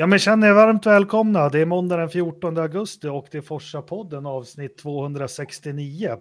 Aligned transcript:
Ja, 0.00 0.06
men 0.06 0.18
känner 0.18 0.48
er 0.48 0.52
varmt 0.52 0.86
välkomna. 0.86 1.48
Det 1.48 1.60
är 1.60 1.66
måndag 1.66 1.96
den 1.96 2.10
14 2.10 2.58
augusti 2.58 3.08
och 3.08 3.26
det 3.30 3.38
är 3.38 3.42
Forsa-podden 3.42 4.26
avsnitt 4.26 4.78
269. 4.78 6.16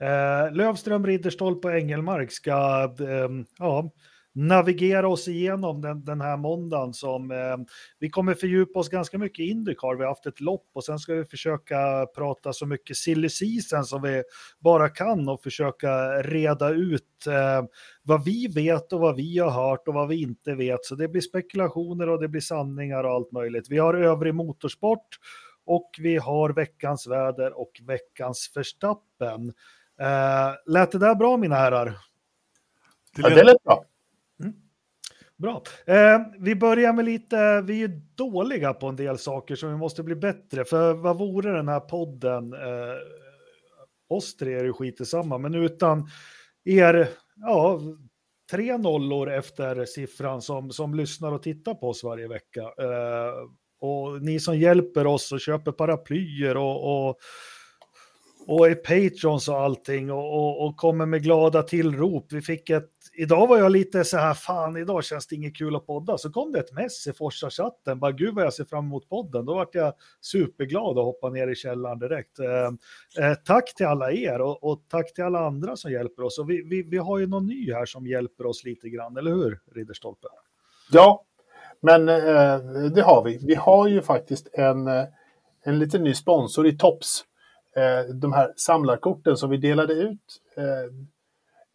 Eh, 0.00 0.54
Lövström, 0.54 1.06
Ridderstolpe 1.06 1.68
och 1.68 1.74
Engelmark 1.74 2.32
ska 2.32 2.84
eh, 3.00 3.28
ja, 3.58 3.90
navigera 4.36 5.08
oss 5.08 5.28
igenom 5.28 5.80
den, 5.80 6.04
den 6.04 6.20
här 6.20 6.36
måndagen 6.36 6.94
som 6.94 7.30
eh, 7.30 7.56
vi 7.98 8.10
kommer 8.10 8.34
fördjupa 8.34 8.78
oss 8.78 8.88
ganska 8.88 9.18
mycket 9.18 9.38
i 9.38 9.48
Indycar. 9.48 9.94
Vi 9.94 10.02
har 10.02 10.08
haft 10.08 10.26
ett 10.26 10.40
lopp 10.40 10.70
och 10.72 10.84
sen 10.84 10.98
ska 10.98 11.14
vi 11.14 11.24
försöka 11.24 12.06
prata 12.14 12.52
så 12.52 12.66
mycket 12.66 12.96
silly 12.96 13.28
season 13.28 13.84
som 13.84 14.02
vi 14.02 14.22
bara 14.58 14.88
kan 14.88 15.28
och 15.28 15.42
försöka 15.42 16.22
reda 16.22 16.70
ut 16.70 17.26
eh, 17.26 17.64
vad 18.02 18.24
vi 18.24 18.46
vet 18.46 18.92
och 18.92 19.00
vad 19.00 19.16
vi 19.16 19.38
har 19.38 19.50
hört 19.50 19.88
och 19.88 19.94
vad 19.94 20.08
vi 20.08 20.22
inte 20.22 20.54
vet. 20.54 20.84
Så 20.84 20.94
det 20.94 21.08
blir 21.08 21.22
spekulationer 21.22 22.08
och 22.08 22.20
det 22.20 22.28
blir 22.28 22.40
sanningar 22.40 23.04
och 23.04 23.10
allt 23.10 23.32
möjligt. 23.32 23.70
Vi 23.70 23.78
har 23.78 23.94
övrig 23.94 24.34
motorsport 24.34 25.18
och 25.64 25.90
vi 25.98 26.16
har 26.16 26.50
veckans 26.50 27.06
väder 27.06 27.60
och 27.60 27.80
veckans 27.82 28.50
förstappen. 28.54 29.52
Eh, 30.00 30.54
lät 30.66 30.92
det 30.92 30.98
där 30.98 31.14
bra 31.14 31.36
mina 31.36 31.56
herrar? 31.56 31.98
Ja, 33.16 33.28
det 33.28 33.44
lät 33.44 33.64
bra. 33.64 33.84
Bra. 35.38 35.62
Eh, 35.86 36.20
vi 36.38 36.54
börjar 36.54 36.92
med 36.92 37.04
lite, 37.04 37.60
vi 37.60 37.82
är 37.82 38.00
dåliga 38.14 38.74
på 38.74 38.86
en 38.86 38.96
del 38.96 39.18
saker 39.18 39.56
som 39.56 39.70
vi 39.70 39.76
måste 39.76 40.02
bli 40.02 40.14
bättre. 40.14 40.64
För 40.64 40.94
vad 40.94 41.18
vore 41.18 41.52
den 41.52 41.68
här 41.68 41.80
podden, 41.80 42.52
eh, 42.52 42.96
oss 44.08 44.36
tre 44.36 44.54
är 44.54 44.64
ju 44.64 44.72
skit 44.72 45.08
samma, 45.08 45.38
men 45.38 45.54
utan 45.54 46.08
er, 46.64 47.08
ja, 47.36 47.80
tre 48.50 48.76
nollor 48.76 49.30
efter 49.30 49.84
siffran 49.84 50.42
som, 50.42 50.70
som 50.70 50.94
lyssnar 50.94 51.32
och 51.32 51.42
tittar 51.42 51.74
på 51.74 51.88
oss 51.88 52.04
varje 52.04 52.28
vecka. 52.28 52.60
Eh, 52.60 53.32
och 53.80 54.22
ni 54.22 54.40
som 54.40 54.58
hjälper 54.58 55.06
oss 55.06 55.32
och 55.32 55.40
köper 55.40 55.72
paraplyer 55.72 56.56
och, 56.56 57.08
och 57.08 57.16
och 58.48 58.66
är 58.66 58.74
patrons 58.74 59.48
och 59.48 59.60
allting 59.60 60.12
och, 60.12 60.34
och, 60.34 60.66
och, 60.66 60.76
kommer 60.76 61.06
med 61.06 61.22
glada 61.22 61.62
tillrop. 61.62 62.32
Vi 62.32 62.42
fick 62.42 62.70
ett, 62.70 62.90
idag 63.16 63.46
var 63.46 63.58
jag 63.58 63.72
lite 63.72 64.04
så 64.04 64.16
här, 64.16 64.34
fan 64.34 64.76
idag 64.76 65.04
känns 65.04 65.26
det 65.26 65.36
inget 65.36 65.56
kul 65.56 65.76
att 65.76 65.86
podda. 65.86 66.18
Så 66.18 66.32
kom 66.32 66.52
det 66.52 66.60
ett 66.60 66.72
mess 66.72 67.06
i 67.06 67.12
Forsa-chatten, 67.12 67.98
bara 67.98 68.12
gud 68.12 68.34
vad 68.34 68.44
jag 68.44 68.54
ser 68.54 68.64
fram 68.64 68.84
emot 68.84 69.08
podden. 69.08 69.46
Då 69.46 69.54
vart 69.54 69.74
jag 69.74 69.92
superglad 70.20 70.98
och 70.98 71.04
hoppade 71.04 71.32
ner 71.32 71.48
i 71.48 71.54
källaren 71.54 71.98
direkt. 71.98 72.38
Eh, 72.38 73.24
eh, 73.24 73.34
tack 73.34 73.74
till 73.74 73.86
alla 73.86 74.12
er 74.12 74.40
och, 74.40 74.64
och, 74.64 74.82
tack 74.88 75.14
till 75.14 75.24
alla 75.24 75.46
andra 75.46 75.76
som 75.76 75.92
hjälper 75.92 76.22
oss. 76.22 76.38
Och 76.38 76.50
vi, 76.50 76.62
vi, 76.62 76.82
vi 76.82 76.98
har 76.98 77.18
ju 77.18 77.26
någon 77.26 77.46
ny 77.46 77.72
här 77.72 77.86
som 77.86 78.06
hjälper 78.06 78.46
oss 78.46 78.64
lite 78.64 78.88
grann, 78.88 79.16
eller 79.16 79.30
hur 79.30 79.60
Ridderstolpe? 79.74 80.28
Ja, 80.92 81.24
men 81.80 82.08
eh, 82.08 82.60
det 82.94 83.02
har 83.02 83.24
vi. 83.24 83.38
Vi 83.46 83.54
har 83.54 83.88
ju 83.88 84.02
faktiskt 84.02 84.48
en, 84.52 84.86
eh, 84.86 85.04
en 85.64 85.78
liten 85.78 86.04
ny 86.04 86.14
sponsor 86.14 86.66
i 86.66 86.78
Tops 86.78 87.24
Eh, 87.76 88.14
de 88.14 88.32
här 88.32 88.52
samlarkorten 88.56 89.36
som 89.36 89.50
vi 89.50 89.56
delade 89.56 89.92
ut 89.92 90.42
eh, 90.56 90.92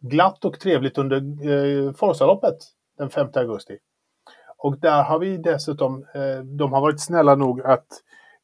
glatt 0.02 0.44
och 0.44 0.60
trevligt 0.60 0.98
under 0.98 1.16
eh, 1.16 1.92
Forsaloppet 1.92 2.56
den 2.98 3.10
5 3.10 3.28
augusti. 3.34 3.78
Och 4.56 4.78
där 4.78 5.02
har 5.02 5.18
vi 5.18 5.36
dessutom, 5.36 6.06
eh, 6.14 6.44
de 6.44 6.72
har 6.72 6.80
varit 6.80 7.00
snälla 7.00 7.34
nog 7.34 7.60
att 7.60 7.86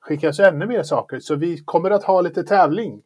skicka 0.00 0.28
oss 0.28 0.40
ännu 0.40 0.66
mer 0.66 0.82
saker. 0.82 1.20
Så 1.20 1.34
vi 1.34 1.58
kommer 1.64 1.90
att 1.90 2.04
ha 2.04 2.20
lite 2.20 2.42
tävling 2.42 3.02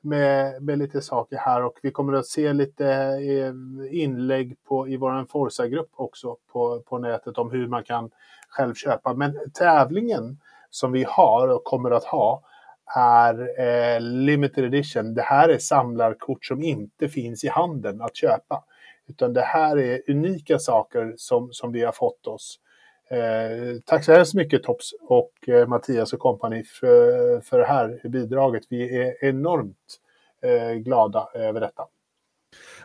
med, 0.00 0.62
med 0.62 0.78
lite 0.78 1.02
saker 1.02 1.36
här 1.36 1.64
och 1.64 1.78
vi 1.82 1.90
kommer 1.90 2.12
att 2.12 2.26
se 2.26 2.52
lite 2.52 2.86
eh, 2.88 3.52
inlägg 4.02 4.56
på, 4.64 4.88
i 4.88 4.96
vår 4.96 5.24
Forsa-grupp 5.24 5.90
också 5.92 6.36
på, 6.52 6.80
på 6.80 6.98
nätet 6.98 7.38
om 7.38 7.50
hur 7.50 7.68
man 7.68 7.84
kan 7.84 8.10
själv 8.48 8.74
köpa. 8.74 9.14
Men 9.14 9.38
tävlingen 9.54 10.38
som 10.70 10.92
vi 10.92 11.04
har 11.08 11.48
och 11.48 11.64
kommer 11.64 11.90
att 11.90 12.04
ha 12.04 12.42
är 12.96 13.60
eh, 13.60 14.00
limited 14.00 14.64
edition. 14.64 15.14
Det 15.14 15.22
här 15.22 15.48
är 15.48 15.58
samlarkort 15.58 16.44
som 16.44 16.62
inte 16.62 17.08
finns 17.08 17.44
i 17.44 17.48
handeln 17.48 18.00
att 18.00 18.16
köpa. 18.16 18.64
Utan 19.08 19.32
det 19.32 19.40
här 19.40 19.78
är 19.78 20.02
unika 20.08 20.58
saker 20.58 21.14
som, 21.16 21.52
som 21.52 21.72
vi 21.72 21.82
har 21.84 21.92
fått 21.92 22.26
oss. 22.26 22.58
Eh, 23.10 23.80
tack 23.84 24.04
så 24.04 24.12
hemskt 24.12 24.34
mycket 24.34 24.62
Tops 24.62 24.90
och 25.00 25.48
eh, 25.48 25.66
Mattias 25.66 26.12
och 26.12 26.18
kompani 26.18 26.62
för, 26.64 27.40
för 27.40 27.58
det 27.58 27.66
här 27.66 28.08
bidraget. 28.08 28.62
Vi 28.68 28.98
är 28.98 29.24
enormt 29.24 30.00
eh, 30.42 30.72
glada 30.72 31.28
över 31.34 31.60
detta. 31.60 31.86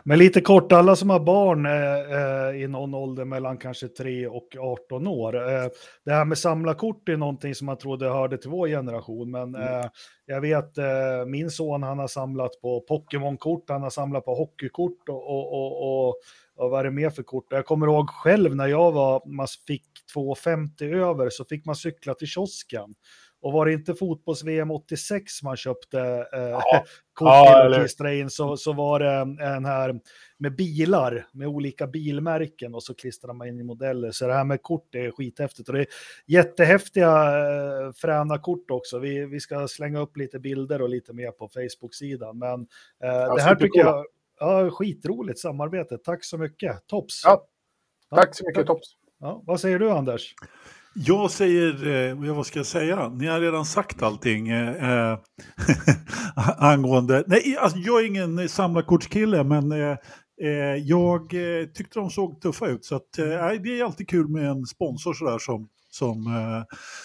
Men 0.08 0.18
lite 0.18 0.40
kort, 0.40 0.72
alla 0.72 0.96
som 0.96 1.10
har 1.10 1.20
barn 1.20 1.66
eh, 1.66 2.52
eh 2.52 2.62
i 2.62 2.68
någon 2.68 2.94
ålder 2.94 3.24
mellan 3.24 3.58
kanske 3.58 3.88
3 3.88 4.26
och 4.26 4.56
18 4.58 5.06
år. 5.06 5.36
Eh, 5.36 5.68
det 6.04 6.12
här 6.12 6.24
med 6.24 6.38
samlarkort 6.38 7.08
är 7.08 7.16
någonting 7.16 7.54
som 7.54 7.66
man 7.66 7.78
trodde 7.78 8.08
hörde 8.08 8.38
till 8.38 8.50
vår 8.50 8.68
generation, 8.68 9.30
men 9.30 9.54
mm. 9.54 9.80
eh, 9.80 9.86
jag 10.26 10.40
vet 10.40 10.78
eh, 10.78 11.26
min 11.26 11.50
son 11.50 11.82
han 11.82 11.98
har 11.98 12.08
samlat 12.08 12.60
på 12.60 12.80
Pokémon-kort, 12.80 13.64
han 13.68 13.82
har 13.82 13.90
samlat 13.90 14.24
på 14.24 14.34
hockeykort 14.34 15.08
och, 15.08 15.30
och, 15.30 15.52
och, 15.52 16.08
och, 16.08 16.14
och 16.56 16.70
vad 16.70 16.80
är 16.80 16.84
det 16.84 16.90
mer 16.90 17.10
för 17.10 17.22
kort? 17.22 17.46
Jag 17.50 17.66
kommer 17.66 17.86
ihåg 17.86 18.10
själv 18.10 18.56
när 18.56 18.66
jag 18.66 18.92
var, 18.92 19.22
man 19.26 19.46
fick 19.66 19.86
2,50 20.14 20.94
över 21.10 21.30
så 21.30 21.44
fick 21.44 21.64
man 21.64 21.76
cykla 21.76 22.14
till 22.14 22.28
kiosken. 22.28 22.94
Och 23.40 23.52
var 23.52 23.66
det 23.66 23.72
inte 23.72 23.94
fotbolls-VM 23.94 24.70
86 24.70 25.42
man 25.42 25.56
köpte 25.56 26.00
eh, 26.32 26.40
ja. 26.40 26.84
kort 27.12 27.28
ja, 27.28 27.68
till 27.70 27.80
klistra 27.80 28.14
in 28.14 28.30
så, 28.30 28.56
så 28.56 28.72
var 28.72 29.00
det 29.00 29.44
en 29.44 29.64
här 29.64 30.00
med 30.38 30.56
bilar, 30.56 31.26
med 31.32 31.48
olika 31.48 31.86
bilmärken 31.86 32.74
och 32.74 32.82
så 32.82 32.94
klistrar 32.94 33.32
man 33.32 33.48
in 33.48 33.60
i 33.60 33.62
modeller. 33.62 34.10
Så 34.10 34.26
det 34.26 34.34
här 34.34 34.44
med 34.44 34.62
kort 34.62 34.94
är 34.94 35.10
skithäftigt 35.10 35.68
och 35.68 35.74
det 35.74 35.80
är 35.80 35.86
jättehäftiga 36.26 37.08
eh, 37.08 37.92
fräna 37.92 38.38
kort 38.38 38.70
också. 38.70 38.98
Vi, 38.98 39.26
vi 39.26 39.40
ska 39.40 39.68
slänga 39.68 40.00
upp 40.00 40.16
lite 40.16 40.38
bilder 40.38 40.82
och 40.82 40.88
lite 40.88 41.12
mer 41.12 41.30
på 41.30 41.48
Facebook-sidan. 41.48 42.38
Men 42.38 42.60
eh, 43.02 43.34
det 43.34 43.42
här 43.42 43.54
tycker 43.54 43.80
jag, 43.80 44.06
ja, 44.40 44.70
skitroligt 44.70 45.38
samarbete. 45.38 45.98
Tack 45.98 46.24
så 46.24 46.38
mycket, 46.38 46.86
Tops. 46.86 47.22
Ja, 47.24 47.46
tack 48.10 48.36
så 48.36 48.46
mycket, 48.46 48.66
Tops. 48.66 48.96
Ja, 49.18 49.42
vad 49.46 49.60
säger 49.60 49.78
du 49.78 49.90
Anders? 49.90 50.34
Jag 50.98 51.30
säger, 51.30 51.86
eh, 51.86 52.34
vad 52.34 52.46
ska 52.46 52.58
jag 52.58 52.66
säga, 52.66 53.08
ni 53.08 53.26
har 53.26 53.40
redan 53.40 53.64
sagt 53.64 54.02
allting 54.02 54.48
eh, 54.48 55.10
eh 55.12 55.18
angående, 56.58 57.24
nej 57.26 57.56
alltså, 57.60 57.78
jag 57.78 58.00
är 58.00 58.06
ingen 58.06 58.48
samlarkortskille 58.48 59.44
men 59.44 59.72
eh, 59.72 59.96
eh 60.42 60.76
jag 60.84 61.34
eh, 61.34 61.66
tyckte 61.66 61.98
de 61.98 62.10
såg 62.10 62.40
tuffa 62.40 62.66
ut 62.66 62.84
så 62.84 62.96
att, 62.96 63.18
eh, 63.18 63.24
det 63.62 63.80
är 63.80 63.84
alltid 63.84 64.08
kul 64.08 64.28
med 64.28 64.46
en 64.50 64.66
sponsor 64.66 65.14
sådär 65.14 65.38
som, 65.38 65.68
som, 65.90 66.24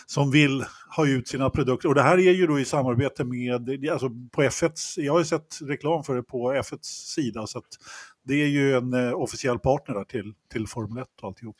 som 0.06 0.31
vill 0.31 0.66
ha 0.96 1.07
ut 1.07 1.28
sina 1.28 1.50
produkter. 1.50 1.90
Och 1.90 1.96
det 1.96 2.01
här 2.01 2.18
är 2.18 2.31
ju 2.31 2.47
då 2.47 2.59
i 2.59 2.66
samarbete 2.66 3.24
med, 3.24 3.90
alltså 3.91 4.09
på 4.31 4.44
F1, 4.44 4.72
jag 4.97 5.13
har 5.13 5.19
ju 5.19 5.25
sett 5.25 5.59
reklam 5.62 6.03
för 6.03 6.16
det 6.16 6.24
på 6.24 6.53
F1s 6.53 7.13
sida 7.16 7.47
så 7.47 7.57
att 7.57 7.78
det 8.24 8.34
är 8.34 8.48
ju 8.48 8.76
en 8.76 8.94
eh, 8.94 9.14
officiell 9.14 9.59
partner 9.59 9.96
där 9.96 10.04
till, 10.04 10.34
till 10.52 10.68
Formel 10.68 11.04
1 11.04 11.08
och 11.22 11.28
alltihop. 11.28 11.56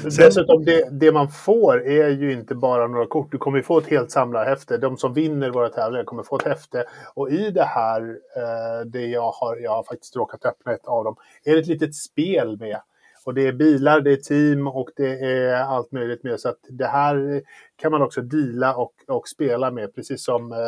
Sen... 0.00 0.10
Dessutom, 0.10 0.64
det, 0.64 0.88
det, 1.00 1.12
man 1.12 1.28
får 1.28 1.86
är 1.86 2.08
ju 2.08 2.32
inte 2.32 2.54
bara 2.54 2.86
några 2.86 3.06
kort. 3.06 3.32
Du 3.32 3.38
kommer 3.38 3.62
få 3.62 3.78
ett 3.78 3.86
helt 3.86 4.10
samlarhäfte. 4.10 4.78
De 4.78 4.96
som 4.96 5.14
vinner 5.14 5.50
våra 5.50 5.68
tävlingar 5.68 6.04
kommer 6.04 6.22
få 6.22 6.36
ett 6.36 6.42
häfte. 6.42 6.84
Och 7.14 7.30
i 7.30 7.50
det 7.50 7.64
här, 7.64 8.00
eh, 8.36 8.86
det 8.86 9.06
jag 9.06 9.30
har, 9.30 9.56
jag 9.56 9.70
har 9.70 9.82
faktiskt 9.82 10.16
råkat 10.16 10.44
öppna 10.44 10.72
ett 10.72 10.86
av 10.86 11.04
dem, 11.04 11.16
är 11.44 11.52
det 11.52 11.60
ett 11.60 11.66
litet 11.66 11.94
spel 11.94 12.58
med. 12.58 12.80
Och 13.24 13.34
det 13.34 13.46
är 13.46 13.52
bilar, 13.52 14.00
det 14.00 14.12
är 14.12 14.16
team 14.16 14.66
och 14.66 14.90
det 14.96 15.20
är 15.20 15.54
allt 15.54 15.92
möjligt 15.92 16.22
med. 16.22 16.40
Så 16.40 16.48
att 16.48 16.60
det 16.68 16.86
här 16.86 17.42
kan 17.76 17.92
man 17.92 18.02
också 18.02 18.22
deala 18.22 18.76
och, 18.76 18.92
och 19.08 19.28
spela 19.28 19.70
med, 19.70 19.94
precis 19.94 20.24
som 20.24 20.52
eh, 20.52 20.58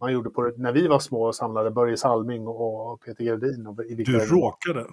man 0.00 0.12
gjorde 0.12 0.30
på 0.30 0.52
när 0.56 0.72
vi 0.72 0.88
var 0.88 0.98
små 0.98 1.26
och 1.26 1.34
samlade 1.34 1.70
Börje 1.70 1.96
Salming 1.96 2.46
och 2.46 3.00
Peter 3.00 3.24
Gerdin. 3.24 3.66
Och 3.66 3.76
du 3.76 4.18
råkade? 4.18 4.86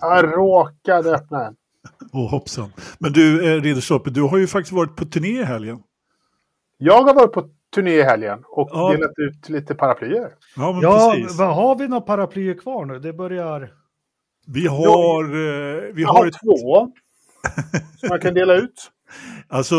Jag 0.00 0.24
råkade 0.24 1.14
öppna 1.14 1.46
en. 1.46 1.56
Åh 2.12 2.20
oh, 2.20 2.30
hoppsan. 2.30 2.72
Men 2.98 3.12
du, 3.12 3.54
eh, 3.54 3.60
Ridderstolpe, 3.60 4.10
du 4.10 4.22
har 4.22 4.38
ju 4.38 4.46
faktiskt 4.46 4.72
varit 4.72 4.96
på 4.96 5.04
turné 5.04 5.40
i 5.40 5.44
helgen. 5.44 5.82
Jag 6.78 7.02
har 7.02 7.14
varit 7.14 7.32
på 7.32 7.48
turné 7.74 7.90
i 7.90 8.02
helgen 8.02 8.44
och 8.46 8.68
ja. 8.72 8.92
delat 8.92 9.18
ut 9.18 9.48
lite 9.48 9.74
paraplyer. 9.74 10.34
Ja, 10.56 10.78
ja 10.82 11.16
vad 11.38 11.54
har 11.54 11.76
vi 11.76 11.88
några 11.88 12.00
paraplyer 12.00 12.54
kvar 12.54 12.84
nu? 12.84 12.98
Det 12.98 13.12
börjar... 13.12 13.72
Vi 14.46 14.66
har... 14.66 15.24
Eh, 15.24 15.92
vi 15.94 16.02
har, 16.02 16.14
har 16.14 16.26
ett... 16.26 16.34
två 16.34 16.92
som 18.00 18.08
man 18.08 18.20
kan 18.20 18.34
dela 18.34 18.54
ut. 18.54 18.91
Alltså, 19.52 19.74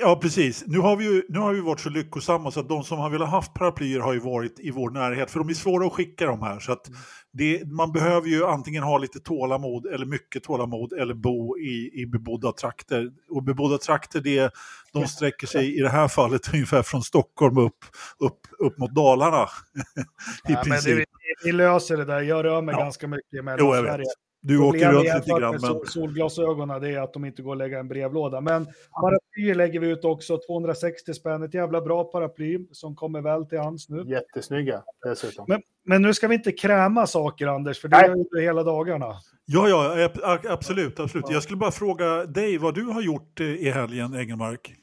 ja 0.00 0.18
precis. 0.22 0.64
Nu 0.66 0.78
har, 0.78 0.96
vi 0.96 1.04
ju, 1.04 1.22
nu 1.28 1.38
har 1.38 1.52
vi 1.52 1.60
varit 1.60 1.80
så 1.80 1.90
lyckosamma 1.90 2.50
så 2.50 2.60
att 2.60 2.68
de 2.68 2.84
som 2.84 2.98
har 2.98 3.10
velat 3.10 3.30
haft 3.30 3.54
paraplyer 3.54 4.00
har 4.00 4.12
ju 4.12 4.18
varit 4.18 4.60
i 4.60 4.70
vår 4.70 4.90
närhet. 4.90 5.30
För 5.30 5.38
de 5.38 5.48
är 5.48 5.54
svåra 5.54 5.86
att 5.86 5.92
skicka 5.92 6.26
de 6.26 6.42
här. 6.42 6.60
Så 6.60 6.72
att 6.72 6.90
det, 7.32 7.62
man 7.72 7.92
behöver 7.92 8.28
ju 8.28 8.46
antingen 8.46 8.82
ha 8.82 8.98
lite 8.98 9.20
tålamod 9.20 9.86
eller 9.86 10.06
mycket 10.06 10.44
tålamod 10.44 10.92
eller 10.92 11.14
bo 11.14 11.58
i, 11.58 11.90
i 12.02 12.06
bebodda 12.06 12.52
trakter. 12.52 13.10
Och 13.30 13.42
bebodda 13.42 13.78
trakter, 13.78 14.20
det, 14.20 14.52
de 14.92 15.06
sträcker 15.06 15.46
sig 15.46 15.78
i 15.78 15.80
det 15.80 15.90
här 15.90 16.08
fallet 16.08 16.40
ungefär 16.54 16.82
från 16.82 17.02
Stockholm 17.02 17.58
upp, 17.58 17.84
upp, 18.18 18.40
upp 18.58 18.78
mot 18.78 18.94
Dalarna. 18.94 19.42
I 20.48 20.52
ja, 20.52 20.62
princip. 20.64 20.94
Men 20.94 20.98
det, 20.98 21.04
vi 21.44 21.52
löser 21.52 21.96
det 21.96 22.04
där. 22.04 22.20
Jag 22.20 22.44
rör 22.44 22.62
mig 22.62 22.74
ja. 22.78 22.84
ganska 22.84 23.08
mycket 23.08 23.44
mellan 23.44 23.82
Sverige. 23.82 24.04
Du 24.42 24.58
åker 24.58 24.92
runt 24.92 25.04
lite 25.04 25.40
grann. 25.40 25.52
med 25.52 25.60
Men... 25.60 25.70
sol- 25.70 25.86
Solglasögonen 25.86 26.80
det 26.80 26.88
är 26.88 27.00
att 27.00 27.12
de 27.12 27.24
inte 27.24 27.42
går 27.42 27.52
att 27.52 27.58
lägga 27.58 27.78
en 27.78 27.88
brevlåda. 27.88 28.40
Men 28.40 28.66
paraply 29.00 29.54
lägger 29.54 29.80
vi 29.80 29.88
ut 29.88 30.04
också, 30.04 30.38
260 30.46 31.14
spänn. 31.14 31.42
Ett 31.42 31.54
jävla 31.54 31.80
bra 31.80 32.04
paraply 32.04 32.58
som 32.72 32.96
kommer 32.96 33.20
väl 33.20 33.46
till 33.46 33.58
hands 33.58 33.88
nu. 33.88 34.04
Jättesnygga 34.06 34.82
dessutom. 35.04 35.44
Men, 35.48 35.62
men 35.84 36.02
nu 36.02 36.14
ska 36.14 36.28
vi 36.28 36.34
inte 36.34 36.52
kräma 36.52 37.06
saker 37.06 37.46
Anders, 37.46 37.80
för 37.80 37.88
det 37.88 38.06
gör 38.06 38.24
du 38.30 38.42
hela 38.42 38.62
dagarna. 38.62 39.14
Ja, 39.44 39.68
ja, 39.68 40.08
absolut, 40.48 41.00
absolut. 41.00 41.30
Jag 41.30 41.42
skulle 41.42 41.56
bara 41.56 41.70
fråga 41.70 42.26
dig 42.26 42.58
vad 42.58 42.74
du 42.74 42.84
har 42.84 43.02
gjort 43.02 43.40
eh, 43.40 43.46
i 43.46 43.70
helgen, 43.70 44.14
Engelmark. 44.14 44.74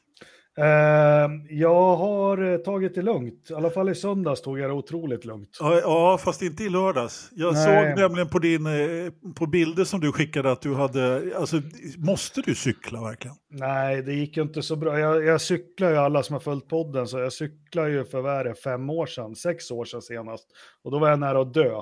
Eh, 0.59 1.29
jag 1.49 1.95
har 1.95 2.51
eh, 2.51 2.57
tagit 2.57 2.95
det 2.95 3.01
lugnt. 3.01 3.47
I 3.49 3.53
alla 3.53 3.69
fall 3.69 3.89
i 3.89 3.95
söndags 3.95 4.41
tog 4.41 4.59
jag 4.59 4.69
det 4.69 4.73
otroligt 4.73 5.25
lugnt. 5.25 5.57
Ja, 5.59 6.19
fast 6.23 6.41
inte 6.41 6.63
i 6.63 6.69
lördags. 6.69 7.29
Jag 7.35 7.53
Nej. 7.53 7.65
såg 7.65 7.99
nämligen 7.99 8.29
på, 8.29 8.39
din, 8.39 8.65
eh, 8.65 9.11
på 9.35 9.45
bilder 9.45 9.83
som 9.83 9.99
du 9.99 10.11
skickade 10.11 10.51
att 10.51 10.61
du 10.61 10.73
hade, 10.73 11.33
alltså 11.37 11.61
måste 11.97 12.41
du 12.41 12.55
cykla 12.55 13.01
verkligen? 13.01 13.35
Nej, 13.49 14.03
det 14.03 14.13
gick 14.13 14.37
ju 14.37 14.43
inte 14.43 14.61
så 14.61 14.75
bra. 14.75 14.99
Jag, 14.99 15.25
jag 15.25 15.41
cyklar 15.41 15.89
ju 15.89 15.97
alla 15.97 16.23
som 16.23 16.33
har 16.33 16.39
följt 16.39 16.67
podden, 16.67 17.07
så 17.07 17.19
jag 17.19 17.33
cyklar 17.33 17.87
ju 17.87 18.05
för 18.05 18.21
vad 18.21 18.33
är 18.33 18.43
det, 18.43 18.55
fem 18.55 18.89
år 18.89 19.05
sedan, 19.05 19.35
sex 19.35 19.71
år 19.71 19.85
sedan 19.85 20.01
senast. 20.01 20.47
Och 20.83 20.91
då 20.91 20.99
var 20.99 21.09
jag 21.09 21.19
nära 21.19 21.41
att 21.41 21.53
dö. 21.53 21.81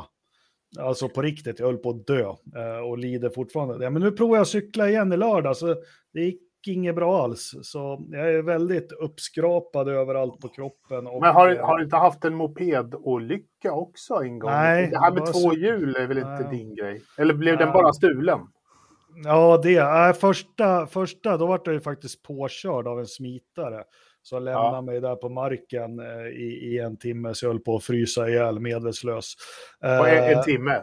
Alltså 0.80 1.10
på 1.10 1.22
riktigt, 1.22 1.60
jag 1.60 1.66
höll 1.66 1.78
på 1.78 1.90
att 1.90 2.08
dö 2.08 2.22
eh, 2.56 2.80
och 2.90 2.98
lider 2.98 3.30
fortfarande. 3.30 3.90
Men 3.90 4.02
nu 4.02 4.12
provar 4.12 4.36
jag 4.36 4.42
att 4.42 4.48
cykla 4.48 4.90
igen 4.90 5.14
i 5.14 5.18
lördag, 5.18 5.58
så 5.58 5.76
det 6.14 6.22
gick 6.22 6.42
inget 6.74 6.96
bra 6.96 7.24
alls. 7.24 7.54
Så 7.62 8.06
jag 8.12 8.34
är 8.34 8.42
väldigt 8.42 8.92
uppskrapad 8.92 9.90
överallt 9.90 10.40
på 10.42 10.48
kroppen. 10.48 11.08
Och, 11.08 11.22
Men 11.22 11.34
har, 11.34 11.50
eh, 11.56 11.66
har 11.66 11.78
du 11.78 11.84
inte 11.84 11.96
haft 11.96 12.26
en 12.26 12.36
mopedolycka 12.36 13.72
också 13.74 14.14
en 14.14 14.40
gång? 14.40 14.52
Nej, 14.52 14.88
det 14.92 15.00
här 15.00 15.12
med 15.12 15.26
två 15.26 15.32
så- 15.34 15.54
hjul 15.54 15.96
är 15.96 16.08
väl 16.08 16.18
inte 16.18 16.30
Nej. 16.30 16.58
din 16.58 16.76
grej? 16.76 17.02
Eller 17.18 17.34
blev 17.34 17.58
den 17.58 17.68
Nej. 17.68 17.74
bara 17.74 17.94
stulen? 17.94 18.40
Ja, 19.24 19.60
det. 19.64 19.76
Äh, 19.78 20.14
första, 20.14 20.88
första, 20.88 21.38
då 21.38 21.46
var 21.46 21.62
jag 21.66 21.74
ju 21.74 21.80
faktiskt 21.80 22.24
påkörd 22.24 22.88
av 22.88 23.00
en 23.00 23.06
smitare. 23.08 23.84
Så 24.22 24.40
lämnade 24.40 24.76
Ja. 24.76 24.82
mig 24.82 25.02
där 25.02 25.16
på 25.16 25.30
marken 25.30 26.00
eh, 26.00 26.28
i, 26.28 26.60
i 26.74 26.80
en 26.80 26.98
timme, 26.98 27.34
så 27.34 27.46
jag 27.46 27.52
höll 27.52 27.60
på 27.60 27.76
att 27.76 27.84
frysa 27.84 28.30
ihjäl 28.30 28.60
medvetslös. 28.60 29.34
På 29.82 29.88
en, 29.88 30.06
Eh, 30.24 30.38
en 30.38 30.44
timme? 30.44 30.82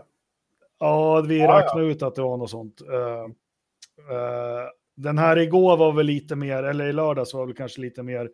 Ja, 0.81 1.21
vi 1.29 1.41
Ja, 1.41 1.59
räknade 1.61 1.87
ut 1.87 2.03
att 2.03 2.15
det 2.15 2.23
var 2.23 2.37
något 2.37 2.51
sånt. 2.51 2.81
Eh, 2.93 3.23
eh, 4.17 4.67
den 5.03 5.19
här 5.19 5.39
igår 5.39 5.77
var 5.77 5.93
väl 5.93 6.07
lite 6.07 6.37
mer, 6.37 6.63
eller 6.63 6.87
i 6.87 6.93
lördags 6.93 7.35
var 7.35 7.47
väl 7.47 7.55
kanske 7.57 7.81
lite 7.81 8.03
mer, 8.03 8.29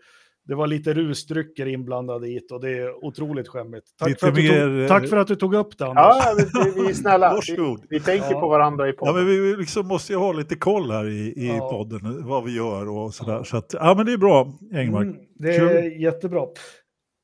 det 0.46 0.54
var 0.54 0.66
lite 0.66 0.94
rusdrycker 0.94 1.66
inblandade 1.66 2.28
i 2.28 2.40
det 2.48 2.54
och 2.54 2.60
det 2.60 2.70
är 2.78 3.04
otroligt 3.04 3.48
skämmigt. 3.48 3.84
Tack, 3.98 4.08
Lite 4.08 4.20
för 4.20 4.28
att, 4.28 4.34
du 4.34 4.42
mer, 4.42 4.60
tog, 4.66 4.80
eh, 4.82 4.88
tack 4.88 5.08
för 5.08 5.16
att 5.16 5.26
du 5.28 5.34
tog 5.36 5.54
upp 5.54 5.78
det, 5.78 5.84
Anders. 5.86 6.04
Ja, 6.04 6.34
vi, 6.38 6.70
vi, 6.74 6.82
vi 6.82 6.88
är 6.90 6.94
snälla. 6.94 7.28
vi, 7.30 7.34
Varsågod. 7.34 7.84
vi 7.90 8.00
tänker 8.00 8.30
Ja. 8.32 8.40
på 8.40 8.48
varandra 8.48 8.86
i 8.88 8.90
Ja, 8.90 9.06
podden. 9.06 9.14
men 9.14 9.26
vi 9.26 9.56
liksom 9.56 9.86
måste 9.86 10.12
ju 10.12 10.18
ha 10.18 10.32
lite 10.32 10.54
koll 10.56 10.90
här 10.90 11.08
i, 11.08 11.18
i 11.36 11.46
Ja. 11.58 11.68
podden, 11.70 12.26
vad 12.28 12.44
vi 12.44 12.56
gör 12.56 12.88
och 12.88 13.14
sådär. 13.14 13.42
Så 13.44 13.56
att, 13.56 13.74
ja 13.78 13.94
men 13.94 14.06
det 14.06 14.12
är 14.12 14.16
bra, 14.18 14.52
Engmark. 14.74 15.04
Mm, 15.06 15.16
det 15.38 15.56
är 15.56 16.00
jättebra. 16.00 16.46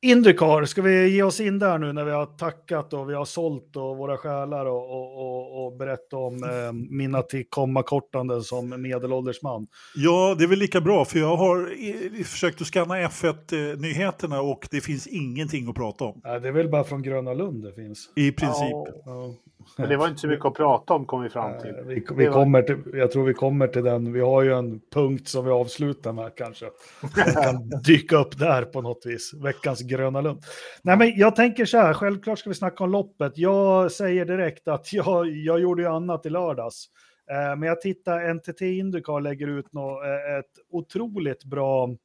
Indycar, 0.04 0.64
ska 0.64 0.82
vi 0.82 1.08
ge 1.08 1.22
oss 1.22 1.40
in 1.40 1.58
där 1.58 1.78
nu 1.78 1.92
när 1.92 2.04
vi 2.04 2.10
har 2.10 2.26
tackat 2.26 2.92
och 2.92 3.10
vi 3.10 3.14
har 3.14 3.24
sålt 3.24 3.76
och 3.76 3.96
våra 3.96 4.16
själar 4.16 4.66
och, 4.66 4.90
och, 4.90 5.18
och, 5.18 5.66
och 5.66 5.76
berättat 5.76 6.12
om 6.12 6.44
eh, 6.44 6.72
mina 6.72 7.22
tillkommakortanden 7.22 8.42
som 8.42 8.82
medelålders 8.82 9.42
man. 9.42 9.66
Ja, 9.94 10.34
det 10.38 10.44
är 10.44 10.48
väl 10.48 10.58
lika 10.58 10.80
bra 10.80 11.04
för 11.04 11.18
jag 11.18 11.36
har 11.36 11.72
i, 11.72 12.24
försökt 12.24 12.60
att 12.60 12.66
scanna 12.66 12.94
F1-nyheterna 12.94 14.40
och 14.40 14.68
det 14.70 14.80
finns 14.80 15.06
ingenting 15.06 15.68
att 15.68 15.74
prata 15.74 16.04
om. 16.04 16.20
Nej, 16.24 16.40
det 16.40 16.48
är 16.48 16.52
väl 16.52 16.68
bara 16.68 16.84
från 16.84 17.02
Gröna 17.02 17.34
Lund 17.34 17.64
det 17.64 17.72
finns. 17.72 18.10
I 18.16 18.32
princip. 18.32 18.72
Ja. 19.04 19.34
men 19.78 19.88
det 19.88 19.96
var 19.96 20.08
inte 20.08 20.20
så 20.20 20.28
mycket 20.28 20.44
att 20.44 20.54
prata 20.54 20.94
om 20.94 21.06
kom 21.06 21.22
vi 21.22 21.28
fram 21.28 21.60
till. 21.60 21.74
Vi, 21.86 22.06
vi 22.16 22.26
kommer 22.26 22.62
till, 22.62 22.76
jag 22.92 23.10
tror 23.10 23.24
vi 23.24 23.34
kommer 23.34 23.66
till 23.66 23.84
den. 23.84 24.12
Vi 24.12 24.20
har 24.20 24.42
ju 24.42 24.52
en 24.52 24.80
punkt 24.92 25.28
som 25.28 25.44
vi 25.44 25.50
avslutar 25.50 26.12
med 26.12 26.34
kanske. 26.36 26.66
Den 27.14 27.34
kan 27.34 27.68
dyka 27.84 28.16
upp 28.16 28.38
där 28.38 28.62
på 28.62 28.82
något 28.82 29.06
vis. 29.06 29.34
Veckans 29.34 29.80
Gröna 29.80 30.20
Lund. 30.20 30.42
Nej, 30.82 30.96
men 30.96 31.16
jag 31.16 31.36
tänker 31.36 31.64
så 31.64 31.78
här. 31.78 31.94
Självklart 31.94 32.38
ska 32.38 32.50
vi 32.50 32.54
snacka 32.54 32.84
om 32.84 32.90
loppet. 32.90 33.38
Jag 33.38 33.92
säger 33.92 34.24
direkt 34.24 34.68
att 34.68 34.92
jag, 34.92 35.28
jag 35.28 35.60
gjorde 35.60 35.82
ju 35.82 35.88
annat 35.88 36.26
i 36.26 36.30
lördags. 36.30 36.88
Eh, 37.30 37.56
men 37.56 37.62
jag 37.62 37.80
tittar, 37.80 38.34
NTT 38.34 38.60
Indycar 38.62 39.20
lägger 39.20 39.46
ut 39.46 39.66
eh, 39.74 40.38
ett 40.38 40.52
otroligt 40.70 41.44
bra 41.44 41.96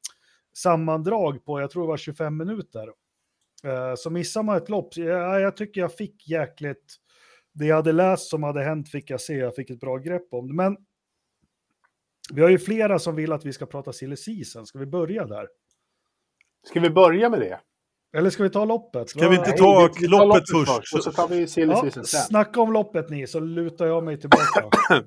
sammandrag 0.54 1.44
på, 1.44 1.60
jag 1.60 1.70
tror 1.70 1.82
det 1.82 1.88
var 1.88 1.96
25 1.96 2.36
minuter. 2.36 2.88
Eh, 3.64 3.94
så 3.96 4.10
missar 4.10 4.42
man 4.42 4.56
ett 4.56 4.68
lopp, 4.68 4.96
jag, 4.96 5.40
jag 5.40 5.56
tycker 5.56 5.80
jag 5.80 5.94
fick 5.94 6.28
jäkligt 6.28 6.96
det 7.54 7.66
jag 7.66 7.76
hade 7.76 7.92
läst 7.92 8.30
som 8.30 8.42
hade 8.42 8.62
hänt 8.62 8.88
fick 8.90 9.10
jag 9.10 9.20
se, 9.20 9.34
jag 9.34 9.54
fick 9.54 9.70
ett 9.70 9.80
bra 9.80 9.96
grepp 9.96 10.28
om 10.30 10.48
det. 10.48 10.54
Men 10.54 10.76
vi 12.32 12.42
har 12.42 12.48
ju 12.48 12.58
flera 12.58 12.98
som 12.98 13.16
vill 13.16 13.32
att 13.32 13.44
vi 13.46 13.52
ska 13.52 13.66
prata 13.66 13.92
silly 13.92 14.16
season. 14.16 14.66
Ska 14.66 14.78
vi 14.78 14.86
börja 14.86 15.26
där? 15.26 15.46
Ska 16.68 16.80
vi 16.80 16.90
börja 16.90 17.28
med 17.30 17.40
det? 17.40 17.60
Eller 18.16 18.30
ska 18.30 18.42
vi 18.42 18.50
ta 18.50 18.64
loppet? 18.64 19.08
Ska 19.10 19.28
vi 19.28 19.36
inte 19.36 19.50
ta 19.52 19.90
vi- 19.94 20.00
vi 20.06 20.08
tar 20.10 20.26
loppet 20.26 20.50
först? 20.50 20.94
Och 20.94 21.04
så 21.04 21.12
tar 21.12 21.28
vi 21.28 21.46
silly 21.46 21.72
Ja, 21.72 21.82
season 21.82 22.04
sen. 22.04 22.20
snacka 22.20 22.60
om 22.60 22.72
loppet 22.72 23.10
ni, 23.10 23.26
så 23.26 23.40
lutar 23.40 23.86
jag 23.86 24.04
mig 24.04 24.20
tillbaka. 24.20 24.64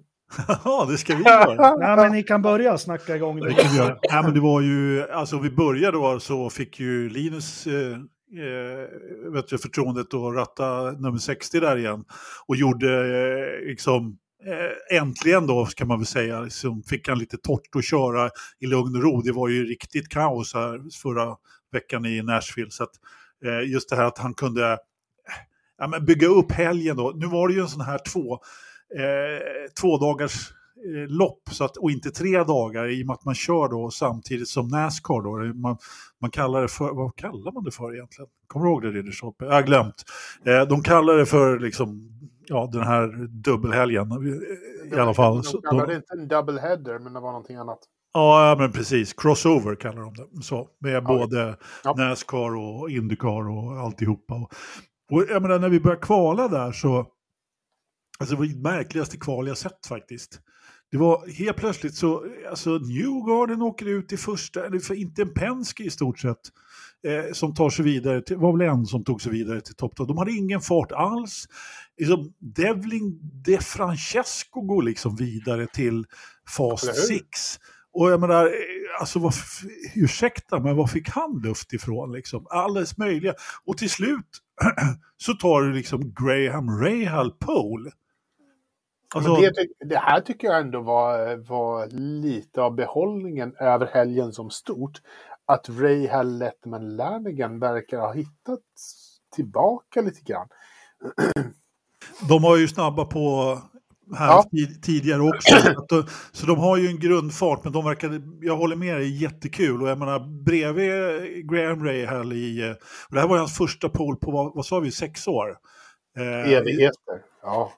Ja, 0.66 0.86
det 0.92 0.98
ska 0.98 1.16
vi 1.16 1.24
göra. 1.24 1.76
Nej, 1.78 1.96
men 1.96 2.12
ni 2.12 2.24
kan 2.24 2.42
börja 2.42 2.78
snacka 2.78 3.16
igång 3.16 3.40
Det 3.40 3.50
det. 3.50 3.56
kan 3.56 3.72
vi 3.72 3.78
göra. 3.78 3.98
Nej, 4.12 4.24
men 4.24 4.34
det 4.34 4.40
var 4.40 4.62
ju, 4.62 5.10
alltså 5.12 5.40
vi 5.40 5.50
började 5.52 5.98
då 5.98 6.20
så 6.20 6.50
fick 6.50 6.80
ju 6.80 7.10
Linus 7.10 7.68
eh, 7.68 7.98
eh, 8.34 9.32
vet 9.32 9.48
du, 9.48 9.58
förtroendet 9.58 10.14
att 10.14 10.36
ratta 10.36 10.92
nummer 10.92 11.18
60 11.18 11.60
där 11.60 11.78
igen. 11.78 12.06
Och 12.48 12.56
gjorde 12.56 12.90
eh, 12.90 13.68
liksom, 13.68 14.18
eh, 14.46 14.98
äntligen 14.98 15.48
då 15.48 15.66
kan 15.66 15.88
man 15.88 16.00
väl 16.00 16.06
säga, 16.06 16.42
liksom, 16.42 16.84
fick 16.84 17.08
han 17.08 17.20
lite 17.20 17.38
torrt 17.38 17.76
att 17.76 17.86
köra 17.86 18.30
i 18.60 18.66
lugn 18.66 18.96
och 18.96 19.04
ro. 19.04 19.22
Det 19.22 19.32
var 19.32 19.50
ju 19.50 19.66
riktigt 19.66 20.10
kaos 20.10 20.54
här 20.54 20.82
förra 21.02 21.36
veckan 21.72 22.06
i 22.06 22.22
Nashville. 22.22 22.72
Så 22.72 22.84
att, 22.84 22.94
eh, 23.46 23.72
just 23.72 23.90
det 23.90 23.96
här 23.96 24.06
att 24.06 24.18
han 24.18 24.34
kunde 24.34 24.72
eh, 24.72 24.78
ja, 25.78 25.88
men 25.88 26.06
bygga 26.06 26.28
upp 26.28 26.52
helgen 26.52 26.98
då. 26.98 27.14
Nu 27.16 27.26
var 27.26 27.48
det 27.48 27.54
ju 27.54 27.62
en 27.62 27.68
sån 27.68 27.82
här 27.82 28.00
två, 28.14 28.34
eh, 29.00 29.72
två 29.82 29.98
dagars 29.98 30.54
lopp 31.08 31.42
så 31.52 31.64
att, 31.64 31.78
och 31.78 31.92
inte 31.92 32.12
tre 32.12 32.44
dagar 32.44 32.92
i 32.92 33.04
och 33.04 33.08
med 33.08 33.14
att 33.14 33.26
man 33.26 33.36
kör 33.36 33.70
då 33.70 33.90
samtidigt 33.92 34.48
som 34.48 34.68
Nascar. 34.68 35.22
Då. 35.24 35.54
Man, 35.54 35.78
man 36.22 36.32
kallar 36.32 36.62
det 36.62 36.68
för, 36.68 36.94
vad 36.94 37.16
kallar 37.16 37.52
man 37.52 37.64
det 37.64 37.72
för 37.72 37.96
egentligen? 37.96 38.30
Kommer 38.48 38.66
du 38.66 38.72
ihåg 38.72 38.82
det 38.82 38.92
Ridderstolpe? 38.92 39.46
Jag 39.46 39.54
har 39.54 39.62
glömt. 39.62 40.04
Eh, 40.46 40.62
de 40.62 40.84
kallar 40.84 41.18
det 41.18 41.26
för 41.26 41.60
liksom, 41.60 42.10
ja, 42.48 42.70
den 42.72 42.84
här 42.84 43.28
dubbelhelgen 43.28 44.12
eh, 44.12 44.98
i 44.98 45.00
alla 45.02 45.14
fall. 45.14 45.42
De 45.42 45.62
kallade 45.62 45.92
det 45.92 45.96
inte 45.96 46.14
en 46.14 46.28
double 46.28 46.62
header, 46.62 47.00
men 47.00 47.14
det 47.14 47.20
var 47.20 47.32
någonting 47.32 47.56
annat. 47.56 47.80
ja, 48.14 48.56
men 48.60 48.72
precis. 48.72 49.14
Crossover 49.14 49.76
kallar 49.76 50.02
de 50.02 50.14
det. 50.14 50.44
Så, 50.44 50.68
med 50.80 51.04
både 51.04 51.58
Ja. 51.84 51.94
Nascar 51.98 52.56
och 52.56 52.90
Indycar 52.90 53.50
och 53.50 53.80
alltihopa. 53.80 54.34
Och, 54.34 54.52
och 55.12 55.26
jag 55.30 55.42
menar, 55.42 55.60
när 55.60 55.70
vi 55.70 55.80
började 55.80 56.02
kvala 56.02 56.48
där 56.48 56.72
så, 56.72 57.08
alltså 58.20 58.36
det 58.36 58.40
var 58.40 58.46
det 58.46 58.62
märkligaste 58.70 59.18
kval 59.18 59.48
jag 59.48 59.58
sett 59.58 59.86
faktiskt. 59.90 60.40
Det 60.94 61.00
var 61.00 61.28
helt 61.28 61.58
plötsligt 61.58 61.96
så, 61.96 62.26
alltså 62.50 62.70
Newgarden 62.70 63.62
åker 63.62 63.86
ut 63.86 64.14
i 64.14 64.18
första, 64.18 64.66
eller 64.66 64.80
för 64.80 64.94
inte 64.94 65.22
en 65.22 65.34
Penske 65.34 65.84
i 65.84 65.90
stort 65.90 66.20
sett, 66.20 66.40
eh, 67.08 67.34
som 67.34 67.54
tar 67.54 67.70
sig 67.70 67.86
vidare, 67.86 68.22
till, 68.22 68.38
var 68.38 68.58
väl 68.58 68.70
en 68.70 68.86
som 68.86 69.04
tog 69.04 69.22
sig 69.22 69.32
vidare 69.32 69.62
till 69.62 69.76
topp. 69.76 69.98
De 69.98 70.18
hade 70.18 70.32
ingen 70.32 70.62
fart 70.62 70.92
alls. 70.92 71.46
Liksom, 71.98 72.34
Devling 72.40 73.20
De 73.46 73.58
Francesco 73.58 74.62
går 74.62 74.84
liksom 74.84 75.16
vidare 75.16 75.68
till 75.68 75.88
Eller 75.88 76.06
fas 76.58 76.88
hur? 76.88 76.94
6. 76.94 77.60
Och 77.94 78.12
jag 78.12 78.20
menar, 78.20 78.46
eh, 78.46 78.52
alltså 79.00 79.20
vad, 79.20 79.34
ursäkta, 79.96 80.60
men 80.60 80.76
var 80.76 80.88
fick 80.88 81.10
han 81.10 81.42
luft 81.44 81.74
ifrån 81.74 82.12
liksom? 82.12 82.48
Alldeles 82.50 82.98
möjliga. 82.98 83.34
Och 83.66 83.78
till 83.78 83.90
slut 83.90 84.30
så 85.18 85.34
tar 85.34 85.62
du 85.62 85.74
liksom 85.74 86.14
Graham 86.14 86.70
Rahal 86.70 87.32
pole. 87.32 87.92
Alltså, 89.14 89.36
det, 89.36 89.68
det 89.86 89.98
här 89.98 90.20
tycker 90.22 90.48
jag 90.48 90.60
ändå 90.60 90.82
var, 90.82 91.36
var 91.36 91.88
lite 92.22 92.62
av 92.62 92.76
behållningen 92.76 93.56
över 93.60 93.86
helgen 93.94 94.32
som 94.34 94.50
stort. 94.50 95.02
Att 95.46 95.70
Ray 95.70 96.08
Hall 96.08 96.38
Letman 96.38 96.96
Lanigan 96.96 97.60
verkar 97.60 97.98
ha 98.00 98.14
hittat 98.14 98.60
tillbaka 99.36 100.02
lite 100.02 100.22
grann. 100.22 100.48
De 102.30 102.42
var 102.42 102.58
ju 102.58 102.68
snabba 102.68 103.06
på 103.06 103.58
här 104.16 104.28
Ja. 104.28 104.44
tid- 104.52 104.84
tidigare 104.84 105.22
också. 105.22 105.56
Så 105.64 105.70
att 105.82 105.90
de- 105.90 106.06
Så 106.32 106.46
de 106.46 106.60
har 106.60 106.78
ju 106.78 106.88
en 106.88 107.00
grundfart, 107.00 107.64
men 107.64 107.74
de 107.74 107.86
verkar, 107.86 108.22
jag 108.42 108.58
håller 108.58 108.76
med 108.76 108.96
dig, 108.98 109.22
jättekul. 109.24 109.82
Och 109.82 109.90
jag 109.90 109.98
menar, 110.00 110.20
bredvid 110.44 111.50
Graham 111.52 111.86
Rahal 111.86 112.34
i, 112.34 112.62
eh, 112.62 112.72
och 113.08 113.14
det 113.16 113.20
här 113.20 113.28
var 113.28 113.38
hans 113.38 113.58
första 113.58 113.90
pole 113.90 114.18
på, 114.22 114.32
vad, 114.32 114.56
vad 114.56 114.66
sa 114.66 114.80
vi, 114.80 114.92
sex 114.92 115.28
år? 115.28 115.58
Eh, 116.18 116.52
Evigheter. 116.54 117.22
Ja. 117.44 117.72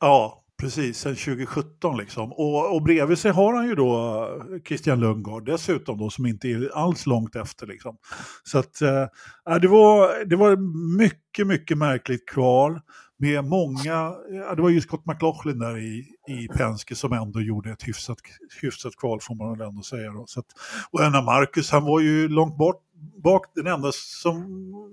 Ja, 0.00 0.42
precis, 0.60 0.98
sen 0.98 1.16
2017 1.16 1.96
liksom. 1.96 2.32
Och, 2.32 2.74
och 2.74 2.82
bredvid 2.82 3.18
sig 3.18 3.30
har 3.30 3.54
han 3.54 3.68
ju 3.68 3.74
då 3.74 4.22
eh, 4.52 4.62
Christian 4.68 5.00
Lundgaard 5.00 5.46
dessutom 5.46 5.98
då, 5.98 6.10
som 6.10 6.26
inte 6.26 6.48
är 6.48 6.76
alls 6.76 7.06
långt 7.06 7.36
efter 7.36 7.66
liksom. 7.66 7.96
Så 8.44 8.58
att, 8.58 8.82
eh, 8.82 9.02
äh, 9.50 9.56
det, 9.60 9.68
var, 9.68 10.24
det 10.24 10.36
var 10.36 10.56
mycket, 10.98 11.46
mycket 11.46 11.78
märkligt 11.78 12.28
kval. 12.28 12.80
med 13.18 13.44
många, 13.44 14.14
ja, 14.30 14.54
det 14.54 14.62
var 14.62 14.68
ju 14.68 14.80
Scott 14.80 15.06
McLaughlin 15.06 15.58
där 15.58 15.78
i, 15.78 16.06
i 16.28 16.48
Penske 16.48 16.94
som 16.94 17.12
ändå 17.12 17.40
gjorde 17.40 17.70
ett 17.70 17.88
hyfsat, 17.88 18.18
hyfsat 18.62 18.96
kval 18.96 19.18
får 19.22 19.34
man 19.34 19.58
väl 19.58 19.68
ändå 19.68 19.82
säga. 19.82 20.10
Då. 20.12 20.24
Så 20.26 20.40
att, 20.40 20.46
och 20.90 21.04
Enna 21.04 21.22
Marcus, 21.22 21.70
han 21.70 21.84
var 21.84 22.00
ju 22.00 22.28
långt 22.28 22.56
bort, 22.56 22.82
bak, 23.22 23.46
den 23.54 23.66
enda 23.66 23.92
som 23.92 24.44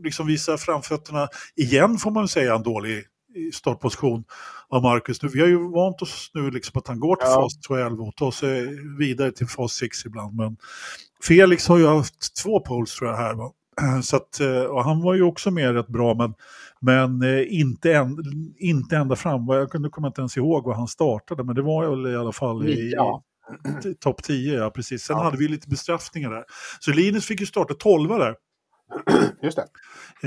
liksom 0.03 0.27
visar 0.27 0.57
framfötterna 0.57 1.27
igen 1.55 1.97
får 1.97 2.11
man 2.11 2.27
säga 2.27 2.55
en 2.55 2.63
dålig 2.63 3.03
startposition 3.53 4.23
av 4.69 4.81
Marcus. 4.81 5.23
Nu, 5.23 5.29
vi 5.29 5.39
har 5.39 5.47
ju 5.47 5.71
vant 5.71 6.01
oss 6.01 6.31
nu 6.33 6.51
liksom 6.51 6.79
att 6.79 6.87
han 6.87 6.99
går 6.99 7.15
till 7.15 7.27
ja. 7.29 7.41
fas 7.41 7.59
12 7.59 8.01
och 8.01 8.15
tar 8.15 8.31
sig 8.31 8.67
vidare 8.97 9.31
till 9.31 9.47
fas 9.47 9.73
6 9.73 10.05
ibland. 10.05 10.35
Men 10.35 10.57
Felix 11.23 11.67
har 11.67 11.77
ju 11.77 11.87
haft 11.87 12.35
två 12.43 12.59
poles 12.59 12.95
tror 12.95 13.09
jag 13.09 13.17
här. 13.17 13.33
Va? 13.33 13.51
Så 14.03 14.15
att, 14.15 14.39
eh, 14.39 14.61
och 14.61 14.83
han 14.83 15.01
var 15.01 15.13
ju 15.13 15.21
också 15.21 15.51
med 15.51 15.73
rätt 15.73 15.87
bra 15.87 16.13
men, 16.13 16.33
men 16.79 17.21
eh, 17.21 17.59
inte, 17.59 17.93
en, 17.93 18.17
inte 18.57 18.97
ända 18.97 19.15
fram. 19.15 19.47
Jag 19.47 19.71
kunde 19.71 19.89
komma 19.89 20.07
inte 20.07 20.21
ens 20.21 20.37
ihåg 20.37 20.65
var 20.65 20.73
han 20.73 20.87
startade 20.87 21.43
men 21.43 21.55
det 21.55 21.61
var 21.61 21.89
väl 21.89 22.13
i 22.13 22.15
alla 22.15 22.31
fall 22.31 22.67
i, 22.67 22.91
ja. 22.95 23.23
topp 23.99 24.23
10. 24.23 24.57
Ja, 24.57 24.69
precis. 24.69 25.03
Sen 25.03 25.17
ja. 25.17 25.23
hade 25.23 25.37
vi 25.37 25.47
lite 25.47 25.69
bestraffningar 25.69 26.31
där. 26.31 26.43
Så 26.79 26.91
Linus 26.91 27.25
fick 27.25 27.39
ju 27.39 27.45
starta 27.45 27.73
12 27.73 28.09
där. 28.09 28.35
Just 29.41 29.57
det. 29.57 29.67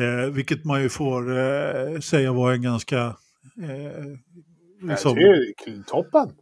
Eh, 0.03 0.31
vilket 0.31 0.65
man 0.65 0.83
ju 0.83 0.89
får 0.89 1.39
eh, 1.39 2.01
säga 2.01 2.33
var 2.33 2.53
en 2.53 2.63
ganska... 2.63 2.99
Eh, 3.63 4.05
liksom, 4.83 5.15
det 5.15 5.23
är 5.23 5.83
toppen. 5.83 6.33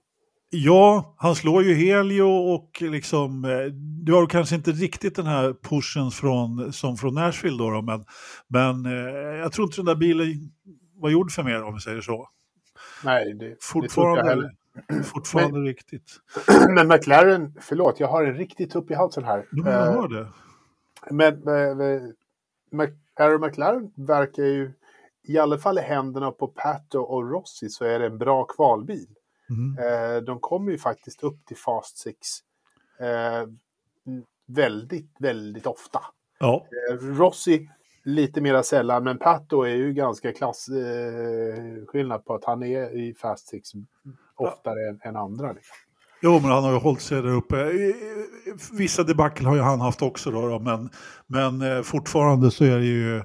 Ja, 0.50 1.14
han 1.18 1.34
slår 1.34 1.62
ju 1.62 1.74
Helio 1.74 2.54
och 2.54 2.82
liksom, 2.82 3.44
eh, 3.44 3.64
du 4.04 4.12
har 4.12 4.26
kanske 4.26 4.54
inte 4.54 4.70
riktigt 4.70 5.16
den 5.16 5.26
här 5.26 5.54
pushen 5.62 6.10
från, 6.10 6.72
som 6.72 6.96
från 6.96 7.14
Nashville 7.14 7.58
då, 7.58 7.70
då 7.70 7.82
men, 7.82 8.04
men 8.48 8.86
eh, 8.86 9.36
jag 9.36 9.52
tror 9.52 9.66
inte 9.66 9.76
den 9.76 9.86
där 9.86 9.94
bilen 9.94 10.26
var 10.94 11.10
gjord 11.10 11.32
för 11.32 11.42
mer 11.42 11.62
om 11.62 11.74
vi 11.74 11.80
säger 11.80 12.00
så. 12.00 12.28
Nej, 13.04 13.34
det, 13.34 13.56
fortfarande, 13.60 14.50
det 14.88 15.02
fortfarande 15.04 15.58
men, 15.58 15.66
riktigt. 15.66 16.20
Men 16.74 16.88
McLaren, 16.88 17.54
förlåt, 17.60 18.00
jag 18.00 18.08
har 18.08 18.24
en 18.24 18.34
riktig 18.34 18.70
tupp 18.70 18.90
i 18.90 18.94
halsen 18.94 19.24
här. 19.24 19.46
Ja, 19.52 19.70
jag 19.70 19.92
hör 19.92 20.08
det. 20.08 20.28
Men, 21.10 21.42
Aaron 23.16 23.40
McLaren 23.40 23.92
verkar 23.94 24.42
ju, 24.42 24.72
i 25.22 25.38
alla 25.38 25.58
fall 25.58 25.78
i 25.78 25.82
händerna 25.82 26.30
på 26.30 26.48
Pato 26.48 26.98
och 26.98 27.30
Rossi, 27.30 27.68
så 27.68 27.84
är 27.84 27.98
det 27.98 28.06
en 28.06 28.18
bra 28.18 28.44
kvalbil. 28.44 29.08
Mm. 29.50 29.78
Eh, 29.78 30.22
de 30.22 30.40
kommer 30.40 30.72
ju 30.72 30.78
faktiskt 30.78 31.22
upp 31.22 31.46
till 31.46 31.56
Fast 31.56 31.98
6 31.98 32.18
eh, 33.00 33.48
väldigt, 34.46 35.10
väldigt 35.18 35.66
ofta. 35.66 36.00
Ja. 36.38 36.66
Eh, 36.90 36.94
Rossi 36.94 37.68
lite 38.04 38.40
mera 38.40 38.62
sällan, 38.62 39.04
men 39.04 39.18
Pato 39.18 39.62
är 39.62 39.74
ju 39.74 39.92
ganska 39.92 40.32
klasskillnad 40.32 42.24
på 42.24 42.34
att 42.34 42.44
han 42.44 42.62
är 42.62 42.96
i 42.96 43.14
Fast 43.14 43.48
6 43.48 43.70
oftare 44.34 44.80
ja. 44.80 44.88
än, 44.88 45.00
än, 45.02 45.16
andra. 45.16 45.52
Liksom. 45.52 45.76
Jo, 46.20 46.40
men 46.40 46.50
han 46.50 46.64
har 46.64 46.72
ju 46.72 46.78
hållit 46.78 47.00
sig 47.00 47.22
där 47.22 47.30
uppe. 47.30 47.72
Vissa 48.72 49.02
debacle 49.02 49.48
har 49.48 49.56
ju 49.56 49.62
han 49.62 49.80
haft 49.80 50.02
också 50.02 50.30
då, 50.30 50.48
då 50.48 50.58
men, 50.58 50.90
men 51.26 51.84
fortfarande 51.84 52.50
så 52.50 52.64
är 52.64 52.78
det 52.78 52.84
ju 52.84 53.22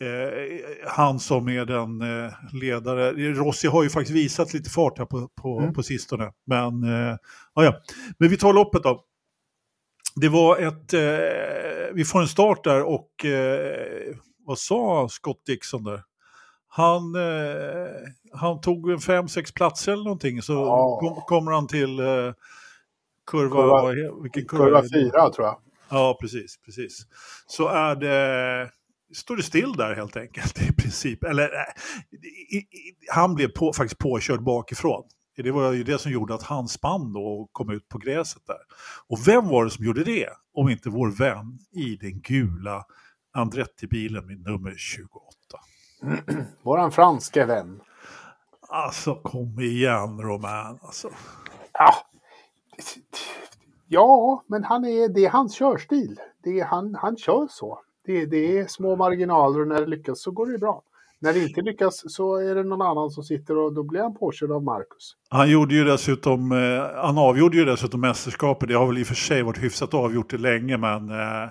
eh, 0.00 0.60
han 0.86 1.20
som 1.20 1.48
är 1.48 1.64
den 1.64 2.02
eh, 2.02 2.32
ledare. 2.52 3.12
Rossi 3.32 3.68
har 3.68 3.82
ju 3.82 3.90
faktiskt 3.90 4.16
visat 4.16 4.54
lite 4.54 4.70
fart 4.70 4.98
här 4.98 5.04
på, 5.04 5.28
på, 5.28 5.58
mm. 5.58 5.74
på 5.74 5.82
sistone. 5.82 6.32
Men, 6.46 6.84
eh, 6.84 7.16
ja. 7.54 7.80
men 8.18 8.28
vi 8.28 8.36
tar 8.36 8.52
loppet 8.52 8.82
då. 8.82 9.04
Det 10.14 10.28
var 10.28 10.56
ett, 10.56 10.94
eh, 10.94 11.94
vi 11.94 12.04
får 12.04 12.20
en 12.20 12.28
start 12.28 12.64
där 12.64 12.82
och 12.82 13.24
eh, 13.24 14.14
vad 14.46 14.58
sa 14.58 15.08
Scott 15.08 15.42
Dixon 15.46 15.84
där? 15.84 16.02
Han, 16.78 17.14
eh, 17.14 17.90
han 18.32 18.60
tog 18.60 18.90
en 18.90 19.00
fem, 19.00 19.28
sex 19.28 19.52
platser 19.52 19.92
eller 19.92 20.04
någonting 20.04 20.42
så 20.42 20.52
ja. 20.52 20.98
kom, 21.00 21.14
kommer 21.14 21.52
han 21.52 21.66
till 21.66 21.98
eh, 21.98 22.32
kurva, 23.26 23.50
kurva, 23.50 24.22
vilken 24.22 24.46
kurva, 24.46 24.64
kurva 24.64 24.82
fyra 24.82 25.30
tror 25.30 25.46
jag. 25.46 25.58
Ja, 25.88 26.18
precis, 26.20 26.58
precis. 26.64 27.06
Så 27.46 27.68
är 27.68 27.96
det 27.96 28.70
står 29.14 29.36
det 29.36 29.42
still 29.42 29.72
där 29.72 29.94
helt 29.94 30.16
enkelt 30.16 30.62
i 30.62 30.72
princip. 30.72 31.24
Eller 31.24 31.50
i, 32.50 32.56
i, 32.56 32.66
han 33.12 33.34
blev 33.34 33.48
på, 33.48 33.72
faktiskt 33.72 33.98
påkörd 33.98 34.42
bakifrån. 34.42 35.04
Det 35.36 35.50
var 35.50 35.72
ju 35.72 35.84
det 35.84 35.98
som 35.98 36.12
gjorde 36.12 36.34
att 36.34 36.42
han 36.42 36.68
spann 36.68 37.12
då 37.12 37.24
och 37.24 37.48
kom 37.52 37.70
ut 37.70 37.88
på 37.88 37.98
gräset 37.98 38.42
där. 38.46 38.60
Och 39.08 39.28
vem 39.28 39.48
var 39.48 39.64
det 39.64 39.70
som 39.70 39.84
gjorde 39.84 40.04
det? 40.04 40.28
Om 40.54 40.68
inte 40.68 40.90
vår 40.90 41.10
vän 41.10 41.58
i 41.72 41.96
den 41.96 42.20
gula 42.20 42.84
Andretti-bilen 43.32 44.26
med 44.26 44.40
nummer 44.40 44.74
28. 44.76 45.37
Våran 46.62 46.92
franska 46.92 47.46
vän. 47.46 47.80
Alltså 48.68 49.14
kom 49.14 49.60
igen 49.60 50.20
Roman 50.20 50.78
alltså. 50.82 51.08
Ja. 51.72 51.94
ja, 53.86 54.42
men 54.46 54.64
han 54.64 54.84
är, 54.84 55.08
det 55.08 55.24
är 55.24 55.30
hans 55.30 55.54
körstil. 55.54 56.20
Det 56.44 56.60
är, 56.60 56.64
han, 56.64 56.94
han 56.94 57.16
kör 57.16 57.46
så 57.50 57.78
det, 58.08 58.26
det 58.26 58.58
är 58.58 58.66
små 58.66 58.96
marginaler 58.96 59.60
och 59.60 59.68
när 59.68 59.80
det 59.80 59.86
lyckas 59.86 60.22
så 60.22 60.30
går 60.30 60.46
det 60.46 60.58
bra. 60.58 60.82
När 61.20 61.32
det 61.32 61.42
inte 61.42 61.60
lyckas 61.60 62.14
så 62.14 62.36
är 62.36 62.54
det 62.54 62.64
någon 62.64 62.82
annan 62.82 63.10
som 63.10 63.24
sitter 63.24 63.58
och 63.58 63.74
då 63.74 63.82
blir 63.82 64.00
han 64.00 64.14
påkörd 64.14 64.50
av 64.50 64.62
Marcus. 64.62 65.16
Han 65.28 65.50
gjorde 65.50 65.74
ju 65.74 65.84
dessutom, 65.84 66.52
eh, 66.52 67.02
han 67.04 67.18
avgjorde 67.18 67.56
ju 67.56 67.64
dessutom 67.64 68.00
mästerskapet. 68.00 68.68
Det 68.68 68.74
har 68.74 68.86
väl 68.86 68.98
i 68.98 69.02
och 69.02 69.06
för 69.06 69.14
sig 69.14 69.42
varit 69.42 69.62
hyfsat 69.62 69.94
avgjort 69.94 70.30
det 70.30 70.38
länge 70.38 70.76
men 70.76 71.10
eh, 71.10 71.42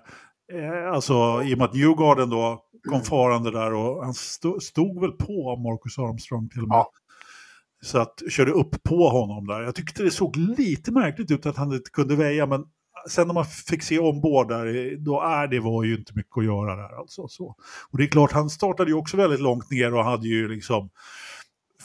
eh 0.54 0.94
alltså 0.94 1.42
i 1.44 1.54
och 1.54 1.58
med 1.58 1.66
att 1.66 1.74
Newgarden 1.74 2.30
då 2.30 2.64
kom 2.88 3.02
farande 3.02 3.52
där 3.52 3.74
och 3.74 4.06
han 4.06 4.14
stod, 4.14 4.64
stod 4.64 5.02
väl 5.02 5.12
på 5.12 5.56
Marcus 5.56 6.00
Armstrong 6.00 6.50
till 6.50 6.62
och 6.62 6.68
med. 6.68 6.76
Ja. 6.76 6.92
Så 7.82 7.98
att 7.98 8.22
körde 8.30 8.52
upp 8.52 8.84
på 8.84 9.10
honom 9.10 9.48
där. 9.48 9.62
Jag 9.62 9.76
tyckte 9.76 10.04
det 10.04 10.12
såg 10.12 10.36
lite 10.36 10.92
märkligt 10.92 11.32
ut 11.32 11.46
att 11.46 11.58
han 11.58 11.74
inte 11.74 11.92
kunde 11.92 12.16
väja 12.16 12.46
men 12.46 12.66
sen 13.10 13.28
när 13.28 13.34
man 13.34 13.46
fick 13.46 13.84
se 13.84 14.00
ombord 14.00 14.48
där, 14.48 14.96
då 14.98 15.22
är 15.22 15.48
det 15.48 15.60
var 15.60 15.84
ju 15.84 15.98
inte 15.98 16.12
mycket 16.16 16.38
att 16.38 16.46
göra 16.46 16.76
där 16.76 17.00
alltså. 17.00 17.28
Så. 17.28 17.56
Och 17.90 17.98
det 17.98 18.04
är 18.04 18.08
klart, 18.08 18.32
han 18.32 18.50
startade 18.50 18.90
ju 18.90 18.98
också 18.98 19.18
väldigt 19.18 19.40
långt 19.40 19.72
ner 19.72 19.94
och 19.94 20.04
hade 20.04 20.28
ju 20.28 20.48
liksom 20.48 20.90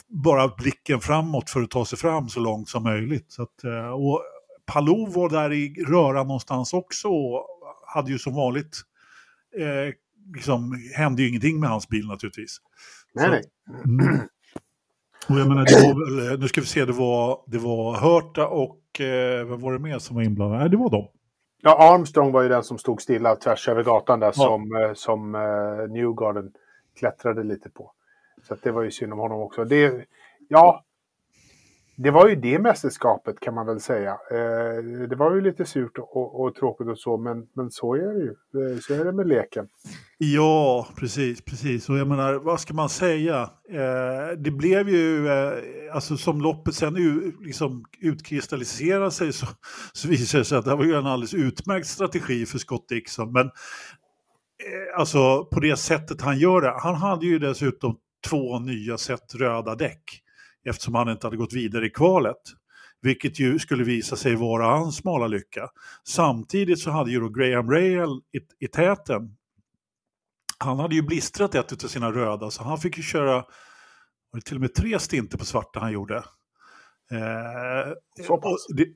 bara 0.07 0.47
blicken 0.47 0.99
framåt 0.99 1.49
för 1.49 1.61
att 1.61 1.71
ta 1.71 1.85
sig 1.85 1.97
fram 1.97 2.29
så 2.29 2.39
långt 2.39 2.69
som 2.69 2.83
möjligt. 2.83 3.31
Så 3.31 3.43
att, 3.43 3.63
eh, 3.63 3.89
och 3.89 4.21
Palou 4.65 5.09
var 5.09 5.29
där 5.29 5.53
i 5.53 5.85
röran 5.87 6.27
någonstans 6.27 6.73
också 6.73 7.07
och 7.07 7.47
hade 7.87 8.11
ju 8.11 8.19
som 8.19 8.35
vanligt, 8.35 8.81
eh, 9.57 9.93
liksom, 10.35 10.79
hände 10.95 11.21
ju 11.21 11.29
ingenting 11.29 11.59
med 11.59 11.69
hans 11.69 11.89
bil 11.89 12.07
naturligtvis. 12.07 12.57
Nej, 13.13 13.29
nej. 13.29 13.43
Mm. 13.85 14.19
Och 15.29 15.39
jag 15.39 15.47
menar, 15.47 15.65
det 15.65 15.87
var 15.87 16.27
väl, 16.29 16.39
nu 16.39 16.47
ska 16.47 16.61
vi 16.61 16.67
se, 16.67 16.85
det 16.85 16.93
var, 16.93 17.43
det 17.47 17.57
var 17.57 17.95
Hörta 17.95 18.47
och 18.47 19.01
eh, 19.01 19.45
vem 19.45 19.61
var 19.61 19.73
det 19.73 19.79
mer 19.79 19.99
som 19.99 20.15
var 20.15 20.23
inblandad? 20.23 20.59
Nej, 20.59 20.69
det 20.69 20.77
var 20.77 20.89
de. 20.89 21.07
Ja, 21.61 21.93
Armstrong 21.93 22.31
var 22.31 22.41
ju 22.41 22.49
den 22.49 22.63
som 22.63 22.77
stod 22.77 23.01
stilla 23.01 23.35
tvärs 23.35 23.67
över 23.67 23.83
gatan 23.83 24.19
där 24.19 24.27
ja. 24.27 24.33
som, 24.33 24.75
eh, 24.75 24.93
som 24.93 25.35
uh, 25.35 25.89
Newgarden 25.89 26.51
klättrade 26.99 27.43
lite 27.43 27.69
på. 27.69 27.91
Så 28.47 28.55
det 28.63 28.71
var 28.71 28.83
ju 28.83 28.91
synd 28.91 29.13
om 29.13 29.19
honom 29.19 29.41
också. 29.41 29.65
Det, 29.65 30.05
ja, 30.47 30.83
det 31.95 32.11
var 32.11 32.29
ju 32.29 32.35
det 32.35 32.59
mästerskapet 32.59 33.39
kan 33.39 33.53
man 33.53 33.65
väl 33.65 33.79
säga. 33.79 34.11
Eh, 34.11 34.83
det 35.09 35.15
var 35.15 35.35
ju 35.35 35.41
lite 35.41 35.65
surt 35.65 35.97
och, 35.97 36.41
och, 36.41 36.55
tråkigt 36.55 36.87
och 36.87 36.99
så, 36.99 37.17
men, 37.17 37.47
men 37.53 37.71
så 37.71 37.95
är 37.95 38.13
det 38.13 38.19
ju. 38.19 38.29
Eh, 38.29 38.79
så 38.79 38.93
är 38.93 39.05
det 39.05 39.11
med 39.11 39.27
leken. 39.27 39.67
Ja, 40.17 40.87
precis, 40.95 41.41
precis. 41.41 41.89
Och 41.89 41.97
jag 41.97 42.07
menar, 42.07 42.33
vad 42.33 42.59
ska 42.59 42.73
man 42.73 42.89
säga? 42.89 43.49
Eh, 43.69 44.37
det 44.37 44.51
blev 44.51 44.89
ju, 44.89 45.27
eh, 45.27 45.53
alltså 45.93 46.17
som 46.17 46.41
loppet 46.41 46.75
sen 46.75 46.93
liksom 47.45 47.85
utkristalliserade 48.01 49.11
sig 49.11 49.33
så, 49.33 49.47
så 49.93 50.07
visade 50.07 50.41
det 50.41 50.45
sig 50.45 50.57
att 50.57 50.65
det 50.65 50.75
var 50.75 50.85
ju 50.85 50.95
en 50.95 51.05
alldeles 51.05 51.33
utmärkt 51.33 51.87
strategi 51.87 52.45
för 52.45 52.57
Scott 52.57 52.87
Dixon. 52.89 53.31
Men 53.31 53.45
eh, 53.45 54.99
alltså 54.99 55.45
på 55.45 55.59
det 55.59 55.77
sättet 55.77 56.21
han 56.21 56.39
gör 56.39 56.61
det. 56.61 56.73
Han 56.79 56.95
hade 56.95 57.25
ju 57.25 57.39
dessutom 57.39 57.97
två 58.29 58.59
nya 58.59 58.97
set 58.97 59.35
röda 59.35 59.75
däck 59.75 60.23
eftersom 60.69 60.95
han 60.95 61.09
inte 61.09 61.27
hade 61.27 61.37
gått 61.37 61.53
vidare 61.53 61.85
i 61.85 61.89
kvalet. 61.89 62.41
Vilket 63.01 63.39
ju 63.39 63.59
skulle 63.59 63.83
visa 63.83 64.15
sig 64.15 64.35
vara 64.35 64.65
hans 64.65 64.95
smala 64.95 65.27
lycka. 65.27 65.69
Samtidigt 66.07 66.79
så 66.79 66.91
hade 66.91 67.11
ju 67.11 67.19
då 67.19 67.29
Graham 67.29 67.71
Rail 67.71 68.21
i, 68.31 68.65
i 68.65 68.67
täten, 68.67 69.37
han 70.57 70.79
hade 70.79 70.95
ju 70.95 71.01
blistrat 71.01 71.55
ett 71.55 71.83
av 71.83 71.87
sina 71.87 72.11
röda 72.11 72.51
så 72.51 72.63
han 72.63 72.77
fick 72.77 72.97
ju 72.97 73.03
köra 73.03 73.45
var 74.33 74.39
det 74.39 74.41
till 74.41 74.55
och 74.55 74.61
med 74.61 74.73
tre 74.73 74.99
stinter 74.99 75.37
på 75.37 75.45
svarta 75.45 75.79
han 75.79 75.91
gjorde. 75.91 76.15
Eh, 77.11 78.29
och, 78.29 78.57
det, 78.75 78.87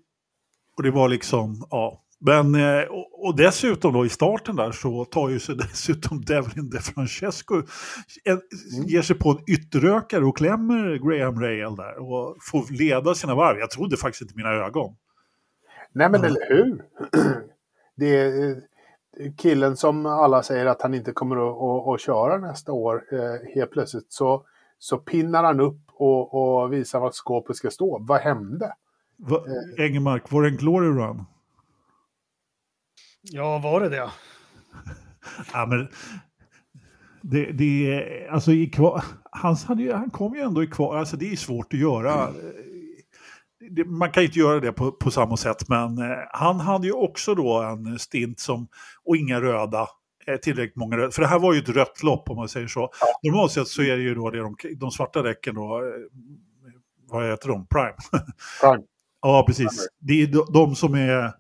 och 0.78 0.84
det 0.84 0.92
var 0.92 1.10
liksom, 1.10 1.68
ja, 1.70 2.04
men, 2.20 2.56
eh, 2.56 2.84
och, 3.12 3.36
dessutom 3.38 3.94
då 3.94 4.06
i 4.06 4.10
starten 4.10 4.56
där 4.56 4.72
så 4.72 5.06
tar 5.06 5.30
ju 5.30 5.40
sig 5.40 5.56
dessutom 5.58 6.22
Devlin 6.22 6.70
De 6.70 6.80
Francesco, 6.80 7.54
mm. 8.26 8.40
ger 8.88 9.02
sig 9.02 9.16
på 9.20 9.30
en 9.30 9.38
ytterökare 9.48 10.26
och 10.26 10.38
klämmer 10.38 11.10
Graham 11.10 11.42
Rail 11.42 11.76
där 11.76 11.98
och 11.98 12.38
får 12.52 12.78
leda 12.78 13.16
sina 13.16 13.36
varv. 13.36 13.58
Jag 13.60 13.70
trodde 13.70 13.98
faktiskt 13.98 14.22
inte 14.22 14.34
mina 14.36 14.50
ögon. 14.50 14.96
Nej 15.94 16.10
men 16.10 16.20
mm. 16.20 16.26
eller 16.26 16.50
hur? 16.50 16.86
Det 17.96 18.20
är 18.20 18.62
killen 19.38 19.78
som 19.78 20.06
alla 20.06 20.44
säger 20.44 20.66
att 20.66 20.82
han 20.82 20.94
inte 20.94 21.12
kommer 21.12 21.36
att, 21.36 21.58
att, 21.58 21.94
att 21.94 22.02
köra 22.02 22.38
nästa 22.38 22.72
år. 22.72 23.04
Eh, 23.12 23.56
helt 23.56 23.72
plötsligt 23.72 24.14
så, 24.14 24.44
så 24.80 24.98
pinnar 24.98 25.44
han 25.44 25.60
upp 25.60 25.80
och, 25.94 26.34
och 26.64 26.74
visar 26.74 27.00
var 27.00 27.12
skåpet 27.12 27.56
ska 27.56 27.70
stå. 27.70 28.00
Vad 28.08 28.20
hände? 28.20 28.74
Va, 29.18 29.44
Engelmark, 29.78 30.32
var 30.32 30.42
det 30.42 30.50
en 30.50 30.58
glory 30.58 30.88
run? 30.88 31.26
Ja, 33.32 33.58
var 33.58 33.82
det 33.82 33.90
det? 33.90 34.10
ja, 35.54 35.66
men 35.66 35.88
det, 37.22 37.52
det, 37.52 38.28
alltså 38.30 38.52
i 38.52 38.68
kvar, 38.68 39.04
han, 39.32 39.56
hade 39.56 39.84
ju, 39.84 39.94
han 39.94 40.10
kom 40.10 40.36
ju 40.36 40.42
ändå 40.42 40.64
i 40.64 40.68
kvar, 40.68 40.98
alltså 40.98 41.18
det 41.18 41.32
är 41.32 41.36
svårt 41.36 41.74
att 41.74 41.80
göra. 41.80 42.34
Det, 43.72 43.86
man 43.86 44.12
kan 44.12 44.24
ju 44.24 44.28
inte 44.28 44.40
göra 44.40 44.60
det 44.60 44.72
på, 44.72 44.92
på 44.92 45.12
samma 45.12 45.38
sätt, 45.38 45.70
men 45.70 45.98
eh, 45.98 46.18
han 46.32 46.60
hade 46.60 46.88
ju 46.88 46.94
också 46.94 47.36
då 47.36 47.62
en 47.62 48.00
stint 48.00 48.40
som, 48.40 48.68
och 49.04 49.18
inga 49.18 49.42
röda, 49.42 49.88
eh, 50.28 50.36
tillräckligt 50.38 50.76
många 50.76 50.98
röda, 50.98 51.12
för 51.12 51.22
det 51.22 51.28
här 51.28 51.40
var 51.40 51.54
ju 51.54 51.60
ett 51.60 51.70
rött 51.70 52.04
lopp 52.04 52.30
om 52.30 52.36
man 52.36 52.50
säger 52.50 52.68
så. 52.68 52.80
Ja. 53.02 53.30
Normalt 53.30 53.52
sett 53.52 53.68
så 53.68 53.82
är 53.82 53.98
det 53.98 54.04
ju 54.04 54.16
då 54.16 54.30
det 54.30 54.40
de, 54.40 54.56
de 54.78 54.92
svarta 54.92 55.22
däcken 55.22 55.56
då, 55.56 55.78
eh, 55.78 55.84
vad 57.10 57.26
heter 57.26 57.48
de, 57.48 57.68
Prime? 57.68 57.96
Prime. 58.62 58.84
ja, 59.22 59.44
precis. 59.48 59.88
Det 60.00 60.14
är 60.14 60.28
de, 60.28 60.46
de 60.54 60.76
som 60.76 60.96
är 60.96 61.24
eh, 61.24 61.32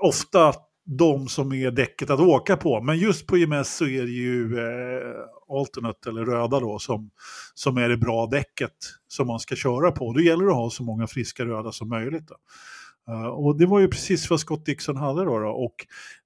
ofta 0.00 0.54
de 0.84 1.28
som 1.28 1.52
är 1.52 1.70
däcket 1.70 2.10
att 2.10 2.20
åka 2.20 2.56
på. 2.56 2.80
Men 2.80 2.98
just 2.98 3.26
på 3.26 3.38
IMS 3.38 3.76
så 3.76 3.86
är 3.86 4.02
det 4.02 4.12
ju 4.12 4.58
eh, 4.58 5.14
alternate 5.48 6.08
eller 6.08 6.24
röda 6.24 6.60
då 6.60 6.78
som, 6.78 7.10
som 7.54 7.76
är 7.76 7.88
det 7.88 7.96
bra 7.96 8.26
däcket 8.26 8.76
som 9.08 9.26
man 9.26 9.40
ska 9.40 9.56
köra 9.56 9.90
på. 9.90 10.12
Då 10.12 10.20
gäller 10.20 10.44
det 10.44 10.50
att 10.50 10.56
ha 10.56 10.70
så 10.70 10.82
många 10.82 11.06
friska 11.06 11.44
röda 11.44 11.72
som 11.72 11.88
möjligt. 11.88 12.28
Då. 12.28 12.36
Uh, 13.12 13.26
och 13.26 13.58
det 13.58 13.66
var 13.66 13.80
ju 13.80 13.88
precis 13.88 14.30
vad 14.30 14.40
Scott 14.40 14.66
Dixon 14.66 14.96
hade 14.96 15.24
då, 15.24 15.38
då, 15.38 15.48
Och 15.48 15.74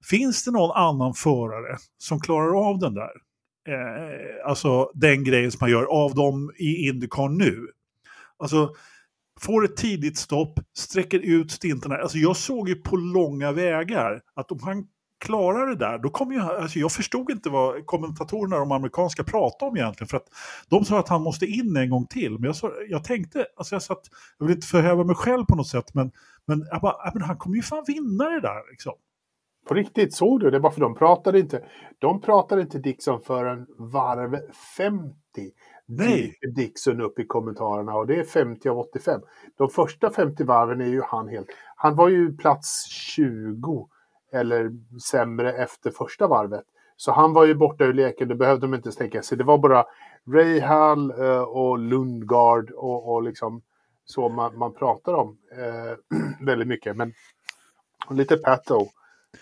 finns 0.09 0.45
det 0.45 0.51
någon 0.51 0.71
annan 0.71 1.13
förare 1.13 1.77
som 1.97 2.19
klarar 2.19 2.69
av 2.69 2.79
den 2.79 2.93
där? 2.93 3.11
Eh, 3.67 4.49
alltså 4.49 4.91
den 4.93 5.23
grejen 5.23 5.51
som 5.51 5.57
man 5.61 5.71
gör 5.71 5.83
av 5.83 6.15
dem 6.15 6.51
i 6.57 6.87
Indycar 6.87 7.29
nu. 7.29 7.67
Alltså 8.37 8.73
får 9.41 9.65
ett 9.65 9.77
tidigt 9.77 10.17
stopp, 10.17 10.59
sträcker 10.77 11.19
ut 11.19 11.51
stintarna. 11.51 11.95
Alltså 11.95 12.17
jag 12.17 12.37
såg 12.37 12.69
ju 12.69 12.75
på 12.75 12.95
långa 12.95 13.51
vägar 13.51 14.21
att 14.35 14.51
om 14.51 14.59
han 14.63 14.87
klarar 15.19 15.67
det 15.67 15.75
där, 15.75 15.97
då 15.97 16.09
kommer 16.09 16.35
ju, 16.35 16.41
alltså 16.41 16.79
jag 16.79 16.91
förstod 16.91 17.31
inte 17.31 17.49
vad 17.49 17.85
kommentatorerna, 17.85 18.57
de 18.57 18.71
amerikanska, 18.71 19.23
pratade 19.23 19.69
om 19.69 19.77
egentligen. 19.77 20.07
För 20.07 20.17
att 20.17 20.27
de 20.69 20.85
sa 20.85 20.99
att 20.99 21.09
han 21.09 21.21
måste 21.21 21.45
in 21.45 21.77
en 21.77 21.89
gång 21.89 22.05
till. 22.05 22.31
Men 22.31 22.43
jag, 22.43 22.55
så, 22.55 22.71
jag 22.89 23.03
tänkte, 23.03 23.45
alltså 23.57 23.75
jag 23.75 23.83
satt, 23.83 24.01
jag 24.37 24.45
vill 24.45 24.55
inte 24.55 24.67
förhäva 24.67 25.03
mig 25.03 25.15
själv 25.15 25.45
på 25.45 25.55
något 25.55 25.67
sätt, 25.67 25.93
men, 25.93 26.11
men, 26.45 26.67
jag 26.71 26.81
bara, 26.81 27.11
men 27.13 27.23
han 27.23 27.37
kommer 27.37 27.55
ju 27.55 27.61
fan 27.61 27.83
vinna 27.87 28.29
det 28.29 28.41
där 28.41 28.69
liksom. 28.71 28.93
På 29.67 29.73
riktigt, 29.73 30.13
såg 30.13 30.39
du 30.39 30.51
det? 30.51 30.59
Bara 30.59 30.71
för 30.71 30.81
de 30.81 30.95
pratade 30.95 31.39
inte, 31.39 31.63
de 31.99 32.21
pratade 32.21 32.61
inte 32.61 32.79
Dixon 32.79 33.21
förrän 33.21 33.67
varv 33.77 34.39
50. 34.77 35.13
Nej. 35.91 36.39
Dixon 36.55 37.01
upp 37.01 37.19
i 37.19 37.25
kommentarerna 37.25 37.93
och 37.93 38.07
det 38.07 38.19
är 38.19 38.23
50 38.23 38.69
av 38.69 38.79
85. 38.79 39.21
De 39.57 39.69
första 39.69 40.11
50 40.11 40.43
varven 40.43 40.81
är 40.81 40.85
ju 40.85 41.01
han 41.01 41.27
helt... 41.27 41.47
Han 41.75 41.95
var 41.95 42.09
ju 42.09 42.37
plats 42.37 42.87
20 42.89 43.89
eller 44.33 44.71
sämre 45.11 45.53
efter 45.53 45.91
första 45.91 46.27
varvet. 46.27 46.63
Så 46.97 47.11
han 47.11 47.33
var 47.33 47.45
ju 47.45 47.55
borta 47.55 47.83
ur 47.83 47.93
leken, 47.93 48.27
det 48.27 48.35
behövde 48.35 48.67
de 48.67 48.73
inte 48.73 48.91
tänka 48.91 49.21
sig. 49.21 49.37
Det 49.37 49.43
var 49.43 49.57
bara 49.57 49.85
Rahal 50.33 51.11
eh, 51.11 51.41
och 51.41 51.79
Lundgard 51.79 52.71
och, 52.71 53.13
och 53.13 53.23
liksom 53.23 53.61
så 54.05 54.29
man, 54.29 54.57
man 54.57 54.73
pratar 54.73 55.13
om 55.13 55.37
eh, 55.51 56.17
väldigt 56.45 56.67
mycket. 56.67 56.95
Men 56.95 57.13
lite 58.09 58.37
Pato. 58.37 58.87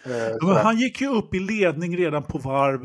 Eh, 0.06 0.58
han 0.58 0.78
gick 0.78 1.02
ju 1.02 1.08
upp 1.08 1.34
i 1.34 1.40
ledning 1.40 1.98
redan 1.98 2.24
på 2.24 2.38
varv 2.38 2.82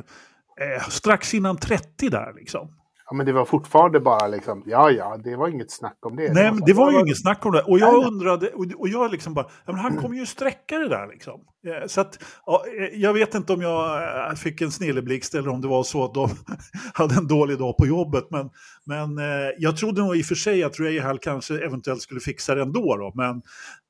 eh, 0.61 0.83
strax 0.89 1.35
innan 1.35 1.57
30 1.57 2.09
där 2.09 2.33
liksom. 2.37 2.69
Ja, 3.13 3.17
men 3.17 3.27
det 3.27 3.33
var 3.33 3.45
fortfarande 3.45 4.01
bara 4.01 4.27
liksom, 4.27 4.63
ja, 4.67 4.91
ja, 4.91 5.17
det 5.25 5.37
var 5.37 5.49
inget 5.49 5.71
snack 5.71 5.97
om 6.07 6.17
det. 6.17 6.23
Nej, 6.23 6.45
det 6.45 6.53
men 6.53 6.61
det 6.67 6.73
var 6.73 6.93
ju 6.93 7.01
inget 7.01 7.21
snack 7.21 7.47
om 7.47 7.53
det. 7.53 7.63
Och 7.63 7.79
jag 7.79 8.07
undrade, 8.07 8.49
och 8.49 8.89
jag 8.89 9.11
liksom 9.11 9.35
bara, 9.35 9.47
ja, 9.67 9.73
men 9.73 9.81
han 9.81 9.97
kommer 9.97 10.17
ju 10.17 10.27
sträcka 10.27 10.79
det 10.79 10.89
där 10.89 11.07
liksom. 11.07 11.41
Så 11.87 12.01
att, 12.01 12.19
ja, 12.47 12.65
jag 12.93 13.13
vet 13.13 13.35
inte 13.35 13.53
om 13.53 13.63
jag 13.63 14.03
eh, 14.29 14.35
fick 14.35 14.61
en 14.61 14.73
snilleblixt 14.73 15.35
eller 15.35 15.49
om 15.49 15.61
det 15.61 15.69
var 15.69 15.83
så 15.83 16.05
att 16.05 16.15
de 16.15 16.29
hade 16.95 17.15
en 17.15 17.27
dålig 17.27 17.59
dag 17.59 17.77
på 17.77 17.87
jobbet. 17.87 18.25
Men, 18.31 18.51
men 18.85 19.19
eh, 19.19 19.51
jag 19.59 19.77
trodde 19.77 20.03
nog 20.03 20.17
i 20.17 20.23
och 20.23 20.27
för 20.27 20.35
sig 20.35 20.65
att 20.65 20.81
Rahal 20.81 21.19
kanske 21.19 21.65
eventuellt 21.65 22.03
skulle 22.03 22.21
fixa 22.21 22.55
det 22.55 22.63
ändå. 22.63 22.97
Då. 22.97 23.13
Men, 23.15 23.43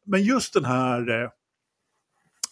men 0.06 0.22
just 0.22 0.54
den 0.54 0.64
här 0.64 1.22
eh, 1.22 1.28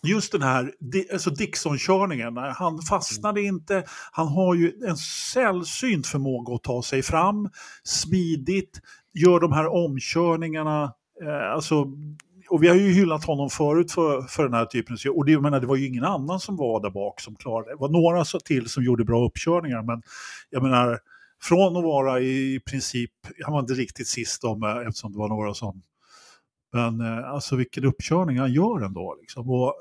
just 0.03 0.33
den 0.33 0.43
här 0.43 0.73
alltså 1.13 1.31
Dixon-körningen, 1.31 2.37
han 2.37 2.83
fastnade 2.83 3.41
mm. 3.41 3.55
inte, 3.55 3.85
han 4.13 4.29
har 4.29 4.55
ju 4.55 4.73
en 4.89 4.97
sällsynt 4.97 6.07
förmåga 6.07 6.55
att 6.55 6.63
ta 6.63 6.83
sig 6.83 7.03
fram, 7.03 7.51
smidigt, 7.85 8.81
gör 9.15 9.41
de 9.41 9.53
här 9.53 9.67
omkörningarna, 9.67 10.95
eh, 11.23 11.53
alltså 11.53 11.87
och 12.51 12.63
vi 12.63 12.69
har 12.69 12.75
ju 12.75 12.93
hyllat 12.93 13.25
honom 13.25 13.51
förut 13.51 13.93
för, 13.93 14.23
för 14.23 14.43
den 14.43 14.55
här 14.55 14.65
typen 14.65 14.97
av 15.07 15.17
och 15.17 15.25
det, 15.25 15.33
jag 15.33 15.43
menar, 15.43 15.61
det 15.61 15.67
var 15.67 15.77
ju 15.77 15.87
ingen 15.87 16.05
annan 16.05 16.41
som 16.41 16.57
var 16.57 16.81
där 16.81 16.91
bak 16.91 17.21
som 17.21 17.37
klarade 17.37 17.71
det. 17.71 17.75
Det 17.75 17.81
var 17.81 17.89
några 17.89 18.25
till 18.25 18.69
som 18.69 18.85
gjorde 18.85 19.05
bra 19.05 19.27
uppkörningar, 19.27 19.83
men 19.83 20.03
jag 20.51 20.63
menar, 20.63 20.99
från 21.43 21.77
att 21.77 21.85
vara 21.85 22.21
i 22.21 22.61
princip, 22.67 23.11
han 23.45 23.53
var 23.53 23.61
inte 23.61 23.73
riktigt 23.73 24.09
sist 24.09 24.45
om, 24.45 24.63
eh, 24.63 24.77
eftersom 24.77 25.13
det 25.13 25.19
var 25.19 25.29
några 25.29 25.55
som 25.55 25.83
men 26.73 27.01
eh, 27.01 27.31
alltså 27.31 27.57
vilken 27.57 27.85
uppkörning 27.85 28.39
han 28.39 28.53
gör 28.53 28.85
ändå. 28.85 29.17
Liksom. 29.21 29.51
Och 29.51 29.75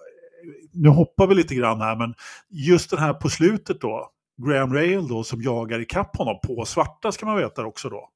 nu 0.74 0.90
hoppar 0.90 1.28
vi 1.28 1.36
lite 1.36 1.56
grann 1.56 1.82
här, 1.82 1.96
men 1.96 2.14
just 2.50 2.90
den 2.90 3.00
här 3.00 3.14
på 3.14 3.30
slutet 3.30 3.82
då, 3.82 4.10
Graham 4.48 4.74
Rail 4.74 5.08
då 5.08 5.24
som 5.24 5.42
jagar 5.42 5.80
ikapp 5.80 6.18
honom 6.18 6.40
på 6.48 6.66
svarta 6.66 7.12
ska 7.12 7.26
man 7.26 7.38
veta 7.38 7.66
också 7.66 7.90
då. 7.90 8.10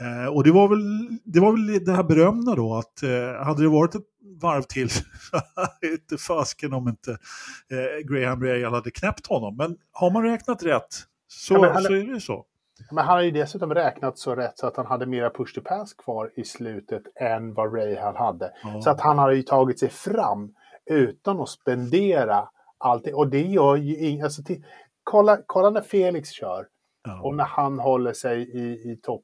Eh, 0.00 0.26
och 0.26 0.44
det 0.44 0.52
var, 0.52 0.68
väl, 0.68 1.08
det 1.24 1.40
var 1.40 1.52
väl 1.52 1.84
det 1.84 1.92
här 1.92 2.02
berömda 2.02 2.54
då 2.54 2.74
att 2.74 3.02
eh, 3.02 3.44
hade 3.44 3.62
det 3.62 3.68
varit 3.68 3.94
ett 3.94 4.06
varv 4.40 4.62
till 4.62 4.88
inte 5.92 6.16
fasken 6.18 6.72
om 6.72 6.88
inte 6.88 7.10
eh, 7.70 8.06
Graham 8.08 8.42
Rail 8.42 8.64
hade 8.64 8.90
knäppt 8.90 9.26
honom. 9.26 9.56
Men 9.56 9.76
har 9.92 10.10
man 10.10 10.22
räknat 10.22 10.62
rätt 10.62 10.94
så, 11.28 11.54
ja, 11.54 11.72
han, 11.72 11.82
så 11.82 11.92
är 11.92 11.96
det 11.96 12.12
ju 12.12 12.20
så. 12.20 12.44
Men 12.90 13.04
han 13.04 13.16
har 13.16 13.22
ju 13.22 13.30
dessutom 13.30 13.74
räknat 13.74 14.18
så 14.18 14.34
rätt 14.34 14.58
så 14.58 14.66
att 14.66 14.76
han 14.76 14.86
hade 14.86 15.06
mera 15.06 15.30
push 15.30 15.54
to 15.54 15.60
pass 15.60 15.94
kvar 15.94 16.30
i 16.36 16.44
slutet 16.44 17.02
än 17.20 17.54
vad 17.54 17.74
Rahal 17.74 18.16
hade. 18.16 18.52
Ja. 18.62 18.80
Så 18.80 18.90
att 18.90 19.00
han 19.00 19.18
har 19.18 19.30
ju 19.30 19.42
tagit 19.42 19.78
sig 19.78 19.88
fram 19.88 20.54
utan 20.86 21.40
att 21.40 21.48
spendera 21.48 22.48
allting. 22.78 23.14
Och 23.14 23.28
det 23.28 23.42
gör 23.42 23.76
ju 23.76 23.96
inget. 23.96 24.24
Alltså 24.24 24.42
kolla, 25.04 25.38
kolla 25.46 25.70
när 25.70 25.80
Felix 25.80 26.30
kör 26.30 26.66
ja. 27.04 27.20
och 27.20 27.34
när 27.34 27.44
han 27.44 27.78
håller 27.78 28.12
sig 28.12 28.42
i, 28.42 28.92
i 28.92 28.98
topp 29.02 29.22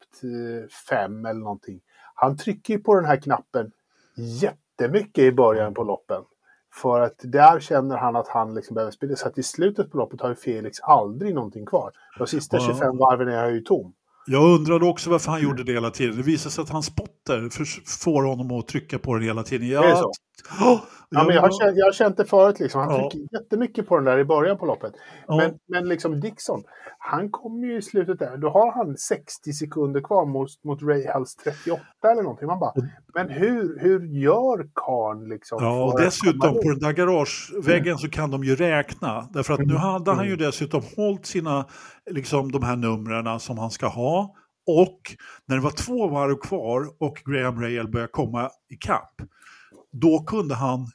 fem 0.88 1.26
eller 1.26 1.40
någonting. 1.40 1.80
Han 2.14 2.36
trycker 2.36 2.74
ju 2.74 2.80
på 2.80 2.94
den 2.94 3.04
här 3.04 3.16
knappen 3.16 3.72
jättemycket 4.16 5.24
i 5.24 5.32
början 5.32 5.74
på 5.74 5.84
loppen. 5.84 6.22
För 6.74 7.00
att 7.00 7.20
där 7.22 7.60
känner 7.60 7.96
han 7.96 8.16
att 8.16 8.28
han 8.28 8.54
liksom 8.54 8.74
behöver 8.74 8.92
spela. 8.92 9.16
Så 9.16 9.28
att 9.28 9.38
i 9.38 9.42
slutet 9.42 9.90
på 9.90 9.98
loppet 9.98 10.20
har 10.20 10.28
ju 10.28 10.34
Felix 10.34 10.80
aldrig 10.80 11.34
någonting 11.34 11.66
kvar. 11.66 11.92
De 12.18 12.26
sista 12.26 12.56
ja. 12.56 12.66
25 12.66 12.96
varven 12.96 13.28
är 13.28 13.42
han 13.42 13.54
ju 13.54 13.60
tom. 13.60 13.92
Jag 14.26 14.44
undrade 14.44 14.86
också 14.86 15.10
varför 15.10 15.30
han 15.30 15.42
gjorde 15.42 15.64
det 15.64 15.72
hela 15.72 15.90
tiden. 15.90 16.16
Det 16.16 16.22
visar 16.22 16.50
sig 16.50 16.62
att 16.62 16.68
hans 16.68 16.86
spotter 16.86 17.48
får 18.02 18.22
honom 18.22 18.58
att 18.58 18.68
trycka 18.68 18.98
på 18.98 19.14
det 19.14 19.24
hela 19.24 19.42
tiden. 19.42 19.68
Jag. 19.68 20.10
Oh, 20.60 20.80
Ja, 21.12 21.24
men 21.24 21.34
jag, 21.34 21.42
har 21.42 21.60
känt, 21.60 21.76
jag 21.76 21.86
har 21.86 21.92
känt 21.92 22.16
det 22.16 22.24
förut. 22.24 22.60
Liksom. 22.60 22.80
Han 22.80 22.90
ja. 22.90 23.10
trycker 23.10 23.38
jättemycket 23.38 23.88
på 23.88 23.96
den 23.96 24.04
där 24.04 24.18
i 24.18 24.24
början 24.24 24.58
på 24.58 24.66
loppet. 24.66 24.92
Ja. 25.26 25.36
Men, 25.36 25.58
men 25.68 25.88
liksom 25.88 26.20
Dixon, 26.20 26.62
han 26.98 27.30
kommer 27.30 27.66
ju 27.66 27.78
i 27.78 27.82
slutet 27.82 28.18
där. 28.18 28.36
Då 28.36 28.50
har 28.50 28.72
han 28.72 28.96
60 28.96 29.52
sekunder 29.52 30.00
kvar 30.00 30.26
mot, 30.26 30.48
mot 30.64 30.82
Rahals 30.82 31.36
38 31.36 31.82
eller 32.12 32.22
någonting. 32.22 32.46
Man 32.46 32.58
bara, 32.58 32.72
men 33.14 33.28
hur, 33.28 33.78
hur 33.80 34.06
gör 34.06 34.68
karn 34.74 35.28
liksom? 35.28 35.58
Ja, 35.62 35.84
och 35.84 36.00
dessutom 36.00 36.54
på 36.54 36.68
den 36.70 36.78
där 36.78 36.92
garageväggen 36.92 37.86
mm. 37.86 37.98
så 37.98 38.08
kan 38.08 38.30
de 38.30 38.44
ju 38.44 38.56
räkna. 38.56 39.28
Därför 39.32 39.54
att 39.54 39.60
nu 39.60 39.74
mm. 39.74 39.76
hade 39.76 40.12
han 40.12 40.24
ju 40.24 40.32
mm. 40.32 40.46
dessutom 40.46 40.82
hållit 40.96 41.26
sina, 41.26 41.66
liksom 42.10 42.52
de 42.52 42.62
här 42.62 42.76
numren 42.76 43.40
som 43.40 43.58
han 43.58 43.70
ska 43.70 43.86
ha. 43.86 44.34
Och 44.66 45.00
när 45.46 45.56
det 45.56 45.62
var 45.62 45.70
två 45.70 46.08
varv 46.08 46.36
kvar 46.36 46.86
och 47.00 47.22
Graham 47.26 47.62
Rahal 47.62 47.90
började 47.90 48.12
komma 48.12 48.50
ikapp 48.68 49.14
då 49.92 50.18
kunde 50.18 50.54
han, 50.54 50.86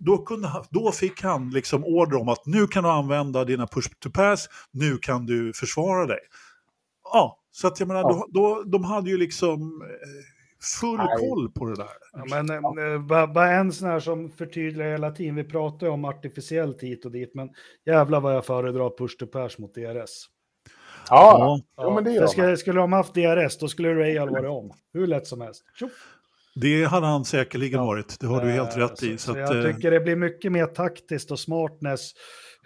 då, 0.00 0.18
kunde 0.18 0.48
han, 0.48 0.64
då 0.70 0.92
fick 0.92 1.22
han 1.22 1.50
liksom 1.50 1.84
order 1.84 2.20
om 2.20 2.28
att 2.28 2.46
nu 2.46 2.66
kan 2.66 2.84
du 2.84 2.90
använda 2.90 3.44
dina 3.44 3.66
push 3.66 3.88
to 3.98 4.10
pass, 4.10 4.48
nu 4.70 4.96
kan 4.96 5.26
du 5.26 5.52
försvara 5.52 6.06
dig. 6.06 6.20
Ja, 7.12 7.38
så 7.50 7.66
att 7.66 7.80
jag 7.80 7.86
menar, 7.86 8.00
ja. 8.00 8.08
då, 8.08 8.40
då, 8.40 8.62
de 8.62 8.84
hade 8.84 9.10
ju 9.10 9.16
liksom 9.16 9.82
eh, 9.82 9.88
full 10.80 10.96
Nej. 10.96 11.16
koll 11.18 11.50
på 11.50 11.64
det 11.64 11.74
där. 11.74 11.88
Ja, 12.12 12.42
men 12.42 12.62
ja. 13.08 13.26
bara 13.26 13.50
en 13.50 13.72
sån 13.72 13.88
här 13.88 14.00
som 14.00 14.30
förtydligar 14.30 14.90
hela 14.90 15.10
tiden, 15.10 15.34
vi 15.34 15.44
pratar 15.44 15.86
ju 15.86 15.92
om 15.92 16.04
artificiellt 16.04 16.82
hit 16.82 17.04
och 17.04 17.12
dit, 17.12 17.34
men 17.34 17.50
jävla 17.86 18.20
vad 18.20 18.34
jag 18.34 18.46
föredrar 18.46 18.98
push 18.98 19.16
to 19.18 19.26
pass 19.26 19.58
mot 19.58 19.74
DRS. 19.74 20.28
Ja, 21.10 21.36
ja. 21.38 21.60
ja 21.84 21.94
men 21.94 22.04
det 22.04 22.12
gör 22.12 22.26
skulle, 22.26 22.56
skulle 22.56 22.80
de 22.80 22.92
haft 22.92 23.14
DRS, 23.14 23.58
då 23.58 23.68
skulle 23.68 23.94
Rail 23.94 24.30
varit 24.30 24.50
om. 24.50 24.72
Hur 24.92 25.06
lätt 25.06 25.26
som 25.26 25.40
helst. 25.40 25.64
Tjoff. 25.74 26.13
Det 26.54 26.84
hade 26.84 27.06
han 27.06 27.24
säkerligen 27.24 27.80
varit, 27.80 28.20
det 28.20 28.26
har 28.26 28.40
du 28.44 28.50
helt 28.50 28.76
rätt 28.76 29.02
i. 29.02 29.18
Så, 29.18 29.26
så, 29.26 29.32
så 29.32 29.38
jag 29.38 29.44
att, 29.58 29.64
eh, 29.66 29.72
tycker 29.74 29.90
det 29.90 30.00
blir 30.00 30.16
mycket 30.16 30.52
mer 30.52 30.66
taktiskt 30.66 31.30
och 31.30 31.38
smartness 31.38 32.10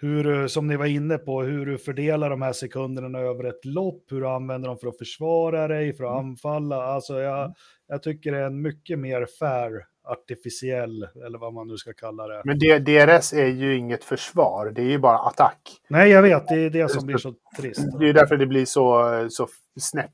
hur, 0.01 0.23
du- 0.23 0.49
som 0.49 0.67
ni 0.67 0.75
var 0.75 0.85
inne 0.85 1.17
på, 1.17 1.41
hur 1.43 1.65
du 1.65 1.77
fördelar 1.77 2.29
de 2.29 2.41
här 2.41 2.53
sekunderna 2.53 3.19
över 3.19 3.43
ett 3.43 3.65
lopp, 3.65 4.03
hur 4.11 4.21
du 4.21 4.27
använder 4.27 4.67
dem 4.69 4.77
för 4.77 4.87
att 4.87 4.97
försvara 4.97 5.67
dig, 5.67 5.93
för 5.93 6.03
att 6.03 6.11
Mm. 6.19 6.25
anfalla. 6.29 6.83
Alltså 6.83 7.19
jag, 7.19 7.53
jag 7.87 8.03
tycker 8.03 8.31
det 8.31 8.37
är 8.37 8.45
en 8.45 8.61
mycket 8.61 8.99
mer 8.99 9.27
fair, 9.39 9.71
artificiell, 10.07 11.03
eller 11.25 11.39
vad 11.39 11.53
man 11.53 11.67
nu 11.67 11.77
ska 11.77 11.93
kalla 11.93 12.27
det. 12.27 12.41
Men 12.45 12.59
DRS 12.59 13.33
är 13.33 13.45
ju 13.47 13.77
inget 13.77 14.03
försvar, 14.03 14.71
det 14.75 14.81
är 14.81 14.85
ju 14.89 14.99
bara 14.99 15.17
attack. 15.19 15.59
Nej, 15.87 16.09
jag 16.09 16.21
vet, 16.21 16.47
det 16.47 16.55
är 16.65 16.69
det 16.69 16.89
som 16.91 17.05
blir 17.05 17.17
så 17.17 17.33
trist. 17.57 17.99
Det 17.99 18.09
är 18.09 18.13
därför 18.13 18.37
det 18.37 18.45
blir 18.47 18.65
så, 18.65 19.27
så 19.29 19.47
snett. 19.79 20.09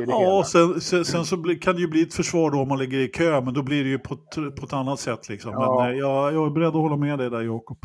Det 0.00 0.06
det 0.06 0.12
Ja, 0.12 0.44
sen, 0.46 0.80
sen, 0.80 1.04
sen 1.04 1.24
så 1.24 1.36
kan 1.60 1.74
det 1.74 1.80
ju 1.80 1.88
bli 1.88 2.02
ett 2.02 2.14
försvar 2.14 2.50
då 2.50 2.58
om 2.58 2.68
man 2.68 2.78
ligger 2.78 2.98
i 2.98 3.08
kö, 3.08 3.40
men 3.40 3.54
då 3.54 3.62
blir 3.62 3.84
det 3.84 3.90
ju 3.90 3.98
på 3.98 4.16
på 4.60 4.66
ett 4.66 4.72
annat 4.72 5.00
sätt. 5.00 5.28
Liksom. 5.28 5.52
Ja. 5.52 5.82
Men 5.82 5.92
eh, 5.92 5.98
jag, 5.98 6.34
jag 6.34 6.46
är 6.46 6.50
beredd 6.50 6.68
att 6.68 6.74
hålla 6.74 6.96
med 6.96 7.18
dig 7.18 7.30
där, 7.30 7.40
Jakob. 7.42 7.78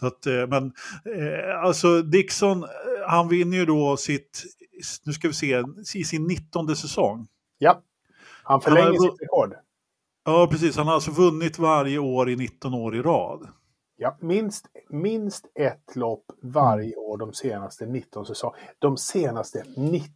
Så 0.00 0.06
att, 0.06 0.26
eh, 0.26 0.46
men 0.48 0.64
eh, 1.16 1.64
alltså 1.64 2.02
Dixon, 2.02 2.62
eh, 2.62 2.68
han 3.08 3.28
vinner 3.28 3.56
ju 3.56 3.64
då 3.66 3.96
sitt, 3.96 4.42
nu 5.06 5.12
ska 5.12 5.28
vi 5.28 5.34
se, 5.34 5.62
i 5.94 6.04
sin 6.04 6.26
19 6.26 6.76
säsong. 6.76 7.26
Ja. 7.58 7.80
Han 8.42 8.60
förlänger 8.60 8.86
Han 8.86 8.96
har- 8.96 9.10
sitt 9.10 9.22
rekord. 9.22 9.54
Ja, 10.24 10.48
precis. 10.50 10.76
Han 10.76 10.86
har 10.86 10.94
alltså 10.94 11.10
vunnit 11.10 11.58
varje 11.58 11.98
år 11.98 12.30
i 12.30 12.36
19 12.36 12.74
år 12.74 12.96
i 12.96 13.02
rad. 13.02 13.48
Ja, 13.96 14.16
minst, 14.20 14.66
minst 14.90 15.46
ett 15.54 15.96
lopp 15.96 16.24
varje 16.42 16.96
år 16.96 17.18
de 17.18 17.32
senaste 17.32 17.86
19 17.86 18.26
säsongerna. 18.26 18.62
De 18.78 18.96
senaste 18.96 19.64
19 19.76 20.08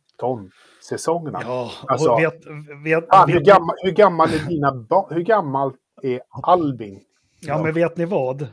säsongerna. 0.88 1.40
Ja, 1.44 1.70
Alltså, 1.86 2.16
vet, 2.16 2.34
vet, 2.84 3.08
Fan, 3.08 3.30
hur, 3.32 3.40
gammal, 3.40 3.74
hur 3.82 3.92
gammal 3.92 4.28
är 4.28 4.48
dina 4.48 4.74
barn? 4.74 5.14
Hur 5.14 5.22
gammal 5.22 5.72
är 6.02 6.20
Albin? 6.42 7.00
Ja, 7.40 7.62
men 7.62 7.74
vet 7.74 7.96
ni 7.96 8.04
vad? 8.04 8.42
Eh, 8.42 8.48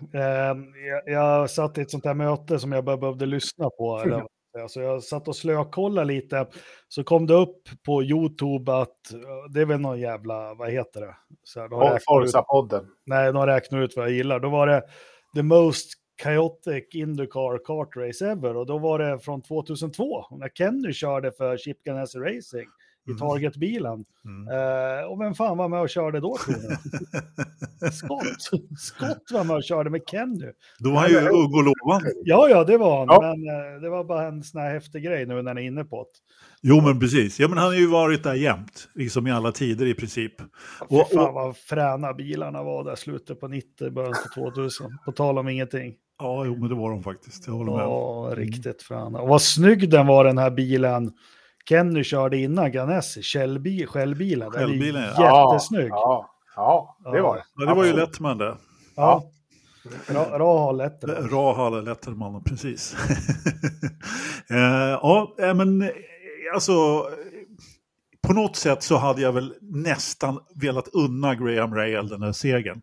jag, 0.87 1.01
jag 1.05 1.49
satt 1.49 1.77
i 1.77 1.81
ett 1.81 1.91
sånt 1.91 2.05
här 2.05 2.13
möte 2.13 2.59
som 2.59 2.71
jag 2.71 2.83
bara 2.83 2.97
behövde 2.97 3.25
lyssna 3.25 3.69
på. 3.69 3.97
Eller, 4.05 4.25
alltså 4.61 4.81
jag 4.81 5.03
satt 5.03 5.27
och 5.27 5.35
slökollade 5.35 6.07
lite, 6.07 6.47
så 6.87 7.03
kom 7.03 7.27
det 7.27 7.33
upp 7.33 7.61
på 7.85 8.03
YouTube 8.03 8.73
att 8.73 9.13
eh, 9.13 9.19
det 9.53 9.61
är 9.61 9.65
väl 9.65 9.79
någon 9.79 9.99
jävla, 9.99 10.53
vad 10.53 10.71
heter 10.71 11.01
det? 11.01 11.15
Så 11.43 11.59
här, 11.59 11.67
de 11.69 11.79
räknar 11.79 11.95
ut, 11.95 12.03
Forza-podden. 12.07 12.85
nej, 13.05 13.33
de 13.33 13.45
räknar 13.45 13.81
ut 13.81 13.93
vad 13.95 14.05
jag 14.05 14.13
gillar. 14.13 14.39
Då 14.39 14.49
var 14.49 14.67
det 14.67 14.81
the 15.35 15.43
most 15.43 15.89
chaotic 16.21 16.95
Indycar 16.95 17.65
kart 17.65 17.95
race 17.95 18.31
ever. 18.31 18.57
Och 18.57 18.65
då 18.65 18.77
var 18.77 18.99
det 18.99 19.19
från 19.19 19.41
2002 19.41 20.25
när 20.31 20.49
Kenny 20.49 20.93
körde 20.93 21.31
för 21.31 21.57
Chip 21.57 21.83
Ganassi 21.83 22.17
Racing 22.19 22.69
i 23.07 23.11
Mm. 23.11 23.19
Target-bilen. 23.19 24.05
Mm. 24.25 24.47
Eh, 24.99 25.05
och 25.05 25.21
vem 25.21 25.33
fan 25.33 25.57
var 25.57 25.67
med 25.69 25.81
och 25.81 25.89
körde 25.89 26.19
då 26.19 26.37
tror 26.45 26.55
ni? 26.55 26.75
Scott. 27.91 28.41
Scott 28.79 29.23
var 29.33 29.43
med 29.43 29.55
och 29.55 29.63
körde 29.63 29.89
med 29.89 30.01
Kenny. 30.11 30.51
Då 30.79 30.91
var 30.91 30.99
han 31.01 31.09
ju 31.09 31.17
ung 31.17 31.53
och 31.53 31.63
lovande. 31.63 32.11
Ja, 32.23 32.49
ja, 32.49 32.63
det 32.63 32.77
var 32.77 32.97
han. 32.99 33.07
Ja. 33.09 33.21
Men 33.21 33.55
eh, 33.75 33.81
det 33.81 33.89
var 33.89 34.03
bara 34.03 34.27
en 34.27 34.43
sån 34.43 34.61
här 34.61 34.73
häftig 34.73 35.03
grej 35.03 35.25
nu 35.25 35.41
när 35.41 35.53
ni 35.53 35.61
är 35.61 35.65
inne 35.67 35.83
på 35.83 36.03
det. 36.03 36.09
Jo, 36.61 36.81
men 36.81 36.99
precis. 36.99 37.39
Ja, 37.39 37.47
men 37.47 37.57
han 37.57 37.67
har 37.67 37.73
ju 37.75 37.87
varit 37.87 38.23
där 38.23 38.33
jämt, 38.33 38.87
liksom 38.95 39.27
i 39.27 39.31
alla 39.31 39.51
tider 39.51 39.85
i 39.85 39.93
princip. 39.93 40.33
Fy 40.41 40.45
Och- 40.95 41.09
fan 41.13 41.33
vad 41.33 41.57
fräna 41.57 42.13
bilarna 42.13 42.63
var 42.63 42.83
där 42.83 42.95
slutet 42.95 43.39
på 43.39 43.47
90, 43.47 43.91
början 43.91 44.13
på 44.35 44.51
2000. 44.51 44.97
På 45.05 45.11
tal 45.11 45.37
om 45.37 45.47
ingenting. 45.49 45.93
Ja, 46.19 46.45
jo, 46.45 46.57
men 46.59 46.69
det 46.69 46.75
var 46.75 46.89
de 46.89 47.03
faktiskt. 47.03 47.47
Jag 47.47 47.53
håller 47.53 47.71
med. 47.71 47.81
Ja, 47.81 48.31
riktigt 48.35 48.81
fräna. 48.81 49.19
Och 49.19 49.27
vad 49.27 49.41
snygg 49.41 49.89
den 49.89 50.07
var 50.07 50.23
den 50.25 50.37
här 50.37 50.51
bilen. 50.51 51.11
Kenny 51.69 52.03
körde 52.03 52.37
innan 52.37 52.71
Ganassi, 52.71 53.21
Shellbi- 53.21 53.85
Shellbilen. 53.85 54.51
Shellbilen, 54.51 55.03
ja. 55.17 55.51
jättesnygg. 55.51 55.89
Ja, 55.89 56.29
ja, 56.55 56.97
det 57.03 57.21
var 57.21 57.35
det. 57.35 57.43
Ja, 57.55 57.65
det 57.65 57.73
var 57.73 57.85
ju. 57.85 57.93
Lettman 57.93 58.37
det. 58.37 58.57
Ja. 58.95 59.23
Ra- 60.07 60.37
det. 61.01 61.35
Rahal 61.35 61.83
Letterman, 61.85 62.43
precis. 62.43 62.95
eh, 64.49 64.57
ja, 65.01 65.35
eh, 65.39 65.53
men 65.53 65.81
eh, 65.81 65.89
alltså 66.53 67.05
på 68.27 68.33
något 68.33 68.55
sätt 68.55 68.83
så 68.83 68.97
hade 68.97 69.21
jag 69.21 69.31
väl 69.31 69.53
nästan 69.61 70.39
velat 70.55 70.87
unna 70.87 71.35
Graham 71.35 71.75
Rahal 71.75 72.09
den 72.09 72.21
här 72.23 72.31
segern. 72.31 72.81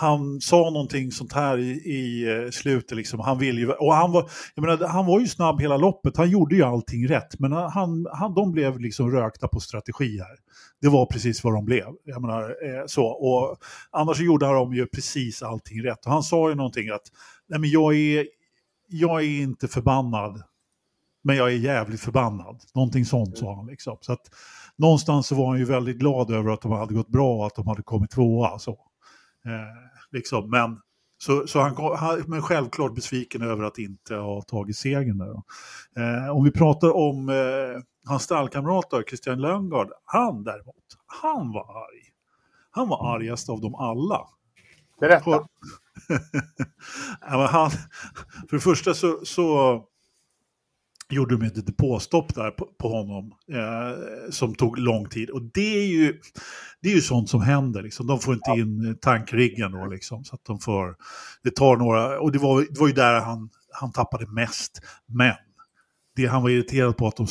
Han 0.00 0.40
sa 0.40 0.70
någonting 0.70 1.12
sånt 1.12 1.32
här 1.32 1.58
i, 1.58 1.70
i 1.70 2.28
eh, 2.28 2.50
slutet, 2.50 2.96
liksom. 2.96 3.20
han 3.20 3.38
vill 3.38 3.58
ju, 3.58 3.70
och 3.70 3.94
han 3.94 4.12
var, 4.12 4.30
jag 4.54 4.62
menar, 4.62 4.88
han 4.88 5.06
var 5.06 5.20
ju 5.20 5.28
snabb 5.28 5.60
hela 5.60 5.76
loppet, 5.76 6.16
han 6.16 6.30
gjorde 6.30 6.56
ju 6.56 6.62
allting 6.62 7.08
rätt, 7.08 7.38
men 7.38 7.52
han, 7.52 8.06
han, 8.12 8.34
de 8.34 8.52
blev 8.52 8.80
liksom 8.80 9.10
rökta 9.10 9.48
på 9.48 9.60
strategi 9.60 10.18
här. 10.18 10.36
Det 10.80 10.88
var 10.88 11.06
precis 11.06 11.44
vad 11.44 11.54
de 11.54 11.64
blev. 11.64 11.86
Jag 12.04 12.22
menar, 12.22 12.42
eh, 12.42 12.86
så. 12.86 13.06
Och 13.06 13.56
annars 13.90 14.20
gjorde 14.20 14.46
de 14.46 14.74
ju 14.74 14.86
precis 14.86 15.42
allting 15.42 15.84
rätt. 15.84 16.06
Och 16.06 16.12
han 16.12 16.22
sa 16.22 16.48
ju 16.48 16.54
någonting 16.54 16.88
att 16.88 17.02
Nej, 17.48 17.60
men 17.60 17.70
jag, 17.70 17.94
är, 17.94 18.26
jag 18.88 19.20
är 19.20 19.42
inte 19.42 19.68
förbannad, 19.68 20.42
men 21.24 21.36
jag 21.36 21.48
är 21.48 21.56
jävligt 21.56 22.00
förbannad. 22.00 22.60
Någonting 22.74 23.04
sånt 23.04 23.38
sa 23.38 23.54
han. 23.54 23.66
Liksom. 23.66 23.98
Så 24.00 24.12
att, 24.12 24.30
någonstans 24.76 25.26
så 25.26 25.34
var 25.34 25.48
han 25.48 25.58
ju 25.58 25.64
väldigt 25.64 25.98
glad 25.98 26.30
över 26.30 26.50
att 26.50 26.62
de 26.62 26.72
hade 26.72 26.94
gått 26.94 27.08
bra 27.08 27.36
och 27.36 27.46
att 27.46 27.54
de 27.54 27.66
hade 27.66 27.82
kommit 27.82 28.10
tvåa. 28.10 28.58
Så. 28.58 28.87
Eh, 29.48 29.74
liksom. 30.10 30.50
Men, 30.50 30.80
så, 31.18 31.46
så 31.46 31.60
han, 31.60 31.96
han, 31.96 32.24
men 32.26 32.42
självklart 32.42 32.94
besviken 32.94 33.42
över 33.42 33.64
att 33.64 33.78
inte 33.78 34.14
ha 34.14 34.42
tagit 34.42 34.76
segern. 34.76 35.18
Där. 35.18 35.42
Eh, 35.96 36.30
om 36.36 36.44
vi 36.44 36.50
pratar 36.50 36.96
om 36.96 37.28
eh, 37.28 37.82
hans 38.06 38.22
stallkamrat 38.22 38.90
då, 38.90 39.02
Christian 39.02 39.40
Löngard, 39.40 39.92
han 40.04 40.44
däremot, 40.44 40.74
han 41.06 41.52
var 41.52 41.62
arg. 41.82 42.02
Han 42.70 42.88
var 42.88 43.14
argast 43.16 43.48
av 43.48 43.60
dem 43.60 43.74
alla. 43.74 44.20
Berätta. 45.00 45.24
På- 45.24 45.46
ja, 47.20 47.46
han, 47.52 47.70
för 48.48 48.56
det 48.56 48.60
första 48.60 48.94
så, 48.94 49.20
så 49.24 49.84
gjorde 51.14 51.36
de 51.36 51.46
ett 51.46 51.66
depåstopp 51.66 52.34
där 52.34 52.50
på, 52.50 52.64
på 52.78 52.88
honom 52.88 53.32
eh, 53.52 54.30
som 54.30 54.54
tog 54.54 54.78
lång 54.78 55.08
tid. 55.08 55.30
Och 55.30 55.42
det 55.42 55.78
är 55.78 55.86
ju, 55.86 56.20
det 56.82 56.88
är 56.88 56.94
ju 56.94 57.00
sånt 57.00 57.30
som 57.30 57.42
händer. 57.42 57.82
Liksom. 57.82 58.06
De 58.06 58.20
får 58.20 58.34
inte 58.34 58.50
in 58.50 58.88
eh, 58.88 58.94
tankriggen 58.94 59.72
då, 59.72 59.86
liksom, 59.86 60.24
så 60.24 60.34
att 60.34 60.44
de 60.44 60.60
får, 60.60 60.96
det 61.42 61.50
tar 61.50 61.76
några, 61.76 62.20
och 62.20 62.32
det 62.32 62.38
var, 62.38 62.60
det 62.60 62.80
var 62.80 62.88
ju 62.88 62.94
där 62.94 63.20
han, 63.20 63.50
han 63.72 63.92
tappade 63.92 64.26
mest. 64.26 64.80
Men 65.06 65.34
det 66.16 66.26
han 66.26 66.42
var 66.42 66.50
irriterad 66.50 66.96
på 66.96 67.06
att 67.06 67.16
de, 67.16 67.26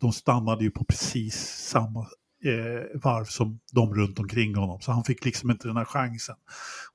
de 0.00 0.12
stannade 0.12 0.64
ju 0.64 0.70
på 0.70 0.84
precis 0.84 1.34
samma 1.70 2.00
eh, 2.44 3.00
varv 3.02 3.24
som 3.24 3.60
de 3.72 3.94
runt 3.94 4.18
omkring 4.18 4.54
honom. 4.54 4.80
Så 4.80 4.92
han 4.92 5.04
fick 5.04 5.24
liksom 5.24 5.50
inte 5.50 5.68
den 5.68 5.76
här 5.76 5.84
chansen 5.84 6.36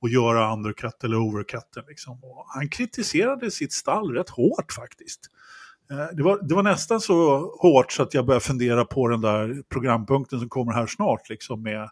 att 0.02 0.12
göra 0.12 0.54
undercut 0.54 1.04
eller 1.04 1.18
overcutten. 1.18 1.84
Liksom. 1.88 2.24
Och 2.24 2.46
han 2.48 2.70
kritiserade 2.70 3.52
sitt 3.52 3.74
stall 3.74 4.12
rätt 4.12 4.30
hårt 4.30 4.72
faktiskt. 4.72 5.30
Eh, 5.92 6.16
Det 6.16 6.24
var, 6.24 6.40
det 6.48 6.56
var 6.56 6.64
nästan 6.64 7.02
så 7.02 7.40
hårt 7.62 7.92
så 7.92 8.04
att 8.04 8.14
jag 8.14 8.26
började 8.26 8.46
fundera 8.46 8.86
på 8.86 9.08
den 9.08 9.22
där 9.22 9.64
programpunkten 9.70 10.40
som 10.40 10.50
kommer 10.50 10.72
här 10.74 10.86
snart, 10.88 11.30
liksom 11.30 11.62
med 11.64 11.90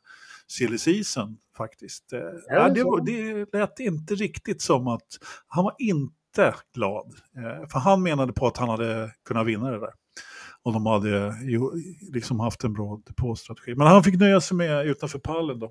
silly 0.48 0.78
season 0.78 1.38
faktiskt. 1.58 2.14
Eh, 2.14 2.20
ja, 2.50 2.70
det, 2.70 2.84
var, 2.84 3.06
det 3.06 3.58
lät 3.60 3.80
inte 3.80 4.16
riktigt 4.16 4.62
som 4.62 4.88
att 4.88 5.08
han 5.48 5.64
var 5.64 5.76
inte 5.80 6.54
glad. 6.76 7.06
Eh, 7.38 7.68
För 7.70 7.80
han 7.80 8.04
menade 8.04 8.34
på 8.34 8.48
att 8.48 8.58
han 8.58 8.70
hade 8.70 9.12
kunnat 9.28 9.48
vinna 9.48 9.72
det 9.72 9.80
där. 9.80 9.94
Och 10.64 10.74
de 10.74 10.86
hade 10.86 11.34
liksom 12.14 12.40
haft 12.40 12.64
en 12.64 12.74
bra 12.74 13.02
depåstrategi. 13.08 13.76
Men 13.76 13.88
han 13.88 14.04
fick 14.04 14.20
nöja 14.20 14.42
sig 14.42 14.58
med 14.58 14.86
utanför 14.88 15.20
pallen 15.20 15.60
då. 15.60 15.66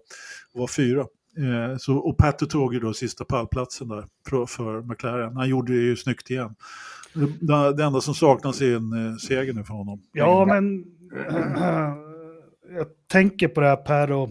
Och 0.54 0.60
var 0.60 0.66
fyra. 0.66 1.00
Eh, 1.38 1.76
så, 1.78 1.96
och 1.96 2.18
Pato 2.18 2.46
tog 2.46 2.74
ju 2.74 2.80
då 2.80 2.94
sista 2.94 3.24
pallplatsen 3.24 3.88
där 3.88 4.06
för, 4.28 4.46
för 4.46 4.82
McLaren. 4.82 5.36
Han 5.36 5.48
gjorde 5.48 5.72
det 5.72 5.82
ju 5.82 5.96
snyggt 5.96 6.30
igen. 6.30 6.54
Det, 7.14 7.76
det 7.76 7.84
enda 7.84 8.00
som 8.00 8.14
saknas 8.14 8.60
är 8.60 8.76
en 8.76 9.06
eh, 9.06 9.16
seger 9.16 9.52
nu 9.52 9.64
för 9.64 9.74
honom. 9.74 10.02
Ja, 10.12 10.46
men 10.46 10.84
jag 12.76 12.86
tänker 13.12 13.48
på 13.48 13.60
det 13.60 13.66
här 13.66 13.76
Per 13.76 14.12
och 14.12 14.30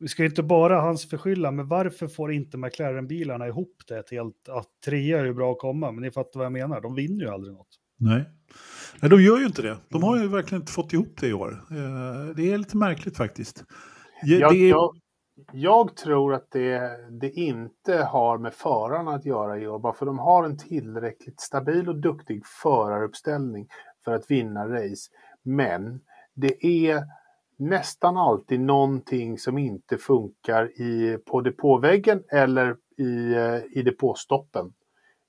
vi 0.00 0.08
ska 0.08 0.22
ju 0.22 0.28
inte 0.28 0.42
bara 0.42 0.80
hans 0.80 1.10
förskylla, 1.10 1.50
men 1.50 1.68
varför 1.68 2.08
får 2.08 2.32
inte 2.32 2.56
McLaren-bilarna 2.56 3.48
ihop 3.48 3.82
det? 3.88 3.98
Ett 3.98 4.10
helt, 4.10 4.48
att 4.48 4.68
trea 4.84 5.20
är 5.20 5.24
ju 5.24 5.34
bra 5.34 5.52
att 5.52 5.58
komma, 5.58 5.92
men 5.92 6.02
ni 6.02 6.10
fattar 6.10 6.38
vad 6.38 6.44
jag 6.44 6.52
menar, 6.52 6.80
de 6.80 6.94
vinner 6.94 7.24
ju 7.24 7.30
aldrig 7.30 7.54
något. 7.54 7.68
Nej. 7.96 8.24
Nej, 9.00 9.10
de 9.10 9.22
gör 9.22 9.38
ju 9.38 9.46
inte 9.46 9.62
det. 9.62 9.76
De 9.88 10.02
har 10.02 10.18
ju 10.18 10.28
verkligen 10.28 10.62
inte 10.62 10.72
fått 10.72 10.92
ihop 10.92 11.16
det 11.20 11.28
i 11.28 11.32
år. 11.32 11.64
Eh, 11.70 12.34
det 12.36 12.52
är 12.52 12.58
lite 12.58 12.76
märkligt 12.76 13.16
faktiskt. 13.16 13.64
Ja, 14.22 14.36
Jag, 14.36 14.52
det 14.52 14.58
är, 14.58 14.68
jag, 14.68 14.96
jag 15.52 15.96
tror 15.96 16.34
att 16.34 16.50
det, 16.50 16.98
det 17.10 17.30
inte 17.30 17.96
har 17.96 18.38
med 18.38 18.54
förarna 18.54 19.14
att 19.14 19.26
göra 19.26 19.58
i 19.58 19.66
år, 19.66 19.78
bara 19.78 19.92
för 19.92 20.06
de 20.06 20.18
har 20.18 20.44
en 20.44 20.58
tillräckligt 20.58 21.40
stabil 21.40 21.88
och 21.88 21.96
duktig 21.96 22.46
föraruppställning 22.46 23.68
för 24.04 24.12
att 24.12 24.30
vinna 24.30 24.68
race. 24.68 25.10
Men 25.42 26.00
det 26.34 26.66
är 26.66 27.04
nästan 27.56 28.16
alltid 28.16 28.60
någonting 28.60 29.38
som 29.38 29.58
inte 29.58 29.98
funkar 29.98 30.80
i, 30.80 31.18
på 31.26 31.40
depåväggen 31.40 32.22
eller 32.28 32.76
i, 32.98 33.34
eh, 33.34 33.78
i 33.78 33.82
depåstoppen. 33.82 34.72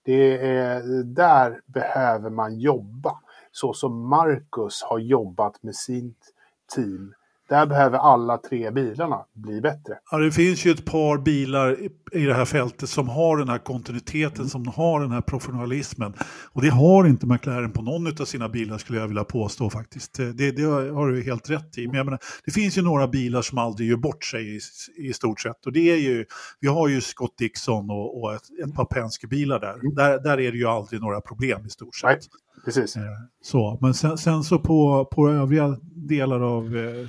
Det 0.03 0.37
är, 0.57 1.03
där 1.03 1.61
behöver 1.65 2.29
man 2.29 2.59
jobba. 2.59 3.19
Så 3.51 3.73
som 3.73 4.09
Marcus 4.09 4.83
har 4.83 4.99
jobbat 4.99 5.63
med 5.63 5.75
sitt 5.75 6.33
team 6.75 7.13
där 7.49 7.65
behöver 7.65 7.97
alla 7.97 8.37
tre 8.37 8.71
bilarna 8.71 9.25
bli 9.33 9.61
bättre. 9.61 9.93
Ja, 10.11 10.17
det 10.17 10.31
finns 10.31 10.65
ju 10.65 10.71
ett 10.71 10.85
par 10.85 11.17
bilar 11.17 11.77
i 12.11 12.25
det 12.25 12.33
här 12.33 12.45
fältet 12.45 12.89
som 12.89 13.09
har 13.09 13.37
den 13.37 13.49
här 13.49 13.57
kontinuiteten, 13.57 14.37
mm. 14.37 14.49
som 14.49 14.67
har 14.67 15.01
den 15.01 15.11
här 15.11 15.21
professionalismen. 15.21 16.13
Och 16.51 16.61
det 16.61 16.69
har 16.69 17.07
inte 17.07 17.27
McLaren 17.27 17.71
på 17.71 17.81
någon 17.81 18.07
av 18.07 18.25
sina 18.25 18.49
bilar 18.49 18.77
skulle 18.77 18.99
jag 18.99 19.07
vilja 19.07 19.23
påstå 19.23 19.69
faktiskt. 19.69 20.13
Det, 20.13 20.51
det 20.51 20.63
har 20.65 21.07
du 21.07 21.23
helt 21.23 21.49
rätt 21.49 21.77
i. 21.77 21.87
Men 21.87 21.95
jag 21.95 22.05
menar, 22.05 22.19
det 22.45 22.51
finns 22.51 22.77
ju 22.77 22.81
några 22.81 23.07
bilar 23.07 23.41
som 23.41 23.57
aldrig 23.57 23.89
gör 23.89 23.97
bort 23.97 24.23
sig 24.23 24.55
i, 24.55 24.59
i 24.97 25.13
stort 25.13 25.39
sett. 25.39 25.65
Och 25.65 25.73
det 25.73 25.91
är 25.91 25.97
ju, 25.97 26.25
vi 26.59 26.67
har 26.67 26.87
ju 26.87 27.01
Scott 27.01 27.37
Dixon 27.37 27.89
och, 27.89 28.21
och 28.21 28.33
ett, 28.33 28.43
ett 28.63 28.75
par 28.75 28.85
Penske-bilar 28.85 29.59
där. 29.59 29.73
Mm. 29.73 29.95
där. 29.95 30.19
Där 30.19 30.39
är 30.39 30.51
det 30.51 30.57
ju 30.57 30.67
aldrig 30.67 31.01
några 31.01 31.21
problem 31.21 31.65
i 31.65 31.69
stort 31.69 31.95
sett. 31.95 32.09
Nej, 32.09 32.19
precis. 32.65 32.95
Eh, 32.95 33.03
så, 33.41 33.77
men 33.81 33.93
sen, 33.93 34.17
sen, 34.17 34.43
så 34.43 34.59
på, 34.59 35.05
på 35.11 35.29
övriga 35.29 35.77
delar 35.95 36.39
av 36.39 36.77
eh, 36.77 37.07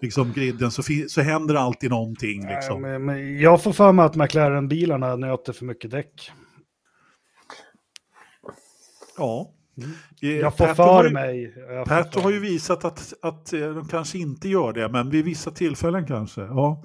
liksom 0.00 0.32
griden 0.32 0.70
så, 0.70 0.82
så 1.08 1.20
händer 1.20 1.54
alltid 1.54 1.90
någonting. 1.90 2.46
Liksom. 2.46 2.82
Men, 2.82 3.04
men 3.04 3.38
jag 3.38 3.62
får 3.62 3.72
för 3.72 3.92
mig 3.92 4.04
att 4.04 4.16
McLaren-bilarna 4.16 5.16
nöter 5.16 5.52
för 5.52 5.64
mycket 5.64 5.90
däck. 5.90 6.30
Ja. 9.18 9.54
Mm. 9.78 10.40
Jag 10.40 10.56
får 10.56 10.74
för 10.74 11.10
mig. 11.10 11.54
Pato 11.86 12.20
har 12.20 12.30
ju 12.30 12.38
visat 12.38 12.84
att, 12.84 13.12
att 13.22 13.52
eh, 13.52 13.60
de 13.60 13.88
kanske 13.88 14.18
inte 14.18 14.48
gör 14.48 14.72
det, 14.72 14.88
men 14.88 15.10
vid 15.10 15.24
vissa 15.24 15.50
tillfällen 15.50 16.06
kanske. 16.06 16.40
Ja. 16.40 16.82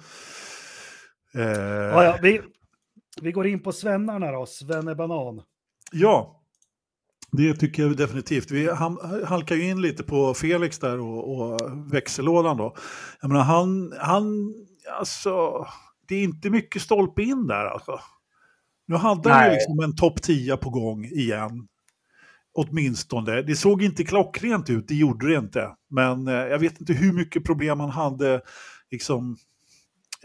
Eh. 1.35 1.43
Ja, 1.43 2.03
ja, 2.03 2.17
vi, 2.21 2.41
vi 3.21 3.31
går 3.31 3.47
in 3.47 3.63
på 3.63 3.71
svennarna 3.71 4.31
då, 4.31 4.45
Svennebanan. 4.45 5.41
Ja, 5.91 6.41
det 7.35 7.53
tycker 7.53 7.83
jag 7.83 7.97
definitivt. 7.97 8.51
Vi 8.51 8.69
halkar 9.25 9.55
ju 9.55 9.69
in 9.69 9.81
lite 9.81 10.03
på 10.03 10.33
Felix 10.33 10.79
där 10.79 10.99
och, 10.99 11.35
och 11.35 11.61
växellådan 11.93 12.57
då. 12.57 12.75
Jag 13.21 13.27
menar, 13.27 13.43
han, 13.43 13.93
han, 13.99 14.53
alltså, 14.99 15.65
det 16.07 16.15
är 16.15 16.23
inte 16.23 16.49
mycket 16.49 16.81
stolpe 16.81 17.23
in 17.23 17.47
där 17.47 17.65
alltså. 17.65 17.99
Nu 18.87 18.95
hade 18.95 19.29
han 19.29 19.45
ju 19.45 19.51
liksom 19.51 19.79
en 19.79 19.95
topp 19.95 20.21
10 20.21 20.57
på 20.57 20.69
gång 20.69 21.05
igen. 21.05 21.67
Åtminstone. 22.53 23.41
Det 23.41 23.55
såg 23.55 23.83
inte 23.83 24.03
klockrent 24.03 24.69
ut, 24.69 24.87
det 24.87 24.95
gjorde 24.95 25.27
det 25.27 25.35
inte. 25.35 25.69
Men 25.89 26.27
eh, 26.27 26.33
jag 26.33 26.59
vet 26.59 26.79
inte 26.79 26.93
hur 26.93 27.13
mycket 27.13 27.43
problem 27.43 27.79
han 27.79 27.89
hade 27.89 28.41
liksom, 28.91 29.37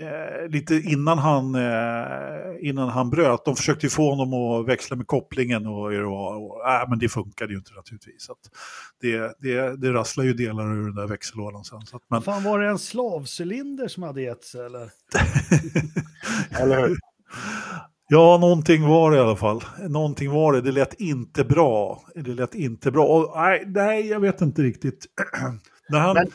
eh, 0.00 0.48
lite 0.48 0.74
innan 0.74 1.18
han, 1.18 1.54
eh, 1.54 2.68
innan 2.68 2.88
han 2.88 3.10
bröt. 3.10 3.44
De 3.44 3.56
försökte 3.56 3.86
ju 3.86 3.90
få 3.90 4.14
honom 4.14 4.34
att 4.34 4.66
växla 4.68 4.96
med 4.96 5.06
kopplingen 5.06 5.66
och, 5.66 5.92
och, 5.92 6.50
och 6.50 6.68
äh, 6.68 6.88
men 6.88 6.98
det 6.98 7.08
funkade 7.08 7.52
ju 7.52 7.58
inte 7.58 7.74
naturligtvis. 7.74 8.22
Så 8.22 8.34
det, 9.00 9.34
det, 9.38 9.76
det 9.76 9.92
rasslar 9.92 10.24
ju 10.24 10.32
delar 10.32 10.76
ur 10.76 10.84
den 10.84 10.94
där 10.94 11.06
växellådan 11.06 11.64
sen. 11.64 11.82
Så 11.82 11.96
att, 11.96 12.02
men... 12.08 12.22
Fan, 12.22 12.44
var 12.44 12.58
det 12.58 12.68
en 12.68 12.78
slavcylinder 12.78 13.88
som 13.88 14.02
hade 14.02 14.22
gett 14.22 14.44
sig 14.44 14.66
eller? 14.66 14.90
eller 16.62 16.88
hur? 16.88 16.98
Ja, 18.12 18.38
någonting 18.40 18.88
var 18.88 19.10
det 19.10 19.16
i 19.16 19.20
alla 19.20 19.36
fall. 19.36 19.64
Någonting 19.88 20.30
var 20.30 20.52
det. 20.52 20.60
Det 20.60 20.72
lät 20.72 20.94
inte 20.94 21.44
bra. 21.44 22.02
Det 22.14 22.34
lät 22.34 22.54
inte 22.54 22.90
bra. 22.90 23.06
Och, 23.06 23.32
nej, 23.36 23.64
nej, 23.66 24.06
jag 24.06 24.20
vet 24.20 24.40
inte 24.40 24.62
riktigt. 24.62 25.06
När 25.88 25.98
han... 25.98 26.14
Men, 26.14 26.26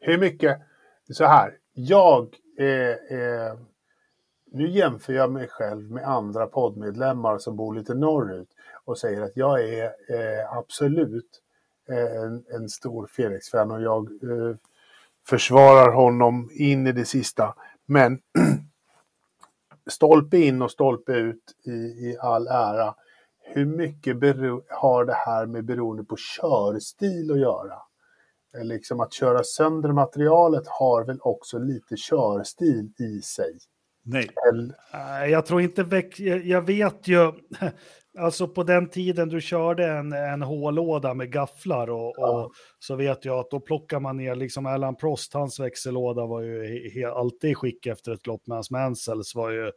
hur 0.00 0.18
mycket, 0.18 0.58
så 1.12 1.24
här, 1.24 1.52
jag 1.84 2.36
eh, 2.58 3.18
eh, 3.18 3.54
nu 4.52 4.68
jämför 4.68 5.12
jag 5.12 5.32
mig 5.32 5.48
själv 5.48 5.90
med 5.90 6.04
andra 6.04 6.46
poddmedlemmar 6.46 7.38
som 7.38 7.56
bor 7.56 7.74
lite 7.74 7.94
norrut 7.94 8.48
och 8.84 8.98
säger 8.98 9.22
att 9.22 9.36
jag 9.36 9.64
är 9.64 9.84
eh, 9.84 10.56
absolut 10.56 11.40
eh, 11.88 12.22
en, 12.22 12.44
en, 12.54 12.68
stor 12.68 13.06
Felix-fan 13.06 13.70
och 13.70 13.82
jag 13.82 14.10
eh, 14.22 14.56
försvarar 15.26 15.92
honom 15.92 16.50
in 16.52 16.86
i 16.86 16.92
det 16.92 17.04
sista. 17.04 17.54
Men 17.86 18.18
stolpe 19.90 20.38
in 20.38 20.62
och 20.62 20.70
stolpe 20.70 21.12
ut 21.12 21.54
i, 21.64 21.70
i 21.70 22.16
all 22.20 22.46
ära. 22.46 22.94
Hur 23.42 23.66
mycket 23.66 24.16
har 24.68 25.04
det 25.04 25.16
här 25.26 25.46
med 25.46 25.64
beroende 25.64 26.04
på 26.04 26.16
körstil 26.16 27.30
att 27.30 27.40
göra? 27.40 27.82
Eh, 28.56 28.64
liksom 28.64 29.00
att 29.00 29.12
köra 29.12 29.44
sönder 29.44 29.92
materialet 29.92 30.64
har 30.66 31.04
väl 31.04 31.18
också 31.20 31.58
lite 31.58 31.96
körstil 31.96 32.92
i 32.98 33.22
sig. 33.22 33.58
Nej. 34.02 34.30
Eller... 34.48 34.74
Jag 35.26 35.46
tror 35.46 35.60
inte, 35.60 36.02
jag 36.44 36.62
vet 36.62 37.08
ju, 37.08 37.32
alltså 38.18 38.48
på 38.48 38.62
den 38.62 38.90
tiden 38.90 39.28
du 39.28 39.40
körde 39.40 39.86
en, 39.86 40.12
en 40.12 40.42
hållåda 40.42 41.14
med 41.14 41.32
gafflar 41.32 41.90
och, 41.90 42.14
ja. 42.16 42.44
och, 42.44 42.52
så 42.78 42.96
vet 42.96 43.24
jag 43.24 43.38
att 43.38 43.50
då 43.50 43.60
plockar 43.60 44.00
man 44.00 44.16
ner, 44.16 44.34
liksom 44.34 44.66
Alan 44.66 44.96
Prost, 44.96 45.34
hans 45.34 45.60
växellåda 45.60 46.26
var 46.26 46.40
ju 46.40 46.90
he, 46.90 47.10
alltid 47.10 47.50
i 47.50 47.54
skick 47.54 47.86
efter 47.86 48.12
ett 48.12 48.26
lopp, 48.26 48.46
med 48.46 48.56
hans 48.56 48.70
Mansells 48.70 49.34
var 49.34 49.50
ju, 49.50 49.66
och 49.66 49.72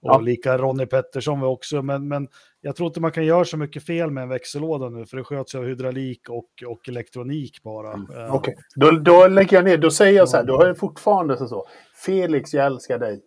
ja. 0.00 0.18
lika 0.18 0.58
Ronnie 0.58 0.86
Pettersson 0.86 1.40
var 1.40 1.48
också, 1.48 1.82
men, 1.82 2.08
men 2.08 2.28
jag 2.60 2.76
tror 2.76 2.86
inte 2.86 3.00
man 3.00 3.12
kan 3.12 3.24
göra 3.24 3.44
så 3.44 3.56
mycket 3.56 3.86
fel 3.86 4.10
med 4.10 4.22
en 4.22 4.28
växellåda 4.28 4.88
nu, 4.88 5.06
för 5.06 5.16
det 5.16 5.24
sköts 5.24 5.54
av 5.54 5.64
hydraulik 5.64 6.28
och, 6.28 6.48
och 6.66 6.88
elektronik 6.88 7.62
bara. 7.62 7.92
Mm. 7.92 8.10
Uh, 8.10 8.34
Okej, 8.34 8.54
okay. 8.54 8.64
då, 8.74 8.90
då 8.90 9.28
lägger 9.28 9.56
jag 9.56 9.64
ner, 9.64 9.78
då 9.78 9.90
säger 9.90 10.16
jag 10.16 10.28
så 10.28 10.36
här, 10.36 10.44
då 10.44 10.56
har 10.56 10.66
jag 10.66 10.78
fortfarande 10.78 11.48
så, 11.48 11.66
Felix, 12.04 12.54
jag 12.54 12.66
älskar 12.66 12.98
dig. 12.98 13.20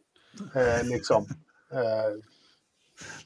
Eh, 0.55 0.89
liksom. 0.89 1.25
Eh, 1.73 2.11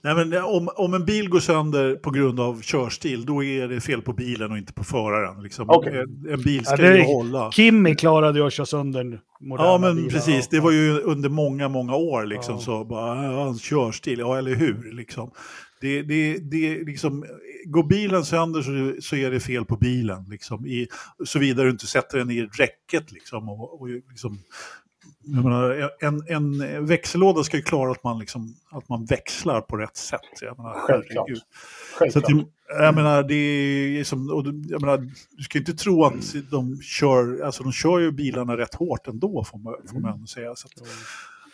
Nej, 0.01 0.15
men 0.15 0.43
om, 0.43 0.69
om 0.75 0.93
en 0.93 1.05
bil 1.05 1.29
går 1.29 1.39
sönder 1.39 1.95
på 1.95 2.11
grund 2.11 2.39
av 2.39 2.61
körstil, 2.61 3.25
då 3.25 3.43
är 3.43 3.67
det 3.67 3.81
fel 3.81 4.01
på 4.01 4.13
bilen 4.13 4.51
och 4.51 4.57
inte 4.57 4.73
på 4.73 4.83
föraren. 4.83 5.43
Liksom. 5.43 5.69
Okay. 5.69 5.97
En, 5.97 6.27
en, 6.29 6.41
bil 6.41 6.65
ska 6.65 6.85
ja, 6.85 6.93
ju 6.93 7.03
hålla. 7.03 7.51
Kimmy 7.51 7.95
klarade 7.95 8.39
ju 8.39 8.45
att 8.45 8.53
köra 8.53 8.65
sönder 8.65 9.19
moderna 9.39 9.69
Ja, 9.69 9.77
men 9.77 9.95
bilar. 9.95 10.09
precis. 10.09 10.47
Det 10.47 10.59
var 10.59 10.71
ju 10.71 10.99
under 10.99 11.29
många, 11.29 11.69
många 11.69 11.95
år 11.95 12.25
liksom. 12.25 12.55
Ja. 12.55 12.61
Så 12.61 12.85
bara, 12.85 13.15
hans 13.15 13.61
körstil, 13.61 14.19
ja 14.19 14.37
eller 14.37 14.55
hur, 14.55 14.91
liksom. 14.93 15.31
Det, 15.81 16.01
det, 16.01 16.37
det, 16.37 16.83
liksom, 16.85 17.25
går 17.65 17.83
bilen 17.83 18.25
sönder 18.25 18.61
så, 18.61 19.01
så 19.01 19.15
är 19.15 19.31
det 19.31 19.39
fel 19.39 19.65
på 19.65 19.77
bilen, 19.77 20.25
liksom, 20.29 20.65
i, 20.65 20.87
såvida 21.25 21.63
du 21.63 21.69
inte 21.69 21.87
sätter 21.87 22.17
den 22.17 22.31
i 22.31 22.41
räcket. 22.41 23.11
Liksom, 23.11 23.49
och, 23.49 23.81
och 23.81 23.87
liksom, 23.89 24.39
jag 25.23 25.43
menar, 25.43 25.91
en, 25.99 26.23
en 26.27 26.85
växellåda 26.85 27.43
ska 27.43 27.57
ju 27.57 27.63
klara 27.63 27.91
att 27.91 28.03
man, 28.03 28.19
liksom, 28.19 28.55
att 28.71 28.89
man 28.89 29.05
växlar 29.05 29.61
på 29.61 29.77
rätt 29.77 29.97
sätt. 29.97 30.21
Jag 30.41 30.57
menar, 30.57 30.73
Självklart. 30.73 31.27
Självklart. 31.97 32.13
Så 32.13 32.19
att, 32.19 32.47
jag 32.67 32.95
menar, 32.95 33.23
det 33.23 33.35
är 33.99 34.03
som, 34.03 34.29
och 34.29 34.45
jag 34.69 34.81
menar, 34.81 34.97
du 35.31 35.43
ska 35.43 35.57
inte 35.57 35.73
tro 35.73 36.03
att 36.03 36.35
de 36.51 36.81
kör, 36.81 37.41
alltså 37.45 37.63
de 37.63 37.71
kör 37.71 37.99
ju 37.99 38.11
bilarna 38.11 38.57
rätt 38.57 38.75
hårt 38.75 39.07
ändå 39.07 39.43
får 39.43 39.57
man, 39.57 39.75
får 39.91 39.99
man 39.99 40.13
ändå 40.13 40.27
säga. 40.27 40.55
Så 40.55 40.67
att, 40.67 40.87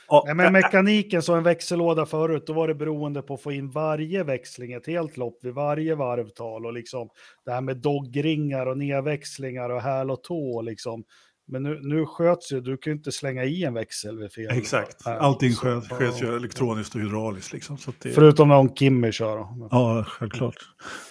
ja, 0.08 0.24
Nej, 0.26 0.36
men 0.36 0.54
mekaniken 0.54 1.22
så 1.22 1.34
en 1.34 1.44
växellåda 1.44 2.06
förut, 2.06 2.44
då 2.48 2.54
var 2.54 2.68
det 2.68 2.76
beroende 2.76 3.22
på 3.22 3.34
att 3.34 3.42
få 3.42 3.52
in 3.52 3.70
varje 3.72 4.24
växling 4.24 4.74
ett 4.74 4.88
helt 4.88 5.18
lopp 5.18 5.40
vid 5.42 5.54
varje 5.54 5.96
varvtal 5.96 6.66
och 6.66 6.74
liksom 6.74 7.10
det 7.46 7.52
här 7.52 7.62
med 7.62 7.78
doggringar 7.78 8.66
och 8.66 8.78
nedväxlingar 8.78 9.70
och 9.70 9.82
häl 9.82 10.12
och 10.12 10.24
tå 10.24 10.62
liksom. 10.62 11.04
Men 11.48 11.64
nu, 11.64 11.80
nu 11.84 12.06
sköts 12.06 12.52
ju, 12.52 12.62
du 12.62 12.78
kan 12.78 12.92
ju 12.92 12.98
inte 12.98 13.12
slänga 13.12 13.44
i 13.44 13.64
en 13.64 13.74
växel 13.74 14.18
vid 14.18 14.32
fel. 14.32 14.58
Exakt, 14.58 15.08
allting 15.08 15.56
sköts, 15.56 15.90
sköts 15.90 16.22
ju 16.22 16.36
elektroniskt 16.36 16.96
och 16.96 17.02
hydrauliskt. 17.02 17.54
Liksom, 17.54 17.78
så 17.78 17.92
det... 18.02 18.12
Förutom 18.12 18.48
när 18.48 18.76
Kimmy 18.76 19.12
kör. 19.12 19.38
Då. 19.38 19.68
Ja, 19.72 20.06
självklart. 20.08 20.56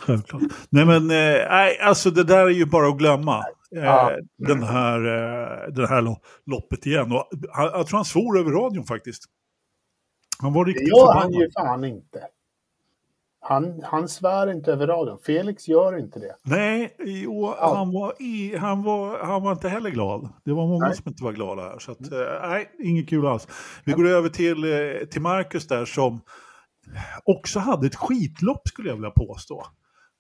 självklart. 0.01 0.43
Nej 0.69 0.85
men, 0.85 1.11
eh, 1.11 1.89
alltså 1.89 2.11
det 2.11 2.25
där 2.25 2.47
är 2.47 2.51
ju 2.51 2.67
bara 2.67 2.89
att 2.89 2.99
glömma. 2.99 3.45
Eh, 3.77 3.83
ja. 3.83 4.13
den, 4.39 4.63
här, 4.63 4.99
eh, 4.99 5.73
den 5.73 5.87
här 5.87 6.17
loppet 6.47 6.87
igen. 6.87 7.13
Och, 7.13 7.29
jag, 7.57 7.87
tror 7.87 7.97
han 7.97 8.05
svor 8.05 8.39
över 8.39 8.51
radion 8.51 8.85
faktiskt. 8.85 9.25
Han 10.39 10.53
var 10.53 10.65
riktigt 10.65 10.85
Det 10.85 10.99
gör 10.99 11.15
han 11.15 11.33
ju 11.33 11.51
fan 11.51 11.85
inte. 11.85 12.21
Han, 13.43 13.83
han 13.83 14.09
svär 14.09 14.53
inte 14.53 14.73
över 14.73 14.87
radion. 14.87 15.19
Felix 15.27 15.69
gör 15.69 15.99
inte 15.99 16.19
det. 16.19 16.37
Nej, 16.43 16.97
jo, 16.99 17.55
han, 17.59 17.93
var 17.93 18.23
i, 18.23 18.57
han, 18.57 18.83
var, 18.83 19.25
han 19.25 19.43
var 19.43 19.53
inte 19.53 19.69
heller 19.69 19.91
glad. 19.91 20.29
Det 20.45 20.53
var 20.53 20.67
många 20.67 20.87
nej. 20.87 20.97
som 20.97 21.09
inte 21.09 21.25
var 21.25 21.33
glada 21.33 21.63
här. 21.63 21.79
Så 21.79 21.93
att, 21.93 22.13
mm. 22.13 22.51
nej, 22.51 22.71
inget 22.79 23.09
kul 23.09 23.27
alls. 23.27 23.49
Vi 23.85 23.93
går 23.93 24.09
över 24.09 24.29
till, 24.29 24.65
eh, 24.65 25.07
till 25.07 25.23
Marcus 25.23 25.67
där 25.67 25.85
som 25.85 26.21
också 27.25 27.59
hade 27.59 27.87
ett 27.87 27.95
skitlopp 27.95 28.69
skulle 28.69 28.89
jag 28.89 28.97
vilja 28.97 29.11
påstå. 29.11 29.67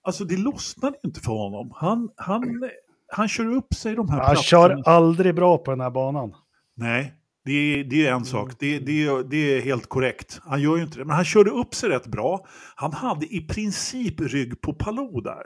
Alltså 0.02 0.24
det 0.24 0.36
lossnade 0.36 0.96
inte 1.04 1.20
för 1.20 1.32
honom. 1.32 1.72
Han, 1.74 2.10
han, 2.16 2.70
han 3.08 3.28
kör 3.28 3.54
upp 3.54 3.74
sig 3.74 3.94
de 3.94 4.08
här 4.08 4.16
Han 4.16 4.34
platserna. 4.34 4.68
kör 4.68 4.82
aldrig 4.86 5.34
bra 5.34 5.58
på 5.58 5.70
den 5.70 5.80
här 5.80 5.90
banan. 5.90 6.34
Nej, 6.76 7.14
det 7.44 7.52
är, 7.52 7.84
det 7.84 8.06
är 8.06 8.12
en 8.12 8.24
sak, 8.24 8.42
mm. 8.42 8.56
det, 8.58 8.78
det, 8.78 9.22
det 9.22 9.56
är 9.56 9.60
helt 9.60 9.88
korrekt. 9.88 10.40
Han 10.44 10.62
gör 10.62 10.76
ju 10.76 10.82
inte 10.82 10.98
det, 10.98 11.04
men 11.04 11.16
han 11.16 11.24
körde 11.24 11.50
upp 11.50 11.74
sig 11.74 11.88
rätt 11.88 12.06
bra. 12.06 12.46
Han 12.74 12.92
hade 12.92 13.26
i 13.26 13.40
princip 13.40 14.20
rygg 14.20 14.60
på 14.60 14.74
Palou 14.74 15.20
där. 15.20 15.42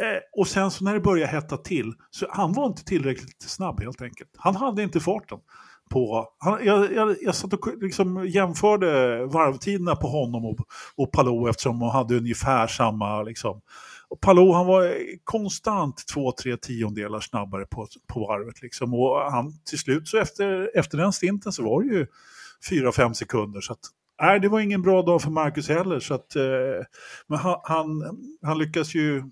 Eh, 0.00 0.18
och 0.40 0.48
sen 0.48 0.70
så 0.70 0.84
när 0.84 0.94
det 0.94 1.00
började 1.00 1.32
hetta 1.32 1.56
till, 1.56 1.92
så 2.10 2.26
han 2.30 2.52
var 2.52 2.66
inte 2.66 2.84
tillräckligt 2.84 3.42
snabb 3.42 3.80
helt 3.80 4.02
enkelt. 4.02 4.30
Han 4.36 4.56
hade 4.56 4.82
inte 4.82 5.00
farten. 5.00 5.38
På, 5.90 6.28
han, 6.38 6.64
jag, 6.64 6.92
jag, 6.92 7.16
jag 7.20 7.34
satt 7.34 7.52
och 7.52 7.68
liksom 7.80 8.26
jämförde 8.26 8.88
varvtiderna 9.26 9.96
på 9.96 10.06
honom 10.06 10.44
och, 10.44 10.56
och 10.96 11.12
Palou 11.12 11.48
eftersom 11.48 11.78
de 11.78 11.88
hade 11.88 12.16
ungefär 12.16 12.66
samma 12.66 13.22
liksom, 13.22 13.60
och 14.12 14.20
Palou 14.20 14.52
han 14.52 14.66
var 14.66 14.96
konstant 15.24 16.06
två, 16.14 16.32
tre 16.32 16.56
tiondelar 16.56 17.20
snabbare 17.20 17.66
på, 17.66 17.86
på 18.06 18.20
varvet. 18.20 18.62
Liksom. 18.62 18.94
Och 18.94 19.32
han, 19.32 19.52
till 19.64 19.78
slut 19.78 20.08
så 20.08 20.18
efter, 20.18 20.70
efter 20.78 20.98
den 20.98 21.12
stinten 21.12 21.52
så 21.52 21.62
var 21.64 21.82
det 21.82 21.88
ju 21.88 22.06
fyra, 22.68 22.92
fem 22.92 23.14
sekunder. 23.14 23.60
Så 23.60 23.72
att, 23.72 23.78
nej, 24.22 24.40
det 24.40 24.48
var 24.48 24.60
ingen 24.60 24.82
bra 24.82 25.02
dag 25.02 25.22
för 25.22 25.30
Marcus 25.30 25.68
heller. 25.68 26.00
Så 26.00 26.14
att, 26.14 26.36
eh, 26.36 26.42
men 27.26 27.38
han, 27.38 27.60
han, 27.62 28.02
han 28.42 28.58
lyckas 28.58 28.94
ju 28.94 29.22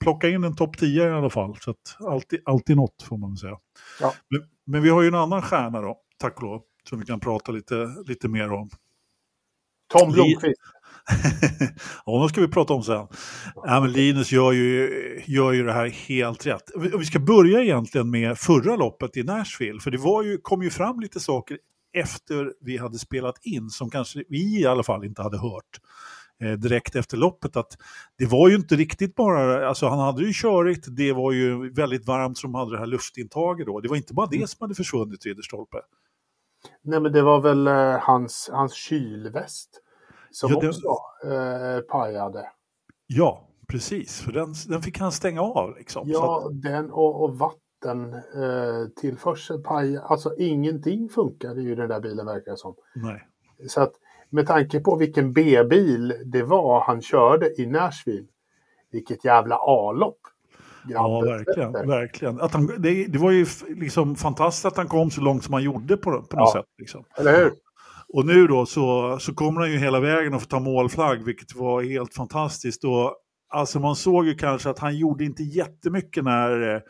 plocka 0.00 0.28
in 0.28 0.44
en 0.44 0.56
topp 0.56 0.78
10 0.78 1.08
i 1.08 1.10
alla 1.10 1.30
fall. 1.30 1.56
Så 1.60 1.70
att 1.70 1.96
alltid, 1.98 2.40
alltid 2.44 2.76
något 2.76 3.02
får 3.02 3.16
man 3.16 3.36
säga. 3.36 3.58
Ja. 4.00 4.14
Men, 4.28 4.42
men, 4.64 4.82
vi 4.82 4.88
har 4.88 5.02
ju 5.02 5.08
en 5.08 5.14
annan 5.14 5.42
stjärna 5.42 5.80
då, 5.80 5.98
tack 6.18 6.36
och 6.36 6.42
lov, 6.42 6.62
som 6.88 7.00
vi 7.00 7.06
kan 7.06 7.20
prata 7.20 7.52
lite, 7.52 7.94
lite 8.06 8.28
mer 8.28 8.52
om. 8.52 8.70
Tom 9.88 10.12
Blomqvist. 10.12 10.60
ja, 12.06 12.12
honom 12.12 12.28
ska 12.28 12.40
vi 12.40 12.48
prata 12.48 12.74
om 12.74 12.82
sen. 12.82 13.06
Ja, 13.54 13.80
men 13.80 13.92
Linus 13.92 14.32
gör 14.32 14.52
ju, 14.52 14.90
gör 15.26 15.52
ju 15.52 15.64
det 15.64 15.72
här 15.72 15.88
helt 15.88 16.46
rätt. 16.46 16.70
Vi 16.98 17.04
ska 17.04 17.18
börja 17.18 17.62
egentligen 17.62 18.10
med 18.10 18.38
förra 18.38 18.76
loppet 18.76 19.16
i 19.16 19.22
Nashville, 19.22 19.80
för 19.80 19.90
det 19.90 19.98
var 19.98 20.22
ju, 20.22 20.38
kom 20.38 20.62
ju 20.62 20.70
fram 20.70 21.00
lite 21.00 21.20
saker 21.20 21.58
efter 21.92 22.52
vi 22.60 22.76
hade 22.76 22.98
spelat 22.98 23.34
in 23.42 23.70
som 23.70 23.90
kanske 23.90 24.24
vi 24.28 24.60
i 24.60 24.66
alla 24.66 24.82
fall 24.82 25.04
inte 25.04 25.22
hade 25.22 25.38
hört 25.38 25.80
eh, 26.42 26.52
direkt 26.52 26.96
efter 26.96 27.16
loppet 27.16 27.56
att 27.56 27.76
det 28.18 28.26
var 28.26 28.48
ju 28.48 28.56
inte 28.56 28.76
riktigt 28.76 29.14
bara, 29.14 29.68
alltså 29.68 29.88
han 29.88 29.98
hade 29.98 30.22
ju 30.22 30.32
körigt, 30.32 30.86
det 30.96 31.12
var 31.12 31.32
ju 31.32 31.72
väldigt 31.72 32.06
varmt 32.06 32.38
som 32.38 32.54
hade 32.54 32.70
det 32.70 32.78
här 32.78 32.86
luftintaget 32.86 33.66
då. 33.66 33.80
Det 33.80 33.88
var 33.88 33.96
inte 33.96 34.14
bara 34.14 34.26
det 34.26 34.50
som 34.50 34.58
hade 34.60 34.74
försvunnit, 34.74 35.26
Ridderstolpe. 35.26 35.78
Nej 36.82 37.00
men 37.00 37.12
det 37.12 37.22
var 37.22 37.40
väl 37.40 37.66
eh, 37.66 37.98
hans, 38.00 38.50
hans 38.52 38.74
kylväst 38.74 39.80
som 40.30 40.50
Ja, 40.52 40.60
det- 40.60 40.68
också 40.68 40.88
eh, 41.32 41.80
pajade. 41.80 42.48
Ja, 43.06 43.48
precis, 43.68 44.20
för 44.20 44.32
den, 44.32 44.54
den 44.68 44.82
fick 44.82 44.98
han 44.98 45.12
stänga 45.12 45.42
av 45.42 45.74
liksom. 45.78 46.02
Ja, 46.08 46.46
att, 46.46 46.62
den 46.62 46.90
och, 46.90 47.24
och 47.24 47.38
vatten 47.38 48.14
eh, 48.14 49.58
pajade. 49.64 50.02
Alltså 50.02 50.34
ingenting 50.38 51.08
funkade 51.08 51.62
ju 51.62 51.74
den 51.74 51.88
där 51.88 52.00
bilen 52.00 52.26
verkar 52.26 52.50
det 52.50 52.56
som. 52.58 52.74
nej. 52.94 53.26
Så 53.68 53.80
att 53.80 53.92
med 54.30 54.46
tanke 54.46 54.80
på 54.80 54.96
vilken 54.96 55.32
B-bil 55.32 56.14
det 56.24 56.42
var 56.42 56.80
han 56.80 57.02
körde 57.02 57.60
i 57.62 57.66
Nashville. 57.66 58.26
Vilket 58.92 59.24
jävla 59.24 59.56
A-lopp. 59.60 60.18
Ja, 60.88 61.20
verkligen. 61.20 61.72
verkligen. 61.72 62.40
Att 62.40 62.52
han, 62.54 62.66
det, 62.78 63.04
det 63.06 63.18
var 63.18 63.30
ju 63.30 63.46
liksom 63.68 64.16
fantastiskt 64.16 64.64
att 64.66 64.76
han 64.76 64.88
kom 64.88 65.10
så 65.10 65.20
långt 65.20 65.44
som 65.44 65.52
han 65.54 65.62
gjorde 65.62 65.96
på, 65.96 66.02
på 66.10 66.10
något 66.16 66.28
Ja. 66.32 66.52
sätt. 66.54 66.66
Liksom. 66.78 67.04
Eller 67.18 67.36
hur? 67.36 67.52
Och 68.12 68.26
nu 68.26 68.46
då 68.46 68.66
så, 68.66 69.18
så 69.20 69.34
kommer 69.34 69.60
han 69.60 69.70
ju 69.70 69.78
hela 69.78 70.00
vägen 70.00 70.34
och 70.34 70.40
får 70.42 70.48
ta 70.48 70.60
målflagg, 70.60 71.24
vilket 71.24 71.54
var 71.54 71.82
helt 71.82 72.14
fantastiskt. 72.14 72.84
Och, 72.84 73.14
alltså 73.48 73.80
man 73.80 73.96
såg 73.96 74.26
ju 74.26 74.34
kanske 74.34 74.70
att 74.70 74.78
han 74.78 74.96
gjorde 74.96 75.24
inte 75.24 75.42
jättemycket 75.42 76.24
när, 76.24 76.82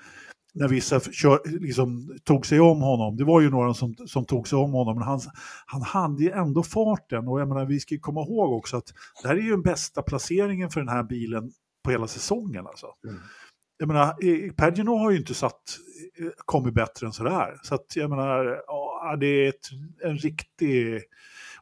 när 0.55 0.69
vissa 0.69 1.01
kör, 1.01 1.61
liksom, 1.61 2.19
tog 2.25 2.47
sig 2.47 2.61
om 2.61 2.81
honom. 2.83 3.17
Det 3.17 3.25
var 3.25 3.41
ju 3.41 3.51
några 3.51 3.75
som, 3.75 3.95
som 4.07 4.25
tog 4.25 4.49
sig 4.49 4.59
om 4.59 4.73
honom, 4.73 4.99
men 4.99 5.09
han, 5.09 5.21
han 5.67 5.83
hade 5.83 6.23
ju 6.23 6.31
ändå 6.31 6.63
farten. 6.63 7.29
Och 7.29 7.41
jag 7.41 7.49
menar, 7.49 7.65
vi 7.65 7.81
ska 7.81 7.95
ju 7.95 8.01
komma 8.01 8.21
ihåg 8.21 8.53
också 8.53 8.77
att 8.77 8.93
det 9.23 9.29
här 9.29 9.37
är 9.37 9.41
ju 9.41 9.51
den 9.51 9.63
bästa 9.63 10.03
placeringen 10.03 10.71
för 10.71 10.81
den 10.81 10.89
här 10.89 11.03
bilen 11.03 11.51
på 11.85 11.91
hela 11.91 12.07
säsongen. 12.07 12.67
Alltså. 12.67 12.87
Mm. 13.09 13.21
Jag 13.79 13.87
menar, 13.87 14.07
eh, 14.07 14.53
Pagino 14.53 14.97
har 14.97 15.11
ju 15.11 15.17
inte 15.17 15.35
satt, 15.35 15.79
eh, 16.19 16.31
kommit 16.37 16.75
bättre 16.75 17.07
än 17.07 17.13
sådär. 17.13 17.59
Så 17.63 17.75
att 17.75 17.97
jag 17.97 18.11
menar, 18.11 18.63
ja, 18.67 18.90
det 19.21 19.27
är 19.27 19.49
ett, 19.49 19.69
en 20.05 20.19
riktig... 20.19 21.01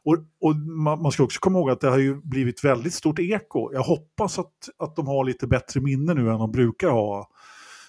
Och, 0.03 0.17
och 0.41 0.55
man, 0.55 1.01
man 1.01 1.11
ska 1.11 1.23
också 1.23 1.39
komma 1.39 1.59
ihåg 1.59 1.69
att 1.69 1.81
det 1.81 1.89
har 1.89 1.97
ju 1.97 2.21
blivit 2.21 2.63
väldigt 2.63 2.93
stort 2.93 3.19
eko. 3.19 3.73
Jag 3.73 3.81
hoppas 3.81 4.39
att, 4.39 4.53
att 4.77 4.95
de 4.95 5.07
har 5.07 5.25
lite 5.25 5.47
bättre 5.47 5.81
minne 5.81 6.13
nu 6.13 6.29
än 6.29 6.39
de 6.39 6.51
brukar 6.51 6.89
ha 6.89 7.29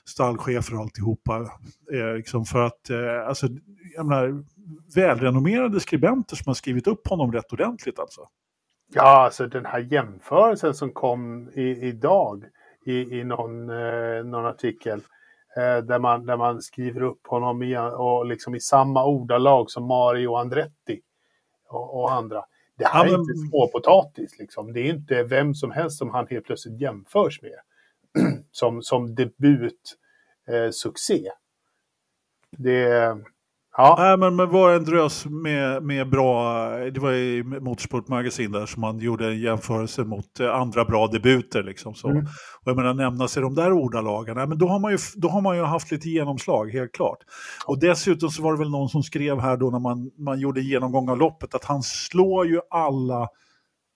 stallchefer 0.04 0.74
och 0.74 0.80
alltihopa. 0.80 1.36
Eh, 1.92 2.14
liksom 2.16 2.44
för 2.44 2.62
att, 2.62 2.90
eh, 2.90 3.28
alltså, 3.28 3.46
jag 3.96 4.06
menar, 4.06 4.44
välrenommerade 4.94 5.80
skribenter 5.80 6.36
som 6.36 6.44
har 6.46 6.54
skrivit 6.54 6.86
upp 6.86 7.08
honom 7.08 7.32
rätt 7.32 7.52
ordentligt 7.52 7.98
alltså. 7.98 8.20
Ja, 8.92 9.24
alltså 9.24 9.46
den 9.46 9.66
här 9.66 9.78
jämförelsen 9.78 10.74
som 10.74 10.92
kom 10.92 11.50
i, 11.54 11.62
idag 11.62 12.44
i, 12.86 13.18
i 13.18 13.24
någon, 13.24 13.70
eh, 13.70 14.24
någon 14.24 14.46
artikel. 14.46 15.00
Eh, 15.56 15.78
där, 15.78 15.98
man, 15.98 16.26
där 16.26 16.36
man 16.36 16.62
skriver 16.62 17.02
upp 17.02 17.26
honom 17.26 17.62
i, 17.62 17.76
och 17.78 18.26
liksom 18.26 18.54
i 18.54 18.60
samma 18.60 19.06
ordalag 19.06 19.70
som 19.70 19.84
Mario 19.84 20.34
Andretti 20.34 21.00
och, 21.68 22.00
och 22.00 22.12
andra. 22.12 22.44
Det 22.76 22.86
här 22.86 23.06
är 23.06 23.20
inte 23.20 23.34
småpotatis 23.34 24.38
liksom. 24.38 24.72
Det 24.72 24.80
är 24.80 24.92
inte 24.92 25.22
vem 25.22 25.54
som 25.54 25.70
helst 25.70 25.98
som 25.98 26.10
han 26.10 26.26
helt 26.30 26.44
plötsligt 26.44 26.80
jämförs 26.80 27.42
med. 27.42 27.60
som, 28.50 28.82
som 28.82 29.14
debut 29.14 29.96
eh, 30.48 30.70
succé. 30.70 31.30
Det, 32.50 33.16
ja, 33.76 33.96
Nej, 33.98 34.16
men, 34.18 34.36
men 34.36 34.50
var 34.50 34.72
en 34.72 34.84
drös 34.84 35.26
med, 35.26 35.82
med 35.82 36.10
bra, 36.10 36.68
det 36.76 37.00
var 37.00 37.12
i 37.12 37.42
Motorsport 37.42 38.08
Magasin 38.08 38.52
där 38.52 38.66
som 38.66 38.80
man 38.80 38.98
gjorde 38.98 39.26
en 39.26 39.40
jämförelse 39.40 40.04
mot 40.04 40.40
eh, 40.40 40.54
andra 40.54 40.84
bra 40.84 41.06
debuter. 41.06 41.62
Liksom, 41.62 41.94
så. 41.94 42.08
Mm. 42.08 42.24
Och 42.60 42.64
jag 42.64 42.76
menar 42.76 42.94
nämna 42.94 43.28
sig 43.28 43.42
de 43.42 43.54
där 43.54 43.72
ordalagen, 43.72 44.36
nej, 44.36 44.46
men 44.46 44.58
då 44.58 44.68
har, 44.68 44.78
man 44.78 44.92
ju, 44.92 44.98
då 45.16 45.28
har 45.28 45.40
man 45.40 45.56
ju 45.56 45.62
haft 45.62 45.90
lite 45.90 46.08
genomslag, 46.08 46.70
helt 46.72 46.92
klart. 46.92 47.18
Och 47.66 47.80
dessutom 47.80 48.30
så 48.30 48.42
var 48.42 48.52
det 48.52 48.58
väl 48.58 48.70
någon 48.70 48.88
som 48.88 49.02
skrev 49.02 49.40
här 49.40 49.56
då 49.56 49.70
när 49.70 49.78
man, 49.80 50.10
man 50.18 50.40
gjorde 50.40 50.60
genomgång 50.60 51.08
av 51.08 51.18
loppet 51.18 51.54
att 51.54 51.64
han 51.64 51.82
slår 51.82 52.46
ju 52.46 52.60
alla 52.70 53.28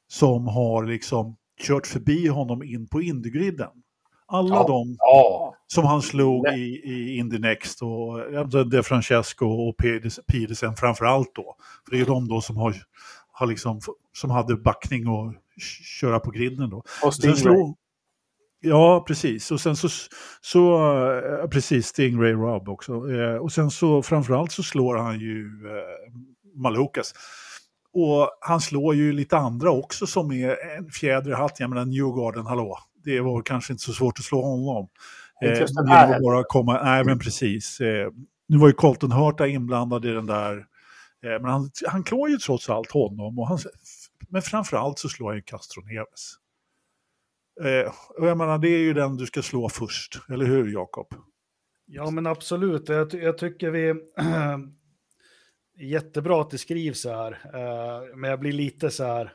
som 0.08 0.46
har 0.46 0.84
liksom 0.84 1.37
kört 1.60 1.87
förbi 1.87 2.28
honom 2.28 2.62
in 2.62 2.88
på 2.88 3.02
Indygriden. 3.02 3.70
Alla 4.26 4.54
Ja. 4.54 4.64
de 4.68 4.96
ja, 4.98 5.54
som 5.66 5.84
han 5.84 6.02
slog 6.02 6.42
Nej. 6.44 6.60
i, 6.60 6.92
i 6.92 7.16
Indy 7.16 7.38
Next 7.38 7.82
och 7.82 8.66
De 8.66 8.82
Francesco 8.82 9.46
och 9.46 9.74
Pires- 9.76 10.20
Piresen 10.26 10.76
framför 10.76 11.04
allt 11.04 11.34
då. 11.34 11.56
För 11.84 11.90
det 11.90 11.96
är 11.96 11.98
ju 11.98 12.04
de 12.04 12.28
då 12.28 12.40
som 12.40 12.56
har, 12.56 12.74
har 13.32 13.46
liksom, 13.46 13.80
som 14.12 14.30
hade 14.30 14.56
backning 14.56 15.08
och 15.08 15.34
köra 16.00 16.20
på 16.20 16.30
griden 16.30 16.70
då. 16.70 16.82
och 17.04 17.14
Stingray. 17.14 17.37
slog, 17.37 17.76
ja, 18.60 19.04
precis. 19.06 19.50
Och 19.50 19.60
sen 19.60 19.76
så, 19.76 19.88
så 20.40 20.78
precis, 21.50 21.87
Stingray 21.87 22.32
Rob 22.32 22.68
också. 22.68 22.92
Eh, 23.12 23.37
Och 23.37 23.52
sen 23.52 23.70
så 23.70 24.02
framförallt 24.02 24.52
så 24.52 24.62
slår 24.62 24.96
han 24.96 25.20
ju 25.20 25.46
eh, 25.66 26.12
Malukas. 26.62 27.14
Och 27.92 28.30
han 28.40 28.60
slår 28.60 28.94
ju 28.94 29.12
lite 29.12 29.37
andra 29.37 29.70
också 29.70 30.06
som 30.06 30.32
är 30.32 30.76
en 30.78 30.90
fjäder 30.90 31.30
i 31.30 31.34
hatten. 31.34 31.56
Jag 31.58 31.70
menar 31.70 31.84
Newgarden, 31.84 32.46
hallå. 32.46 32.78
Det 33.05 33.21
var 33.21 33.43
kanske 33.43 33.73
inte 33.73 33.83
så 33.85 33.93
svårt 33.93 34.19
att 34.19 34.25
slå 34.25 34.43
honom. 34.43 34.88
Inte 35.43 35.61
just 35.61 35.77
den 35.77 35.88
här 35.88 36.21
bara 36.21 36.45
komma, 36.45 36.83
nej 36.85 37.05
men 37.05 37.19
precis. 37.19 37.81
Eh, 37.81 38.11
nu 38.49 38.59
var 38.59 38.67
ju 38.67 38.73
Colton 38.73 39.12
Hurta 39.12 39.47
inblandad 39.47 40.05
i 40.05 40.09
den 40.11 40.27
där. 40.27 40.57
Eh, 41.25 41.40
men 41.40 41.45
han, 41.45 41.71
han 41.87 42.05
klår 42.05 42.29
ju 42.31 42.37
trots 42.37 42.71
allt 42.71 42.90
honom. 42.90 43.38
Och 43.38 43.49
han, 43.49 43.59
men 44.29 44.43
framförallt 44.43 44.99
så 44.99 45.09
slår 45.09 45.29
han 45.29 45.37
ju 45.37 45.43
Castro 45.43 45.83
Neves. 45.83 46.35
Eh, 47.62 47.93
och 48.19 48.29
jag 48.29 48.38
menar, 48.38 48.59
det 48.59 48.69
är 48.69 48.79
ju 48.79 48.95
den 48.95 49.17
du 49.17 49.27
ska 49.27 49.43
slå 49.43 49.69
först, 49.69 50.21
eller 50.29 50.45
hur 50.45 50.73
Jakob? 50.73 51.07
Ja, 51.87 52.11
men 52.11 52.27
absolut. 52.27 52.88
Jag, 52.88 53.11
ty- 53.11 53.19
jag 53.19 53.38
tycker 53.38 53.71
vi... 53.71 53.95
jättebra 55.79 56.40
att 56.40 56.51
det 56.51 56.59
skrivs 56.59 57.01
så 57.01 57.11
här. 57.11 57.33
Eh, 57.55 58.17
men 58.17 58.31
jag 58.31 58.40
blir 58.40 58.53
lite 58.53 58.90
så 58.90 59.05
här... 59.05 59.33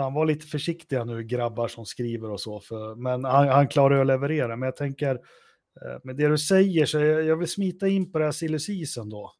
Fan, 0.00 0.14
var 0.14 0.26
lite 0.26 0.46
försiktiga 0.46 1.04
nu, 1.04 1.22
grabbar 1.22 1.68
som 1.68 1.86
skriver 1.86 2.30
och 2.30 2.40
så. 2.40 2.60
För, 2.60 2.94
men 2.94 3.24
han, 3.24 3.48
han 3.48 3.68
klarar 3.68 3.94
ju 3.94 4.00
att 4.00 4.06
leverera. 4.06 4.56
Men 4.56 4.66
jag 4.66 4.76
tänker, 4.76 5.14
eh, 5.14 5.98
med 6.04 6.16
det 6.16 6.28
du 6.28 6.38
säger, 6.38 6.86
så 6.86 6.98
jag, 6.98 7.24
jag 7.24 7.36
vill 7.36 7.48
smita 7.48 7.88
in 7.88 8.12
på 8.12 8.18
det 8.18 8.24
här 8.24 8.32
silly 8.32 8.58
då. 9.10 9.32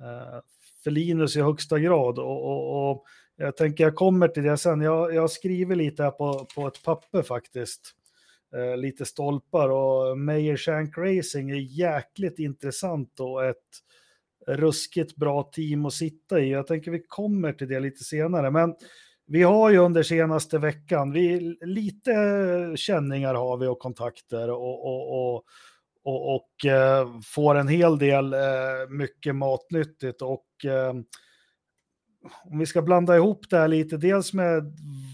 Eh, 0.00 0.40
för 0.84 0.90
Linus 0.90 1.36
i 1.36 1.40
högsta 1.40 1.78
grad. 1.78 2.18
Och, 2.18 2.44
och, 2.44 2.90
och 2.90 3.04
jag 3.36 3.56
tänker, 3.56 3.84
jag 3.84 3.94
kommer 3.94 4.28
till 4.28 4.42
det 4.42 4.56
sen. 4.56 4.80
Jag, 4.80 5.14
jag 5.14 5.30
skriver 5.30 5.76
lite 5.76 6.02
här 6.02 6.10
på, 6.10 6.46
på 6.54 6.66
ett 6.66 6.82
papper 6.82 7.22
faktiskt 7.22 7.80
eh, 8.56 8.76
lite 8.76 9.04
stolpar 9.04 9.68
och 9.68 10.18
Meyer 10.18 10.56
Shank 10.56 10.98
Racing 10.98 11.50
är 11.50 11.78
jäkligt 11.78 12.38
intressant 12.38 13.20
och 13.20 13.44
ett 13.44 13.56
ruskigt 14.46 15.16
bra 15.16 15.42
team 15.42 15.86
att 15.86 15.92
sitta 15.92 16.40
i. 16.40 16.50
Jag 16.50 16.66
tänker 16.66 16.90
vi 16.90 17.02
kommer 17.08 17.52
till 17.52 17.68
det 17.68 17.80
lite 17.80 18.04
senare, 18.04 18.50
men 18.50 18.74
vi 19.32 19.42
har 19.42 19.70
ju 19.70 19.78
under 19.78 20.02
senaste 20.02 20.58
veckan, 20.58 21.12
vi, 21.12 21.56
lite 21.60 22.12
känningar 22.76 23.34
har 23.34 23.56
vi 23.56 23.66
och 23.66 23.78
kontakter 23.78 24.50
och, 24.50 24.86
och, 24.86 25.34
och, 25.34 25.44
och, 26.04 26.34
och 26.34 26.66
eh, 26.66 27.08
får 27.24 27.54
en 27.54 27.68
hel 27.68 27.98
del 27.98 28.32
eh, 28.32 28.40
mycket 28.88 29.36
matnyttigt 29.36 30.22
och 30.22 30.46
eh, 30.64 30.92
om 32.44 32.58
vi 32.58 32.66
ska 32.66 32.82
blanda 32.82 33.16
ihop 33.16 33.50
det 33.50 33.58
här 33.58 33.68
lite, 33.68 33.96
dels 33.96 34.32
med 34.32 34.62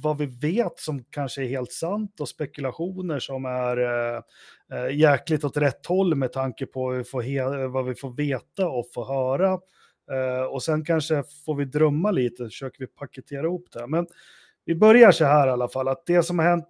vad 0.02 0.18
vi 0.18 0.26
vet 0.26 0.78
som 0.78 1.04
kanske 1.10 1.42
är 1.42 1.48
helt 1.48 1.72
sant 1.72 2.20
och 2.20 2.28
spekulationer 2.28 3.18
som 3.18 3.44
är 3.44 3.76
eh, 3.78 4.96
jäkligt 4.96 5.44
åt 5.44 5.56
rätt 5.56 5.86
håll 5.86 6.14
med 6.14 6.32
tanke 6.32 6.66
på 6.66 6.84
vad 6.84 6.96
vi 6.96 7.04
får, 7.04 7.68
vad 7.68 7.84
vi 7.84 7.94
får 7.94 8.10
veta 8.16 8.68
och 8.68 8.86
få 8.94 9.04
höra. 9.04 9.58
Eh, 10.11 10.44
och 10.44 10.62
sen 10.62 10.84
kanske 10.84 11.24
får 11.46 11.54
vi 11.54 11.64
drömma 11.64 12.11
lite, 12.11 12.44
försöker 12.44 12.78
vi 12.78 12.86
paketera 12.86 13.46
ihop 13.46 13.66
det. 13.72 13.86
Men 13.86 14.06
vi 14.64 14.74
börjar 14.74 15.12
så 15.12 15.24
här 15.24 15.48
i 15.48 15.50
alla 15.50 15.68
fall, 15.68 15.88
att 15.88 16.06
det 16.06 16.22
som 16.22 16.38
har 16.38 16.46
hänt 16.46 16.68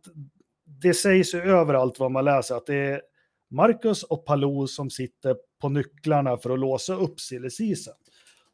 det 0.82 0.94
sägs 0.94 1.34
ju 1.34 1.40
överallt 1.40 1.98
vad 1.98 2.10
man 2.10 2.24
läser 2.24 2.54
att 2.54 2.66
det 2.66 2.74
är 2.74 3.02
Marcus 3.50 4.02
och 4.02 4.24
Palou 4.24 4.66
som 4.66 4.90
sitter 4.90 5.36
på 5.60 5.68
nycklarna 5.68 6.36
för 6.36 6.50
att 6.50 6.58
låsa 6.58 6.94
upp 6.94 7.20
silly 7.20 7.48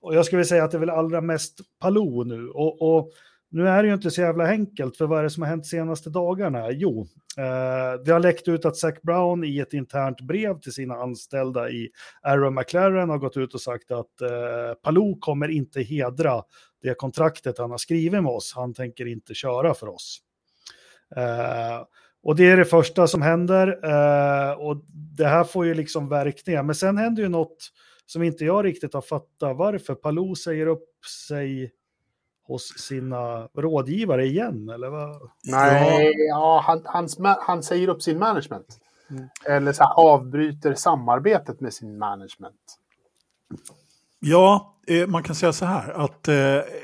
Och 0.00 0.14
jag 0.14 0.26
skulle 0.26 0.44
säga 0.44 0.64
att 0.64 0.70
det 0.70 0.76
är 0.76 0.80
väl 0.80 0.90
allra 0.90 1.20
mest 1.20 1.60
Palou 1.78 2.24
nu. 2.24 2.48
Och, 2.48 2.82
och, 2.82 3.12
nu 3.54 3.68
är 3.68 3.82
det 3.82 3.88
ju 3.88 3.94
inte 3.94 4.10
så 4.10 4.20
jävla 4.20 4.48
enkelt, 4.48 4.96
för 4.96 5.06
vad 5.06 5.18
är 5.18 5.22
det 5.22 5.30
som 5.30 5.42
har 5.42 5.50
hänt 5.50 5.66
senaste 5.66 6.10
dagarna? 6.10 6.70
Jo, 6.70 7.06
eh, 7.38 8.02
det 8.04 8.12
har 8.12 8.20
läckt 8.20 8.48
ut 8.48 8.64
att 8.64 8.76
Zac 8.76 9.02
Brown 9.02 9.44
i 9.44 9.58
ett 9.58 9.72
internt 9.72 10.20
brev 10.20 10.60
till 10.60 10.72
sina 10.72 10.94
anställda 10.94 11.70
i 11.70 11.90
Aaron 12.22 12.54
McLaren 12.54 13.10
har 13.10 13.18
gått 13.18 13.36
ut 13.36 13.54
och 13.54 13.60
sagt 13.60 13.90
att 13.90 14.20
eh, 14.20 14.74
Palou 14.82 15.18
kommer 15.20 15.48
inte 15.48 15.82
hedra 15.82 16.42
det 16.82 16.94
kontraktet 16.94 17.58
han 17.58 17.70
har 17.70 17.78
skrivit 17.78 18.22
med 18.22 18.32
oss. 18.32 18.52
Han 18.56 18.74
tänker 18.74 19.06
inte 19.06 19.34
köra 19.34 19.74
för 19.74 19.88
oss. 19.88 20.18
Eh, 21.16 21.86
och 22.22 22.36
det 22.36 22.50
är 22.50 22.56
det 22.56 22.64
första 22.64 23.06
som 23.06 23.22
händer 23.22 23.68
eh, 23.68 24.52
och 24.52 24.84
det 25.16 25.26
här 25.26 25.44
får 25.44 25.66
ju 25.66 25.74
liksom 25.74 26.08
verkningar. 26.08 26.62
Men 26.62 26.74
sen 26.74 26.98
händer 26.98 27.22
ju 27.22 27.28
något 27.28 27.70
som 28.06 28.22
inte 28.22 28.44
jag 28.44 28.64
riktigt 28.64 28.94
har 28.94 29.02
fattat 29.02 29.56
varför. 29.56 29.94
Palou 29.94 30.34
säger 30.34 30.66
upp 30.66 30.88
sig 31.26 31.72
hos 32.46 32.78
sina 32.78 33.48
rådgivare 33.54 34.26
igen, 34.26 34.68
eller 34.68 34.88
vad? 34.88 35.30
Nej, 35.44 36.14
ja, 36.28 36.62
han, 36.66 36.82
han, 36.84 37.08
han 37.40 37.62
säger 37.62 37.88
upp 37.88 38.02
sin 38.02 38.18
management. 38.18 38.78
Mm. 39.10 39.28
Eller 39.46 39.72
så 39.72 39.84
här, 39.84 39.92
avbryter 39.94 40.74
samarbetet 40.74 41.60
med 41.60 41.74
sin 41.74 41.98
management. 41.98 42.78
Ja, 44.20 44.74
eh, 44.86 45.06
man 45.06 45.22
kan 45.22 45.34
säga 45.34 45.52
så 45.52 45.64
här 45.64 45.90
att 45.90 46.28
eh, 46.28 46.34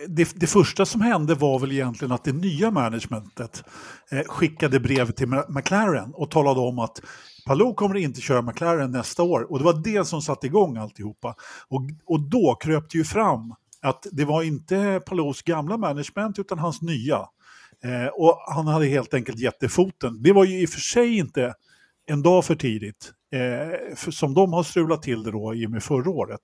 det, 0.09 0.41
det, 0.41 0.47
första 0.47 0.87
som 0.87 1.01
hände 1.01 1.35
var 1.35 1.59
väl 1.59 1.73
egentligen 1.73 2.13
att 2.13 2.25
det 2.25 2.33
nya 2.33 2.71
managementet 2.71 3.65
eh, 4.11 4.23
skickade 4.27 4.81
brev 4.81 5.11
till 5.11 5.29
McLaren 5.49 6.15
och 6.15 6.31
talade 6.31 6.61
om 6.61 6.79
att 6.79 7.03
Palou 7.47 7.75
kommer 7.75 7.97
inte 7.97 8.21
köra 8.21 8.43
McLaren 8.43 8.93
nästa 8.93 9.23
år 9.23 9.53
och 9.53 9.59
det 9.59 9.65
var 9.65 9.83
det 9.85 10.05
som 10.05 10.23
satte 10.23 10.47
igång 10.47 10.77
alltihopa. 10.77 11.35
Och, 11.69 11.81
och 12.07 12.21
då 12.21 12.55
kröp 12.61 12.91
det 12.91 12.99
ju 12.99 13.05
fram 13.05 13.55
att 13.83 14.07
det 14.13 14.25
var 14.25 14.43
inte 14.43 15.01
Palous 15.07 15.43
gamla 15.43 15.77
management 15.77 16.39
utan 16.39 16.59
hans 16.59 16.83
nya. 16.83 17.19
Eh, 17.85 18.07
och 18.07 18.39
han 18.55 18.67
hade 18.67 18.87
helt 18.87 19.15
enkelt 19.15 19.39
gett 19.39 19.61
det 19.61 19.69
foten. 19.69 20.23
Det 20.23 20.33
var 20.33 20.45
ju 20.45 20.61
i 20.61 20.67
och 20.67 20.71
för 20.71 20.81
sig 20.81 21.19
inte 21.19 21.55
en 22.07 22.23
dag 22.23 22.45
för 22.45 22.55
tidigt, 22.55 23.13
eh, 23.33 23.97
för, 23.97 24.11
som 24.11 24.35
de 24.35 24.53
har 24.53 24.63
strulat 24.63 25.03
till 25.03 25.23
det 25.23 25.31
då 25.31 25.55
i 25.55 25.67
och 25.67 25.71
med 25.71 25.83
förra 25.83 26.11
året. 26.11 26.41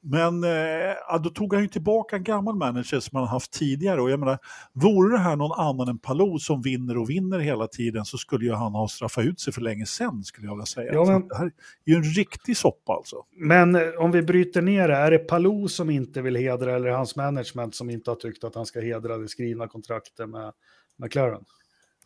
Men 0.00 0.44
eh, 0.44 1.20
då 1.22 1.30
tog 1.30 1.54
han 1.54 1.62
ju 1.62 1.68
tillbaka 1.68 2.16
en 2.16 2.24
gammal 2.24 2.56
manager 2.56 3.00
som 3.00 3.18
han 3.18 3.28
haft 3.28 3.52
tidigare. 3.52 4.02
Och 4.02 4.10
jag 4.10 4.20
menar, 4.20 4.38
vore 4.72 5.16
det 5.16 5.18
här 5.18 5.36
någon 5.36 5.60
annan 5.60 5.88
än 5.88 5.98
Palou 5.98 6.38
som 6.38 6.62
vinner 6.62 6.98
och 6.98 7.10
vinner 7.10 7.38
hela 7.38 7.66
tiden 7.66 8.04
så 8.04 8.18
skulle 8.18 8.44
ju 8.44 8.52
han 8.52 8.72
ha 8.72 8.88
straffat 8.88 9.24
ut 9.24 9.40
sig 9.40 9.52
för 9.52 9.60
länge 9.60 9.86
sedan 9.86 10.24
skulle 10.24 10.46
jag 10.46 10.54
vilja 10.54 10.66
säga. 10.66 10.92
Ja, 10.92 11.04
men... 11.04 11.28
Det 11.28 11.36
här 11.36 11.46
är 11.46 11.52
ju 11.84 11.94
en 11.94 12.02
riktig 12.02 12.56
soppa 12.56 12.92
alltså. 12.92 13.16
Men 13.36 13.74
eh, 13.74 13.82
om 13.98 14.10
vi 14.10 14.22
bryter 14.22 14.62
ner 14.62 14.88
det, 14.88 14.96
är 14.96 15.10
det 15.10 15.18
Palou 15.18 15.68
som 15.68 15.90
inte 15.90 16.22
vill 16.22 16.36
hedra 16.36 16.76
eller 16.76 16.90
hans 16.90 17.16
management 17.16 17.74
som 17.74 17.90
inte 17.90 18.10
har 18.10 18.16
tyckt 18.16 18.44
att 18.44 18.54
han 18.54 18.66
ska 18.66 18.80
hedra 18.80 19.18
det 19.18 19.28
skrivna 19.28 19.68
kontraktet 19.68 20.28
med 20.28 20.52
McLaren? 20.96 21.44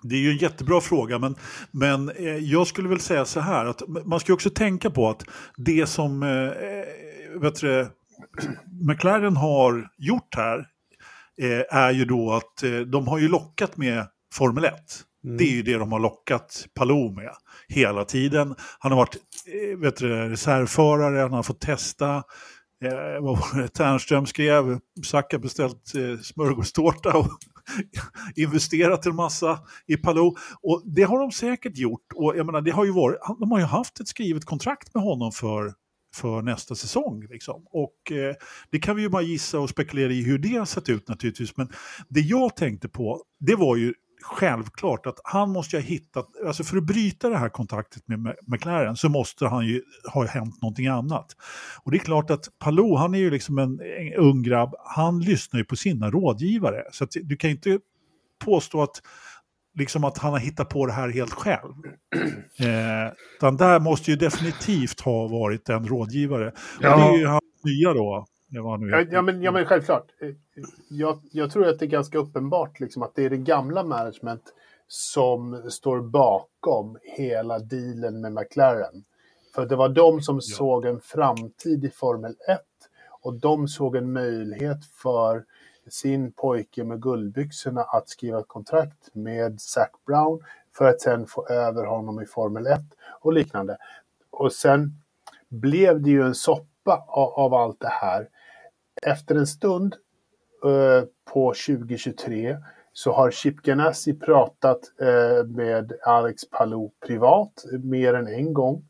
Det 0.03 0.15
är 0.15 0.21
ju 0.21 0.31
en 0.31 0.37
jättebra 0.37 0.81
fråga, 0.81 1.19
men, 1.19 1.35
men 1.71 2.11
eh, 2.11 2.37
jag 2.37 2.67
skulle 2.67 2.89
väl 2.89 3.01
säga 3.01 3.25
så 3.25 3.41
här 3.41 3.67
att 3.67 3.83
man 4.05 4.21
ska 4.21 4.33
också 4.33 4.51
tänka 4.51 4.91
på 4.91 5.09
att 5.09 5.25
det 5.57 5.87
som 5.87 6.23
eh, 6.23 7.41
vet 7.41 7.61
du, 7.61 7.87
McLaren 8.89 9.37
har 9.37 9.91
gjort 9.99 10.35
här 10.37 10.59
eh, 11.43 11.77
är 11.79 11.91
ju 11.91 12.05
då 12.05 12.33
att 12.33 12.63
eh, 12.63 12.79
de 12.79 13.09
har 13.09 13.19
ju 13.19 13.29
lockat 13.29 13.77
med 13.77 14.07
Formel 14.35 14.65
1. 14.65 14.75
Mm. 15.25 15.37
Det 15.37 15.45
är 15.45 15.53
ju 15.53 15.63
det 15.63 15.79
de 15.79 15.93
har 15.93 16.01
lockat 16.01 16.67
Palou 16.75 17.13
med 17.13 17.31
hela 17.69 18.05
tiden. 18.05 18.55
Han 18.79 18.93
har 18.93 18.99
varit 18.99 19.17
eh, 19.47 19.79
vet 19.79 19.97
du, 19.97 20.09
reservförare, 20.09 21.19
han 21.19 21.33
har 21.33 21.43
fått 21.43 21.61
testa. 21.61 22.23
Eh, 22.85 23.21
vad 23.21 23.39
var 23.39 23.63
det 23.63 23.69
Ternström 23.69 24.27
skrev? 24.27 24.79
Zacka 25.05 25.39
beställt 25.39 25.95
eh, 25.95 26.19
smörgåstårta 26.23 27.17
och 27.17 27.29
investerat 28.37 29.07
en 29.07 29.17
massa 29.17 29.59
i 29.87 29.97
Palou. 29.97 30.35
Och 30.63 30.83
det 30.85 31.03
har 31.03 31.19
de 31.19 31.33
säkert 31.33 31.77
gjort. 31.77 32.13
Och 32.15 32.37
jag 32.37 32.47
menar, 32.47 32.61
det 32.61 32.71
har 32.71 32.85
ju 32.85 32.93
varit, 32.93 33.19
de 33.41 33.51
har 33.51 33.59
ju 33.59 33.65
haft 33.65 34.01
ett 34.01 34.09
skrivet 34.09 34.45
kontrakt 34.45 34.95
med 34.95 35.03
honom 35.03 35.33
för 35.33 35.75
för 36.15 36.43
nästa 36.43 36.75
säsong. 36.75 37.27
Liksom. 37.31 37.67
Och 37.71 38.13
eh, 38.13 38.35
det 38.71 38.79
kan 38.79 38.97
vi 38.97 39.03
ju 39.03 39.09
bara 39.09 39.23
gissa 39.23 39.61
och 39.61 39.71
spekulera 39.71 40.13
i 40.13 40.23
hur 40.23 40.39
det 40.39 40.57
har 40.57 40.65
sett 40.65 40.89
ut 40.89 41.09
naturligtvis. 41.09 41.57
Men 41.57 41.69
det 42.09 42.21
jag 42.21 42.57
tänkte 42.57 42.89
på, 42.89 43.23
det 43.41 43.55
var 43.55 43.77
ju 43.77 43.95
självklart 44.23 45.07
att 45.07 45.21
han 45.25 45.51
måste 45.51 45.77
ha 45.77 45.83
hittat, 45.83 46.27
alltså 46.47 46.65
för 46.65 46.77
att 46.77 46.85
bryta 46.85 47.29
det 47.29 47.37
här 47.37 47.49
kontaktet 47.49 48.09
med 48.09 48.37
McLaren 48.47 48.97
så 48.97 49.09
måste 49.09 49.47
han 49.47 49.67
ju 49.67 49.83
ha 50.13 50.27
hänt 50.27 50.63
någonting 50.63 50.87
annat. 50.87 51.27
Och 51.85 51.91
det 51.91 51.97
är 51.97 52.05
klart 52.05 52.31
att 52.31 52.49
Palou, 52.59 52.97
han 52.97 53.15
är 53.15 53.19
ju 53.19 53.31
liksom 53.31 53.59
en, 53.59 53.81
en 53.81 54.15
ung 54.15 54.43
grabb, 54.43 54.75
han 54.85 55.21
lyssnar 55.21 55.61
ju 55.61 55.65
på 55.65 55.77
sina 55.77 56.11
rådgivare. 56.11 56.83
Så 56.93 57.07
du 57.13 57.37
kan 57.37 57.51
inte 57.51 57.79
påstå 58.45 58.83
att 58.83 59.03
liksom 59.79 60.05
att 60.05 60.19
han 60.19 60.33
har 60.33 60.39
hittat 60.39 60.69
på 60.69 60.87
det 60.87 60.93
här 60.93 61.09
helt 61.09 61.33
själv. 61.33 61.73
Eh, 62.61 63.13
utan 63.37 63.57
där 63.57 63.81
måste 63.81 64.11
ju 64.11 64.17
definitivt 64.17 65.01
ha 65.01 65.29
varit 65.29 65.69
en 65.69 65.87
rådgivare. 65.87 66.53
Ja. 66.81 66.95
Och 66.95 67.01
det 67.01 67.17
är 67.17 67.19
ju 67.19 67.27
hans 67.27 67.43
nya 67.65 67.93
då. 67.95 68.27
Ja, 68.91 69.05
ja, 69.11 69.23
men, 69.23 69.43
ja, 69.43 69.53
men 69.53 69.67
självklart. 69.67 70.07
Eh, 70.21 70.29
jag, 70.89 71.19
jag 71.31 71.51
tror 71.51 71.69
att 71.69 71.79
det 71.79 71.85
är 71.85 71.89
ganska 71.89 72.19
uppenbart 72.19 72.81
liksom, 72.81 73.03
att 73.03 73.15
det 73.15 73.25
är 73.25 73.31
det 73.31 73.37
gamla 73.37 73.85
management 73.85 74.43
som 74.89 75.71
står 75.71 76.01
bakom 76.01 76.99
hela 77.03 77.59
dealen 77.59 78.21
med 78.21 78.33
McLaren. 78.33 79.05
För 79.55 79.67
det 79.67 79.77
var 79.77 79.89
de 79.89 80.21
som 80.21 80.37
ja. 80.37 80.41
såg 80.41 80.85
en 80.85 81.01
framtid 81.01 81.85
i 81.85 81.91
Formel 81.91 82.35
1 82.49 82.61
och 83.23 83.35
de 83.35 83.69
såg 83.69 83.97
en 83.97 84.13
möjlighet 84.13 84.85
för 85.03 85.45
sin 85.89 86.33
pojke 86.33 86.85
med 86.85 87.03
guldbyxorna 87.03 87.83
att 87.83 88.09
skriva 88.09 88.39
ett 88.39 88.49
kontrakt 88.49 89.15
med 89.15 89.61
Zac 89.61 89.91
Brown 90.07 90.45
för 90.73 90.85
att 90.85 91.01
sen 91.01 91.27
få 91.27 91.47
över 91.47 91.85
honom 91.85 92.23
i 92.23 92.27
Formel 92.27 92.67
1 92.67 92.81
och 93.21 93.33
liknande. 93.33 93.77
Och 94.31 94.53
sen 94.53 94.91
blev 95.49 96.03
det 96.03 96.11
ju 96.11 96.23
en 96.23 96.35
soppa 96.35 97.05
av, 97.09 97.33
av 97.33 97.55
allt 97.55 97.81
det 97.81 97.89
här. 97.89 98.29
Efter 99.03 99.35
en 99.35 99.47
stund 99.47 99.95
eh, 100.65 101.05
på 101.33 101.55
2023 101.67 102.57
så 102.93 103.13
har 103.13 103.31
Chip 103.31 103.57
Ganassi 103.63 104.15
pratat 104.15 104.81
eh, 105.01 105.47
med 105.47 105.93
Alex 106.03 106.51
Palou 106.51 106.91
privat 107.07 107.65
mer 107.83 108.15
än 108.15 108.29
en 108.29 108.55
gång. 108.55 108.85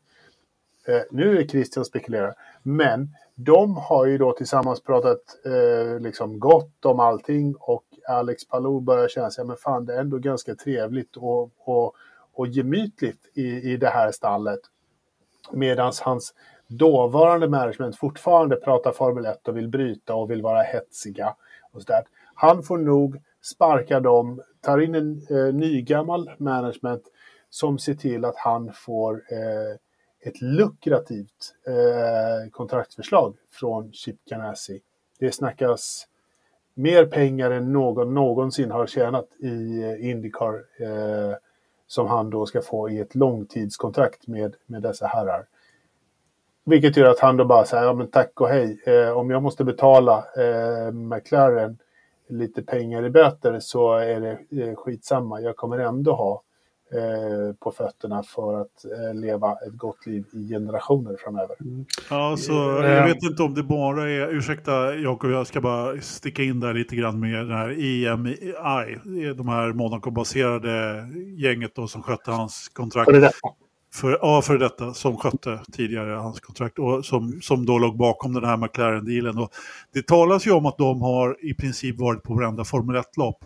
Eh, 0.87 1.01
nu 1.11 1.37
är 1.37 1.47
Christian 1.47 1.85
spekulerar, 1.85 2.33
men 2.63 3.09
de 3.35 3.77
har 3.77 4.05
ju 4.05 4.17
då 4.17 4.31
tillsammans 4.31 4.81
pratat 4.81 5.19
eh, 5.45 5.99
liksom 5.99 6.39
gott 6.39 6.85
om 6.85 6.99
allting 6.99 7.55
och 7.59 7.83
Alex 8.07 8.47
Palou 8.47 8.79
börjar 8.79 9.07
känna 9.07 9.31
sig, 9.31 9.45
men 9.45 9.57
fan 9.57 9.85
det 9.85 9.95
är 9.95 9.99
ändå 9.99 10.17
ganska 10.17 10.55
trevligt 10.55 11.17
och, 11.17 11.51
och, 11.57 11.95
och 12.33 12.47
gemytligt 12.47 13.31
i, 13.33 13.71
i 13.71 13.77
det 13.77 13.89
här 13.89 14.11
stallet. 14.11 14.59
Medan 15.51 15.93
hans 16.01 16.33
dåvarande 16.77 17.49
management 17.49 17.97
fortfarande 17.97 18.55
pratar 18.55 18.91
Formel 18.91 19.25
1 19.25 19.47
och 19.47 19.57
vill 19.57 19.67
bryta 19.67 20.15
och 20.15 20.31
vill 20.31 20.41
vara 20.41 20.61
hetsiga. 20.61 21.35
Och 21.71 21.81
så 21.81 21.87
där. 21.87 22.03
Han 22.35 22.63
får 22.63 22.77
nog 22.77 23.21
sparka 23.41 23.99
dem, 23.99 24.41
tar 24.61 24.79
in 24.81 24.95
en 24.95 25.27
eh, 25.29 25.53
nygammal 25.53 26.31
management 26.37 27.03
som 27.49 27.79
ser 27.79 27.93
till 27.93 28.25
att 28.25 28.37
han 28.37 28.71
får 28.73 29.13
eh, 29.13 29.77
ett 30.29 30.41
lukrativt 30.41 31.55
eh, 31.67 32.51
kontraktsförslag 32.51 33.35
från 33.51 33.91
Chip 33.91 34.25
Ganassi. 34.25 34.81
Det 35.19 35.31
snackas 35.31 36.07
mer 36.73 37.05
pengar 37.05 37.51
än 37.51 37.73
någon 37.73 38.13
någonsin 38.13 38.71
har 38.71 38.87
tjänat 38.87 39.27
i 39.39 39.83
eh, 39.83 40.09
Indycar 40.09 40.53
eh, 40.79 41.35
som 41.87 42.07
han 42.07 42.29
då 42.29 42.45
ska 42.45 42.61
få 42.61 42.89
i 42.89 42.99
ett 42.99 43.15
långtidskontrakt 43.15 44.27
med, 44.27 44.55
med 44.65 44.81
dessa 44.81 45.07
herrar. 45.07 45.45
Vilket 46.65 46.97
gör 46.97 47.09
att 47.09 47.19
han 47.19 47.37
då 47.37 47.45
bara 47.45 47.65
säger, 47.65 47.83
ja 47.83 47.93
men 47.93 48.07
tack 48.07 48.41
och 48.41 48.49
hej, 48.49 48.81
eh, 48.85 49.17
om 49.17 49.29
jag 49.29 49.43
måste 49.43 49.63
betala 49.63 50.25
eh, 50.37 50.91
McLaren 50.91 51.77
lite 52.29 52.63
pengar 52.63 53.05
i 53.05 53.09
böter 53.09 53.59
så 53.59 53.93
är 53.93 54.19
det 54.19 54.63
eh, 54.63 54.75
skitsamma, 54.75 55.41
jag 55.41 55.55
kommer 55.55 55.79
ändå 55.79 56.15
ha 56.15 56.43
Eh, 56.95 57.55
på 57.59 57.71
fötterna 57.71 58.23
för 58.23 58.61
att 58.61 58.85
eh, 58.85 59.19
leva 59.19 59.51
ett 59.51 59.73
gott 59.73 60.05
liv 60.05 60.25
i 60.33 60.47
generationer 60.47 61.15
framöver. 61.23 61.55
Mm. 61.61 61.85
Ja, 62.09 62.37
så 62.37 62.51
jag 62.53 62.97
eh, 62.97 63.05
vet 63.05 63.23
inte 63.23 63.43
om 63.43 63.53
det 63.53 63.63
bara 63.63 64.09
är, 64.09 64.27
ursäkta 64.27 64.95
Jakob, 64.95 65.31
jag 65.31 65.47
ska 65.47 65.61
bara 65.61 66.01
sticka 66.01 66.43
in 66.43 66.59
där 66.59 66.73
lite 66.73 66.95
grann 66.95 67.19
med 67.19 67.47
den 67.47 67.57
här 67.57 67.69
EMI, 67.69 68.53
de 69.33 69.47
här 69.47 69.73
Monaco-baserade 69.73 71.07
gänget 71.37 71.75
då 71.75 71.87
som 71.87 72.03
skötte 72.03 72.31
hans 72.31 72.69
kontrakt. 72.73 73.11
Detta. 73.11 73.29
För, 73.93 74.17
ja, 74.21 74.41
för 74.41 74.57
detta 74.57 74.93
som 74.93 75.17
skötte 75.17 75.59
tidigare 75.71 76.11
hans 76.11 76.39
kontrakt 76.39 76.79
och 76.79 77.05
som, 77.05 77.41
som 77.41 77.65
då 77.65 77.77
låg 77.77 77.97
bakom 77.97 78.33
den 78.33 78.43
här 78.43 78.57
McLaren-dealen. 78.57 79.47
Det 79.93 80.07
talas 80.07 80.47
ju 80.47 80.51
om 80.51 80.65
att 80.65 80.77
de 80.77 81.01
har 81.01 81.37
i 81.45 81.53
princip 81.53 81.99
varit 81.99 82.23
på 82.23 82.33
varenda 82.33 82.65
Formel 82.65 82.95
1-lopp 82.95 83.45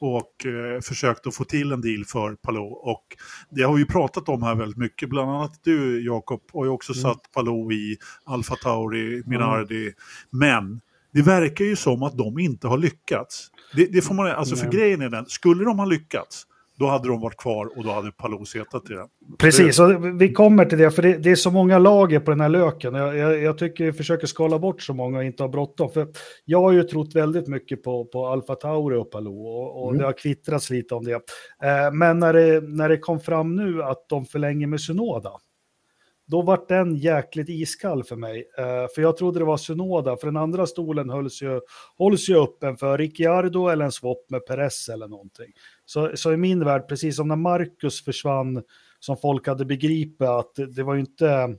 och 0.00 0.46
eh, 0.46 0.80
försökt 0.80 1.26
att 1.26 1.34
få 1.34 1.44
till 1.44 1.72
en 1.72 1.80
deal 1.80 2.04
för 2.04 2.34
Palou. 2.34 2.72
Och 2.72 3.04
det 3.50 3.62
har 3.62 3.74
vi 3.74 3.84
pratat 3.84 4.28
om 4.28 4.42
här 4.42 4.54
väldigt 4.54 4.78
mycket, 4.78 5.08
bland 5.08 5.30
annat 5.30 5.60
du 5.62 6.04
Jakob 6.04 6.40
har 6.52 6.64
ju 6.64 6.70
också 6.70 6.92
mm. 6.92 7.02
satt 7.02 7.32
Palou 7.32 7.72
i 7.72 7.96
Alfa 8.24 8.54
Tauri, 8.54 9.22
Minardi. 9.26 9.82
Mm. 9.82 9.94
Men 10.30 10.80
det 11.12 11.22
verkar 11.22 11.64
ju 11.64 11.76
som 11.76 12.02
att 12.02 12.18
de 12.18 12.38
inte 12.38 12.68
har 12.68 12.78
lyckats. 12.78 13.48
Det, 13.74 13.86
det 13.86 14.02
får 14.02 14.14
man, 14.14 14.26
alltså 14.26 14.56
för 14.56 14.70
grejen 14.70 15.00
är 15.00 15.08
den, 15.08 15.26
skulle 15.26 15.64
de 15.64 15.78
ha 15.78 15.86
lyckats 15.86 16.46
då 16.78 16.86
hade 16.86 17.08
de 17.08 17.20
varit 17.20 17.36
kvar 17.36 17.78
och 17.78 17.84
då 17.84 17.90
hade 17.90 18.12
Palou 18.12 18.44
setat 18.44 18.90
i 18.90 18.94
den. 18.94 19.08
Precis, 19.38 19.78
och 19.78 20.20
vi 20.20 20.32
kommer 20.32 20.64
till 20.64 20.78
det, 20.78 20.90
för 20.90 21.02
det, 21.02 21.16
det, 21.16 21.30
är 21.30 21.36
så 21.36 21.50
många 21.50 21.78
lager 21.78 22.20
på 22.20 22.30
den 22.30 22.40
här 22.40 22.48
löken. 22.48 22.94
Jag, 22.94 23.16
jag, 23.16 23.42
jag 23.42 23.58
tycker 23.58 23.84
vi 23.84 23.92
försöker 23.92 24.26
skala 24.26 24.58
bort 24.58 24.82
så 24.82 24.94
många 24.94 25.18
och 25.18 25.24
inte 25.24 25.42
ha 25.42 25.48
bråttom. 25.48 25.90
För 25.90 26.08
jag 26.44 26.60
har 26.60 26.72
ju 26.72 26.82
trott 26.82 27.14
väldigt 27.14 27.48
mycket 27.48 27.82
på, 27.82 28.04
på 28.04 28.26
Alfa 28.26 28.54
Tauri 28.54 28.96
och 28.96 29.10
Palou 29.10 29.46
och, 29.46 29.82
och 29.82 29.88
mm. 29.88 29.98
det 29.98 30.04
har 30.04 30.12
kvittrats 30.12 30.70
lite 30.70 30.94
om 30.94 31.04
det. 31.04 31.12
Eh, 31.12 31.92
men 31.92 32.18
när 32.18 32.32
det, 32.32 32.60
när 32.60 32.88
det 32.88 32.98
kom 32.98 33.20
fram 33.20 33.56
nu 33.56 33.82
att 33.82 34.08
de 34.08 34.24
förlänger 34.24 34.66
med 34.66 34.80
Synoda, 34.80 35.30
då 36.26 36.42
vart 36.42 36.68
den 36.68 36.96
jäkligt 36.96 37.48
iskall 37.48 38.04
för 38.04 38.16
mig. 38.16 38.48
Eh, 38.58 38.86
för 38.94 39.02
jag 39.02 39.16
trodde 39.16 39.38
det 39.38 39.44
var 39.44 39.56
Synoda, 39.56 40.16
för 40.16 40.26
den 40.26 40.36
andra 40.36 40.66
stolen 40.66 41.10
hölls 41.10 41.42
ju, 41.42 41.60
hålls 41.96 42.28
ju 42.28 42.42
öppen 42.42 42.76
för 42.76 42.98
Ricciardo 42.98 43.68
eller 43.68 43.84
en 43.84 43.92
swap 43.92 44.30
med 44.30 44.46
Perez 44.46 44.88
eller 44.88 45.08
någonting. 45.08 45.52
Så, 45.84 46.10
så 46.14 46.32
i 46.32 46.36
min 46.36 46.64
värld, 46.64 46.88
precis 46.88 47.16
som 47.16 47.28
när 47.28 47.36
Marcus 47.36 48.04
försvann, 48.04 48.62
som 49.00 49.16
folk 49.16 49.46
hade 49.46 49.64
begripit 49.64 50.28
att 50.28 50.54
det 50.76 50.82
var 50.82 50.94
ju 50.94 51.00
inte 51.00 51.56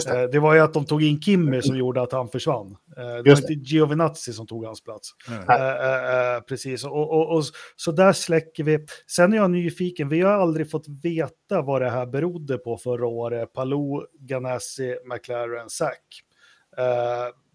det. 0.00 0.22
Eh, 0.22 0.28
det. 0.28 0.38
var 0.38 0.54
ju 0.54 0.60
att 0.60 0.74
de 0.74 0.84
tog 0.84 1.02
in 1.02 1.20
Kimmy 1.20 1.62
som 1.62 1.76
gjorde 1.76 2.02
att 2.02 2.12
han 2.12 2.28
försvann. 2.28 2.76
Eh, 2.96 3.22
det 3.22 3.30
Just 3.30 3.42
var 3.42 3.50
inte 3.50 3.72
Giovinazzi 3.72 4.32
som 4.32 4.46
tog 4.46 4.64
hans 4.64 4.84
plats. 4.84 5.08
Mm. 5.28 6.42
precis, 6.42 6.84
och, 6.84 7.10
och, 7.10 7.36
och, 7.36 7.44
så 7.76 7.92
där 7.92 8.12
släcker 8.12 8.64
vi. 8.64 8.86
Sen 9.06 9.32
är 9.32 9.36
jag 9.36 9.50
nyfiken, 9.50 10.08
vi 10.08 10.20
har 10.20 10.32
aldrig 10.32 10.70
fått 10.70 10.88
veta 11.02 11.62
vad 11.62 11.82
det 11.82 11.90
här 11.90 12.06
berodde 12.06 12.58
på 12.58 12.76
förra 12.76 13.06
året. 13.06 13.52
Palou, 13.52 14.06
Ganassi, 14.18 14.96
McLaren, 15.04 15.70
Sack. 15.70 16.04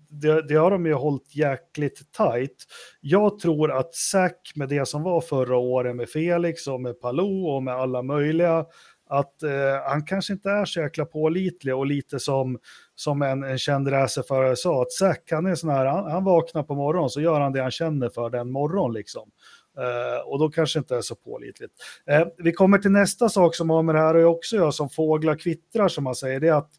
Det, 0.10 0.48
det, 0.48 0.56
har 0.56 0.72
de 0.72 0.86
ju 0.86 0.94
hållit 0.94 1.36
jäkligt 1.36 2.12
tajt. 2.12 2.66
Jag 3.02 3.40
tror 3.40 3.72
att 3.72 3.96
Sack 3.96 4.52
med 4.56 4.70
det 4.70 4.86
som 4.88 5.04
var 5.04 5.22
förra 5.22 5.58
året 5.58 5.96
med 5.96 6.10
Felix 6.10 6.68
och 6.68 6.82
med 6.82 7.00
Palou 7.00 7.46
och 7.56 7.64
med 7.64 7.76
alla 7.76 8.02
möjliga 8.02 8.66
att 9.10 9.44
eh, 9.44 9.52
han 9.86 10.06
kanske 10.06 10.34
inte 10.34 10.50
är 10.50 10.66
så 10.66 10.80
jäkla 10.80 11.06
pålitlig 11.06 11.76
och 11.76 11.86
lite 11.86 12.20
som, 12.20 12.60
som 12.96 13.22
en, 13.22 13.44
en 13.44 13.58
känd 13.58 13.92
racerförare 13.92 14.56
sa, 14.56 14.82
att 14.82 14.92
Zack 14.92 15.32
han 15.32 15.46
är 15.46 15.56
sån 15.56 15.70
här, 15.70 15.86
han, 15.86 16.12
han, 16.12 16.24
vaknar 16.24 16.64
på 16.64 16.76
morgonen 16.76 17.10
så 17.10 17.22
gör 17.22 17.40
han 17.40 17.54
det 17.54 17.62
han 17.62 17.72
känner 17.72 18.10
för 18.10 18.30
den 18.30 18.52
morgon 18.52 18.94
liksom. 18.94 19.32
Eh, 19.78 20.28
och 20.28 20.40
då 20.40 20.50
kanske 20.50 20.80
inte 20.80 20.96
är 20.96 21.02
så 21.02 21.16
pålitligt. 21.16 21.74
Eh, 22.10 22.28
vi 22.38 22.52
kommer 22.52 22.78
till 22.78 22.92
nästa 22.92 23.30
sak 23.30 23.56
som 23.56 23.70
har 23.70 23.84
med 23.84 23.96
det 23.96 24.02
här 24.02 24.16
och 24.16 24.32
också 24.32 24.56
gör 24.56 24.72
som 24.72 24.90
fåglar 24.90 25.36
kvittrar 25.36 25.88
som 25.88 26.04
man 26.04 26.16
säger, 26.16 26.40
det 26.40 26.48
är 26.48 26.54
att, 26.54 26.72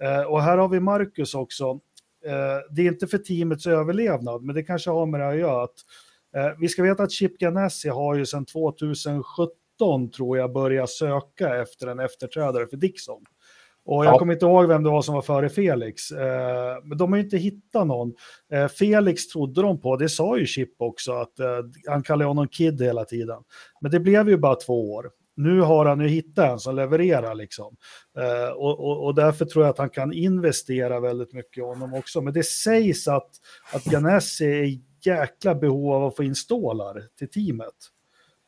eh, 0.00 0.22
och 0.22 0.42
här 0.42 0.58
har 0.58 0.68
vi 0.68 0.80
Marcus 0.80 1.34
också, 1.34 1.80
eh, 2.26 2.58
det 2.70 2.82
är 2.82 2.86
inte 2.86 3.06
för 3.06 3.18
teamets 3.18 3.66
överlevnad, 3.66 4.42
men 4.42 4.54
det 4.54 4.62
kanske 4.62 4.90
har 4.90 5.06
med 5.06 5.20
det 5.20 5.24
här 5.24 5.32
att 5.32 5.38
göra. 5.38 5.64
Att, 5.64 5.74
eh, 6.36 6.58
vi 6.58 6.68
ska 6.68 6.82
veta 6.82 7.02
att 7.02 7.12
Chip 7.12 7.38
Ganassi 7.38 7.88
har 7.88 8.14
ju 8.14 8.26
sedan 8.26 8.44
2017 8.44 9.56
tror 10.10 10.38
jag 10.38 10.52
börja 10.52 10.86
söka 10.86 11.56
efter 11.62 11.86
en 11.86 12.00
efterträdare 12.00 12.66
för 12.66 12.76
Dixon. 12.76 13.22
Och 13.86 14.04
jag 14.04 14.14
ja. 14.14 14.18
kommer 14.18 14.32
inte 14.32 14.46
ihåg 14.46 14.68
vem 14.68 14.82
det 14.82 14.90
var 14.90 15.02
som 15.02 15.14
var 15.14 15.22
före 15.22 15.48
Felix. 15.48 16.10
Eh, 16.10 16.76
men 16.84 16.98
de 16.98 17.12
har 17.12 17.18
ju 17.18 17.24
inte 17.24 17.36
hittat 17.36 17.86
någon. 17.86 18.14
Eh, 18.52 18.68
Felix 18.68 19.28
trodde 19.28 19.62
de 19.62 19.80
på, 19.80 19.96
det 19.96 20.08
sa 20.08 20.38
ju 20.38 20.46
Chip 20.46 20.74
också, 20.78 21.12
att 21.12 21.38
eh, 21.38 21.46
han 21.88 22.02
kallade 22.02 22.28
honom 22.28 22.48
Kid 22.48 22.82
hela 22.82 23.04
tiden. 23.04 23.42
Men 23.80 23.90
det 23.90 24.00
blev 24.00 24.28
ju 24.28 24.36
bara 24.36 24.54
två 24.54 24.92
år. 24.92 25.10
Nu 25.36 25.60
har 25.60 25.86
han 25.86 26.00
ju 26.00 26.08
hittat 26.08 26.50
en 26.50 26.58
som 26.58 26.76
levererar 26.76 27.34
liksom. 27.34 27.76
Eh, 28.18 28.52
och, 28.52 28.80
och, 28.80 29.04
och, 29.04 29.14
därför 29.14 29.44
tror 29.44 29.64
jag 29.64 29.70
att 29.70 29.78
han 29.78 29.90
kan 29.90 30.12
investera 30.12 31.00
väldigt 31.00 31.32
mycket 31.32 31.58
i 31.58 31.60
honom 31.60 31.94
också. 31.94 32.20
Men 32.20 32.32
det 32.32 32.42
sägs 32.46 33.08
att, 33.08 33.30
att 33.72 33.84
Ganassi 33.84 34.44
är 34.44 34.64
i 34.64 34.82
jäkla 35.04 35.54
behov 35.54 35.92
av 35.92 36.04
att 36.04 36.16
få 36.16 36.24
in 36.24 36.34
stålar 36.34 37.02
till 37.18 37.30
teamet. 37.30 37.74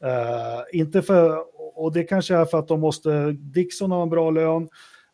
Uh, 0.05 0.80
inte 0.80 1.03
för, 1.03 1.44
och 1.74 1.92
det 1.92 2.05
kanske 2.05 2.36
är 2.36 2.44
för 2.44 2.59
att 2.59 2.68
de 2.68 2.80
måste, 2.80 3.32
Dixon 3.32 3.90
har 3.90 4.03
en 4.03 4.11
bra 4.11 4.30
lön, 4.30 4.62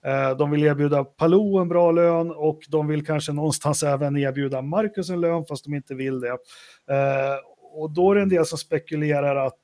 uh, 0.06 0.36
de 0.38 0.50
vill 0.50 0.62
erbjuda 0.62 1.04
Palou 1.04 1.60
en 1.60 1.68
bra 1.68 1.92
lön 1.92 2.30
och 2.30 2.60
de 2.68 2.88
vill 2.88 3.06
kanske 3.06 3.32
någonstans 3.32 3.82
även 3.82 4.16
erbjuda 4.16 4.62
Marcus 4.62 5.10
en 5.10 5.20
lön 5.20 5.44
fast 5.44 5.64
de 5.64 5.74
inte 5.74 5.94
vill 5.94 6.20
det. 6.20 6.30
Uh, 6.30 7.38
och 7.76 7.90
då 7.90 8.10
är 8.10 8.14
det 8.14 8.22
en 8.22 8.28
del 8.28 8.46
som 8.46 8.58
spekulerar 8.58 9.36
att 9.36 9.60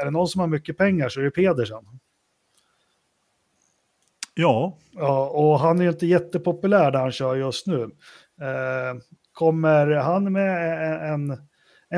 är 0.00 0.04
det 0.04 0.10
någon 0.10 0.28
som 0.28 0.40
har 0.40 0.48
mycket 0.48 0.78
pengar 0.78 1.08
så 1.08 1.20
är 1.20 1.24
det 1.24 1.30
Pedersen. 1.30 1.84
Ja. 4.34 4.78
Ja, 4.92 5.28
och 5.28 5.60
han 5.60 5.78
är 5.78 5.82
ju 5.82 5.90
inte 5.90 6.06
jättepopulär 6.06 6.90
där 6.90 6.98
han 6.98 7.12
kör 7.12 7.34
just 7.34 7.66
nu. 7.66 7.90
kommer 9.32 9.86
han 9.86 10.32
med 10.32 11.12
en 11.12 11.30
en 11.30 11.38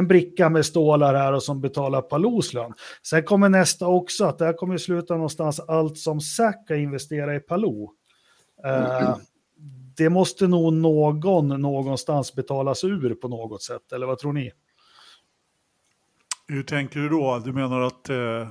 bricka 0.09 0.49
med 0.49 0.67
stålar 0.67 1.15
här 1.15 1.33
och 1.33 1.43
som 1.43 1.61
betalar 1.61 2.03
Palous 2.03 2.55
lön. 2.55 2.73
Sen 3.03 3.23
kommer 3.23 3.49
nästa 3.49 3.87
också, 3.87 4.25
att 4.25 4.39
det 4.39 4.45
här 4.45 4.53
kommer 4.53 4.77
sluta 4.77 5.15
någonstans 5.15 5.61
allt 5.61 5.99
som 5.99 6.21
Zack 6.21 6.69
har 6.69 6.77
investerat 6.77 7.43
i 7.43 7.47
Palou. 7.47 7.91
Uh, 8.67 9.17
det 9.97 10.11
måste 10.11 10.47
nog 10.47 10.73
någon 10.73 11.63
någonstans 11.63 12.35
betalas 12.35 12.85
ur 12.85 13.15
på 13.15 13.29
något 13.29 13.63
sätt, 13.63 13.93
eller 13.93 14.07
vad 14.07 14.19
tror 14.19 14.33
ni? 14.33 14.53
Hur 16.49 16.63
tänker 16.63 17.01
du 17.01 17.09
då? 17.09 17.43
Du 17.45 17.53
menar 17.53 17.81
att... 17.81 18.11
Uh... 18.11 18.49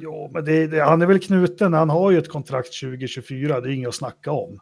Ja, 0.00 0.30
men 0.32 0.44
det, 0.44 0.66
det, 0.66 0.80
han 0.80 1.02
är 1.02 1.06
väl 1.06 1.18
knuten, 1.18 1.72
han 1.72 1.90
har 1.90 2.10
ju 2.10 2.18
ett 2.18 2.28
kontrakt 2.28 2.80
2024, 2.80 3.60
det 3.60 3.68
är 3.68 3.72
inget 3.72 3.88
att 3.88 3.94
snacka 3.94 4.32
om. 4.32 4.58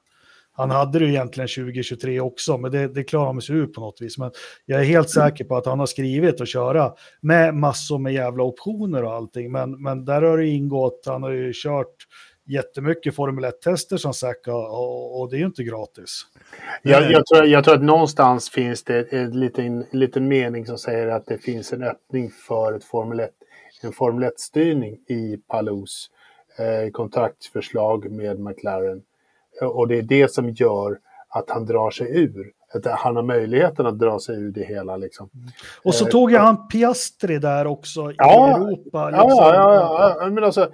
Han 0.56 0.70
hade 0.70 0.98
det 0.98 1.04
egentligen 1.04 1.48
2023 1.48 2.20
också, 2.20 2.58
men 2.58 2.70
det, 2.70 2.88
det 2.88 3.04
klarar 3.04 3.26
han 3.26 3.40
sig 3.40 3.56
ur 3.56 3.66
på 3.66 3.80
något 3.80 4.00
vis. 4.00 4.18
Men 4.18 4.30
jag 4.66 4.80
är 4.80 4.84
helt 4.84 5.10
säker 5.10 5.44
på 5.44 5.56
att 5.56 5.66
han 5.66 5.78
har 5.78 5.86
skrivit 5.86 6.40
och 6.40 6.46
köra 6.46 6.92
med 7.20 7.54
massor 7.54 7.98
med 7.98 8.14
jävla 8.14 8.42
optioner 8.42 9.04
och 9.04 9.12
allting. 9.12 9.52
Men, 9.52 9.82
men 9.82 10.04
där 10.04 10.22
har 10.22 10.38
det 10.38 10.46
ingått, 10.46 11.02
han 11.06 11.22
har 11.22 11.30
ju 11.30 11.52
kört 11.54 12.06
jättemycket 12.46 13.14
Formel 13.14 13.44
1-tester 13.44 13.96
som 13.96 14.14
sagt 14.14 14.48
och, 14.48 15.20
och, 15.20 15.30
det 15.30 15.36
är 15.36 15.38
ju 15.38 15.46
inte 15.46 15.64
gratis. 15.64 16.22
Jag, 16.82 17.10
jag, 17.10 17.26
tror, 17.26 17.46
jag 17.46 17.64
tror 17.64 17.74
att 17.74 17.82
någonstans 17.82 18.50
finns 18.50 18.84
det 18.84 19.12
en 19.12 19.40
liten, 19.40 19.86
liten 19.90 20.28
mening 20.28 20.66
som 20.66 20.78
säger 20.78 21.08
att 21.08 21.26
det 21.26 21.38
finns 21.38 21.72
en 21.72 21.82
öppning 21.82 22.30
för 22.30 22.72
ett 22.72 22.84
Formel 22.84 23.20
1, 23.20 23.30
en 23.82 23.92
Formel 23.92 24.24
1-styrning 24.24 24.98
i 25.08 25.36
Palous 25.48 26.10
eh, 26.58 26.90
kontraktförslag 26.90 28.10
med 28.10 28.40
McLaren. 28.40 29.02
Och 29.62 29.88
det 29.88 29.98
är 29.98 30.02
det 30.02 30.32
som 30.32 30.50
gör 30.50 30.98
att 31.34 31.50
han 31.50 31.66
drar 31.66 31.90
sig 31.90 32.22
ur. 32.22 32.52
Att 32.74 32.86
han 32.86 33.16
har 33.16 33.22
möjligheten 33.22 33.86
att 33.86 33.98
dra 33.98 34.18
sig 34.18 34.36
ur 34.36 34.52
det 34.52 34.64
hela. 34.64 34.96
Liksom. 34.96 35.30
Och 35.84 35.94
så 35.94 36.04
tog 36.04 36.32
jag 36.32 36.40
eh, 36.40 36.44
han 36.44 36.68
Piastri 36.68 37.38
där 37.38 37.66
också 37.66 38.10
i 38.10 38.14
ja, 38.18 38.56
Europa. 38.56 39.10
Liksom. 39.10 39.28
Ja, 39.28 39.54
ja, 39.54 40.16
ja, 40.20 40.30
men 40.30 40.44
alltså, 40.44 40.70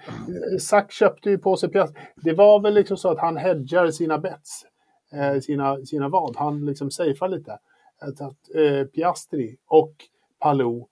Sack 0.60 0.92
köpte 0.92 1.30
ju 1.30 1.38
på 1.38 1.56
sig 1.56 1.68
Piastri. 1.68 2.02
Det 2.16 2.32
var 2.32 2.60
väl 2.60 2.74
liksom 2.74 2.96
så 2.96 3.10
att 3.10 3.18
han 3.18 3.36
hedgar 3.36 3.90
sina 3.90 4.18
bets, 4.18 4.64
eh, 5.12 5.40
sina, 5.40 5.76
sina 5.76 6.08
vad. 6.08 6.36
Han 6.36 6.66
liksom 6.66 6.90
safear 6.90 7.28
lite. 7.28 7.52
Att, 8.00 8.20
att 8.20 8.54
eh, 8.54 8.84
Piastri 8.84 9.56
och 9.68 9.92
Palou 10.38 10.86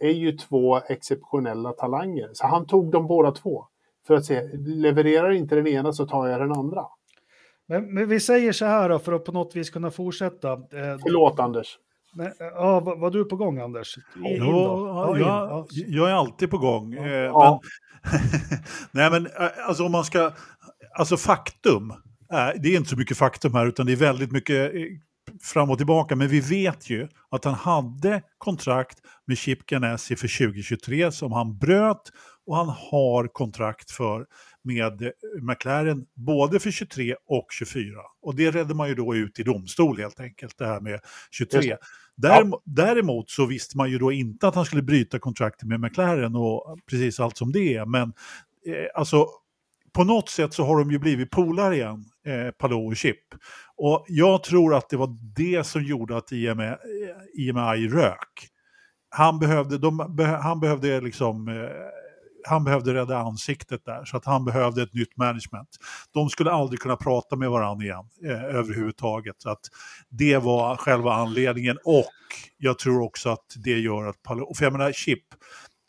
är 0.00 0.12
ju 0.12 0.32
två 0.32 0.80
exceptionella 0.88 1.72
talanger. 1.72 2.30
Så 2.32 2.46
han 2.46 2.66
tog 2.66 2.90
dem 2.90 3.06
båda 3.06 3.30
två. 3.30 3.64
För 4.06 4.14
att 4.14 4.24
se, 4.24 4.42
levererar 4.56 5.30
inte 5.30 5.54
den 5.54 5.66
ena 5.66 5.92
så 5.92 6.06
tar 6.06 6.26
jag 6.26 6.40
den 6.40 6.52
andra. 6.52 6.86
Men, 7.68 7.94
men, 7.94 8.08
vi 8.08 8.20
säger 8.20 8.52
så 8.52 8.64
här 8.64 8.88
då, 8.88 8.98
för 8.98 9.12
att 9.12 9.24
på 9.24 9.32
något 9.32 9.56
vis 9.56 9.70
kunna 9.70 9.90
fortsätta. 9.90 10.52
Eh, 10.52 10.58
Förlåt 11.02 11.40
Anders. 11.40 11.78
Men, 12.14 12.32
ja, 12.38 12.80
var, 12.80 12.96
var, 12.96 13.10
du 13.10 13.24
på 13.24 13.36
gång 13.36 13.58
Anders? 13.58 13.96
In 14.16 14.36
ja, 14.36 15.18
jag, 15.18 15.66
jag, 15.70 16.10
är 16.10 16.14
alltid 16.14 16.50
på 16.50 16.58
gång. 16.58 16.94
Ja. 16.94 17.02
Eh, 17.02 17.32
men, 17.32 17.60
nej 18.90 19.10
men 19.10 19.26
eh, 19.26 19.68
alltså 19.68 19.84
om 19.84 19.92
man 19.92 20.04
ska, 20.04 20.32
alltså 20.98 21.16
faktum, 21.16 21.90
eh, 22.32 22.48
det 22.62 22.68
är 22.68 22.76
inte 22.76 22.90
så 22.90 22.96
mycket 22.96 23.16
faktum 23.16 23.54
här 23.54 23.66
utan 23.66 23.86
det 23.86 23.92
är 23.92 23.96
väldigt 23.96 24.32
mycket 24.32 24.74
eh, 24.74 24.80
fram 25.42 25.70
och 25.70 25.76
tillbaka. 25.76 26.16
Men 26.16 26.28
vi 26.28 26.40
vet 26.40 26.90
ju 26.90 27.08
att 27.30 27.44
han 27.44 27.54
hade 27.54 28.22
kontrakt 28.38 28.98
med 29.26 29.38
Chip 29.38 29.66
Ganassi 29.66 30.16
för 30.16 30.46
2023 30.46 31.12
som 31.12 31.32
han 31.32 31.58
bröt 31.58 32.12
och 32.46 32.56
han 32.56 32.68
har 32.68 33.26
kontrakt 33.26 33.90
för 33.90 34.26
med 34.64 35.12
McLaren 35.42 36.06
både 36.14 36.60
för 36.60 36.70
23 36.70 37.14
och 37.26 37.46
24. 37.50 37.98
Och 38.22 38.34
det 38.34 38.50
redde 38.50 38.74
man 38.74 38.88
ju 38.88 38.94
då 38.94 39.14
ut 39.14 39.38
i 39.38 39.42
domstol 39.42 39.98
helt 39.98 40.20
enkelt, 40.20 40.58
det 40.58 40.66
här 40.66 40.80
med 40.80 41.00
23. 41.30 41.76
Däremot, 42.16 42.62
däremot 42.64 43.30
så 43.30 43.46
visste 43.46 43.76
man 43.76 43.90
ju 43.90 43.98
då 43.98 44.12
inte 44.12 44.48
att 44.48 44.54
han 44.54 44.64
skulle 44.64 44.82
bryta 44.82 45.18
kontraktet 45.18 45.68
med 45.68 45.80
McLaren 45.80 46.36
och 46.36 46.78
precis 46.90 47.20
allt 47.20 47.36
som 47.36 47.52
det 47.52 47.74
är. 47.74 47.86
Men 47.86 48.12
eh, 48.66 48.86
alltså 48.94 49.28
på 49.92 50.04
något 50.04 50.28
sätt 50.28 50.54
så 50.54 50.64
har 50.64 50.78
de 50.78 50.90
ju 50.90 50.98
blivit 50.98 51.30
polare 51.30 51.74
igen, 51.74 52.04
eh, 52.26 52.50
Palou 52.50 52.86
och 52.86 52.96
Chip. 52.96 53.34
Och 53.76 54.04
jag 54.08 54.42
tror 54.42 54.74
att 54.74 54.88
det 54.88 54.96
var 54.96 55.16
det 55.36 55.64
som 55.64 55.84
gjorde 55.84 56.16
att 56.16 56.32
IMI, 56.32 56.74
IMI 57.34 57.88
rök. 57.88 58.48
han 59.10 59.38
behövde, 59.38 59.78
de, 59.78 60.16
han 60.42 60.60
behövde 60.60 61.00
liksom 61.00 61.48
eh, 61.48 61.54
han 62.46 62.64
behövde 62.64 62.94
rädda 62.94 63.18
ansiktet 63.18 63.84
där, 63.84 64.04
så 64.04 64.16
att 64.16 64.24
han 64.24 64.44
behövde 64.44 64.82
ett 64.82 64.94
nytt 64.94 65.16
management. 65.16 65.68
De 66.12 66.28
skulle 66.28 66.50
aldrig 66.50 66.80
kunna 66.80 66.96
prata 66.96 67.36
med 67.36 67.50
varandra 67.50 67.84
igen 67.84 68.08
eh, 68.24 68.44
överhuvudtaget. 68.44 69.36
Så 69.38 69.50
att 69.50 69.60
det 70.08 70.38
var 70.38 70.76
själva 70.76 71.14
anledningen 71.14 71.78
och 71.84 72.12
jag 72.56 72.78
tror 72.78 73.02
också 73.02 73.28
att 73.28 73.46
det 73.64 73.78
gör 73.78 74.06
att, 74.06 74.16
för 74.56 74.64
jag 74.64 74.72
menar 74.72 74.92
Chip, 74.92 75.24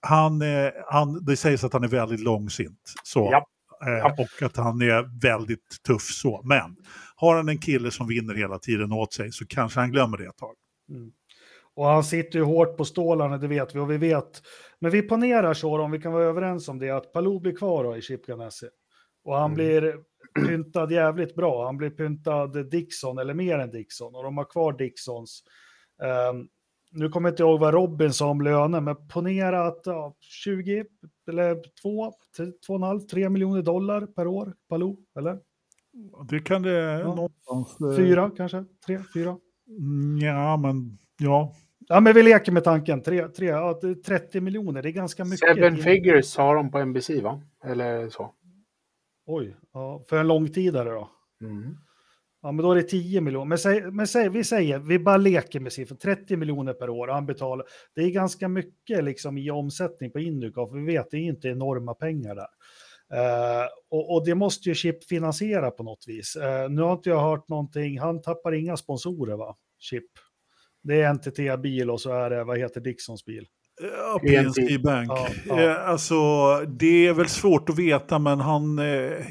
han, 0.01 0.41
eh, 0.41 0.71
han, 0.87 1.25
det 1.25 1.37
sägs 1.37 1.63
att 1.63 1.73
han 1.73 1.83
är 1.83 1.87
väldigt 1.87 2.19
långsint. 2.19 2.93
Så. 3.03 3.29
Ja. 3.31 3.47
Eh, 3.87 4.05
och 4.05 4.41
att 4.41 4.57
han 4.57 4.81
är 4.81 5.21
väldigt 5.21 5.83
tuff 5.87 6.01
så. 6.01 6.41
Men 6.43 6.75
har 7.15 7.35
han 7.35 7.49
en 7.49 7.57
kille 7.57 7.91
som 7.91 8.07
vinner 8.07 8.33
hela 8.35 8.59
tiden 8.59 8.91
åt 8.91 9.13
sig 9.13 9.31
så 9.31 9.45
kanske 9.47 9.79
han 9.79 9.91
glömmer 9.91 10.17
det 10.17 10.25
ett 10.25 10.37
tag. 10.37 10.55
Mm. 10.89 11.11
Och 11.75 11.85
han 11.85 12.03
sitter 12.03 12.39
ju 12.39 12.45
hårt 12.45 12.77
på 12.77 12.85
stålarna, 12.85 13.37
det 13.37 13.47
vet 13.47 13.75
vi. 13.75 13.79
Och 13.79 13.91
vi 13.91 13.97
vet, 13.97 14.41
men 14.85 14.91
vi 14.91 15.01
ponerar 15.01 15.53
så, 15.53 15.81
om 15.81 15.91
vi 15.91 15.99
kan 15.99 16.13
vara 16.13 16.23
överens 16.23 16.69
om 16.69 16.79
det, 16.79 16.89
att 16.89 17.13
Palou 17.13 17.39
blir 17.39 17.55
kvar 17.55 17.83
då 17.83 17.97
i 17.97 18.01
Chip 18.01 18.25
Ganassi. 18.25 18.67
Och 19.23 19.35
han 19.35 19.51
mm. 19.51 19.55
blir 19.55 19.95
pyntad 20.47 20.91
jävligt 20.91 21.35
bra. 21.35 21.65
Han 21.65 21.77
blir 21.77 21.89
pyntad 21.89 22.69
Dixon, 22.69 23.17
eller 23.17 23.33
mer 23.33 23.59
än 23.59 23.71
Dixon. 23.71 24.15
Och 24.15 24.23
de 24.23 24.37
har 24.37 24.45
kvar 24.45 24.73
Dixons. 24.73 25.43
Um, 26.31 26.47
nu 26.91 27.09
kommer 27.09 27.29
jag 27.29 27.33
inte 27.33 27.43
ihåg 27.43 27.59
vad 27.59 27.73
Robin 27.73 28.13
sa 28.13 28.29
om 28.29 28.41
löner, 28.41 28.81
men 28.81 29.07
ponera 29.07 29.67
att 29.67 29.81
ja, 29.85 30.15
20 30.19 30.85
eller 31.27 31.55
2, 31.81 32.11
2,5, 32.67 33.07
3 33.07 33.29
miljoner 33.29 33.61
dollar 33.61 34.05
per 34.05 34.27
år, 34.27 34.53
Palou, 34.69 34.97
eller? 35.17 35.39
Det 36.29 36.39
kan 36.39 36.61
det 36.61 36.99
ja. 36.99 37.15
någonstans. 37.15 37.81
Eh, 37.81 37.95
fyra 37.95 38.31
kanske? 38.37 38.65
Tre, 38.85 38.99
fyra? 39.13 39.37
Mm, 39.67 40.17
ja, 40.17 40.57
men 40.57 40.97
ja. 41.19 41.53
Ja, 41.87 41.99
men 41.99 42.13
vi 42.13 42.23
leker 42.23 42.51
med 42.51 42.63
tanken. 42.63 43.01
Tre, 43.01 43.27
tre, 43.27 43.47
ja, 43.47 43.79
30 44.05 44.41
miljoner, 44.41 44.81
det 44.81 44.89
är 44.89 44.91
ganska 44.91 45.25
mycket. 45.25 45.55
Seven 45.55 45.77
figures 45.77 46.37
har 46.37 46.55
de 46.55 46.71
på 46.71 46.85
NBC, 46.85 47.09
va? 47.09 47.41
Eller 47.65 48.09
så. 48.09 48.33
Oj, 49.25 49.55
ja, 49.73 50.03
för 50.09 50.17
en 50.17 50.27
långtidare 50.27 50.89
då? 50.89 51.09
Mm. 51.41 51.77
Ja, 52.41 52.51
men 52.51 52.65
då 52.65 52.71
är 52.71 52.75
det 52.75 52.83
10 52.83 53.21
miljoner. 53.21 53.45
Men, 53.45 53.57
säg, 53.57 53.91
men 53.91 54.07
säg, 54.07 54.29
vi 54.29 54.43
säger, 54.43 54.79
vi 54.79 54.99
bara 54.99 55.17
leker 55.17 55.59
med 55.59 55.73
siffror, 55.73 55.95
30 55.95 56.37
miljoner 56.37 56.73
per 56.73 56.89
år. 56.89 57.07
Han 57.07 57.25
betalar. 57.25 57.65
Det 57.95 58.01
är 58.01 58.09
ganska 58.09 58.47
mycket 58.47 59.03
liksom 59.03 59.37
i 59.37 59.51
omsättning 59.51 60.11
på 60.11 60.19
Induca, 60.19 60.67
för 60.67 60.75
vi 60.75 60.85
vet 60.85 61.11
det 61.11 61.17
är 61.17 61.21
inte 61.21 61.47
enorma 61.47 61.93
pengar 61.93 62.35
där. 62.35 62.47
Uh, 63.13 63.67
och, 63.89 64.13
och, 64.13 64.25
det 64.25 64.35
måste 64.35 64.69
ju 64.69 64.75
Chip 64.75 65.03
finansiera 65.03 65.71
på 65.71 65.83
något 65.83 66.03
vis. 66.07 66.35
Uh, 66.35 66.69
nu 66.69 66.81
har 66.81 66.93
inte 66.93 67.09
jag 67.09 67.21
hört 67.21 67.49
någonting, 67.49 67.99
han 67.99 68.21
tappar 68.21 68.51
inga 68.53 68.77
sponsorer 68.77 69.35
va, 69.35 69.55
Chip? 69.79 70.05
Det 70.85 71.01
är 71.01 71.13
NTT 71.13 71.61
bil 71.61 71.89
och 71.89 72.01
så 72.01 72.13
är 72.13 72.29
det, 72.29 72.43
vad 72.43 72.57
heter 72.57 72.81
Dixons 72.81 73.25
bil? 73.25 73.45
Ja, 73.81 74.19
PNC 74.19 74.77
Bank. 74.77 75.09
Ja, 75.09 75.27
ja. 75.45 75.61
Eh, 75.61 75.89
alltså, 75.89 76.15
det 76.67 77.07
är 77.07 77.13
väl 77.13 77.29
svårt 77.29 77.69
att 77.69 77.79
veta, 77.79 78.19
men 78.19 78.39
han, 78.39 78.79
eh, 78.79 78.85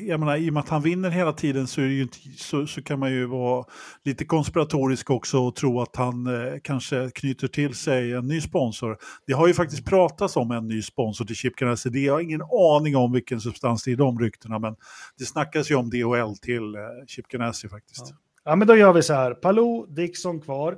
jag 0.09 0.21
menar, 0.21 0.37
i 0.37 0.51
och 0.51 0.55
med 0.55 0.61
att 0.61 0.69
han 0.69 0.83
vinner 0.83 1.11
hela 1.11 1.33
tiden 1.33 1.67
så, 1.67 1.81
inte, 1.81 2.17
så, 2.39 2.67
så, 2.67 2.83
kan 2.83 2.99
man 2.99 3.13
ju 3.13 3.27
vara 3.27 3.65
lite 4.05 4.25
konspiratorisk 4.25 5.11
också 5.11 5.39
och 5.39 5.57
tro 5.57 5.81
att 5.81 5.97
han 5.97 6.27
eh, 6.27 6.53
kanske 6.63 7.11
knyter 7.15 7.49
till 7.49 7.75
sig 7.75 8.13
en 8.13 8.27
ny 8.27 8.41
sponsor. 8.41 8.99
Det 9.27 9.33
har 9.33 9.47
ju 9.47 9.55
faktiskt 9.55 9.85
pratats 9.85 10.37
om 10.37 10.51
en 10.51 10.67
ny 10.67 10.83
sponsor 10.83 11.25
till 11.25 11.37
Chip 11.37 11.57
Ganassi. 11.57 11.91
Det 11.91 12.09
har 12.09 12.21
ingen 12.21 12.43
aning 12.43 12.97
om 12.97 13.13
vilken 13.13 13.41
substans 13.41 13.85
det 13.85 13.91
är 13.91 13.93
i 13.93 13.97
de 13.97 14.19
ryktena, 14.19 14.59
men 14.59 14.77
det 15.19 15.25
snackas 15.25 15.71
ju 15.71 15.75
om 15.75 15.91
DHL 15.91 16.37
till 16.43 16.75
Chip 17.07 17.29
Ganassi 17.29 17.69
faktiskt. 17.69 18.07
Ja. 18.11 18.17
ja. 18.45 18.57
men 18.57 18.69
då 18.69 18.77
gör 18.77 18.93
vi 18.93 19.03
så 19.03 19.15
här. 19.15 19.35
Palou, 19.35 19.87
Dixon 19.87 20.41
kvar. 20.41 20.77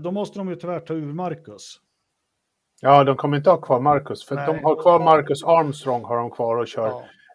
Då 0.00 0.10
måste 0.10 0.38
de 0.38 0.48
ju 0.48 0.56
tyvärr 0.56 0.80
ta 0.80 0.94
ur 0.94 1.12
Marcus. 1.12 1.80
Ja, 2.80 3.04
de 3.04 3.16
kommer 3.16 3.36
inte 3.36 3.50
ha 3.50 3.56
kvar 3.56 3.80
Marcus. 3.80 4.24
För 4.24 4.36
de 4.36 4.64
har 4.64 4.82
kvar 4.82 5.00
Marcus 5.00 5.44
Armstrong 5.44 6.04
har 6.04 6.16
de 6.16 6.30
kvar 6.30 6.56
och 6.56 6.68
kör 6.68 6.92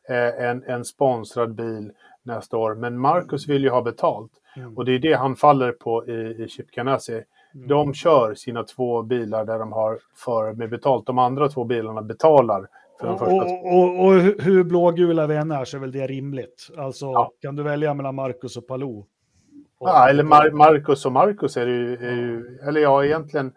ja. 0.07 0.15
eh, 0.15 0.49
en, 0.49 0.63
en 0.63 0.85
sponsrad 0.85 1.55
bil 1.55 1.91
nästa 2.23 2.57
år. 2.57 2.75
Men 2.75 2.99
Marcus 2.99 3.47
vill 3.47 3.63
ju 3.63 3.69
ha 3.69 3.81
betalt. 3.81 4.31
Mm. 4.55 4.77
Och 4.77 4.85
det 4.85 4.91
är 4.91 4.99
det 4.99 5.13
han 5.13 5.35
faller 5.35 5.71
på 5.71 6.07
i, 6.07 6.43
i 6.43 6.47
Chip 6.47 6.71
Ganassi. 6.71 7.23
Mm. 7.55 7.67
De 7.67 7.93
kör 7.93 8.33
sina 8.33 8.63
två 8.63 9.01
bilar 9.01 9.45
där 9.45 9.59
de 9.59 9.71
har 9.71 9.99
för 10.25 10.53
med 10.53 10.69
betalt. 10.69 11.05
De 11.05 11.17
andra 11.17 11.49
två 11.49 11.63
bilarna 11.63 12.01
betalar. 12.01 12.67
För 12.99 13.07
och, 13.07 13.19
första... 13.19 13.33
och, 13.33 13.73
och, 13.73 14.05
och, 14.05 14.13
hur 14.43 14.63
blågula 14.63 15.27
vi 15.27 15.35
än 15.35 15.51
är 15.51 15.65
så 15.65 15.77
är 15.77 15.81
väl 15.81 15.91
det 15.91 16.07
rimligt. 16.07 16.69
Alltså 16.77 17.05
ja. 17.05 17.31
kan 17.41 17.55
du 17.55 17.63
välja 17.63 17.93
mellan 17.93 18.15
Marcus 18.15 18.57
och 18.57 18.67
Palou? 18.67 19.05
Ja, 19.85 20.09
eller 20.09 20.23
Mar 20.23 20.51
Marcus 20.51 21.05
och 21.05 21.11
Marcus 21.11 21.57
är 21.57 21.67
ju, 21.67 21.93
är 21.93 22.15
ju, 22.15 22.59
eller 22.67 22.81
ja 22.81 23.05
egentligen 23.05 23.53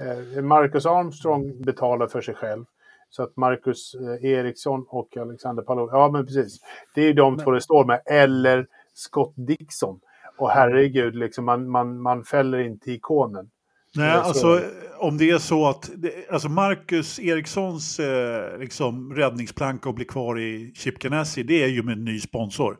Eh, 0.00 0.42
Marcus 0.42 0.86
Armstrong 0.86 1.62
betalar 1.62 2.06
för 2.06 2.20
sig 2.20 2.34
själv. 2.34 2.64
Så 3.10 3.22
att 3.22 3.36
Marcus 3.36 3.94
eh, 3.94 4.30
Eriksson 4.30 4.84
och 4.88 5.16
Alexander 5.16 5.62
Palou, 5.62 5.88
ja 5.92 6.10
men 6.12 6.26
precis. 6.26 6.60
Det 6.94 7.00
är 7.00 7.14
de 7.14 7.34
men... 7.34 7.44
två 7.44 7.50
det 7.50 7.60
står 7.60 7.84
med. 7.84 8.00
Eller 8.06 8.66
Scott 8.94 9.34
Dixon. 9.36 10.00
Och 10.38 10.50
herregud, 10.50 11.14
liksom, 11.14 11.44
man, 11.44 11.70
man, 11.70 12.02
man 12.02 12.24
fäller 12.24 12.58
inte 12.58 12.92
ikonen. 12.92 13.50
Nej, 13.94 14.10
alltså 14.10 14.60
om 14.98 15.18
det 15.18 15.30
är 15.30 15.38
så 15.38 15.68
att 15.68 15.90
alltså 16.30 16.48
Marcus 16.48 17.20
Erikssons 17.20 18.00
eh, 18.00 18.58
liksom, 18.58 19.14
räddningsplanka 19.14 19.88
att 19.88 19.94
bli 19.94 20.04
kvar 20.04 20.38
i 20.38 20.72
Chip 20.74 20.98
Ganassi, 20.98 21.42
det 21.42 21.64
är 21.64 21.68
ju 21.68 21.82
med 21.82 21.92
en 21.92 22.04
ny 22.04 22.20
sponsor. 22.20 22.78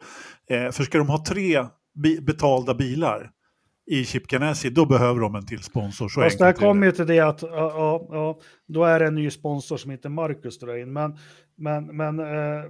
Eh, 0.51 0.71
för 0.71 0.83
ska 0.83 0.99
de 0.99 1.09
ha 1.09 1.25
tre 1.25 1.67
betalda 2.23 2.75
bilar, 2.75 3.31
i 3.91 4.05
Chip 4.05 4.27
Ganassi, 4.27 4.71
då 4.71 4.87
behöver 4.87 5.21
de 5.21 5.35
en 5.35 5.47
till 5.47 5.63
sponsor. 5.63 6.09
Så 6.09 6.21
Fast 6.21 6.39
det 6.39 6.53
kommer 6.53 6.87
ju 6.87 6.93
till 6.93 7.07
det 7.07 7.21
att 7.21 7.43
ja, 7.43 8.07
ja, 8.11 8.39
då 8.67 8.85
är 8.85 9.01
det 9.01 9.07
en 9.07 9.15
ny 9.15 9.31
sponsor 9.31 9.77
som 9.77 9.91
inte 9.91 10.09
Marcus 10.09 10.59
drar 10.59 10.77
in. 10.77 10.93
Men, 10.93 11.17
men, 11.57 11.97
men 11.97 12.19
eh, 12.19 12.65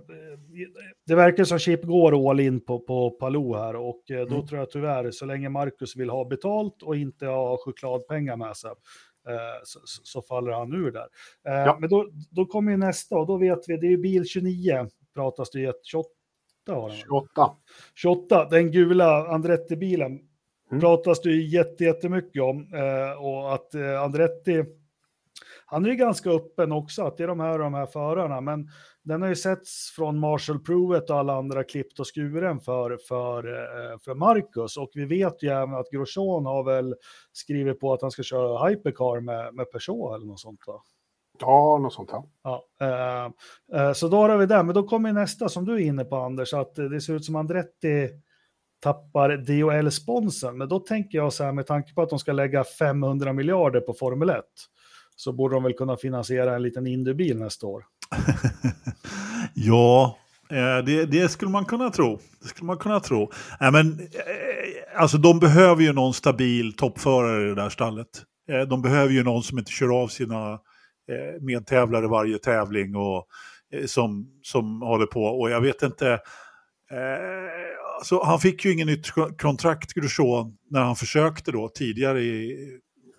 det 1.07 1.15
verkar 1.15 1.45
som 1.45 1.59
Chip 1.59 1.85
går 1.85 2.31
all 2.31 2.41
in 2.41 2.61
på, 2.61 2.79
på 2.79 3.11
Palou 3.11 3.57
här 3.57 3.77
och 3.77 4.11
eh, 4.11 4.27
då 4.27 4.35
mm. 4.35 4.47
tror 4.47 4.59
jag 4.59 4.71
tyvärr, 4.71 5.11
så 5.11 5.27
länge 5.27 5.49
Marcus 5.49 5.97
vill 5.97 6.11
ha 6.11 6.25
betalt 6.25 6.83
och 6.83 6.97
inte 6.97 7.27
ha 7.27 7.59
chokladpengar 7.65 8.37
med 8.37 8.57
sig, 8.57 8.71
eh, 9.29 9.61
så, 9.65 9.81
så, 9.85 10.23
faller 10.23 10.53
han 10.53 10.73
ur 10.73 10.91
där. 10.91 11.07
Eh, 11.49 11.53
ja. 11.53 11.77
Men 11.81 11.91
då, 11.91 12.09
då 12.31 12.47
kommer 12.47 12.73
ju 12.73 12.79
nästa 12.79 13.17
och 13.17 13.27
då 13.27 13.37
vet 13.37 13.59
vi, 13.67 13.77
det 13.77 13.93
är 13.93 13.97
bil 13.97 14.25
29 14.25 14.89
pratas 15.15 15.51
det 15.51 15.61
ju, 15.61 15.73
28 15.83 16.09
har 16.73 16.91
28. 16.91 17.57
28, 17.95 18.45
den 18.51 18.71
gula 18.71 19.29
Andretti-bilen 19.29 20.21
mm. 20.71 20.81
pratas 20.81 21.21
det 21.21 21.31
ju 21.31 21.61
jättemycket 21.79 22.43
om. 22.43 22.75
Eh, 22.75 23.25
och 23.25 23.55
att 23.55 23.75
eh, 23.75 24.03
Andretti, 24.03 24.65
han 25.67 25.85
är 25.85 25.89
ju 25.89 25.97
ganska 25.97 26.31
öppen 26.31 26.73
också, 26.73 27.03
att 27.03 27.17
det 27.17 27.23
är 27.23 27.29
de 27.29 27.41
här 27.41 27.53
och 27.53 27.59
de 27.59 27.75
här 27.75 27.87
förarna. 27.87 28.41
Men 28.41 28.69
den 29.03 29.23
har 29.23 29.29
ju 29.29 29.37
setts 29.37 29.93
från 29.97 30.19
Marshall 30.19 30.61
Pruett 30.61 31.11
och 31.11 31.17
alla 31.17 31.35
andra 31.35 31.65
klippt 31.65 32.01
och 32.01 32.07
skuren 32.15 32.61
för, 32.61 32.99
för, 33.09 33.45
eh, 33.49 33.99
för 33.99 34.15
Marcus. 34.15 34.77
Och 34.77 34.91
vi 34.95 35.05
vet 35.05 35.43
ju 35.43 35.49
även 35.49 35.75
att 35.75 35.91
Grosjean 35.91 36.47
har 36.47 36.65
väl 36.65 36.95
skrivit 37.33 37.81
på 37.81 37.93
att 37.93 38.03
han 38.03 38.11
ska 38.11 38.23
köra 38.23 38.69
hypercar 38.69 39.21
med, 39.21 39.55
med 39.55 39.71
Peugeot 39.71 40.17
eller 40.17 40.27
något 40.27 40.41
sånt. 40.41 40.61
Va? 40.67 40.83
Ja, 41.41 41.79
något 41.83 41.93
sånt. 41.93 42.11
Ja. 42.13 42.29
ja 42.43 42.65
eh, 42.81 43.81
eh, 43.81 43.93
så 43.93 44.09
då 44.09 44.17
har 44.17 44.37
vi 44.37 44.47
det, 44.47 44.63
men 44.63 44.75
då 44.75 44.83
kommer 44.83 45.13
nästa 45.13 45.49
som 45.49 45.65
du 45.65 45.75
är 45.75 45.79
inne 45.79 46.05
på 46.05 46.17
Anders, 46.17 46.55
att 46.55 46.75
det 46.75 47.01
ser 47.01 47.15
ut 47.15 47.25
som 47.25 47.37
Andretti 47.37 48.09
tappar 48.81 49.31
DHL-sponsen. 49.31 50.59
Men 50.59 50.69
då 50.69 50.81
tänker 50.81 51.19
jag 51.19 51.33
så 51.33 51.45
här 51.45 51.53
med 51.53 51.67
tanke 51.67 51.95
på 51.95 52.03
att 52.03 52.11
de 52.11 52.19
ska 52.19 52.33
lägga 52.33 52.65
500 52.65 53.33
miljarder 53.33 53.81
på 53.81 53.93
Formel 53.93 54.31
1 54.31 54.45
så 55.17 55.33
borde 55.33 55.55
de 55.55 55.63
väl 55.63 55.73
kunna 55.73 55.97
finansiera 55.97 56.57
en 56.57 56.63
liten 56.63 56.87
Indybil 56.87 57.39
nästa 57.39 57.67
år. 57.67 57.85
ja, 59.55 60.19
eh, 60.51 60.85
det, 60.85 61.05
det, 61.05 61.29
skulle 61.29 61.51
man 61.51 61.65
kunna 61.65 61.91
tro. 61.91 62.19
Det 62.43 62.49
skulle 62.49 62.67
man 62.67 62.77
kunna 62.77 63.01
tro. 63.01 63.31
Äh, 63.61 63.73
men, 63.73 64.01
eh, 64.01 65.01
alltså, 65.01 65.19
de 65.19 65.39
behöver 65.39 65.83
ju 65.83 65.93
någon 65.93 66.15
stabil 66.15 66.77
toppförare 66.77 67.45
i 67.45 67.49
det 67.49 67.55
där 67.55 67.69
stallet. 67.69 68.09
De 68.69 68.83
behöver 68.83 69.13
ju 69.13 69.25
någon 69.25 69.43
som 69.43 69.59
inte 69.59 69.73
kör 69.73 70.03
av 70.03 70.09
sina 70.09 70.59
Eh, 71.09 71.41
medtävlare 71.41 72.09
varje 72.09 72.39
tävling 72.39 72.97
och 72.97 73.27
eh, 73.73 73.87
som, 73.87 74.39
som 74.43 74.83
håller 74.83 75.07
på. 75.07 75.25
Och 75.25 75.51
jag 75.51 75.61
vet 75.61 75.83
inte, 75.83 76.13
eh, 76.91 77.59
alltså, 77.99 78.23
han 78.25 78.41
fick 78.41 78.65
ju 78.65 78.73
ingen 78.73 78.87
nytt 78.87 79.07
kontrakt, 79.41 79.93
Grosjean, 79.93 80.57
när 80.71 80.81
han 80.81 80.97
försökte 80.97 81.53
då 81.53 81.69
tidigare 81.69 82.21
i, 82.21 82.57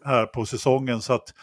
här 0.05 0.25
på 0.25 0.45
säsongen. 0.45 1.01
Så 1.01 1.13
att, 1.13 1.33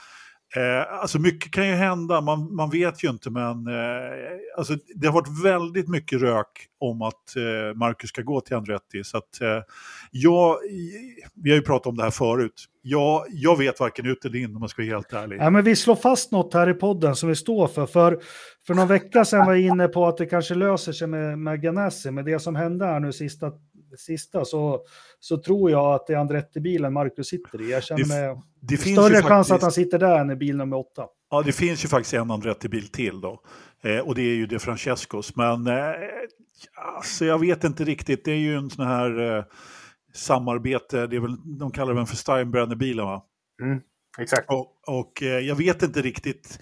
eh, 0.57 1.01
alltså 1.01 1.19
mycket 1.19 1.53
kan 1.53 1.69
ju 1.69 1.75
hända, 1.75 2.21
man, 2.21 2.55
man 2.55 2.71
vet 2.71 3.05
ju 3.05 3.11
inte, 3.11 3.31
men 3.31 3.67
eh, 3.67 4.13
alltså, 4.57 4.77
det 4.95 5.07
har 5.07 5.15
varit 5.15 5.45
väldigt 5.45 5.89
mycket 5.89 6.21
rök 6.21 6.67
om 6.79 7.03
att 7.03 7.37
eh, 7.37 7.77
Marcus 7.77 8.11
ska 8.11 8.23
gå 8.23 8.41
till 8.41 8.57
Andretti. 8.57 9.05
Så 9.05 9.19
att, 9.19 9.41
eh, 9.41 9.63
jag, 10.11 10.57
vi 11.35 11.51
har 11.51 11.57
ju 11.57 11.63
pratat 11.63 11.87
om 11.87 11.97
det 11.97 12.03
här 12.03 12.11
förut. 12.11 12.65
Jag, 12.83 13.25
jag 13.29 13.59
vet 13.59 13.81
varken 13.81 14.07
ut 14.07 14.25
eller 14.25 14.39
in 14.39 14.55
om 14.55 14.61
man 14.61 14.69
ska 14.69 14.83
vara 14.83 14.95
helt 14.95 15.13
ärlig. 15.13 15.39
Ja, 15.41 15.51
men 15.51 15.65
vi 15.65 15.77
slår 15.77 15.97
fast 15.97 16.33
något 16.33 16.55
här 16.55 16.71
i 16.71 16.75
podden 16.75 17.17
som 17.17 17.29
vi 17.29 17.35
står 17.35 17.67
för. 17.69 17.87
För, 17.87 18.19
för 18.67 18.75
någon 18.75 18.89
vecka 18.89 19.25
sedan 19.25 19.47
var 19.47 19.55
jag 19.55 19.63
inne 19.63 19.89
på 19.89 20.07
att 20.07 20.17
det 20.17 20.27
kanske 20.27 20.55
löser 20.55 20.93
sig 20.93 21.09
med, 21.09 21.39
med 21.39 21.63
Ganassi, 21.63 22.11
men 22.11 22.25
det 22.25 22.39
som 22.39 22.57
hände 22.57 22.85
här 22.85 23.01
nu 23.01 23.13
sista 23.13 23.53
sista 23.99 24.45
så, 24.45 24.81
så 25.21 25.37
tror 25.39 25.71
jag 25.71 25.95
att 25.95 26.07
det 26.07 26.13
är 26.13 26.17
Andretti-bilen 26.19 26.93
Marcus 26.93 27.29
sitter 27.29 27.61
i. 27.63 27.71
Jag 27.71 27.83
känner 27.85 28.03
Det- 28.03 28.09
mig 28.35 28.43
Det 28.61 28.77
finns 28.77 28.99
större 28.99 29.15
chans 29.23 29.29
faktiskt- 29.29 29.51
att 29.53 29.63
han 29.63 29.73
sitter 29.73 29.99
där 29.99 30.19
än 30.19 30.31
i 30.31 30.37
bil 30.37 30.57
nummer 30.57 30.77
åtta. 30.77 31.07
Ja, 31.31 31.43
det 31.43 31.53
finns 31.53 31.85
ju 31.85 31.89
faktiskt 31.89 32.15
en 32.15 32.31
Andretti-bil 32.31 32.89
till 32.89 33.21
då. 33.21 33.41
Eh, 33.83 33.99
och 33.99 34.15
det 34.15 34.23
är 34.23 34.35
ju 34.35 34.47
De 34.47 34.59
Francescos. 34.59 35.37
Men 35.37 35.67
eh, 35.67 35.93
alltså, 36.97 37.25
jag 37.25 37.39
vet 37.39 37.65
inte 37.65 37.85
riktigt. 37.85 38.25
Det 38.25 38.33
är 38.33 38.37
ju 38.39 38.57
en 38.57 38.71
sån 38.71 38.87
här 38.87 39.37
eh, 39.39 39.45
samarbete. 40.15 41.07
Det 41.07 41.17
är 41.17 41.21
väl, 41.21 41.59
de 41.59 41.71
kallar 41.71 41.95
den 41.95 42.07
för 42.07 42.17
Steinbrenner-bilen 42.17 43.05
va? 43.07 43.23
Exakt. 44.19 44.51
Och, 44.51 44.67
och 44.87 45.23
eh, 45.23 45.29
jag 45.39 45.57
vet 45.57 45.83
inte 45.83 46.03
riktigt. 46.03 46.59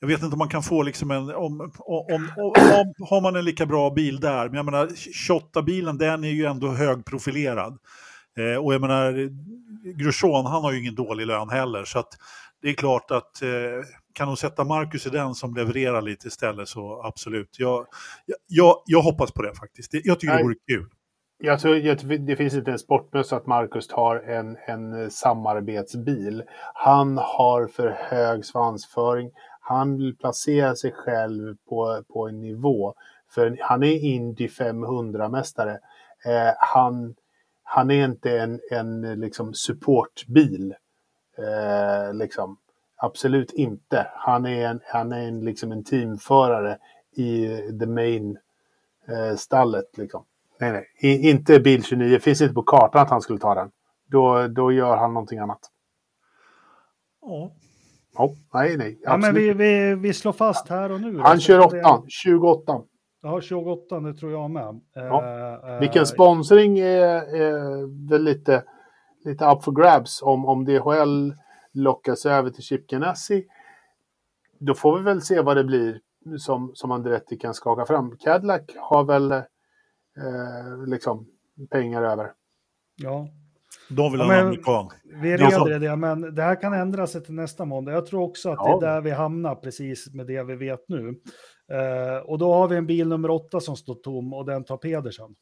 Jag 0.00 0.08
vet 0.08 0.22
inte 0.22 0.34
om 0.34 0.38
man 0.38 0.48
kan 0.48 0.62
få 0.62 0.82
liksom 0.82 1.10
en... 1.10 1.34
Om, 1.34 1.60
om, 1.60 1.70
om, 1.78 2.28
om, 2.36 3.06
har 3.08 3.20
man 3.20 3.36
en 3.36 3.44
lika 3.44 3.66
bra 3.66 3.90
bil 3.90 4.20
där. 4.20 4.46
Men 4.46 4.54
jag 4.54 4.64
menar, 4.64 4.86
28-bilen 5.28 5.98
den 5.98 6.24
är 6.24 6.28
ju 6.28 6.44
ändå 6.44 6.68
högprofilerad. 6.68 7.78
Eh, 8.38 8.64
och 8.64 8.74
jag 8.74 8.80
menar, 8.80 9.30
Grosjean 9.94 10.46
han 10.46 10.62
har 10.62 10.72
ju 10.72 10.80
ingen 10.80 10.94
dålig 10.94 11.26
lön 11.26 11.48
heller. 11.48 11.84
Så 11.84 11.98
att 11.98 12.08
det 12.62 12.68
är 12.68 12.74
klart 12.74 13.10
att 13.10 13.42
eh, 13.42 13.48
kan 14.12 14.26
de 14.26 14.36
sätta 14.36 14.64
Marcus 14.64 15.06
i 15.06 15.10
den 15.10 15.34
som 15.34 15.54
levererar 15.54 16.02
lite 16.02 16.28
istället 16.28 16.68
så 16.68 17.02
absolut. 17.04 17.56
Jag, 17.58 17.86
jag, 18.46 18.82
jag, 18.86 19.00
hoppas 19.00 19.32
på 19.32 19.42
det 19.42 19.54
faktiskt. 19.54 19.90
Jag 19.92 20.20
tycker 20.20 20.34
Nej. 20.34 20.42
det 20.42 20.44
vore 20.44 20.56
kul. 20.68 20.86
Jag 21.40 21.60
tror 21.60 21.76
jag, 21.76 22.26
det 22.26 22.36
finns 22.36 22.54
inte 22.54 22.70
en 22.70 22.78
sportbössa 22.78 23.36
att 23.36 23.46
Marcus 23.46 23.86
tar 23.86 24.16
en, 24.16 24.56
en 24.66 25.10
samarbetsbil. 25.10 26.42
Han 26.74 27.18
har 27.18 27.66
för 27.66 27.96
hög 28.10 28.44
svansföring. 28.44 29.30
Han 29.68 29.96
vill 29.96 30.16
placera 30.16 30.76
sig 30.76 30.92
själv 30.92 31.56
på, 31.68 32.02
på 32.12 32.28
en 32.28 32.40
nivå. 32.40 32.94
För 33.30 33.58
han 33.60 33.82
är 33.82 34.04
Indy 34.04 34.46
500-mästare. 34.46 35.78
Eh, 36.24 36.54
han, 36.58 37.14
han 37.62 37.90
är 37.90 38.04
inte 38.04 38.38
en, 38.38 38.60
en 38.70 39.20
liksom 39.20 39.54
supportbil. 39.54 40.74
Eh, 41.38 42.14
liksom. 42.14 42.56
Absolut 42.96 43.52
inte. 43.52 44.06
Han 44.14 44.46
är 44.46 44.68
en, 44.68 44.80
han 44.84 45.12
är 45.12 45.28
en, 45.28 45.40
liksom 45.40 45.72
en 45.72 45.84
teamförare 45.84 46.78
i 47.12 47.48
the 47.80 47.86
main 47.86 48.38
eh, 49.08 49.36
stallet. 49.36 49.98
Liksom. 49.98 50.24
Nej, 50.60 50.72
nej. 50.72 50.86
I, 50.98 51.30
inte 51.30 51.60
bil 51.60 51.84
29. 51.84 52.18
Finns 52.18 52.40
inte 52.40 52.54
på 52.54 52.62
kartan 52.62 53.02
att 53.02 53.10
han 53.10 53.20
skulle 53.20 53.38
ta 53.38 53.54
den. 53.54 53.70
Då, 54.06 54.46
då 54.48 54.72
gör 54.72 54.96
han 54.96 55.14
någonting 55.14 55.38
annat. 55.38 55.60
Ja. 57.20 57.50
Oh, 58.16 58.34
nej, 58.54 58.76
nej. 58.76 58.98
Ja, 59.02 59.16
men 59.16 59.34
vi, 59.34 59.52
vi, 59.52 59.94
vi 59.94 60.12
slår 60.14 60.32
fast 60.32 60.68
här 60.68 60.92
och 60.92 61.00
nu. 61.00 61.18
Han 61.18 61.40
kör 61.40 61.58
det- 61.58 61.82
8. 61.84 62.02
28. 62.08 62.82
Ja, 63.22 63.40
28, 63.40 64.00
det 64.00 64.14
tror 64.14 64.32
jag 64.32 64.50
med. 64.50 64.80
Ja. 64.94 65.24
Eh, 65.24 65.70
eh, 65.74 65.80
Vilken 65.80 66.06
sponsring 66.06 66.78
är, 66.78 67.34
är 67.36 68.08
väl 68.10 68.22
lite, 68.24 68.64
lite 69.24 69.44
up 69.44 69.64
for 69.64 69.72
grabs. 69.72 70.22
Om, 70.22 70.44
om 70.46 70.64
DHL 70.64 71.32
lockas 71.72 72.26
över 72.26 72.50
till 72.50 72.62
Chip 72.62 72.86
Ganassi. 72.86 73.46
Då 74.58 74.74
får 74.74 74.98
vi 74.98 75.04
väl 75.04 75.22
se 75.22 75.40
vad 75.40 75.56
det 75.56 75.64
blir 75.64 76.00
som, 76.38 76.70
som 76.74 76.90
Andretti 76.90 77.36
kan 77.36 77.54
skaka 77.54 77.84
fram. 77.84 78.16
Cadillac 78.16 78.62
har 78.76 79.04
väl 79.04 79.32
eh, 79.32 79.42
liksom 80.86 81.26
pengar 81.70 82.02
över. 82.02 82.32
Ja, 82.96 83.28
De 83.88 84.12
vill 84.12 84.20
Ja, 84.20 84.26
ha 84.26 84.32
en 84.32 84.38
men- 84.38 84.46
amerikan. 84.46 84.90
vi 85.22 85.36
reder 85.36 85.78
det, 85.78 85.96
men 85.96 86.34
det 86.34 86.42
här 86.42 86.60
kan 86.60 86.72
ändra 86.72 87.06
sig 87.06 87.22
till 87.24 87.34
nästa 87.34 87.64
måndag. 87.64 87.92
Jag 87.92 88.06
tror 88.06 88.22
också 88.22 88.50
att 88.50 88.58
Ja. 88.58 88.78
det 88.80 88.86
är 88.86 88.90
där 88.94 89.00
vi 89.00 89.10
hamnar 89.10 89.54
precis 89.54 90.14
med 90.14 90.26
det 90.26 90.42
vi 90.42 90.56
vet 90.56 90.88
nu. 90.88 91.08
Eh, 91.72 92.16
och 92.24 92.38
då 92.38 92.52
har 92.54 92.68
vi 92.68 92.76
en 92.76 92.86
bil 92.86 93.08
nummer 93.08 93.30
åtta 93.30 93.60
som 93.60 93.76
står 93.76 93.94
tom 93.94 94.34
och 94.34 94.44
den 94.46 94.64
tar 94.64 94.76
Pedersen. 94.76 95.34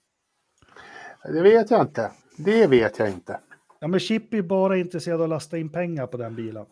Det 1.33 1.43
vet 1.43 1.71
jag 1.71 1.81
inte. 1.81 2.11
Det 2.37 2.67
vet 2.67 2.99
jag 2.99 3.09
inte. 3.11 3.41
Ja, 3.81 3.89
men 3.89 4.01
Chip 4.01 4.35
är 4.35 4.43
bara 4.43 4.77
intresserad 4.77 5.17
av 5.21 5.23
att 5.25 5.29
lasta 5.29 5.59
in 5.59 5.73
pengar 5.73 6.07
på 6.07 6.17
den 6.17 6.35
bilen. 6.35 6.67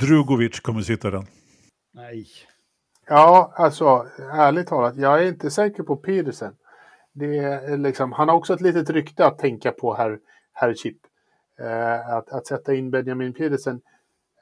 Drugovic 0.00 0.60
kommer 0.60 0.80
sitta 0.82 1.08
i 1.08 1.10
den. 1.10 1.26
Nej. 1.94 2.26
Ja, 3.06 3.52
alltså 3.56 4.06
ärligt 4.32 4.66
talat, 4.66 4.96
jag 4.96 5.22
är 5.22 5.28
inte 5.28 5.50
säker 5.50 5.82
på 5.82 5.96
Peterson. 5.96 6.52
Det 7.14 7.38
är 7.38 7.76
liksom, 7.76 8.12
han 8.12 8.28
har 8.28 8.36
också 8.36 8.54
ett 8.54 8.60
litet 8.60 8.90
rykte 8.90 9.26
att 9.26 9.38
tänka 9.38 9.72
på, 9.72 9.94
herr, 9.94 10.18
herr 10.60 10.74
Chip. 10.74 10.96
Eh, 11.60 12.14
att, 12.14 12.28
att 12.32 12.46
sätta 12.46 12.74
in 12.74 12.90
Benjamin 12.90 13.32
Peterson. 13.32 13.80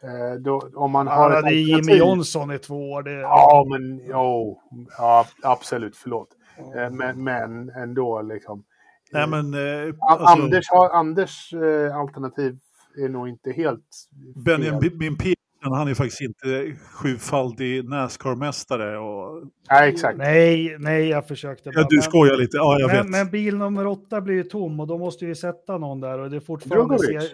Eh, 0.02 0.40
då, 0.40 0.70
om 0.74 0.90
man 0.90 1.06
har 1.06 1.30
hade 1.30 1.54
Jimmy 1.54 1.96
Johnson 1.96 2.52
i 2.52 2.58
två 2.58 2.90
år. 2.90 3.02
Det, 3.02 3.20
Ja, 3.20 3.66
men 3.70 4.00
jo, 4.06 4.60
ja, 4.98 5.26
absolut, 5.42 5.96
förlåt. 5.96 6.28
Eh, 6.58 6.90
men, 6.90 7.24
men 7.24 7.70
ändå 7.70 8.22
liksom. 8.22 8.64
Nej, 9.12 9.26
men, 9.26 9.54
eh, 9.54 9.94
alltså, 10.00 10.26
Anders, 10.26 10.66
Anders 10.92 11.52
eh, 11.52 11.96
alternativ 11.96 12.58
är 13.04 13.08
nog 13.08 13.28
inte 13.28 13.52
helt. 13.52 14.08
Benjamin 14.44 15.16
han 15.60 15.88
är 15.88 15.94
faktiskt 15.94 16.20
inte 16.20 16.76
sjufaldig 16.92 17.84
Nascar-mästare. 17.84 18.96
Och... 18.96 19.42
Nej, 19.70 19.88
exakt. 19.92 20.18
Nej, 20.18 20.76
nej, 20.78 21.08
jag 21.08 21.28
försökte 21.28 21.70
Ja, 21.74 21.86
du 21.90 21.96
Men- 21.96 22.02
skojar 22.02 22.36
lite, 22.36 22.56
ja 22.56 22.76
jag 22.80 22.86
men, 22.88 22.96
vet. 22.96 23.10
men 23.10 23.30
bil 23.30 23.56
nummer 23.56 23.86
åtta 23.86 24.20
blir 24.20 24.34
ju 24.34 24.42
tom 24.42 24.80
och 24.80 24.86
då 24.86 24.98
måste 24.98 25.26
vi 25.26 25.34
sätta 25.34 25.78
någon 25.78 26.00
där 26.00 26.18
och 26.18 26.30
det 26.30 26.36
är 26.36 26.40
fortfarande... 26.40 26.96
Drugovic. 26.96 27.30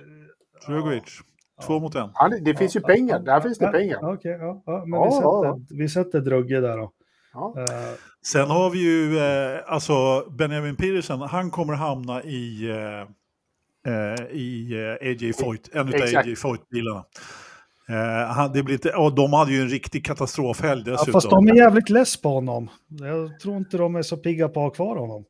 Drugovic, 0.66 1.20
två 1.66 1.80
mot 1.80 1.94
en. 1.94 2.10
Han, 2.14 2.44
det 2.44 2.54
finns 2.54 2.76
ju 2.76 2.80
Ja, 2.80 2.86
pengar, 2.88 3.16
ja, 3.26 3.32
där 3.34 3.40
finns 3.40 3.58
det 3.58 3.64
ja, 3.64 3.72
pengar. 3.72 4.12
Okej, 4.14 4.36
ja, 4.40 4.62
ja, 4.66 4.84
men 4.86 5.00
Ja, 5.00 5.04
vi, 5.04 5.10
sätter, 5.12 5.24
ja, 5.46 5.58
vi 5.70 5.88
sätter 5.88 6.20
Drugge 6.20 6.60
där 6.60 6.76
då. 6.76 6.92
Ja. 7.32 7.54
Eh, 7.58 7.64
Sen 8.32 8.50
har 8.50 8.70
vi 8.70 8.78
ju, 8.78 9.18
eh, 9.18 9.60
alltså 9.66 10.24
Benjamin 10.30 10.76
Peterson, 10.76 11.20
han 11.20 11.50
kommer 11.50 11.74
hamna 11.74 12.22
i, 12.22 12.70
eh, 12.70 13.00
eh, 13.94 14.26
i 14.30 14.72
eh, 15.00 15.08
AJ 15.08 15.32
Foyt, 15.32 15.70
en 15.72 15.88
av. 15.88 15.94
AJ 15.94 16.34
Foyt-bilarna. 16.36 17.04
Eh, 17.88 18.32
han, 18.32 18.52
det 18.52 18.62
blir 18.62 18.74
inte, 18.74 18.90
och 18.90 19.14
de 19.14 19.32
hade 19.32 19.52
ju 19.52 19.60
en 19.60 19.68
riktig 19.68 20.04
katastrofhelg 20.06 20.82
ja, 20.86 20.92
dessutom. 20.92 21.12
fast 21.12 21.30
de 21.30 21.48
är 21.48 21.54
jävligt 21.54 21.88
less 21.88 22.22
på 22.22 22.28
honom. 22.28 22.70
Jag 22.88 23.40
tror 23.40 23.56
inte 23.56 23.76
de 23.76 23.96
är 23.96 24.02
så 24.02 24.16
pigga 24.16 24.48
på 24.48 24.60
att 24.60 24.66
ha 24.66 24.70
kvar 24.70 24.96
honom. 24.96 25.24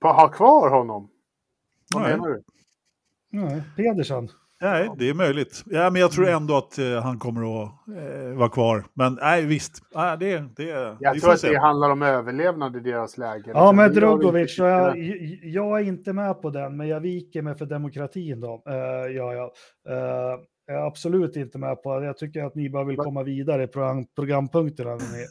På 0.00 0.08
att 0.08 0.16
ha 0.16 0.28
kvar 0.28 0.70
honom? 0.70 1.10
Vad 1.94 2.02
Nej. 2.02 2.12
menar 2.12 2.28
du? 2.28 2.42
Nej, 3.30 3.62
Pedersen. 3.76 4.28
Nej, 4.60 4.90
det 4.98 5.08
är 5.08 5.14
möjligt. 5.14 5.62
Ja, 5.66 5.90
men 5.90 6.00
jag 6.00 6.12
tror 6.12 6.28
ändå 6.28 6.56
att 6.56 6.78
eh, 6.78 7.02
han 7.02 7.18
kommer 7.18 7.62
att 7.62 7.70
eh, 7.88 8.38
vara 8.38 8.48
kvar. 8.48 8.84
Men 8.94 9.14
nej, 9.14 9.46
visst. 9.46 9.82
Nej, 9.94 10.16
det, 10.18 10.44
det, 10.56 10.96
Jag 11.00 11.14
vi 11.14 11.20
tror 11.20 11.32
att 11.32 11.40
se. 11.40 11.48
det 11.48 11.58
handlar 11.58 11.90
om 11.90 12.02
överlevnad 12.02 12.76
i 12.76 12.80
deras 12.80 13.18
läge. 13.18 13.50
Ja, 13.54 13.72
men 13.72 13.86
inte 13.86 14.00
jag, 14.00 14.98
jag 15.42 15.80
är 15.80 15.84
inte 15.84 16.12
med 16.12 16.42
på 16.42 16.50
den, 16.50 16.76
men 16.76 16.88
jag 16.88 17.00
viker 17.00 17.42
mig 17.42 17.54
för 17.54 17.66
demokratin 17.66 18.40
då. 18.40 18.62
Uh, 18.68 18.74
ja, 19.16 19.34
ja. 19.34 19.52
Eh, 19.88 20.38
jag 20.66 20.76
är 20.76 20.86
absolut 20.86 21.36
inte 21.36 21.58
med 21.58 21.82
på 21.82 22.00
det. 22.00 22.06
Jag 22.06 22.18
tycker 22.18 22.44
att 22.44 22.54
ni 22.54 22.70
bara 22.70 22.84
vill 22.84 22.96
komma 22.96 23.22
vidare 23.22 23.62
i 23.62 23.66
program, 23.66 24.06
programpunkterna. 24.06 24.90
När 24.90 25.18
ni 25.18 25.26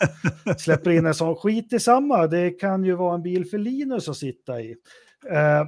släpper 0.59 0.91
in 0.91 1.05
en 1.05 1.13
sån 1.13 1.35
skit 1.35 1.73
i 1.73 1.79
samma. 1.79 2.27
Det 2.27 2.51
kan 2.51 2.83
ju 2.83 2.95
vara 2.95 3.15
en 3.15 3.21
bil 3.21 3.45
för 3.45 3.57
Linus 3.57 4.09
att 4.09 4.17
sitta 4.17 4.61
i. 4.61 4.75
Eh, 5.29 5.65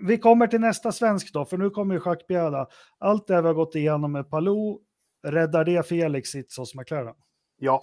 vi 0.06 0.18
kommer 0.18 0.46
till 0.46 0.60
nästa 0.60 0.92
svensk 0.92 1.32
då, 1.32 1.44
för 1.44 1.58
nu 1.58 1.70
kommer 1.70 1.94
ju 1.94 2.00
schackbjäda. 2.00 2.66
Allt 2.98 3.26
det 3.26 3.40
vi 3.40 3.46
har 3.46 3.54
gått 3.54 3.74
igenom 3.74 4.12
med 4.12 4.30
Palou, 4.30 4.80
räddar 5.26 5.64
det 5.64 5.88
Felix 5.88 6.28
sits 6.28 6.58
hos 6.58 6.74
McLaren? 6.74 7.14
Ja, 7.58 7.80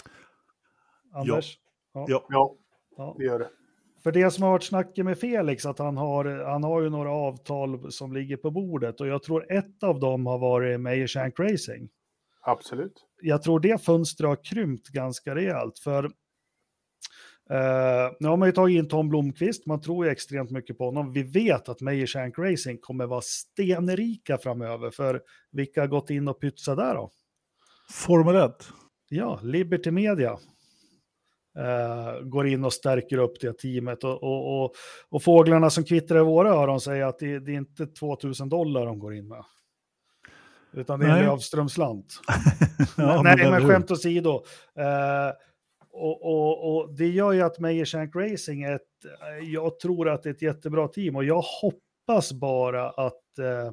Anders? 1.13 1.57
Ja. 1.93 2.05
ja, 2.29 2.55
Ja. 2.97 3.15
det 3.17 3.23
gör 3.25 3.39
det. 3.39 3.49
För 4.03 4.11
det 4.11 4.31
som 4.31 4.43
har 4.43 4.51
varit 4.51 4.63
snacket 4.63 5.05
med 5.05 5.17
Felix, 5.19 5.65
att 5.65 5.79
han 5.79 5.97
har, 5.97 6.25
han 6.25 6.63
har 6.63 6.81
ju 6.81 6.89
några 6.89 7.11
avtal 7.11 7.91
som 7.91 8.13
ligger 8.13 8.37
på 8.37 8.51
bordet 8.51 9.01
och 9.01 9.07
jag 9.07 9.23
tror 9.23 9.51
ett 9.51 9.83
av 9.83 9.99
dem 9.99 10.25
har 10.25 10.39
varit 10.39 10.81
Meyer 10.81 11.07
Shank 11.07 11.39
Racing. 11.39 11.89
Absolut. 12.41 13.05
Jag 13.21 13.43
tror 13.43 13.59
det 13.59 13.83
fönstret 13.85 14.27
har 14.27 14.43
krympt 14.43 14.87
ganska 14.87 15.35
rejält 15.35 15.79
för 15.79 16.03
eh, 17.49 18.11
nu 18.19 18.27
har 18.27 18.37
man 18.37 18.47
ju 18.47 18.51
tagit 18.51 18.77
in 18.77 18.87
Tom 18.87 19.09
Blomqvist, 19.09 19.65
man 19.65 19.81
tror 19.81 20.05
ju 20.05 20.11
extremt 20.11 20.51
mycket 20.51 20.77
på 20.77 20.85
honom. 20.85 21.13
Vi 21.13 21.23
vet 21.23 21.69
att 21.69 21.81
Meyer 21.81 22.07
Shank 22.07 22.37
Racing 22.37 22.81
kommer 22.81 23.05
vara 23.05 23.21
stenrika 23.21 24.37
framöver, 24.37 24.91
för 24.91 25.21
vilka 25.51 25.81
har 25.81 25.87
gått 25.87 26.09
in 26.09 26.27
och 26.27 26.41
pytsat 26.41 26.77
där 26.77 26.95
då? 26.95 27.11
Formel 27.91 28.35
1. 28.35 28.51
Ja, 29.09 29.39
Liberty 29.43 29.91
Media 29.91 30.37
eh, 31.57 32.21
går 32.21 32.47
in 32.47 32.65
och 32.65 32.73
stärker 32.73 33.17
upp 33.17 33.39
det 33.41 33.57
teamet. 33.57 34.03
Och, 34.03 34.23
och, 34.23 34.63
och, 34.63 34.73
och 35.09 35.23
fåglarna 35.23 35.69
som 35.69 35.83
kvittrar 35.83 36.19
i 36.19 36.23
våra 36.23 36.49
öron 36.49 36.81
säger 36.81 37.05
att 37.05 37.19
det, 37.19 37.39
det 37.39 37.51
är 37.51 37.55
inte 37.55 37.87
2000 37.87 38.49
dollar 38.49 38.85
de 38.85 38.99
går 38.99 39.15
in 39.15 39.27
med. 39.27 39.43
Utan 40.73 40.99
det 40.99 41.05
är 41.05 41.09
en 41.09 41.15
Nej. 41.15 41.25
Löfströmslant. 41.25 42.19
Ja, 42.97 43.21
Nej, 43.21 43.37
men 43.37 43.61
hur? 43.61 43.69
skämt 43.69 43.91
åsido. 43.91 44.43
Eh, 44.77 45.31
och, 45.91 46.21
och, 46.21 46.75
och 46.75 46.93
det 46.93 47.07
gör 47.07 47.31
ju 47.31 47.41
att 47.41 47.59
Meyer 47.59 47.85
Shank 47.85 48.15
Racing 48.15 48.63
är 48.63 48.75
ett, 48.75 48.81
jag 49.43 49.79
tror 49.79 50.09
att 50.09 50.23
det 50.23 50.29
är 50.29 50.33
ett 50.33 50.41
jättebra 50.41 50.87
team 50.87 51.15
och 51.15 51.23
jag 51.23 51.43
hoppas 51.61 52.33
bara 52.33 52.89
att 52.89 53.39
eh, 53.39 53.71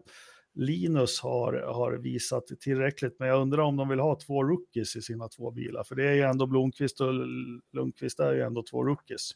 Linus 0.55 1.21
har, 1.21 1.53
har 1.53 1.93
visat 1.93 2.45
tillräckligt, 2.61 3.17
men 3.19 3.29
jag 3.29 3.41
undrar 3.41 3.63
om 3.63 3.77
de 3.77 3.89
vill 3.89 4.01
ha 4.01 4.19
två 4.21 4.45
rookies 4.45 4.97
i 4.97 5.03
sina 5.03 5.29
två 5.29 5.51
bilar, 5.51 5.85
för 5.85 5.95
det 5.95 6.09
är 6.09 6.15
ju 6.15 6.23
ändå 6.23 6.47
Blomqvist 6.47 7.01
och 7.01 7.15
Lundqvist 7.73 8.21
är 8.21 8.33
ju 8.33 8.43
ändå 8.43 8.63
två 8.71 8.85
rookies. 8.85 9.31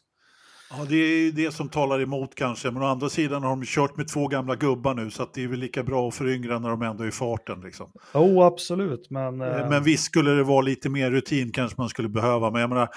Ja, 0.69 0.85
det 0.89 0.95
är 0.95 1.31
det 1.31 1.51
som 1.51 1.69
talar 1.69 1.99
emot 2.01 2.35
kanske, 2.35 2.71
men 2.71 2.83
å 2.83 2.85
andra 2.85 3.09
sidan 3.09 3.43
har 3.43 3.49
de 3.49 3.65
kört 3.65 3.97
med 3.97 4.07
två 4.07 4.27
gamla 4.27 4.55
gubbar 4.55 4.93
nu 4.93 5.11
så 5.11 5.27
det 5.33 5.43
är 5.43 5.47
väl 5.47 5.59
lika 5.59 5.83
bra 5.83 6.07
att 6.07 6.15
föryngra 6.15 6.59
när 6.59 6.69
de 6.69 6.81
ändå 6.81 7.03
är 7.03 7.07
i 7.07 7.11
farten. 7.11 7.61
Liksom. 7.61 7.91
Jo, 8.13 8.19
oh, 8.19 8.45
absolut. 8.45 9.09
Men, 9.09 9.41
eh... 9.41 9.69
men 9.69 9.83
visst 9.83 10.03
skulle 10.03 10.31
det 10.31 10.43
vara 10.43 10.61
lite 10.61 10.89
mer 10.89 11.11
rutin 11.11 11.51
kanske 11.51 11.81
man 11.81 11.89
skulle 11.89 12.09
behöva. 12.09 12.51
Men 12.51 12.61
jag 12.61 12.69
menar, 12.69 12.89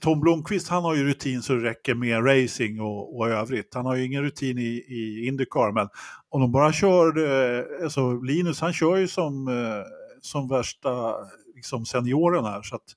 Tom 0.00 0.20
Blomqvist 0.20 0.68
han 0.68 0.84
har 0.84 0.94
ju 0.94 1.04
rutin 1.04 1.42
så 1.42 1.52
det 1.52 1.64
räcker 1.64 1.94
med 1.94 2.26
racing 2.26 2.80
och, 2.80 3.16
och 3.16 3.28
övrigt. 3.28 3.74
Han 3.74 3.86
har 3.86 3.96
ju 3.96 4.04
ingen 4.04 4.22
rutin 4.22 4.58
i, 4.58 4.84
i 4.88 5.26
Indycar, 5.26 5.72
men 5.72 5.88
om 6.28 6.40
de 6.40 6.52
bara 6.52 6.72
kör, 6.72 7.18
eh, 7.18 7.84
alltså 7.84 8.12
Linus 8.12 8.60
han 8.60 8.72
kör 8.72 8.96
ju 8.96 9.08
som, 9.08 9.48
eh, 9.48 9.54
som 10.20 10.48
värsta 10.48 11.14
liksom 11.54 11.86
senioren 11.86 12.44
här. 12.44 12.62
Så 12.62 12.76
att, 12.76 12.96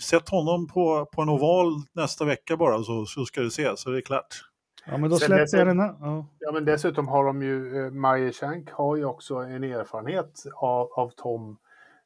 Sätt 0.00 0.28
honom 0.28 0.66
på, 0.66 1.06
på 1.12 1.22
en 1.22 1.28
oval 1.28 1.66
nästa 1.92 2.24
vecka 2.24 2.56
bara 2.56 2.82
så, 2.82 3.06
så 3.06 3.24
ska 3.24 3.40
du 3.40 3.50
se, 3.50 3.76
så 3.76 3.90
det 3.90 3.98
är 3.98 4.02
klart. 4.02 4.44
Ja, 4.86 4.96
men 4.96 5.10
då 5.10 5.16
släpper 5.16 5.58
jag 5.58 5.66
den 5.66 5.80
här. 5.80 5.94
Ja. 6.00 6.26
ja. 6.38 6.52
men 6.52 6.64
dessutom 6.64 7.08
har 7.08 7.24
de 7.24 7.42
ju, 7.42 7.84
eh, 7.84 7.90
Maje 7.90 8.32
Schenk 8.32 8.70
har 8.70 8.96
ju 8.96 9.04
också 9.04 9.34
en 9.34 9.64
erfarenhet 9.64 10.44
av, 10.54 10.88
av 10.92 11.10
Tom 11.16 11.56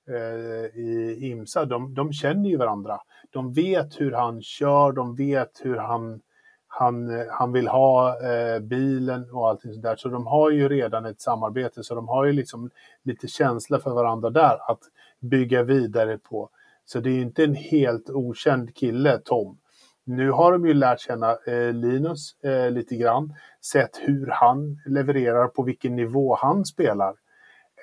eh, 0.09 0.81
i 0.81 1.19
IMSA. 1.21 1.65
De, 1.65 1.95
de 1.95 2.13
känner 2.13 2.51
ju 2.51 2.57
varandra. 2.57 3.01
De 3.31 3.53
vet 3.53 4.01
hur 4.01 4.13
han 4.13 4.43
kör, 4.43 4.93
de 4.93 5.15
vet 5.15 5.61
hur 5.63 5.77
han, 5.77 6.21
han, 6.67 7.27
han 7.31 7.53
vill 7.53 7.69
ha 7.69 8.23
eh, 8.23 8.61
bilen 8.61 9.31
och 9.31 9.49
allting 9.49 9.75
sådär. 9.75 9.97
Så 9.97 10.09
de 10.09 10.27
har 10.27 10.51
ju 10.51 10.69
redan 10.69 11.05
ett 11.05 11.21
samarbete, 11.21 11.85
så 11.85 11.95
de 11.95 12.09
har 12.09 12.25
ju 12.25 12.33
liksom 12.33 12.71
lite 13.03 13.29
känsla 13.29 13.79
för 13.79 13.91
varandra 13.91 14.31
där 14.31 14.71
att 14.71 14.81
bygga 15.21 15.63
vidare 15.63 16.19
på. 16.19 16.51
Så 16.87 17.01
det 17.01 17.11
är 17.11 17.21
inte 17.21 17.45
en 17.45 17.55
helt 17.55 18.11
okänd 18.11 18.75
kille, 18.77 19.19
Tom. 19.19 19.59
Nu 20.05 20.31
har 20.31 20.53
de 20.53 20.67
ju 20.67 20.75
lärt 20.75 21.01
känna 21.01 21.37
eh, 21.47 21.73
Linus 21.73 22.45
eh, 22.45 22.71
lite 22.71 22.97
grann, 22.97 23.35
sett 23.61 24.01
hur 24.03 24.27
han 24.27 24.79
levererar, 24.87 25.49
på 25.49 25.63
vilken 25.63 25.97
nivå 25.97 26.37
han 26.41 26.65
spelar. 26.65 27.15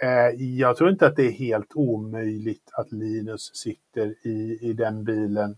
Eh, 0.02 0.42
jag 0.42 0.78
tror 0.78 0.90
inte 0.90 1.08
att 1.08 1.16
det 1.16 1.28
är 1.28 1.32
helt 1.32 1.72
omöjligt 1.76 2.70
att 2.74 2.92
Linus 2.92 3.56
sitter 3.56 4.16
i, 4.28 4.60
i 4.62 4.74
den 4.74 5.04
bilen 5.04 5.58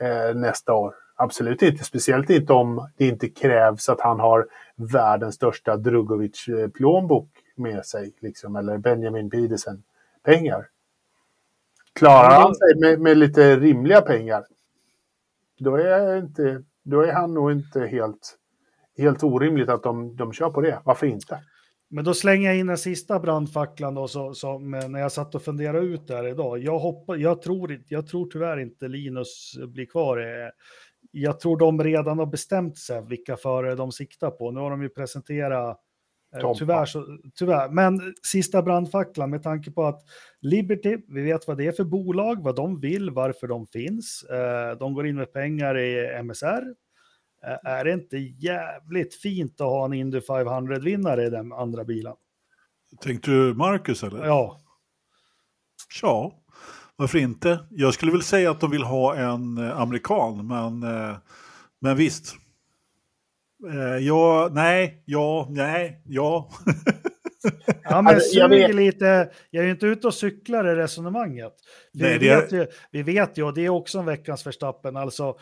eh, 0.00 0.34
nästa 0.34 0.74
år. 0.74 0.94
Absolut 1.16 1.62
inte, 1.62 1.84
speciellt 1.84 2.30
inte 2.30 2.52
om 2.52 2.88
det 2.96 3.06
inte 3.06 3.28
krävs 3.28 3.88
att 3.88 4.00
han 4.00 4.20
har 4.20 4.46
världens 4.76 5.34
största 5.34 5.76
Drugovic-plånbok 5.76 7.28
eh, 7.34 7.62
med 7.62 7.86
sig, 7.86 8.12
liksom, 8.20 8.56
eller 8.56 8.78
Benjamin 8.78 9.30
Pedersen-pengar. 9.30 10.66
Klarar 12.00 12.40
han 12.40 12.54
sig 12.54 12.80
med, 12.80 13.00
med, 13.00 13.18
lite 13.18 13.56
rimliga 13.56 14.00
pengar, 14.00 14.44
då 15.58 15.76
är, 15.76 16.18
inte, 16.18 16.62
då 16.84 17.00
är 17.00 17.12
han 17.12 17.34
nog 17.34 17.52
inte 17.52 17.80
helt, 17.80 18.36
helt 18.98 19.22
orimligt 19.22 19.68
att 19.68 19.82
de, 19.82 20.16
de 20.16 20.32
kör 20.32 20.50
på 20.50 20.60
det. 20.60 20.80
Varför 20.84 21.06
inte? 21.06 21.38
Men 21.90 22.04
då 22.04 22.14
slänger 22.14 22.48
jag 22.48 22.58
in 22.58 22.66
den 22.66 22.78
sista 22.78 23.20
brandfacklan 23.20 23.94
då, 23.94 24.08
så, 24.08 24.34
som, 24.34 24.70
när 24.70 25.00
jag 25.00 25.12
satt 25.12 25.34
och 25.34 25.42
funderade 25.42 25.86
ut 25.86 26.06
det 26.06 26.16
här 26.16 26.28
idag. 26.28 26.58
Jag, 26.58 26.78
hoppas, 26.78 27.18
jag, 27.18 27.42
tror, 27.42 27.82
jag 27.88 28.06
tror 28.06 28.26
tyvärr 28.30 28.60
inte 28.60 28.88
Linus 28.88 29.54
blir 29.68 29.86
kvar. 29.86 30.24
Jag 31.10 31.40
tror 31.40 31.58
de 31.58 31.84
redan 31.84 32.18
har 32.18 32.26
bestämt 32.26 32.78
sig 32.78 33.02
vilka 33.06 33.36
förare 33.36 33.74
de 33.74 33.92
siktar 33.92 34.30
på. 34.30 34.50
Nu 34.50 34.60
har 34.60 34.70
de 34.70 34.82
ju 34.82 34.88
presenterat 34.88 35.80
Eh, 35.80 35.89
Tompa. 36.32 36.58
Tyvärr, 36.58 36.86
så, 36.86 37.18
tyvärr. 37.34 37.68
Men 37.68 38.14
sista 38.22 38.62
brandfacklan 38.62 39.30
med 39.30 39.42
tanke 39.42 39.70
på 39.70 39.84
att 39.84 40.02
Liberty, 40.40 40.98
vi 41.08 41.22
vet 41.22 41.48
vad 41.48 41.58
det 41.58 41.66
är 41.66 41.72
för 41.72 41.84
bolag, 41.84 42.42
vad 42.42 42.56
de 42.56 42.80
vill, 42.80 43.10
varför 43.10 43.46
de 43.46 43.66
finns. 43.66 44.22
Eh, 44.22 44.78
de 44.78 44.94
går 44.94 45.06
in 45.06 45.16
med 45.16 45.32
pengar 45.32 45.78
i 45.78 46.22
MSR. 46.22 46.74
Eh, 47.46 47.70
är 47.70 47.84
det 47.84 47.92
inte 47.92 48.16
jävligt 48.16 49.14
fint 49.14 49.60
att 49.60 49.66
ha 49.66 49.84
en 49.84 49.92
Indy 49.92 50.18
500-vinnare 50.18 51.26
i 51.26 51.30
den 51.30 51.52
andra 51.52 51.84
bilen? 51.84 52.14
Tänkte 53.00 53.30
du 53.30 53.54
Marcus 53.54 54.02
eller? 54.02 54.26
Ja. 54.26 54.60
Ja, 56.02 56.32
varför 56.96 57.18
inte? 57.18 57.58
Jag 57.70 57.94
skulle 57.94 58.12
väl 58.12 58.22
säga 58.22 58.50
att 58.50 58.60
de 58.60 58.70
vill 58.70 58.82
ha 58.82 59.16
en 59.16 59.58
amerikan, 59.58 60.46
men, 60.46 60.80
men 61.80 61.96
visst. 61.96 62.39
Uh, 63.66 63.98
ja, 63.98 64.48
nej, 64.52 65.02
ja, 65.04 65.46
nej, 65.50 66.02
ja. 66.04 66.50
ja, 67.82 68.02
men 68.02 68.14
alltså, 68.14 68.38
jag 68.38 68.48
vet... 68.48 68.74
lite, 68.74 69.30
jag 69.50 69.62
är 69.62 69.66
ju 69.66 69.70
inte 69.70 69.86
ute 69.86 70.06
och 70.06 70.14
cyklar 70.14 70.68
i 70.68 70.74
resonemanget. 70.74 71.52
Nej, 71.92 72.18
vi, 72.18 72.28
vet 72.28 72.52
är... 72.52 72.56
ju, 72.56 72.66
vi 72.90 73.02
vet 73.02 73.38
ju, 73.38 73.42
och 73.42 73.54
det 73.54 73.64
är 73.64 73.68
också 73.68 73.98
en 73.98 74.06
veckans 74.06 74.42
förstappen, 74.42 74.96
alltså 74.96 75.34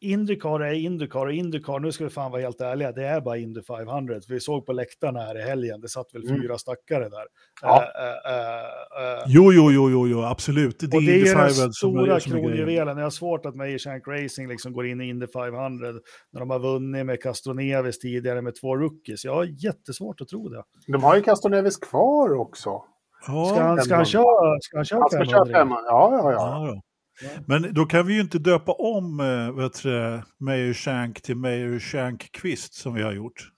Indycar 0.00 0.60
är 0.60 0.72
Indycar 0.72 1.26
och 1.26 1.32
Indycar, 1.32 1.78
nu 1.78 1.92
ska 1.92 2.04
vi 2.04 2.10
fan 2.10 2.30
vara 2.30 2.42
helt 2.42 2.60
ärliga, 2.60 2.92
det 2.92 3.06
är 3.06 3.20
bara 3.20 3.36
Indy 3.36 3.62
500. 3.62 4.20
Vi 4.28 4.40
såg 4.40 4.66
på 4.66 4.72
läktarna 4.72 5.20
här 5.20 5.38
i 5.38 5.42
helgen, 5.42 5.80
det 5.80 5.88
satt 5.88 6.14
väl 6.14 6.28
mm. 6.28 6.40
fyra 6.40 6.58
stackare 6.58 7.08
där. 7.08 7.24
Ja. 7.62 7.68
Uh, 7.68 8.32
uh, 8.32 9.18
uh, 9.18 9.24
jo, 9.26 9.52
jo, 9.52 9.70
jo, 9.72 9.90
jo, 9.90 10.08
jo, 10.08 10.22
absolut. 10.22 10.80
Det, 10.80 10.96
och 10.96 11.02
det 11.02 11.20
är 11.20 11.62
den 11.62 11.72
stora 11.72 12.20
kronjuvelen. 12.20 12.96
Jag 12.96 13.04
har 13.04 13.10
svårt 13.10 13.46
att 13.46 13.54
Meyer 13.54 13.78
Shank 13.78 14.08
Racing 14.08 14.48
liksom 14.48 14.72
går 14.72 14.86
in 14.86 15.00
i 15.00 15.08
Indy 15.08 15.26
500 15.26 15.92
när 16.32 16.40
de 16.40 16.50
har 16.50 16.58
vunnit 16.58 17.06
med 17.06 17.22
Castroneves 17.22 17.98
tidigare 17.98 18.42
med 18.42 18.54
två 18.60 18.76
rookies. 18.76 19.24
Jag 19.24 19.34
har 19.34 19.64
jättesvårt 19.64 20.20
att 20.20 20.28
tro 20.28 20.48
det. 20.48 20.62
De 20.86 21.02
har 21.02 21.16
ju 21.16 21.22
Castroneves 21.22 21.76
kvar 21.76 22.34
också. 22.34 22.82
Ja. 23.26 23.46
Ska, 23.46 23.62
han, 23.62 23.82
ska, 23.82 23.94
han 23.96 24.04
köra, 24.04 24.60
ska 24.60 24.76
han 24.76 24.84
köra 24.84 25.00
500? 25.10 25.18
Han 25.18 25.26
ska 25.26 25.36
köra 25.36 25.58
500, 25.58 25.82
ja, 25.86 26.10
ja, 26.12 26.32
ja. 26.32 26.66
ja. 26.66 26.80
Men 27.46 27.74
då 27.74 27.86
kan 27.86 28.06
vi 28.06 28.14
ju 28.14 28.20
inte 28.20 28.38
döpa 28.38 28.72
om 28.72 29.20
äh, 29.20 29.52
vet 29.52 29.82
du, 29.82 30.22
Mayor 30.38 30.72
Shank 30.72 31.22
till 31.22 31.36
Mayor 31.36 31.78
Shank 31.78 32.30
som 32.70 32.94
vi 32.94 33.02
har 33.02 33.12
gjort. 33.12 33.50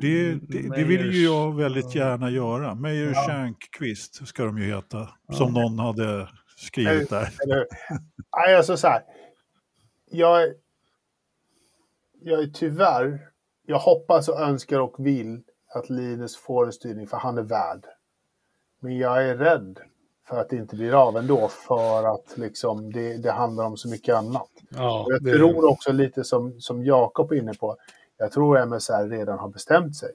Det, 0.00 0.34
det, 0.34 0.68
det 0.76 0.84
vill 0.84 1.12
ju 1.12 1.24
jag 1.24 1.56
väldigt 1.56 1.94
gärna 1.94 2.30
göra. 2.30 2.74
Mayor 2.74 3.12
ja. 3.12 3.26
Shank 3.26 3.56
Kvist 3.78 4.26
ska 4.28 4.44
de 4.44 4.58
ju 4.58 4.64
heta, 4.64 5.08
som 5.32 5.52
någon 5.52 5.78
hade 5.78 6.28
skrivit 6.56 7.10
där. 7.10 7.28
Nej, 8.36 8.56
alltså 8.56 8.76
så 8.76 8.88
här. 8.88 9.02
Jag, 10.10 10.48
jag 12.20 12.42
är 12.42 12.46
tyvärr, 12.46 13.20
jag 13.66 13.78
hoppas 13.78 14.28
och 14.28 14.40
önskar 14.40 14.80
och 14.80 15.06
vill 15.06 15.42
att 15.74 15.90
Linus 15.90 16.36
får 16.36 16.66
en 16.66 16.72
styrning 16.72 17.06
för 17.06 17.16
han 17.16 17.38
är 17.38 17.42
värd. 17.42 17.84
Men 18.80 18.98
jag 18.98 19.28
är 19.28 19.36
rädd 19.36 19.78
för 20.28 20.40
att 20.40 20.48
det 20.48 20.56
inte 20.56 20.76
blir 20.76 20.92
av 20.92 21.16
ändå 21.16 21.48
för 21.48 22.14
att 22.14 22.38
liksom, 22.38 22.92
det, 22.92 23.16
det 23.16 23.32
handlar 23.32 23.64
om 23.64 23.76
så 23.76 23.88
mycket 23.88 24.14
annat. 24.14 24.48
Ja, 24.68 25.06
jag 25.08 25.34
tror 25.34 25.70
också 25.70 25.92
lite 25.92 26.24
som, 26.24 26.60
som 26.60 26.84
Jakob 26.84 27.32
är 27.32 27.36
inne 27.36 27.54
på, 27.54 27.76
jag 28.16 28.32
tror 28.32 28.58
MSR 28.58 29.08
redan 29.08 29.38
har 29.38 29.48
bestämt 29.48 29.96
sig. 29.96 30.10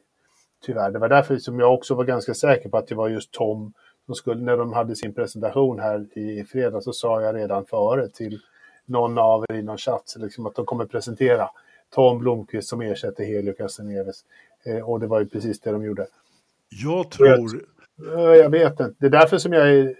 Tyvärr, 0.62 0.91
det 0.91 0.99
var 0.99 1.10
därför 1.10 1.38
som 1.38 1.60
jag 1.60 1.74
också 1.74 1.95
var 1.95 2.03
ganska 2.03 2.34
säker 2.34 2.70
på 2.70 2.78
att 2.78 2.88
det 2.88 2.95
var 2.95 3.10
just 3.10 3.32
Tom 3.32 3.74
som 4.05 4.16
skulle, 4.16 4.41
när 4.41 4.57
de 4.57 4.74
hade 4.74 4.95
sin 4.95 5.14
presentation 5.14 5.80
här 5.80 6.18
i 6.18 6.43
fredags 6.43 6.86
så 6.86 6.93
sa 6.93 7.22
jag 7.22 7.36
redan 7.36 7.66
före 7.66 8.10
till 8.10 8.39
någon 8.86 9.18
av 9.18 9.45
er 9.49 9.53
i 9.53 9.62
någon 9.62 9.78
chatt 9.78 10.16
liksom 10.18 10.45
att 10.45 10.55
de 10.55 10.66
kommer 10.66 10.86
presentera 10.86 11.49
Tom 11.89 12.20
Blomqvist 12.20 12.70
som 12.70 12.82
ersätter 12.82 13.24
Helio 13.24 13.53
Castaneves. 13.53 14.24
Eh, 14.64 14.89
och 14.89 14.99
det 14.99 15.07
var 15.07 15.20
ju 15.20 15.26
precis 15.26 15.60
det 15.60 15.72
de 15.72 15.84
gjorde. 15.84 16.07
Jag 16.70 17.12
tror, 17.12 17.62
jag 18.16 18.50
vet 18.50 18.80
inte. 18.80 18.95
Det 19.00 19.06
är 19.06 19.10
därför 19.10 19.38
som 19.38 19.54
jag 19.54 19.70
är 19.70 19.95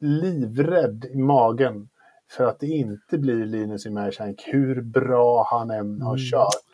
livrädd 0.00 1.04
i 1.04 1.18
magen 1.18 1.88
för 2.30 2.44
att 2.44 2.60
det 2.60 2.66
inte 2.66 3.18
blir 3.18 3.46
Linus 3.46 3.86
Imersank, 3.86 4.42
hur 4.46 4.82
bra 4.82 5.46
han 5.50 5.70
än 5.70 6.02
har 6.02 6.16
mm. 6.16 6.30
kört. 6.30 6.64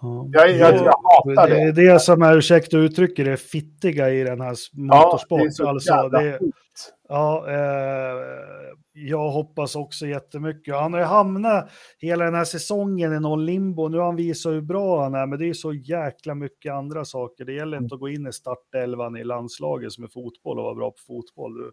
Ja. 0.00 0.28
Jag, 0.32 0.50
jag, 0.50 0.74
jag, 0.74 0.84
hatar 0.84 1.48
det. 1.48 1.72
Det 1.72 1.82
är 1.82 1.92
det 1.92 2.00
som 2.00 2.22
är, 2.22 2.36
ursäkta 2.36 2.78
uttrycker 2.78 3.24
det 3.24 3.36
fittiga 3.36 4.10
i 4.10 4.24
den 4.24 4.40
här 4.40 4.56
motorsport. 4.72 5.40
Ja, 5.40 5.64
det 5.64 5.64
är 5.64 5.68
alltså, 5.68 6.08
det, 6.08 6.38
ja, 7.08 7.50
eh, 7.50 8.16
jag 8.92 9.30
hoppas 9.30 9.76
också 9.76 10.06
jättemycket. 10.06 10.74
Han 10.74 10.92
har 10.92 11.00
ju 11.00 11.06
hamnat 11.06 11.70
hela 11.98 12.24
den 12.24 12.34
här 12.34 12.44
säsongen 12.44 13.12
i 13.12 13.20
någon 13.20 13.46
limbo. 13.46 13.88
Nu 13.88 13.98
har 13.98 14.04
han 14.04 14.16
visat 14.16 14.52
hur 14.52 14.60
bra 14.60 15.02
han 15.02 15.14
är, 15.14 15.26
men 15.26 15.38
det 15.38 15.48
är 15.48 15.52
så 15.52 15.72
jäkla 15.72 16.34
mycket 16.34 16.72
andra 16.72 17.04
saker. 17.04 17.44
Det 17.44 17.52
gäller 17.52 17.78
inte 17.78 17.94
att 17.94 18.00
gå 18.00 18.08
in 18.08 18.26
i 18.26 18.32
startelvan 18.32 19.16
i 19.16 19.24
landslaget 19.24 19.92
som 19.92 20.04
är 20.04 20.08
fotboll 20.08 20.58
och 20.58 20.64
vara 20.64 20.74
bra 20.74 20.90
på 20.90 20.98
fotboll. 21.06 21.54
Du, 21.54 21.72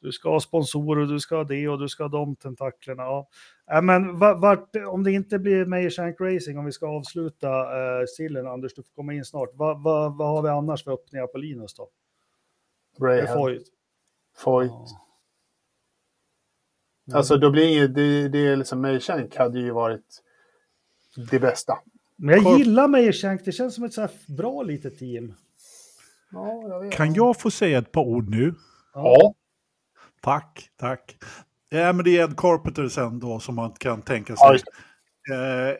du 0.00 0.12
ska 0.12 0.30
ha 0.30 0.40
sponsorer, 0.40 1.06
du 1.06 1.20
ska 1.20 1.36
ha 1.36 1.44
det 1.44 1.68
och 1.68 1.78
du 1.78 1.88
ska 1.88 2.04
ha 2.04 2.08
de 2.08 2.36
tentaklerna. 2.36 3.02
Ja. 3.02 3.28
Äh, 3.72 3.82
men 3.82 4.18
vart, 4.18 4.76
om 4.88 5.04
det 5.04 5.12
inte 5.12 5.38
blir 5.38 5.66
Meyer 5.66 5.90
Shank 5.90 6.20
Racing, 6.20 6.58
om 6.58 6.64
vi 6.64 6.72
ska 6.72 6.86
avsluta 6.86 7.48
eh, 7.48 8.06
sillen, 8.16 8.46
Anders, 8.46 8.74
du 8.74 8.82
får 8.82 8.92
komma 8.94 9.14
in 9.14 9.24
snart. 9.24 9.50
Vad 9.52 9.82
va, 9.82 10.08
va 10.08 10.26
har 10.26 10.42
vi 10.42 10.48
annars 10.48 10.84
för 10.84 10.92
öppningar 10.92 11.26
på 11.26 11.38
Linus 11.38 11.74
då? 11.74 11.88
Brayhead. 12.98 13.34
Foyt. 13.34 13.66
Foyt. 14.36 14.70
Ja. 14.70 15.04
Mm. 17.08 17.18
Alltså 17.18 17.36
då 17.36 17.50
blir 17.50 17.64
inget, 17.64 17.94
det, 17.94 18.28
det 18.28 18.38
är 18.38 18.56
liksom 18.56 18.80
Meyershank 18.80 19.36
hade 19.36 19.60
ju 19.60 19.70
varit 19.70 20.22
det 21.30 21.38
bästa. 21.38 21.78
Men 22.16 22.34
jag 22.34 22.44
Korp 22.44 22.58
gillar 22.58 22.88
Meyershank, 22.88 23.44
det 23.44 23.52
känns 23.52 23.74
som 23.74 23.84
ett 23.84 23.92
så 23.92 24.00
här 24.00 24.10
bra 24.36 24.62
litet 24.62 24.98
team. 24.98 25.34
Ja, 26.30 26.62
jag 26.68 26.92
kan 26.92 27.14
jag 27.14 27.40
få 27.40 27.50
säga 27.50 27.78
ett 27.78 27.92
par 27.92 28.02
ord 28.04 28.30
nu? 28.30 28.54
Ja. 28.94 29.34
Tack, 30.22 30.68
tack. 30.80 31.16
Ja, 31.68 31.92
men 31.92 32.04
det 32.04 32.18
är 32.18 32.24
Ed 32.24 32.36
Carpenter 32.36 32.88
sen 32.88 33.18
då 33.18 33.40
som 33.40 33.54
man 33.54 33.72
kan 33.72 34.02
tänka 34.02 34.36
sig. 34.36 34.46
Ja, 34.46 34.58
Eh, 35.30 35.74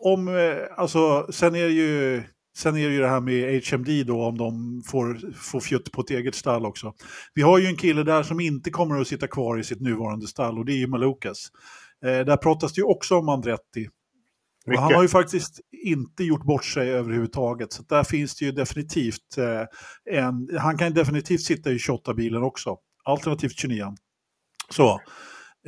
om, 0.00 0.28
eh, 0.28 0.56
alltså, 0.76 1.26
sen 1.32 1.54
är 1.54 1.64
det 1.64 1.72
ju... 1.72 2.22
Sen 2.56 2.76
är 2.76 2.88
det 2.88 2.94
ju 2.94 3.00
det 3.00 3.08
här 3.08 3.20
med 3.20 3.62
HMD 3.64 4.06
då, 4.06 4.24
om 4.24 4.38
de 4.38 4.82
får, 4.86 5.34
får 5.34 5.60
fjutt 5.60 5.92
på 5.92 6.00
ett 6.00 6.10
eget 6.10 6.34
stall 6.34 6.66
också. 6.66 6.94
Vi 7.34 7.42
har 7.42 7.58
ju 7.58 7.66
en 7.66 7.76
kille 7.76 8.02
där 8.02 8.22
som 8.22 8.40
inte 8.40 8.70
kommer 8.70 9.00
att 9.00 9.06
sitta 9.06 9.26
kvar 9.26 9.58
i 9.58 9.64
sitt 9.64 9.80
nuvarande 9.80 10.26
stall 10.26 10.58
och 10.58 10.64
det 10.64 10.72
är 10.72 10.76
ju 10.76 10.86
Malukas. 10.86 11.48
Eh, 12.04 12.24
där 12.24 12.36
pratas 12.36 12.72
det 12.72 12.78
ju 12.78 12.84
också 12.84 13.18
om 13.18 13.28
Andretti. 13.28 13.88
Han 14.66 14.94
har 14.94 15.02
ju 15.02 15.08
faktiskt 15.08 15.60
inte 15.84 16.24
gjort 16.24 16.44
bort 16.44 16.64
sig 16.64 16.90
överhuvudtaget. 16.90 17.72
Så 17.72 17.82
där 17.82 18.04
finns 18.04 18.36
det 18.36 18.44
ju 18.44 18.52
definitivt 18.52 19.38
eh, 19.38 20.18
en... 20.18 20.58
Han 20.58 20.78
kan 20.78 20.94
definitivt 20.94 21.40
sitta 21.40 21.70
i 21.70 21.76
28-bilen 21.76 22.42
också. 22.42 22.76
Alternativt 23.10 23.58
29. 23.58 23.94
Så. 24.70 25.00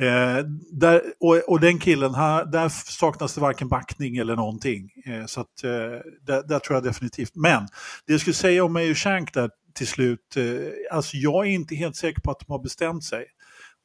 Eh, 0.01 0.45
där, 0.71 1.01
och, 1.19 1.35
och, 1.47 1.59
den 1.59 1.79
killen, 1.79 2.13
här, 2.13 2.45
där 2.45 2.69
saknas 2.69 3.35
det 3.35 3.41
varken 3.41 3.67
backning 3.67 4.17
eller 4.17 4.35
någonting. 4.35 4.89
Eh, 5.05 5.25
så 5.25 5.41
att, 5.41 5.63
eh, 5.63 5.69
där, 6.21 6.47
där, 6.47 6.59
tror 6.59 6.75
jag 6.75 6.83
definitivt. 6.83 7.35
Men 7.35 7.67
det 8.05 8.13
jag 8.13 8.21
skulle 8.21 8.33
säga 8.33 8.63
om 8.63 8.73
Meyer 8.73 8.93
Shank 8.93 9.33
där 9.33 9.49
till 9.73 9.87
slut, 9.87 10.37
eh, 10.37 10.95
alltså 10.95 11.17
jag 11.17 11.47
är 11.47 11.49
inte 11.49 11.75
helt 11.75 11.95
säker 11.95 12.21
på 12.21 12.31
att 12.31 12.39
de 12.39 12.51
har 12.51 12.59
bestämt 12.59 13.03
sig. 13.03 13.25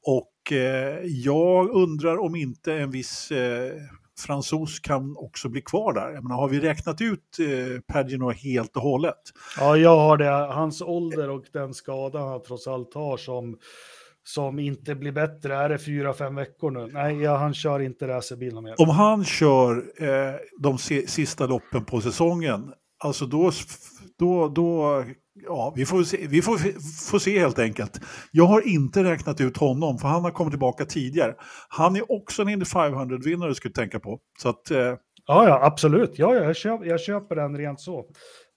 Och 0.07 0.53
eh, 0.53 1.01
jag 1.05 1.71
undrar 1.71 2.19
om 2.19 2.37
inte 2.37 2.75
en 2.75 2.91
viss 2.91 3.31
eh, 3.31 3.73
fransos 4.19 4.81
kan 4.81 5.17
också 5.17 5.49
bli 5.49 5.61
kvar 5.61 5.93
där. 5.93 6.11
Jag 6.11 6.23
menar, 6.23 6.37
har 6.37 6.49
vi 6.49 6.61
räknat 6.61 7.01
ut 7.01 7.39
eh, 7.41 7.81
Pagino 7.81 8.31
helt 8.31 8.77
och 8.77 8.83
hållet? 8.83 9.23
Ja, 9.59 9.77
jag 9.77 9.97
har 9.97 10.17
det. 10.17 10.55
Hans 10.55 10.83
ålder 10.83 11.31
och 11.31 11.45
den 11.53 11.75
skada 11.75 12.19
han 12.19 12.43
trots 12.43 12.67
allt 12.67 12.95
har 12.95 13.17
som 13.17 13.59
som 14.29 14.59
inte 14.59 14.95
blir 14.95 15.13
bättre. 15.13 15.57
Är 15.57 15.69
det 15.69 15.79
fyra, 15.79 16.15
fem 16.15 16.35
veckor 16.35 16.71
nu? 16.71 16.91
Nej, 16.93 17.23
ja, 17.23 17.37
han 17.37 17.55
kör 17.55 17.81
inte 17.81 18.09
racerbil 18.09 18.61
mer. 18.61 18.75
Om 18.81 18.89
han 18.89 19.25
kör 19.25 19.85
eh, 20.03 20.35
de 20.59 20.79
sista 20.79 21.47
loppen 21.47 21.85
på 21.85 22.01
säsongen, 22.01 22.73
alltså 22.99 23.27
då, 23.27 23.51
då, 24.19 24.49
då 24.49 25.05
ja, 25.45 25.73
vi 25.77 25.87
får, 25.87 26.03
se, 26.03 26.27
vi 26.27 26.43
får, 26.43 26.59
får 27.11 27.19
se 27.19 27.39
helt 27.39 27.59
enkelt. 27.59 28.01
Jag 28.33 28.45
har 28.45 28.69
inte 28.69 29.05
räknat 29.05 29.41
ut 29.41 29.57
honom, 29.57 29.99
för 29.99 30.09
han 30.09 30.25
har 30.25 30.31
kommit 30.31 30.53
tillbaka 30.53 30.85
tidigare. 30.85 31.35
Han 31.69 31.97
är 31.97 32.13
också 32.13 32.43
en 32.43 32.49
Indy 32.49 32.65
500-vinnare, 32.65 33.55
skulle 33.55 33.75
tänka 33.75 34.01
på. 34.01 34.19
Så 34.39 34.49
att, 34.49 34.71
eh, 34.71 34.79
ja, 35.27 35.49
ja, 35.49 35.61
absolut. 35.63 36.19
Ja, 36.19 36.35
jag, 36.35 36.57
köper, 36.57 36.85
jag 36.87 37.01
köper 37.01 37.37
den 37.37 37.57
rent 37.57 37.81
så. 37.81 38.05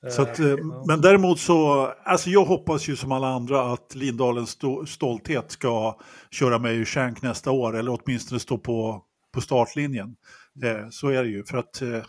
Så 0.10 0.22
att, 0.22 0.40
eh, 0.40 0.56
men 0.88 1.02
däremot 1.02 1.40
så, 1.40 1.86
alltså 2.04 2.30
jag 2.30 2.46
hoppas 2.46 2.88
ju 2.88 2.96
som 2.96 3.12
alla 3.12 3.28
andra 3.28 3.74
att 3.74 3.96
Lindalens 3.96 4.58
stolthet 4.88 5.52
ska 5.52 6.00
köra 6.32 6.60
med 6.60 6.76
i 6.76 6.86
Shank 6.86 7.22
nästa 7.22 7.52
år, 7.52 7.78
eller 7.78 8.00
åtminstone 8.02 8.40
stå 8.40 8.58
på, 8.58 9.04
på 9.34 9.42
startlinjen. 9.42 10.16
Eh, 10.64 10.90
så 10.90 11.10
är 11.10 11.24
det 11.24 11.30
ju, 11.30 11.44
för 11.44 11.58
att 11.58 11.82
eh, 11.82 12.04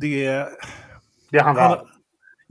det 0.00 0.24
är... 0.26 0.48
Det 1.30 1.38
är 1.38 1.42
han, 1.42 1.56
han, 1.56 1.78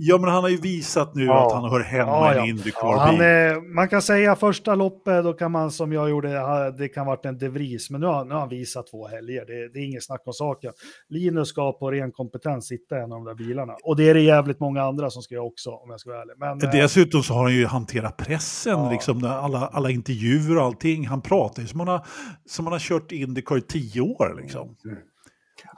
Ja, 0.02 0.18
men 0.18 0.30
han 0.30 0.43
har 0.43 0.50
ju 0.50 0.58
visat 0.58 1.16
nu 1.16 1.26
ja. 1.26 1.47
att 1.47 1.54
han 1.54 1.72
hör 1.72 1.80
hemma 1.80 2.12
ja, 2.12 2.36
ja. 2.36 2.45
i 2.45 2.50
en 2.50 2.58
Indycar-bil. 2.58 3.22
Ja, 3.22 3.62
man 3.62 3.89
kan 3.89 4.02
säga 4.02 4.36
första 4.36 4.76
loppet, 4.76 5.24
då 5.24 5.34
kan 5.34 5.52
man 5.52 5.72
som 5.72 5.93
jag 5.93 6.10
gjorde, 6.10 6.30
det 6.78 6.88
kan 6.88 7.06
varit 7.06 7.26
en 7.26 7.38
De 7.38 7.50
Vries, 7.50 7.89
men 7.89 8.02
nu 8.02 8.08
har, 8.08 8.26
nu 8.26 8.34
har 8.34 8.39
han 8.39 8.50
visat 8.50 8.88
två 8.88 9.08
helger. 9.08 9.45
Det, 9.45 9.74
det 9.74 9.80
är 9.80 9.84
inget 9.84 10.04
snack 10.04 10.22
om 10.26 10.34
saken. 10.34 10.72
Linus 11.10 11.47
ska 11.47 11.72
på 11.72 11.91
ren 11.91 12.12
kompetens 12.12 12.68
sitta 12.68 12.97
i 12.97 13.02
en 13.02 13.12
av 13.12 13.18
de 13.18 13.26
där 13.26 13.36
bilarna. 13.36 13.76
Och 13.84 13.95
det 13.95 14.10
är 14.10 14.14
det 14.14 14.22
jävligt 14.22 14.60
många 14.60 14.84
andra 14.84 15.10
som 15.10 15.22
ska 15.22 15.36
göra 15.36 15.45
också, 15.45 15.70
om 15.70 15.89
jag 15.89 16.00
ska 16.00 16.10
vara 16.10 16.22
ärlig. 16.22 16.34
Men, 16.38 16.62
eh, 16.62 16.72
Dessutom 16.72 17.24
så 17.24 17.34
har 17.34 17.43
han 17.43 17.54
ju 17.54 17.66
hanterat 17.66 18.18
pressen, 18.18 18.89
liksom, 18.89 19.26
alla, 19.26 19.68
alla 19.68 19.89
intervjuer 19.89 20.58
och 20.58 20.64
allting. 20.64 21.08
Han 21.08 21.22
pratar 21.22 21.62
ju 21.62 21.68
som 21.68 21.80
han 21.80 21.89
har, 21.89 22.06
som 22.45 22.66
han 22.66 22.74
har 22.74 22.80
kört 22.80 23.12
Indycar 23.12 23.58
i 23.58 23.62
tio 23.62 24.02
år. 24.02 24.41
Liksom. 24.41 24.76
Mm. 24.86 24.97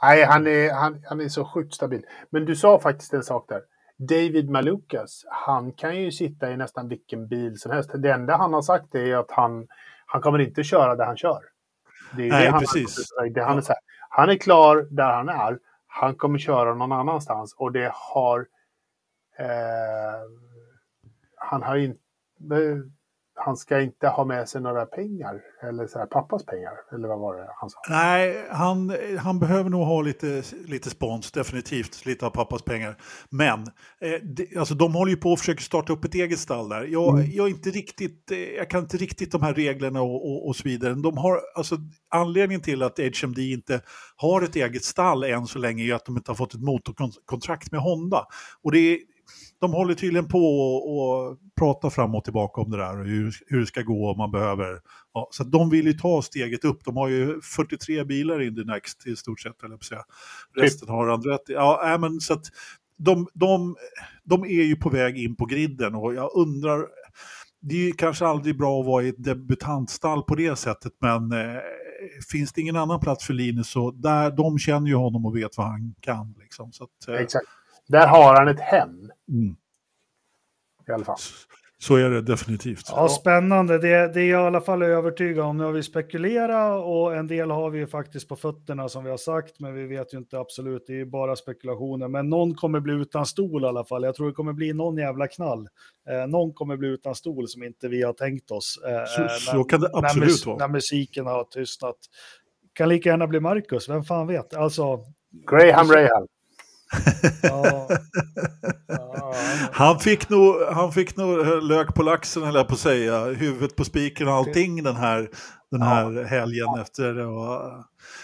Nej, 0.01 0.23
han 0.23 0.47
är, 0.47 0.73
han, 0.73 1.03
han 1.09 1.21
är 1.21 1.29
så 1.29 1.45
sjukt 1.45 1.73
stabil. 1.73 2.01
Men 2.29 2.45
du 2.45 2.55
sa 2.55 2.79
faktiskt 2.79 3.13
en 3.13 3.23
sak 3.23 3.45
där. 3.49 3.61
David 4.09 4.49
Malukas, 4.49 5.25
han 5.29 5.71
kan 5.71 5.95
ju 5.95 6.11
sitta 6.11 6.51
i 6.51 6.57
nästan 6.57 6.87
vilken 6.87 7.27
bil 7.27 7.59
som 7.59 7.71
helst. 7.71 7.91
Det 7.93 8.11
enda 8.11 8.37
han 8.37 8.53
har 8.53 8.61
sagt 8.61 8.95
är 8.95 9.15
att 9.15 9.31
han, 9.31 9.67
han 10.05 10.21
kommer 10.21 10.39
inte 10.39 10.63
köra 10.63 10.95
där 10.95 11.05
han 11.05 11.17
kör. 11.17 11.41
Det 12.15 12.23
är 12.23 12.29
Nej, 12.29 12.45
det 12.45 12.51
han, 12.51 12.59
precis. 12.59 12.95
Det 13.33 13.43
han, 13.43 13.57
är 13.57 13.61
här, 13.67 13.77
han 14.09 14.29
är 14.29 14.35
klar 14.35 14.87
där 14.91 15.13
han 15.13 15.29
är. 15.29 15.59
Han 15.87 16.15
kommer 16.15 16.39
köra 16.39 16.73
någon 16.73 16.91
annanstans 16.91 17.55
och 17.57 17.71
det 17.71 17.91
har... 17.93 18.39
Eh, 19.39 20.21
han 21.35 21.63
har 21.63 21.75
inte 21.75 22.01
han 23.45 23.57
ska 23.57 23.81
inte 23.81 24.07
ha 24.07 24.25
med 24.25 24.49
sig 24.49 24.61
några 24.61 24.85
pengar, 24.85 25.41
eller 25.63 25.87
så 25.87 25.99
här, 25.99 26.05
pappas 26.05 26.45
pengar, 26.45 26.73
eller 26.93 27.07
vad 27.07 27.19
var 27.19 27.35
det 27.35 27.47
han 27.55 27.69
sa? 27.69 27.79
Nej, 27.89 28.45
han, 28.49 28.95
han 29.19 29.39
behöver 29.39 29.69
nog 29.69 29.85
ha 29.85 30.01
lite, 30.01 30.43
lite 30.65 30.89
spons, 30.89 31.31
definitivt, 31.31 32.05
lite 32.05 32.25
av 32.25 32.29
pappas 32.29 32.61
pengar. 32.61 32.97
Men 33.29 33.59
eh, 34.01 34.21
det, 34.23 34.57
alltså, 34.57 34.75
de 34.75 34.93
håller 34.93 35.11
ju 35.11 35.17
på 35.17 35.33
att 35.33 35.39
försöka 35.39 35.61
starta 35.61 35.93
upp 35.93 36.05
ett 36.05 36.15
eget 36.15 36.39
stall 36.39 36.69
där. 36.69 36.83
Jag, 36.83 37.19
mm. 37.19 37.31
jag, 37.31 37.49
inte 37.49 37.69
riktigt, 37.69 38.31
eh, 38.31 38.37
jag 38.37 38.69
kan 38.69 38.81
inte 38.81 38.97
riktigt 38.97 39.31
de 39.31 39.41
här 39.41 39.53
reglerna 39.53 40.01
och, 40.01 40.31
och, 40.31 40.47
och 40.47 40.55
så 40.55 40.63
vidare. 40.63 40.93
De 40.93 41.17
har, 41.17 41.39
alltså, 41.55 41.77
anledningen 42.09 42.61
till 42.61 42.83
att 42.83 42.99
HMD 42.99 43.39
inte 43.39 43.81
har 44.15 44.41
ett 44.41 44.55
eget 44.55 44.83
stall 44.83 45.23
än 45.23 45.47
så 45.47 45.59
länge 45.59 45.83
är 45.83 45.93
att 45.93 46.05
de 46.05 46.17
inte 46.17 46.31
har 46.31 46.35
fått 46.35 46.53
ett 46.53 46.61
motorkontrakt 46.61 47.71
med 47.71 47.81
Honda. 47.81 48.27
Och 48.63 48.71
det 48.71 48.79
är, 48.79 48.99
de 49.59 49.73
håller 49.73 49.93
tydligen 49.93 50.27
på 50.27 50.67
och, 50.77 51.37
prata 51.59 51.89
fram 51.89 52.15
och 52.15 52.23
tillbaka 52.23 52.61
om 52.61 52.71
det 52.71 52.77
där 52.77 52.99
och 52.99 53.05
hur, 53.05 53.35
hur 53.47 53.59
det 53.59 53.65
ska 53.65 53.81
gå 53.81 54.11
om 54.11 54.17
man 54.17 54.31
behöver. 54.31 54.79
Ja, 55.13 55.27
så 55.31 55.43
de 55.43 55.69
vill 55.69 55.85
ju 55.85 55.93
ta 55.93 56.21
steget 56.21 56.65
upp. 56.65 56.85
De 56.85 56.97
har 56.97 57.07
ju 57.07 57.41
43 57.41 58.03
bilar 58.03 58.41
in 58.41 58.55
the 58.55 58.63
next 58.63 59.07
i 59.07 59.15
stort 59.15 59.39
sett, 59.39 59.63
eller 59.63 59.77
säga. 59.77 60.01
Resten 60.55 60.89
har 60.89 61.07
Andretti. 61.07 61.53
Ja, 61.53 61.97
men 62.01 62.19
så 62.19 62.33
att 62.33 62.45
de, 62.97 63.27
de, 63.33 63.75
de 64.23 64.43
är 64.43 64.63
ju 64.63 64.75
på 64.75 64.89
väg 64.89 65.17
in 65.17 65.35
på 65.35 65.45
griden 65.45 65.95
och 65.95 66.13
jag 66.13 66.31
undrar, 66.35 66.87
det 67.61 67.75
är 67.75 67.85
ju 67.85 67.91
kanske 67.91 68.25
aldrig 68.25 68.57
bra 68.57 68.79
att 68.79 68.85
vara 68.85 69.03
i 69.03 69.09
ett 69.09 69.23
debutantstall 69.23 70.23
på 70.23 70.35
det 70.35 70.55
sättet, 70.55 70.93
men 70.99 71.31
eh, 71.31 71.59
finns 72.31 72.53
det 72.53 72.61
ingen 72.61 72.75
annan 72.75 72.99
plats 72.99 73.25
för 73.25 73.33
Linus 73.33 73.69
så 73.69 73.91
där, 73.91 74.31
de 74.31 74.59
känner 74.59 74.87
ju 74.87 74.95
honom 74.95 75.25
och 75.25 75.37
vet 75.37 75.57
vad 75.57 75.67
han 75.67 75.95
kan. 75.99 76.35
Liksom, 76.39 76.71
så 76.71 76.83
att, 76.83 77.07
eh, 77.07 77.15
Exakt. 77.15 77.45
Där 77.91 78.07
har 78.07 78.35
han 78.35 78.47
ett 78.47 78.59
hem. 78.59 79.11
Mm. 79.29 79.55
I 80.87 80.91
alla 80.91 81.05
fall. 81.05 81.17
Så 81.77 81.95
är 81.95 82.09
det 82.09 82.21
definitivt. 82.21 82.85
Ja, 82.89 83.09
spännande. 83.09 83.77
Det, 83.77 84.13
det 84.13 84.21
är 84.21 84.29
jag 84.29 84.43
i 84.43 84.47
alla 84.47 84.61
fall 84.61 84.83
övertygad 84.83 85.45
om. 85.45 85.57
Nu 85.57 85.63
har 85.63 85.71
vi 85.71 85.83
spekulerat 85.83 86.83
och 86.85 87.15
en 87.15 87.27
del 87.27 87.51
har 87.51 87.69
vi 87.69 87.79
ju 87.79 87.87
faktiskt 87.87 88.27
på 88.27 88.35
fötterna 88.35 88.89
som 88.89 89.03
vi 89.03 89.09
har 89.09 89.17
sagt, 89.17 89.59
men 89.59 89.73
vi 89.73 89.87
vet 89.87 90.13
ju 90.13 90.17
inte 90.17 90.39
absolut. 90.39 90.83
Det 90.87 90.93
är 90.93 90.97
ju 90.97 91.05
bara 91.05 91.35
spekulationer. 91.35 92.07
Men 92.07 92.29
någon 92.29 92.55
kommer 92.55 92.79
bli 92.79 92.93
utan 92.93 93.25
stol 93.25 93.63
i 93.63 93.67
alla 93.67 93.85
fall. 93.85 94.03
Jag 94.03 94.15
tror 94.15 94.27
det 94.27 94.33
kommer 94.33 94.53
bli 94.53 94.73
någon 94.73 94.97
jävla 94.97 95.27
knall. 95.27 95.67
Eh, 96.09 96.27
någon 96.27 96.53
kommer 96.53 96.77
bli 96.77 96.87
utan 96.87 97.15
stol 97.15 97.47
som 97.47 97.63
inte 97.63 97.87
vi 97.87 98.03
har 98.03 98.13
tänkt 98.13 98.51
oss. 98.51 98.79
Eh, 98.87 99.05
så, 99.05 99.21
när, 99.21 99.27
så 99.27 99.63
kan 99.63 99.81
det 99.81 99.89
absolut 99.93 100.45
när, 100.45 100.51
vara. 100.51 100.67
När 100.67 100.73
musiken 100.73 101.25
har 101.25 101.43
tystnat. 101.43 101.97
Kan 102.73 102.89
lika 102.89 103.09
gärna 103.09 103.27
bli 103.27 103.39
Marcus, 103.39 103.89
vem 103.89 104.03
fan 104.03 104.27
vet? 104.27 104.53
Alltså, 104.53 104.99
Graham 105.51 105.91
Rahal 105.91 106.27
han, 109.71 109.99
fick 109.99 110.29
nog, 110.29 110.55
han 110.71 110.93
fick 110.93 111.17
nog 111.17 111.63
lök 111.63 111.95
på 111.95 112.03
laxen, 112.03 112.43
eller 112.43 112.63
på 112.63 112.73
att 112.73 112.79
säga, 112.79 113.25
huvudet 113.25 113.75
på 113.75 113.85
spiken 113.85 114.27
och 114.27 114.33
allting 114.33 114.83
den 114.83 114.95
här, 114.95 115.29
den 115.71 115.81
här 115.81 116.11
ja. 116.11 116.23
helgen 116.23 116.67
efter. 116.81 117.17
Och, 117.27 117.71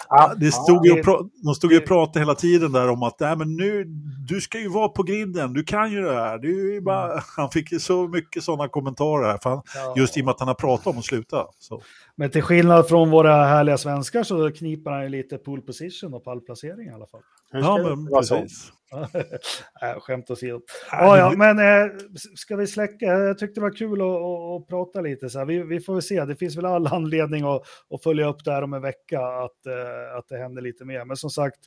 ja, 0.10 0.34
det 0.38 0.52
stod 0.52 0.88
ja, 0.88 0.95
ju 0.95 1.02
och 1.02 1.30
de 1.43 1.56
stod 1.56 1.72
ju 1.72 1.78
och 1.78 1.86
pratade 1.86 2.20
hela 2.20 2.36
tiden 2.36 2.72
där 2.72 2.89
om 2.89 3.04
att 3.04 3.20
men 3.20 3.56
nu, 3.56 3.84
du 4.28 4.41
ska 4.41 4.60
ju 4.60 4.70
vara 4.70 4.89
på 4.89 5.04
grinden, 5.04 5.54
du 5.54 5.64
kan 5.64 5.91
ju 5.91 6.02
det 6.02 6.14
här. 6.14 6.38
Du 6.38 6.82
bara, 6.82 7.12
mm. 7.12 7.24
Han 7.38 7.50
fick 7.50 7.72
ju 7.72 7.80
så 7.80 8.08
mycket 8.08 8.43
sådana 8.43 8.68
kommentarer 8.68 9.28
här, 9.28 9.38
för 9.38 9.50
han, 9.50 9.62
just 9.95 10.18
i 10.18 10.22
och 10.22 10.26
med 10.26 10.32
att 10.32 10.39
han 10.39 10.48
har 10.48 10.56
pratat 10.56 10.88
om 10.88 10.98
att 10.98 11.06
sluta. 11.06 11.45
Så. 11.60 11.82
Men 12.16 12.32
till 12.32 12.43
skillnad 12.43 12.88
från 12.88 13.12
våra 13.12 13.45
härliga 13.45 13.78
svenskar 13.78 14.24
så 14.24 14.52
kniper 14.52 14.91
han 14.91 15.04
ju 15.04 15.10
lite 15.10 15.38
pool 15.38 15.62
position 15.62 16.14
och 16.14 16.24
pallplacering 16.24 16.88
i 16.88 16.91
alla 16.91 17.08
fall. 17.08 17.22
Ja, 17.52 17.78
men 17.78 18.08
precis. 18.08 18.72
äh, 19.81 19.99
skämt 19.99 20.29
åsido. 20.29 20.61
Ja, 20.91 21.17
ja, 21.17 21.33
men 21.38 21.59
äh, 21.59 21.91
ska 22.35 22.55
vi 22.55 22.67
släcka? 22.67 23.05
Jag 23.05 23.38
tyckte 23.38 23.59
det 23.59 23.63
var 23.63 23.77
kul 23.77 24.01
att, 24.01 24.07
att, 24.07 24.61
att 24.61 24.67
prata 24.67 25.01
lite. 25.01 25.29
Så 25.29 25.39
här. 25.39 25.45
Vi, 25.45 25.63
vi, 25.63 25.79
får 25.79 25.93
väl 25.93 26.01
se. 26.01 26.25
Det 26.25 26.35
finns 26.35 26.57
väl 26.57 26.65
all 26.65 26.88
anledning 26.88 27.43
att, 27.43 27.61
att 27.89 28.03
följa 28.03 28.27
upp 28.29 28.43
det 28.43 28.51
här 28.51 28.61
om 28.61 28.73
en 28.73 28.81
vecka, 28.81 29.21
att, 29.21 29.65
äh, 29.65 30.17
att 30.17 30.27
det 30.29 30.38
händer 30.38 30.61
lite 30.61 30.85
mer. 30.85 31.05
Men 31.05 31.17
som 31.17 31.29
sagt, 31.29 31.59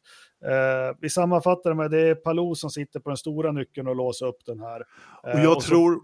äh, 0.45 0.97
vi 1.01 1.11
sammanfattar 1.11 1.71
det 1.71 1.77
med 1.77 1.91
det 1.91 2.09
är 2.09 2.15
Palou 2.15 2.55
som 2.55 2.71
sitter 2.71 3.01
på 3.01 3.11
den 3.11 3.17
stora 3.17 3.53
nyckeln 3.53 3.89
och 3.89 3.97
låser 3.97 4.27
upp 4.27 4.45
den 4.47 4.61
här. 4.61 4.81
och 5.23 5.41
jag 5.41 5.57
och 5.57 5.63
så... 5.63 5.69
tror, 5.69 5.99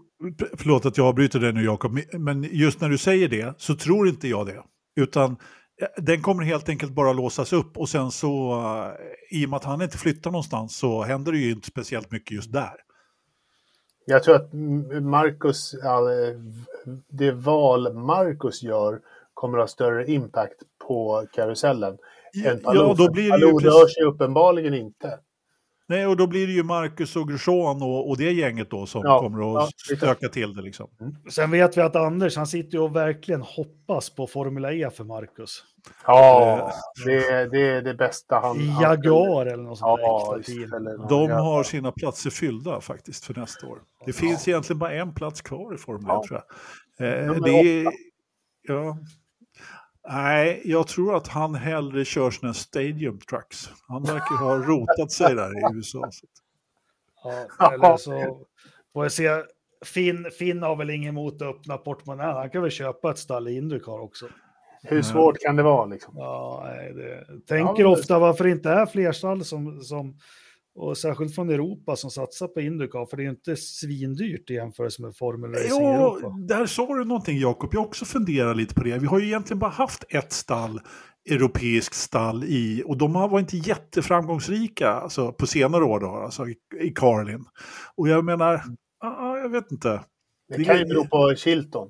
förlåt 0.57 0.85
att 0.85 0.97
jag 0.97 1.07
avbryter 1.07 1.39
dig 1.39 1.53
nu 1.53 1.63
Jakob, 1.63 1.99
men 2.13 2.43
just 2.43 2.81
när 2.81 2.89
du 2.89 2.97
säger 2.97 3.27
det 3.27 3.53
så 3.57 3.75
tror 3.75 4.07
inte 4.07 4.27
jag 4.27 4.45
det. 4.45 4.63
Utan 5.01 5.37
den 5.97 6.21
kommer 6.21 6.43
helt 6.43 6.69
enkelt 6.69 6.91
bara 6.91 7.13
låsas 7.13 7.53
upp 7.53 7.77
och 7.77 7.89
sen 7.89 8.11
så, 8.11 8.63
i 9.29 9.45
och 9.45 9.49
med 9.49 9.57
att 9.57 9.63
han 9.63 9.81
inte 9.81 9.97
flyttar 9.97 10.31
någonstans 10.31 10.77
så 10.77 11.03
händer 11.03 11.31
det 11.31 11.37
ju 11.37 11.51
inte 11.51 11.67
speciellt 11.67 12.11
mycket 12.11 12.31
just 12.31 12.53
där. 12.53 12.73
Jag 14.05 14.23
tror 14.23 14.35
att 14.35 14.53
Marcus, 15.03 15.75
det 17.07 17.31
val 17.31 17.93
Marcus 17.93 18.63
gör 18.63 18.99
kommer 19.33 19.57
att 19.57 19.61
ha 19.61 19.67
större 19.67 20.05
impact 20.05 20.63
på 20.87 21.27
karusellen 21.33 21.97
än 22.45 22.59
Palou. 22.59 22.87
Ja, 22.87 22.95
då 22.97 23.11
blir 23.11 23.23
det 23.23 23.29
Palou 23.29 23.59
rör 23.59 23.87
sig 23.87 24.03
uppenbarligen 24.03 24.73
inte. 24.73 25.19
Nej, 25.87 26.07
och 26.07 26.17
då 26.17 26.27
blir 26.27 26.47
det 26.47 26.53
ju 26.53 26.63
Marcus 26.63 27.15
och 27.15 27.27
Grosjean 27.29 27.81
och, 27.81 28.09
och 28.09 28.17
det 28.17 28.31
gänget 28.31 28.69
då 28.69 28.85
som 28.85 29.01
Ja, 29.05 29.19
kommer 29.19 29.39
ja, 29.39 29.63
att 29.63 29.71
lite. 29.89 30.05
stöka 30.05 30.29
till 30.29 30.53
det 30.55 30.61
liksom. 30.61 30.89
Sen 31.29 31.51
vet 31.51 31.77
vi 31.77 31.81
att 31.81 31.95
Anders, 31.95 32.37
han 32.37 32.47
sitter 32.47 32.77
ju 32.77 32.83
och 32.83 32.95
verkligen 32.95 33.41
hoppas 33.41 34.09
på 34.09 34.27
Formula 34.27 34.73
E 34.73 34.89
för 34.89 35.03
Marcus. 35.03 35.63
Ja, 36.05 36.71
det, 37.05 37.45
det 37.51 37.61
är 37.69 37.81
det 37.81 37.93
bästa 37.93 38.39
han... 38.39 38.59
I 38.61 38.67
han- 38.67 38.83
Jaguar 38.83 39.45
eller 39.45 39.63
något 39.63 39.77
sånt 39.77 39.99
Ja, 40.01 40.35
där 40.37 40.43
team. 40.43 41.07
De 41.09 41.29
ja. 41.29 41.35
har 41.39 41.63
sina 41.63 41.91
platser 41.91 42.29
fyllda 42.29 42.81
faktiskt 42.81 43.25
för 43.25 43.33
nästa 43.33 43.67
år. 43.67 43.79
Det 44.05 44.13
finns 44.13 44.47
egentligen 44.47 44.79
bara 44.79 44.91
en 44.93 45.13
plats 45.13 45.41
kvar 45.41 45.73
i 45.75 45.77
Formel 45.77 46.03
1 46.03 46.07
Ja. 46.09 46.23
tror 46.27 46.41
jag. 46.97 47.27
Eh, 47.29 47.33
det 47.43 47.51
är, 47.51 47.87
ja. 48.67 48.97
Nej, 50.09 50.61
jag 50.65 50.87
tror 50.87 51.15
att 51.17 51.27
han 51.27 51.55
hellre 51.55 52.05
kör 52.05 52.31
sina 52.31 52.53
stadium 52.53 53.19
trucks. 53.19 53.69
Han 53.87 54.03
verkar 54.03 54.35
ha 54.35 54.55
rotat 54.57 55.11
sig 55.11 55.35
där 55.35 55.51
i 55.51 55.75
USA. 55.75 56.09
Så. 56.11 56.25
Ja, 57.59 57.73
eller 57.73 57.97
så 57.97 58.45
får 58.93 59.05
jag 59.05 59.11
se. 59.11 59.29
Finn, 59.85 60.31
Finn 60.39 60.63
har 60.63 60.75
väl 60.75 60.89
inget 60.89 61.09
emot 61.09 61.33
att 61.41 61.41
öppna 61.41 61.77
portmonnän. 61.77 62.35
Han 62.35 62.49
kan 62.49 62.61
väl 62.61 62.71
köpa 62.71 63.11
ett 63.11 63.17
stall 63.17 63.47
i 63.47 63.57
Indycar 63.57 63.99
också. 63.99 64.25
Hur 64.83 65.01
svårt 65.01 65.39
kan 65.39 65.55
det 65.55 65.63
vara 65.63 65.85
liksom? 65.85 66.13
Ja, 66.17 66.63
nej, 66.65 66.93
det, 66.93 67.25
tänker 67.47 67.83
men- 67.83 67.91
ofta 67.93 68.19
varför 68.19 68.43
det 68.43 68.49
inte 68.49 68.69
är 68.69 68.85
fler 68.85 69.11
stall 69.11 69.43
som, 69.45 69.81
som, 69.81 70.17
och 70.77 70.97
särskilt 70.97 71.35
från 71.35 71.49
Europa 71.49 71.95
som 71.95 72.11
satsar 72.11 72.47
på 72.47 72.61
Indycar, 72.61 73.05
för 73.05 73.17
det 73.17 73.21
är 73.23 73.25
ju 73.25 73.29
inte 73.29 73.55
svindyrt 73.55 74.49
i 74.49 74.53
jämförelse 74.53 75.01
med 75.01 75.15
Formel 75.15 75.51
Racing 75.51 75.65
i 75.65 75.77
Jo, 75.83 75.87
Europa. 75.89 76.29
där 76.39 76.65
sa 76.65 76.95
du 76.95 77.05
någonting 77.05 77.39
Jakob. 77.39 77.69
Jag 77.73 77.83
också 77.83 78.05
funderar 78.05 78.55
lite 78.55 78.73
på 78.73 78.83
det. 78.83 78.97
Vi 78.97 79.07
har 79.07 79.19
ju 79.19 79.25
egentligen 79.25 79.59
bara 79.59 79.71
haft 79.71 80.03
ett 80.09 80.31
stall, 80.31 80.81
europeiskt 81.29 81.95
stall 81.95 82.43
i, 82.43 82.83
och 82.85 82.97
de 82.97 83.15
har 83.15 83.27
varit 83.27 83.53
inte 83.53 83.69
jätteframgångsrika 83.69 84.89
alltså, 84.89 85.31
på 85.31 85.47
senare 85.47 85.83
år 85.83 85.99
då, 85.99 86.07
alltså 86.09 86.47
i, 86.47 86.55
i 86.81 86.89
Carlin. 86.89 87.45
Och 87.95 88.09
jag 88.09 88.25
menar, 88.25 88.61
ah, 88.99 89.37
jag 89.37 89.49
vet 89.49 89.71
inte. 89.71 89.89
Det 90.49 90.57
Det- 90.57 90.63
kan 90.63 90.77
ju 90.79 90.85
bero 90.85 91.05
på 91.07 91.35
Chilton. 91.35 91.89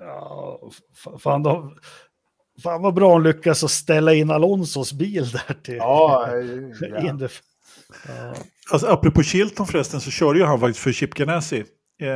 Ja, 0.00 0.60
fan, 1.18 1.42
de, 1.42 1.76
fan 2.62 2.82
vad 2.82 2.94
bra 2.94 3.12
hon 3.12 3.22
lyckas 3.22 3.64
att 3.64 3.70
ställa 3.70 4.14
in 4.14 4.30
Alonsos 4.30 4.92
bil 4.92 5.24
där 5.30 5.54
till 5.62 5.76
Ja, 5.76 6.28
ja. 6.80 7.28
Ja. 8.08 8.34
Alltså, 8.72 8.86
apropå 8.86 9.22
Chilton 9.22 9.66
förresten 9.66 10.00
så 10.00 10.10
körde 10.10 10.38
ju 10.38 10.44
han 10.44 10.60
faktiskt 10.60 10.80
för 10.80 10.92
Chip 10.92 11.14
Ganassi 11.14 11.64
eh, 12.02 12.06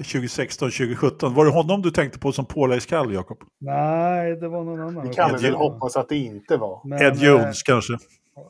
2016-2017. 0.00 1.34
Var 1.34 1.44
det 1.44 1.50
honom 1.50 1.82
du 1.82 1.90
tänkte 1.90 2.18
på 2.18 2.32
som 2.32 2.46
påläggskall, 2.46 3.12
Jakob? 3.14 3.38
Nej, 3.60 4.36
det 4.36 4.48
var 4.48 4.64
någon 4.64 4.80
annan. 4.80 5.06
Det 5.08 5.14
kan 5.14 5.28
vi 5.28 5.34
Ed 5.34 5.40
väl 5.42 5.50
Jones. 5.52 5.58
hoppas 5.72 5.96
att 5.96 6.08
det 6.08 6.16
inte 6.16 6.56
var. 6.56 6.80
Men, 6.88 7.02
Ed 7.02 7.16
Jones 7.22 7.62
kanske? 7.62 7.92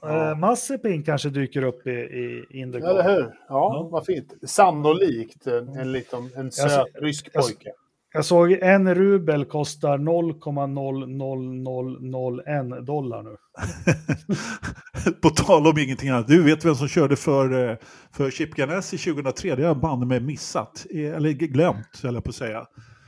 Eh, 0.07 0.29
eh, 0.29 0.37
Mazepin 0.39 1.03
kanske 1.03 1.29
dyker 1.29 1.63
upp 1.63 1.87
i, 1.87 1.91
i 1.91 2.47
Indycar. 2.51 2.89
Eller 2.89 3.03
hur? 3.15 3.21
Ja, 3.23 3.33
Ja. 3.49 3.89
vad 3.93 4.07
fint. 4.07 4.33
Sannolikt 4.47 5.47
en, 5.47 5.69
en, 5.69 5.93
liten, 5.93 6.31
en 6.37 6.53
söt 6.53 6.71
ser- 6.71 7.01
rysk 7.03 7.33
pojke. 7.33 7.71
Jag 8.17 8.25
såg 8.25 8.53
en 8.53 8.95
rubel 8.95 9.45
kostar 9.45 9.99
0,00001 9.99 12.87
dollar 12.87 13.23
nu. 13.23 13.37
på 15.23 15.31
tal 15.31 15.67
om 15.67 15.79
ingenting 15.79 16.09
annat. 16.09 16.29
Du 16.29 16.43
vet 16.43 16.65
vem 16.65 16.75
som 16.75 16.89
körde 16.89 17.17
för, 17.17 17.71
eh, 17.71 17.77
för 18.13 18.31
Chip 18.31 18.55
Ganassi 18.55 18.99
2003? 18.99 19.55
Det 19.55 19.63
har 19.63 19.69
jag 19.69 19.81
banne 19.81 20.07
mig 20.07 20.21
missat. 20.21 20.87
Eh, 20.91 21.17
Eller 21.17 21.33
glömt, 21.33 22.01
jag 22.03 22.25
på 22.25 22.31
att 22.31 22.35
säga. 22.35 22.67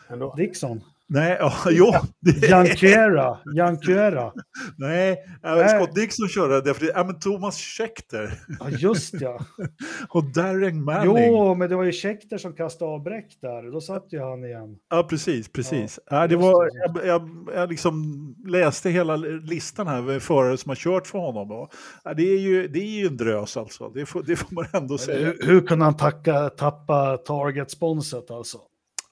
Ändå. 0.09 0.35
Dixon. 0.37 0.81
Nej, 1.11 1.37
ja, 1.41 1.53
jo. 1.71 1.93
Det, 2.21 2.49
Jankuera. 2.49 3.39
Jankuera. 3.57 4.33
nej, 4.77 5.13
äh, 5.45 5.57
Nej. 5.57 5.69
Scott 5.69 5.95
Dixon 5.95 6.29
körde 6.29 6.61
det. 6.61 6.75
För 6.75 6.87
det 6.87 6.93
ja, 6.95 7.05
men 7.05 7.19
Thomas 7.19 7.59
Scheckter 7.59 8.33
Ja, 8.61 8.71
just 8.71 9.15
ja. 9.21 9.39
och 10.09 10.25
Darren 10.25 10.85
Manning. 10.85 11.27
Jo, 11.27 11.55
men 11.55 11.71
det 11.71 11.77
var 11.77 11.85
ju 11.85 11.93
Scheckter 11.93 12.39
som 12.39 12.53
kastade 12.53 12.91
av 12.91 13.03
bräck 13.03 13.39
där. 13.41 13.73
Då 13.73 13.81
satt 13.81 14.07
ju 14.13 14.21
han 14.21 14.45
igen. 14.45 14.77
Ja, 14.91 15.03
precis, 15.03 15.53
precis. 15.53 15.99
Ja, 16.11 16.27
det 16.27 16.35
just 16.35 16.43
var, 16.43 16.65
det. 16.65 17.07
jag, 17.07 17.07
jag, 17.07 17.49
jag 17.55 17.71
liksom 17.71 18.35
läste 18.47 18.91
hela 18.91 19.17
listan 19.17 19.87
här 19.87 20.03
med 20.03 20.23
förare 20.23 20.57
som 20.57 20.69
har 20.69 20.77
kört 20.77 21.07
för 21.07 21.19
honom. 21.19 21.69
Ja, 22.05 22.15
det, 22.15 22.23
är 22.23 22.39
ju, 22.39 22.69
det 22.69 22.79
är 22.79 23.01
ju 23.01 23.07
en 23.07 23.17
drös 23.17 23.57
alltså, 23.57 23.89
det 23.89 24.07
får, 24.07 24.23
det 24.23 24.37
får 24.37 24.55
man 24.55 24.65
ändå 24.73 24.99
säga. 24.99 25.27
Hur, 25.27 25.47
hur 25.47 25.67
kunde 25.67 25.85
han 25.85 25.97
tacka, 25.97 26.49
tappa 26.49 27.17
target-sponset 27.17 28.31
alltså? 28.31 28.59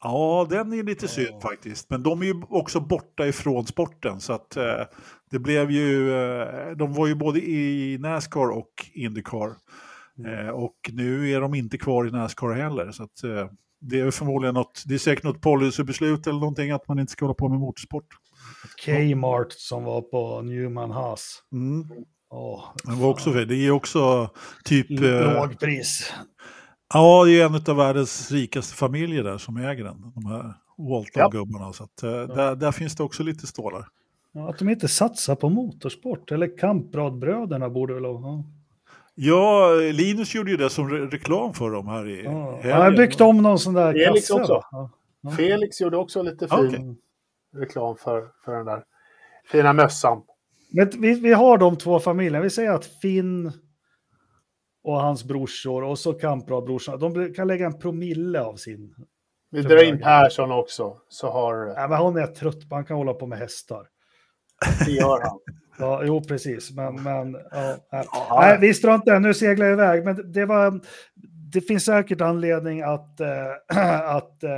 Ja, 0.07 0.47
den 0.51 0.73
är 0.73 0.83
lite 0.83 1.09
synd 1.09 1.43
faktiskt. 1.43 1.91
Men 1.91 2.03
de 2.03 2.23
är 2.23 2.27
ju 2.27 2.43
också 2.49 2.81
borta 2.81 3.27
ifrån 3.27 3.67
sporten. 3.67 4.21
Så 4.21 4.33
att 4.33 4.57
eh, 4.57 4.83
det 5.31 5.39
blev 5.39 5.71
ju, 5.71 6.15
eh, 6.15 6.71
de 6.77 6.93
var 6.93 7.07
ju 7.07 7.15
både 7.15 7.41
i 7.41 7.99
Nascar 8.01 8.51
och 8.51 8.73
Indycar. 8.95 9.51
Eh, 10.27 10.49
och 10.49 10.77
nu 10.93 11.31
är 11.31 11.41
de 11.41 11.55
inte 11.55 11.79
kvar 11.79 12.09
i 12.09 12.11
Nascar 12.11 12.53
heller. 12.53 12.91
Så 12.93 13.03
att, 13.03 13.25
eh, 13.25 13.51
det 13.81 14.01
är 14.01 14.11
förmodligen 14.11 14.55
något, 14.55 14.83
det 14.87 14.95
är 14.95 14.99
säkert 14.99 15.25
något 15.25 15.41
policybeslut 15.41 16.27
eller 16.27 16.41
någonting 16.41 16.71
att 16.71 16.89
man 16.89 16.99
inte 16.99 17.13
ska 17.13 17.25
hålla 17.25 17.35
på 17.35 17.49
med 17.49 17.59
motorsport. 17.59 18.07
Kmart 18.85 19.53
som 19.53 19.85
var 19.85 20.03
på 20.03 20.43
Newman 20.43 20.91
Haas. 20.91 21.43
Mm. 21.53 21.85
Åh, 22.31 22.65
Det 22.85 22.93
var 22.93 23.09
också, 23.09 23.31
det 23.33 23.67
är 23.67 23.71
också 23.71 24.31
typ... 24.65 24.91
Eh, 24.91 25.35
Lågpris. 25.35 26.13
Ja, 26.95 27.25
det 27.25 27.41
är 27.41 27.47
en 27.47 27.55
av 27.55 27.77
världens 27.77 28.31
rikaste 28.31 28.75
familjer 28.75 29.25
där 29.25 29.39
som 29.39 29.57
äger 29.57 29.85
den. 29.85 30.13
De 30.15 30.27
här 30.27 30.55
Walton-gubbarna. 30.79 31.73
Så 31.73 31.85
att, 31.85 32.03
eh, 32.03 32.11
där, 32.37 32.55
där 32.57 32.73
finns 32.73 32.97
det 32.97 33.03
också 33.03 33.23
lite 33.23 33.47
stålar. 33.47 33.89
Ja, 34.33 34.49
att 34.51 34.59
de 34.59 34.69
inte 34.69 34.89
satsar 34.89 35.35
på 35.35 35.49
motorsport. 35.49 36.33
Eller 36.33 36.59
Kampradbröderna 36.59 37.69
borde 37.71 37.95
väl 37.95 38.05
ha. 38.05 38.13
Ja. 38.21 38.45
Ja, 39.15 39.71
Linus 39.93 40.35
gjorde 40.35 40.51
ju 40.51 40.57
det 40.57 40.71
som 40.71 40.91
re 40.91 41.07
reklam 41.07 41.55
för 41.55 41.71
dem 41.71 41.87
här 41.89 42.09
i 42.09 42.25
Ja. 42.25 42.31
helgen. 42.57 42.73
Han 42.73 42.83
har 42.83 42.91
byggt 42.97 43.21
om 43.21 43.37
någon 43.43 43.59
sån 43.59 43.75
där 43.75 43.93
Felix 43.93 44.29
kasse. 44.29 44.41
också. 44.41 44.53
va? 44.73 44.91
Ja. 45.21 45.31
Felix 45.31 45.81
gjorde 45.81 45.97
också 45.97 46.23
lite 46.23 46.47
Ja, 46.51 46.57
fin 46.57 46.67
okej. 46.69 46.97
reklam 47.57 47.97
för, 47.97 48.29
för 48.45 48.57
den 48.57 48.67
där 48.67 48.83
fina 49.53 49.73
mössan. 49.73 50.23
Men 50.71 50.91
vi, 50.99 51.21
vi 51.21 51.33
har 51.33 51.59
de 51.59 51.77
två 51.77 52.01
familjerna. 52.01 52.41
Vi 52.41 52.51
säger 52.51 52.73
att 52.73 52.85
Finn 52.87 53.53
och 54.87 55.01
hans 55.01 55.25
brorsor 55.25 55.85
och 55.85 55.99
så 55.99 56.13
Kampradbrorsorna, 56.13 56.97
de 56.97 57.35
kan 57.35 57.49
lägga 57.49 57.67
en 57.67 57.79
promille 57.79 58.41
av 58.41 58.57
sin. 58.57 58.95
Vi 59.51 59.63
drar 59.63 59.85
in. 59.85 59.99
Persson 59.99 60.53
också, 60.53 60.97
så 61.09 61.31
har 61.31 61.75
Nej, 61.77 61.89
men 61.89 61.99
hon 61.99 62.17
är 62.17 62.27
trött 62.27 62.69
på, 62.69 62.75
han 62.75 62.85
kan 62.85 62.97
hålla 62.97 63.15
på 63.15 63.27
med 63.27 63.39
hästar. 63.39 63.87
det 64.87 64.93
gör 64.93 65.21
han. 65.23 65.39
Ja, 65.79 66.03
jo, 66.05 66.23
precis. 66.23 66.71
Men, 66.71 67.03
men 67.03 67.33
ja, 67.51 67.77
nej. 67.93 68.07
Ja. 68.13 68.39
nej, 68.41 68.59
vi 68.61 68.75
struntar 68.75 69.21
nu 69.21 69.35
seglar 69.35 69.67
jag 69.67 69.73
iväg. 69.73 70.05
Men 70.05 70.33
det, 70.33 70.47
var, 70.47 70.81
det 71.53 71.61
finns 71.61 71.85
säkert 71.85 72.21
anledning 72.21 72.83
att, 72.83 73.21
eh, 73.21 73.51
att 74.17 74.43
eh, 74.43 74.51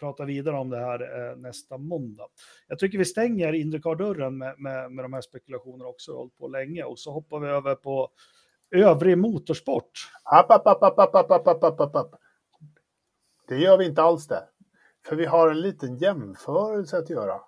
prata 0.00 0.24
vidare 0.24 0.56
om 0.56 0.70
det 0.70 0.78
här 0.78 1.30
eh, 1.30 1.36
nästa 1.36 1.78
måndag. 1.78 2.26
Jag 2.68 2.78
tycker 2.78 2.98
vi 2.98 3.04
stänger 3.04 3.52
Indycar-dörren 3.52 4.38
med, 4.38 4.54
med, 4.58 4.92
med 4.92 5.04
de 5.04 5.12
här 5.12 5.20
spekulationerna 5.20 5.88
också. 5.88 6.12
Hållit 6.12 6.38
på 6.38 6.48
länge. 6.48 6.84
Och 6.84 6.98
så 6.98 7.12
hoppar 7.12 7.40
vi 7.40 7.48
över 7.48 7.74
på 7.74 8.10
övrig 8.70 9.18
motorsport. 9.18 9.90
App, 10.24 10.50
app, 10.50 10.66
app, 10.66 10.82
app, 10.82 10.98
app, 10.98 11.14
app, 11.14 11.30
app, 11.30 11.46
app, 11.46 11.64
app, 11.64 11.80
app, 11.80 11.96
app. 11.96 12.14
Det 13.48 13.56
gör 13.56 13.78
vi 13.78 13.86
inte 13.86 14.02
alls 14.02 14.26
det. 14.26 14.44
För 15.06 15.16
vi 15.16 15.26
har 15.26 15.50
en 15.50 15.60
liten 15.60 15.96
jämförelse 15.96 16.98
att 16.98 17.10
göra, 17.10 17.40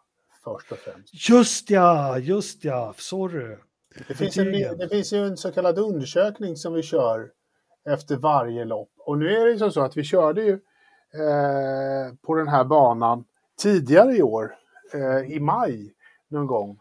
först 0.44 0.72
och 0.72 0.78
främst. 0.78 1.28
Just 1.30 1.70
ja, 1.70 2.18
just 2.18 2.64
ja, 2.64 2.94
sorry. 2.97 3.56
Det 4.09 4.14
finns, 4.14 4.38
en, 4.38 4.78
det 4.78 4.88
finns 4.88 5.12
ju 5.12 5.26
en 5.26 5.36
så 5.36 5.52
kallad 5.52 5.78
undersökning 5.78 6.56
som 6.56 6.72
vi 6.72 6.82
kör 6.82 7.30
efter 7.88 8.16
varje 8.16 8.64
lopp. 8.64 8.90
Och 8.97 9.18
nu 9.18 9.36
är 9.36 9.44
det 9.44 9.51
ju 9.52 9.70
så 9.70 9.80
att 9.80 9.97
vi 9.97 10.05
körde 10.05 10.42
ju 10.42 10.52
eh, 10.52 12.14
på 12.22 12.34
den 12.34 12.48
här 12.48 12.64
banan 12.64 13.24
tidigare 13.62 14.16
i 14.16 14.22
år, 14.22 14.55
eh, 14.94 15.32
i 15.32 15.40
maj 15.40 15.94
någon 16.28 16.47
gång. 16.47 16.80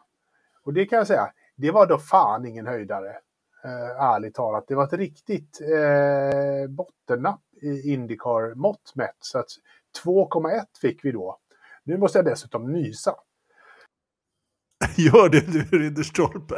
Och 0.63 0.73
det 0.73 0.85
kan 0.85 0.97
jag 0.97 1.07
säga, 1.07 1.31
det 1.55 1.71
var 1.71 1.85
då 1.85 1.97
fan 1.97 2.45
ingen 2.45 2.67
höjdare. 2.67 3.15
Eh, 3.63 4.03
ärligt 4.03 4.35
talat. 4.35 4.67
Det 4.67 4.75
var 4.75 4.83
ett 4.83 4.93
riktigt 4.93 5.61
eh, 5.61 6.69
bottennapp 6.69 7.41
i 7.61 7.93
Indycar-mått 7.93 8.91
mätt. 8.95 9.17
Så 9.19 9.39
att 9.39 9.47
2,1 10.03 10.65
fick 10.81 11.05
vi 11.05 11.11
då. 11.11 11.37
Nu 11.83 11.97
måste 11.97 12.17
jag 12.17 12.25
dessutom 12.25 12.71
nysa. 12.71 13.15
Gör 14.97 15.29
det 15.29 15.39
du 15.51 15.79
Ridderstolpe. 15.79 16.55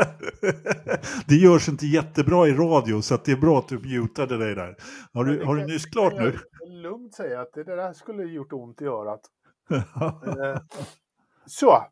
det 1.28 1.36
görs 1.36 1.69
inte 1.69 1.88
jättebra 1.88 2.48
i 2.48 2.53
radio 2.53 3.02
så 3.02 3.18
det 3.26 3.32
är 3.32 3.38
bra 3.38 3.60
att 3.60 3.68
du 3.68 3.80
mutade 3.80 4.38
dig 4.38 4.56
där. 4.56 4.76
Har 5.14 5.26
du, 5.26 5.45
har 5.45 5.56
du 5.56 5.65
nyss 5.65 5.86
klart 5.86 6.14
nu? 6.14 6.40
Lugnt 6.68 7.14
säga 7.14 7.41
att 7.41 7.53
det 7.53 7.64
där 7.64 7.94
skulle 7.94 8.23
gjort 8.23 8.53
ont 8.53 8.82
i 8.82 8.86
örat. 8.86 9.22
Eh, 9.72 10.61
Så, 11.45 11.88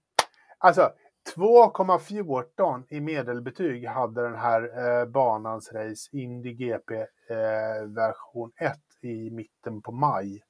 alltså 0.57 0.91
2,14 1.35 2.83
i 2.89 2.99
medelbetyg 3.01 3.87
hade 3.87 4.21
den 4.21 4.35
här 4.35 4.61
eh, 4.61 5.05
banans 5.05 5.71
race 5.73 6.09
Indy 6.11 6.53
GP 6.53 6.95
eh, 6.95 7.87
version 7.87 8.51
1 8.55 8.77
i 9.01 9.29
mitten 9.29 9.81
på 9.81 9.91
maj. 9.91 10.43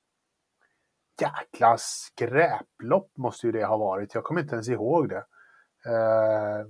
Jäkla 1.22 1.76
skräplopp 1.78 3.12
måste 3.18 3.48
ju 3.48 3.52
det 3.52 3.66
ha 3.66 3.78
varit. 3.78 4.16
Jag 4.16 4.24
kommer 4.24 4.42
inte 4.42 4.56
ens 4.56 4.70
ihåg 4.70 5.10
det. 5.10 5.26
Eh, 5.86 6.66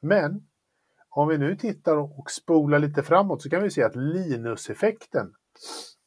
Men 0.00 0.46
om 1.10 1.28
vi 1.28 1.38
nu 1.38 1.56
tittar 1.56 1.96
och 1.96 2.30
spolar 2.30 2.78
lite 2.78 3.02
framåt 3.02 3.42
så 3.42 3.50
kan 3.50 3.62
vi 3.62 3.70
se 3.70 3.82
att 3.82 3.96
Linus-effekten 3.96 5.34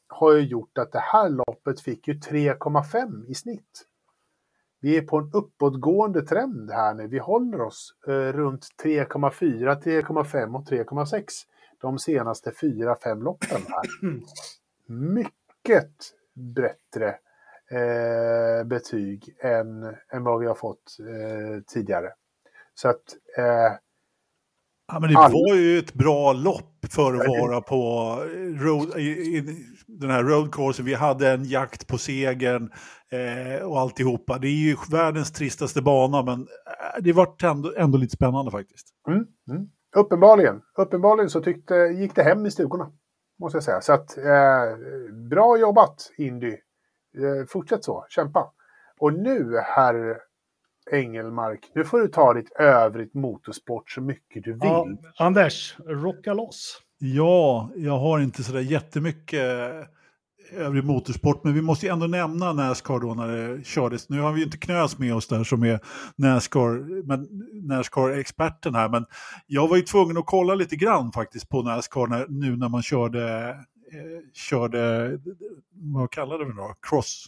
har 0.08 0.32
ju 0.32 0.40
gjort 0.40 0.78
att 0.78 0.92
det 0.92 0.98
här 0.98 1.28
loppet 1.28 1.80
fick 1.80 2.08
ju 2.08 2.14
3,5 2.14 3.26
i 3.26 3.34
snitt. 3.34 3.86
Vi 4.86 4.96
är 4.96 5.02
på 5.02 5.18
en 5.18 5.30
uppåtgående 5.32 6.22
trend 6.22 6.70
här 6.70 6.94
nu. 6.94 7.06
Vi 7.06 7.18
håller 7.18 7.60
oss 7.60 7.94
eh, 8.06 8.12
runt 8.12 8.66
3,4, 8.84 9.82
3,5 9.82 10.56
och 10.56 10.64
3,6 10.64 11.22
de 11.80 11.98
senaste 11.98 12.50
4-5 12.50 13.22
loppen 13.22 13.62
här. 13.68 13.82
Mycket 14.86 15.92
bättre 16.34 17.08
eh, 17.70 18.64
betyg 18.64 19.36
än, 19.40 19.94
än 20.12 20.24
vad 20.24 20.40
vi 20.40 20.46
har 20.46 20.54
fått 20.54 20.96
eh, 21.00 21.62
tidigare. 21.66 22.12
Så 22.74 22.88
att 22.88 23.16
eh, 23.38 23.72
Ja, 24.92 25.00
men 25.00 25.10
det 25.10 25.18
All... 25.18 25.32
var 25.32 25.54
ju 25.54 25.78
ett 25.78 25.94
bra 25.94 26.32
lopp 26.32 26.86
för 26.90 27.14
att 27.14 27.28
vara 27.28 27.60
på 27.60 27.76
road, 28.60 28.98
i, 28.98 29.44
den 29.86 30.10
här 30.10 30.22
roadcoursen. 30.22 30.84
Vi 30.84 30.94
hade 30.94 31.30
en 31.30 31.44
jakt 31.44 31.86
på 31.86 31.98
segern 31.98 32.70
eh, 33.12 33.66
och 33.66 33.80
alltihopa. 33.80 34.38
Det 34.38 34.48
är 34.48 34.68
ju 34.68 34.76
världens 34.90 35.32
tristaste 35.32 35.82
bana, 35.82 36.22
men 36.22 36.40
eh, 36.40 37.02
det 37.02 37.12
var 37.12 37.34
ändå, 37.42 37.72
ändå 37.76 37.98
lite 37.98 38.16
spännande 38.16 38.50
faktiskt. 38.50 38.88
Mm, 39.08 39.26
mm. 39.50 39.68
Uppenbarligen. 39.96 40.62
Uppenbarligen 40.78 41.30
så 41.30 41.40
tyckte, 41.40 41.74
gick 41.74 42.14
det 42.14 42.22
hem 42.22 42.46
i 42.46 42.50
stugorna, 42.50 42.92
måste 43.40 43.56
jag 43.56 43.64
säga. 43.64 43.80
Så 43.80 43.92
att, 43.92 44.18
eh, 44.18 44.76
bra 45.30 45.58
jobbat, 45.58 46.12
Indy. 46.18 46.52
Eh, 46.52 47.46
fortsätt 47.48 47.84
så, 47.84 48.06
kämpa. 48.08 48.52
Och 48.98 49.12
nu, 49.12 49.60
herr 49.64 50.16
Engelmark, 50.92 51.60
nu 51.74 51.84
får 51.84 52.00
du 52.00 52.08
ta 52.08 52.34
ditt 52.34 52.52
övrigt 52.52 53.14
motorsport 53.14 53.90
så 53.90 54.00
mycket 54.00 54.44
du 54.44 54.52
vill. 54.52 54.60
Ja, 54.62 54.86
Anders, 55.18 55.76
rocka 55.86 56.34
loss. 56.34 56.82
Ja, 56.98 57.70
jag 57.76 57.98
har 57.98 58.20
inte 58.20 58.42
sådär 58.42 58.60
jättemycket 58.60 59.42
övrig 60.52 60.84
motorsport, 60.84 61.44
men 61.44 61.54
vi 61.54 61.62
måste 61.62 61.86
ju 61.86 61.92
ändå 61.92 62.06
nämna 62.06 62.52
Nascar 62.52 63.00
då 63.00 63.14
när 63.14 63.28
det 63.28 63.64
kördes. 63.64 64.08
Nu 64.08 64.20
har 64.20 64.32
vi 64.32 64.38
ju 64.38 64.44
inte 64.44 64.58
Knös 64.58 64.98
med 64.98 65.14
oss 65.14 65.28
där 65.28 65.44
som 65.44 65.62
är 65.62 65.80
Nascar, 66.16 67.02
men 67.06 67.28
Nascar-experten 67.68 68.74
här, 68.74 68.88
men 68.88 69.04
jag 69.46 69.68
var 69.68 69.76
ju 69.76 69.82
tvungen 69.82 70.16
att 70.16 70.26
kolla 70.26 70.54
lite 70.54 70.76
grann 70.76 71.12
faktiskt 71.12 71.48
på 71.48 71.62
Nascar 71.62 72.06
när, 72.06 72.26
nu 72.28 72.56
när 72.56 72.68
man 72.68 72.82
körde 72.82 73.48
eh, 73.92 74.30
körde, 74.34 75.10
vad 75.72 76.10
kallade 76.10 76.44
vi 76.44 76.52
då? 76.52 76.74
Cross, 76.82 77.26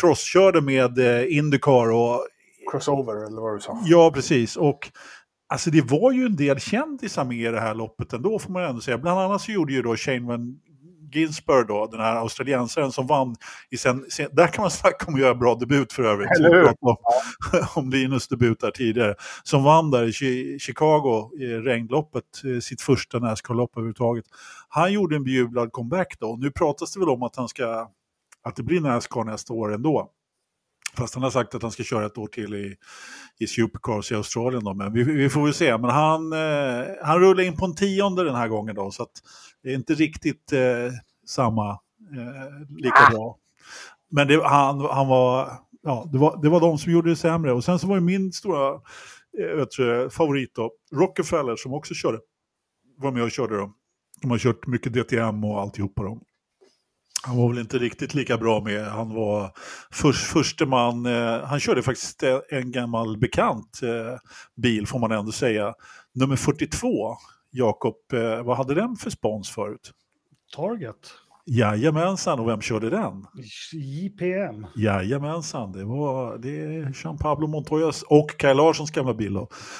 crosskörde 0.00 0.60
med 0.60 0.98
eh, 0.98 1.36
Indycar 1.36 1.90
och 1.92 2.26
crossover 2.70 3.26
eller 3.26 3.40
vad 3.40 3.56
du 3.56 3.60
sa. 3.60 3.82
Ja, 3.84 4.10
precis. 4.14 4.56
Och 4.56 4.90
alltså 5.48 5.70
det 5.70 5.90
var 5.90 6.12
ju 6.12 6.26
en 6.26 6.36
del 6.36 6.60
kändisar 6.60 7.24
med 7.24 7.36
i 7.36 7.42
det 7.42 7.60
här 7.60 7.74
loppet 7.74 8.12
ändå 8.12 8.38
får 8.38 8.52
man 8.52 8.62
ändå 8.62 8.80
säga. 8.80 8.98
Bland 8.98 9.20
annat 9.20 9.40
så 9.40 9.52
gjorde 9.52 9.72
ju 9.72 9.82
då 9.82 9.96
Shane 9.96 10.26
Van 10.26 10.60
Ginsberg 11.12 11.66
då, 11.66 11.86
den 11.86 12.00
här 12.00 12.16
australiensaren 12.16 12.92
som 12.92 13.06
vann 13.06 13.36
i 13.70 13.76
sen, 13.76 14.04
sen, 14.08 14.28
där 14.32 14.46
kan 14.46 14.62
man 14.62 14.70
snacka 14.70 15.06
om 15.06 15.14
att 15.14 15.20
göra 15.20 15.34
bra 15.34 15.54
debut 15.54 15.92
för 15.92 16.02
övrigt. 16.02 16.30
Eller 16.38 16.74
Om, 16.80 16.96
om 17.74 17.90
Linus 17.90 18.28
debut 18.28 18.60
där 18.60 18.70
tidigare. 18.70 19.14
Som 19.42 19.64
vann 19.64 19.90
där 19.90 20.22
i 20.24 20.58
Chicago 20.58 21.30
i 21.38 21.46
regnloppet, 21.46 22.24
eh, 22.44 22.60
sitt 22.60 22.80
första 22.80 23.18
Nascar-lopp 23.18 23.76
överhuvudtaget. 23.76 24.24
Han 24.68 24.92
gjorde 24.92 25.16
en 25.16 25.24
bejublad 25.24 25.72
comeback 25.72 26.16
då. 26.20 26.36
Nu 26.40 26.50
pratas 26.50 26.92
det 26.92 27.00
väl 27.00 27.08
om 27.08 27.22
att 27.22 27.36
han 27.36 27.48
ska, 27.48 27.90
att 28.42 28.56
det 28.56 28.62
blir 28.62 28.80
Nascar 28.80 29.24
nästa 29.24 29.52
år 29.52 29.74
ändå. 29.74 30.10
Fast 30.96 31.14
han 31.14 31.22
har 31.22 31.30
sagt 31.30 31.54
att 31.54 31.62
han 31.62 31.70
ska 31.70 31.82
köra 31.82 32.06
ett 32.06 32.18
år 32.18 32.26
till 32.26 32.54
i, 32.54 32.76
i 33.38 33.46
Supercars 33.46 34.12
i 34.12 34.14
Australien. 34.14 34.64
Då. 34.64 34.74
Men 34.74 34.92
vi, 34.92 35.02
vi 35.02 35.28
får 35.28 35.44
väl 35.44 35.54
se. 35.54 35.78
Men 35.78 35.90
han, 35.90 36.32
eh, 36.32 36.84
han 37.02 37.20
rullar 37.20 37.42
in 37.42 37.56
på 37.56 37.64
en 37.64 37.74
tionde 37.74 38.24
den 38.24 38.34
här 38.34 38.48
gången 38.48 38.74
då. 38.74 38.90
Så 38.90 39.06
det 39.62 39.70
är 39.70 39.74
inte 39.74 39.94
riktigt 39.94 40.52
eh, 40.52 40.92
samma, 41.26 41.70
eh, 41.70 42.76
lika 42.78 43.06
ah. 43.08 43.10
bra. 43.10 43.38
Men 44.10 44.28
det, 44.28 44.44
han, 44.44 44.80
han 44.80 45.08
var, 45.08 45.50
ja, 45.82 46.08
det, 46.12 46.18
var, 46.18 46.42
det 46.42 46.48
var 46.48 46.60
de 46.60 46.78
som 46.78 46.92
gjorde 46.92 47.10
det 47.10 47.16
sämre. 47.16 47.52
Och 47.52 47.64
sen 47.64 47.78
så 47.78 47.86
var 47.86 47.94
ju 47.94 48.00
min 48.00 48.32
stora 48.32 48.72
eh, 49.38 50.08
favorit 50.08 50.54
då, 50.54 50.72
Rockefeller 50.92 51.56
som 51.56 51.72
också 51.72 51.94
körde, 51.94 52.18
var 52.96 53.12
med 53.12 53.22
och 53.22 53.30
körde 53.30 53.56
då. 53.56 53.72
De 54.22 54.30
har 54.30 54.38
kört 54.38 54.66
mycket 54.66 54.92
DTM 54.92 55.44
och 55.44 55.60
alltihopa. 55.60 56.02
Då. 56.02 56.20
Han 57.26 57.36
var 57.36 57.48
väl 57.48 57.58
inte 57.58 57.78
riktigt 57.78 58.14
lika 58.14 58.36
bra 58.36 58.60
med, 58.60 58.86
han 58.86 59.14
var 59.14 59.50
först, 59.90 60.26
förste 60.26 60.66
man, 60.66 61.06
eh, 61.06 61.40
han 61.44 61.60
körde 61.60 61.82
faktiskt 61.82 62.22
en 62.50 62.72
gammal 62.72 63.18
bekant 63.18 63.80
eh, 63.82 64.18
bil 64.56 64.86
får 64.86 64.98
man 64.98 65.12
ändå 65.12 65.32
säga. 65.32 65.74
Nummer 66.14 66.36
42, 66.36 67.16
Jakob, 67.50 67.96
eh, 68.12 68.42
vad 68.42 68.56
hade 68.56 68.74
den 68.74 68.96
för 68.96 69.10
spons 69.10 69.50
förut? 69.50 69.92
Target. 70.56 70.96
Jajamensan, 71.48 72.40
och 72.40 72.48
vem 72.48 72.60
körde 72.60 72.90
den? 72.90 73.26
JPM. 73.72 74.66
Jajamensan, 74.76 75.72
det 75.72 75.84
var 75.84 76.38
det 76.38 76.60
är 76.60 76.92
Jean 77.04 77.18
Pablo 77.18 77.46
Montoyas 77.46 78.02
och 78.02 78.30
Kaj 78.38 78.54
Larssons 78.54 78.90
gamla 78.90 79.14
bil. 79.14 79.38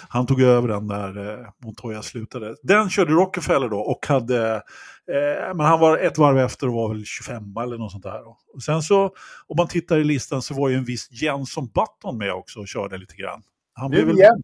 Han 0.09 0.27
tog 0.27 0.41
över 0.41 0.69
den 0.69 0.87
när 0.87 1.31
eh, 1.31 1.47
Montoya 1.65 2.03
slutade. 2.03 2.57
Den 2.63 2.91
körde 2.91 3.13
Rockefeller 3.13 3.69
då 3.69 3.79
och 3.79 4.07
hade, 4.07 4.63
eh, 5.09 5.55
men 5.55 5.67
han 5.67 5.81
var 5.81 5.99
ett 5.99 6.19
varv 6.19 6.39
efter 6.39 6.67
och 6.67 6.75
var 6.75 6.89
väl 6.89 7.05
25 7.05 7.57
eller 7.57 7.79
något 7.79 7.93
sånt 7.93 8.05
där. 8.05 8.23
Och 8.55 8.63
sen 8.63 8.83
så, 8.83 9.05
om 9.47 9.57
man 9.57 9.69
tittar 9.69 9.99
i 9.99 10.05
listan 10.05 10.43
så 10.43 10.55
var 10.55 10.69
ju 10.69 10.75
en 10.77 10.85
viss 10.85 11.09
Jenson 11.11 11.67
Button 11.67 12.19
med 12.19 12.33
också 12.33 12.61
och 12.61 12.69
körde 12.69 12.99
lite 12.99 13.17
grann. 13.17 13.43
Han 13.73 13.91
blev 13.91 14.07
väl... 14.07 14.19
Igen. 14.19 14.43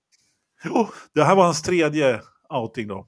Jo, 0.64 0.88
det 1.14 1.24
här 1.24 1.36
var 1.36 1.44
hans 1.44 1.62
tredje 1.62 2.20
outing 2.48 2.88
då. 2.88 3.06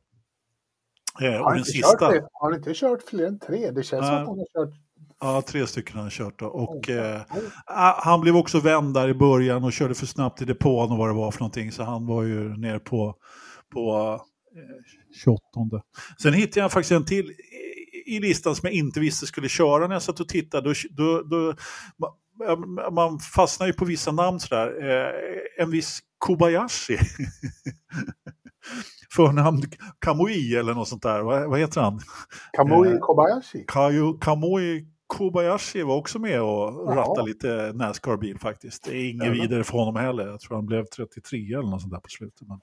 Eh, 1.21 1.43
har, 1.43 1.55
den 1.55 1.65
sista... 1.65 2.13
Kört, 2.13 2.25
har 2.33 2.51
han 2.51 2.59
inte 2.59 2.75
kört 2.75 3.03
fler 3.03 3.27
än 3.27 3.39
tre? 3.39 3.71
Det 3.71 3.83
känns 3.83 4.03
äh, 4.03 4.09
som 4.09 4.17
att 4.17 4.27
han 4.27 4.39
har 4.39 4.67
kört 4.67 4.75
Ja, 5.21 5.43
tre 5.43 5.67
stycken 5.67 5.95
har 5.95 6.03
han 6.03 6.11
kört. 6.11 6.39
Då. 6.39 6.47
Och, 6.47 6.91
eh, 6.91 7.21
han 7.97 8.21
blev 8.21 8.37
också 8.37 8.61
vänd 8.61 8.95
där 8.95 9.09
i 9.09 9.15
början 9.15 9.65
och 9.65 9.73
körde 9.73 9.95
för 9.95 10.07
snabbt 10.07 10.43
i 10.43 10.45
depån 10.45 10.93
och 10.93 10.99
vad 10.99 11.09
det 11.09 11.15
var 11.15 11.31
för 11.31 11.41
någonting. 11.41 11.73
Så 11.73 11.83
han 11.83 12.07
var 12.07 12.23
ju 12.23 12.57
ner 12.57 12.79
på, 12.79 13.15
på 13.73 14.21
28. 15.25 15.41
Sen 16.23 16.35
hittade 16.35 16.61
jag 16.61 16.73
faktiskt 16.73 16.93
en 16.93 17.05
till 17.05 17.33
i 18.07 18.21
listan 18.21 18.57
som 18.57 18.67
jag 18.67 18.73
inte 18.73 19.01
visste 19.01 19.27
skulle 19.27 19.49
köra 19.49 19.87
när 19.87 19.95
jag 19.95 20.03
satt 20.03 20.21
och 20.21 20.29
tittade. 20.29 20.69
Då, 20.69 20.75
då, 20.91 21.23
då 21.23 21.55
man 22.93 23.19
fastnar 23.19 23.67
ju 23.67 23.73
på 23.73 23.85
vissa 23.85 24.13
namn 24.13 24.41
sådär. 24.41 24.91
Eh, 24.91 25.63
en 25.65 25.71
viss 25.71 26.01
Kobayashi. 26.19 26.99
förnamn 29.17 29.63
Kamui 29.99 30.57
eller 30.57 30.75
något 30.75 30.89
sånt 30.89 31.03
där. 31.03 31.23
Vad, 31.23 31.51
vad 31.51 31.61
heter 31.61 31.81
han? 31.81 32.01
Kamui 32.53 32.93
eh, 32.93 32.99
Kobayashi? 32.99 33.65
Kamui 34.21 34.87
Kobayashi 35.15 35.83
var 35.83 35.97
också 35.97 36.19
med 36.19 36.43
och 36.43 36.97
rattade 36.97 37.29
lite 37.29 37.73
Nascar-bil 37.75 38.39
faktiskt. 38.39 38.85
Det 38.85 38.97
är 38.97 39.11
inget 39.11 39.33
vidare 39.33 39.65
för 39.65 39.79
honom 39.79 39.97
heller. 39.97 40.27
Jag 40.27 40.41
tror 40.41 40.57
han 40.57 40.67
blev 40.67 40.85
33 40.85 41.39
eller 41.39 41.71
något 41.71 41.81
sånt 41.81 41.93
där 41.93 42.01
på 42.01 42.09
slutet. 42.09 42.49
Men 42.49 42.61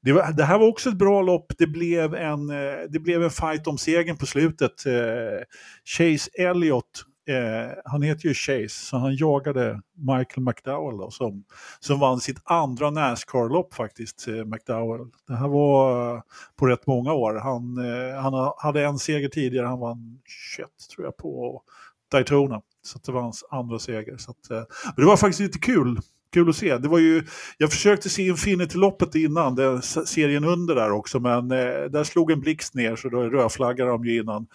det, 0.00 0.12
var, 0.12 0.32
det 0.32 0.44
här 0.44 0.58
var 0.58 0.68
också 0.68 0.88
ett 0.88 0.98
bra 0.98 1.22
lopp. 1.22 1.52
Det 1.58 1.66
blev 1.66 2.14
en, 2.14 2.50
eh, 2.50 2.78
det 2.90 2.98
blev 2.98 3.22
en 3.22 3.30
fight 3.30 3.66
om 3.66 3.78
segern 3.78 4.16
på 4.16 4.26
slutet. 4.26 4.86
Eh, 4.86 5.42
Chase 5.84 6.30
Elliott 6.38 7.04
Eh, 7.28 7.72
han 7.84 8.02
heter 8.02 8.28
ju 8.28 8.34
Chase, 8.34 8.68
så 8.68 8.96
han 8.96 9.16
jagade 9.16 9.80
Michael 9.94 10.44
McDowell 10.46 10.98
då, 10.98 11.10
som, 11.10 11.44
som 11.80 12.00
vann 12.00 12.20
sitt 12.20 12.38
andra 12.44 12.90
Nascar-lopp 12.90 13.74
faktiskt, 13.74 14.28
eh, 14.28 14.44
McDowell. 14.44 15.06
Det 15.26 15.36
här 15.36 15.48
var 15.48 16.14
eh, 16.14 16.22
på 16.56 16.66
rätt 16.66 16.86
många 16.86 17.12
år. 17.12 17.34
Han, 17.34 17.76
han 18.22 18.52
hade 18.58 18.84
en 18.84 18.98
seger 18.98 19.28
tidigare, 19.28 19.66
han 19.66 19.80
vann 19.80 20.20
21 20.56 20.68
tror 20.94 21.06
jag 21.06 21.16
på 21.16 21.62
Daytona. 22.10 22.60
Så 22.82 22.98
det 23.06 23.12
var 23.12 23.22
hans 23.22 23.44
andra 23.50 23.78
seger. 23.78 24.16
Så 24.16 24.30
att, 24.30 24.50
eh, 24.50 24.62
men 24.84 25.04
det 25.04 25.06
var 25.06 25.16
faktiskt 25.16 25.40
lite 25.40 25.58
kul. 25.58 26.00
Kul 26.32 26.48
att 26.48 26.56
se. 26.56 26.78
Det 26.78 26.88
var 26.88 26.98
ju, 26.98 27.24
jag 27.58 27.70
försökte 27.70 28.08
se 28.08 28.22
Infinity-loppet 28.22 29.14
innan, 29.14 29.54
den 29.54 29.82
serien 29.82 30.44
under 30.44 30.74
där 30.74 30.90
också, 30.90 31.20
men 31.20 31.50
eh, 31.50 31.84
där 31.90 32.04
slog 32.04 32.30
en 32.30 32.40
blixt 32.40 32.74
ner 32.74 32.96
så 32.96 33.08
då 33.08 33.22
rödflaggade 33.22 33.90
de 33.90 34.04
ju 34.04 34.20
innan 34.20 34.46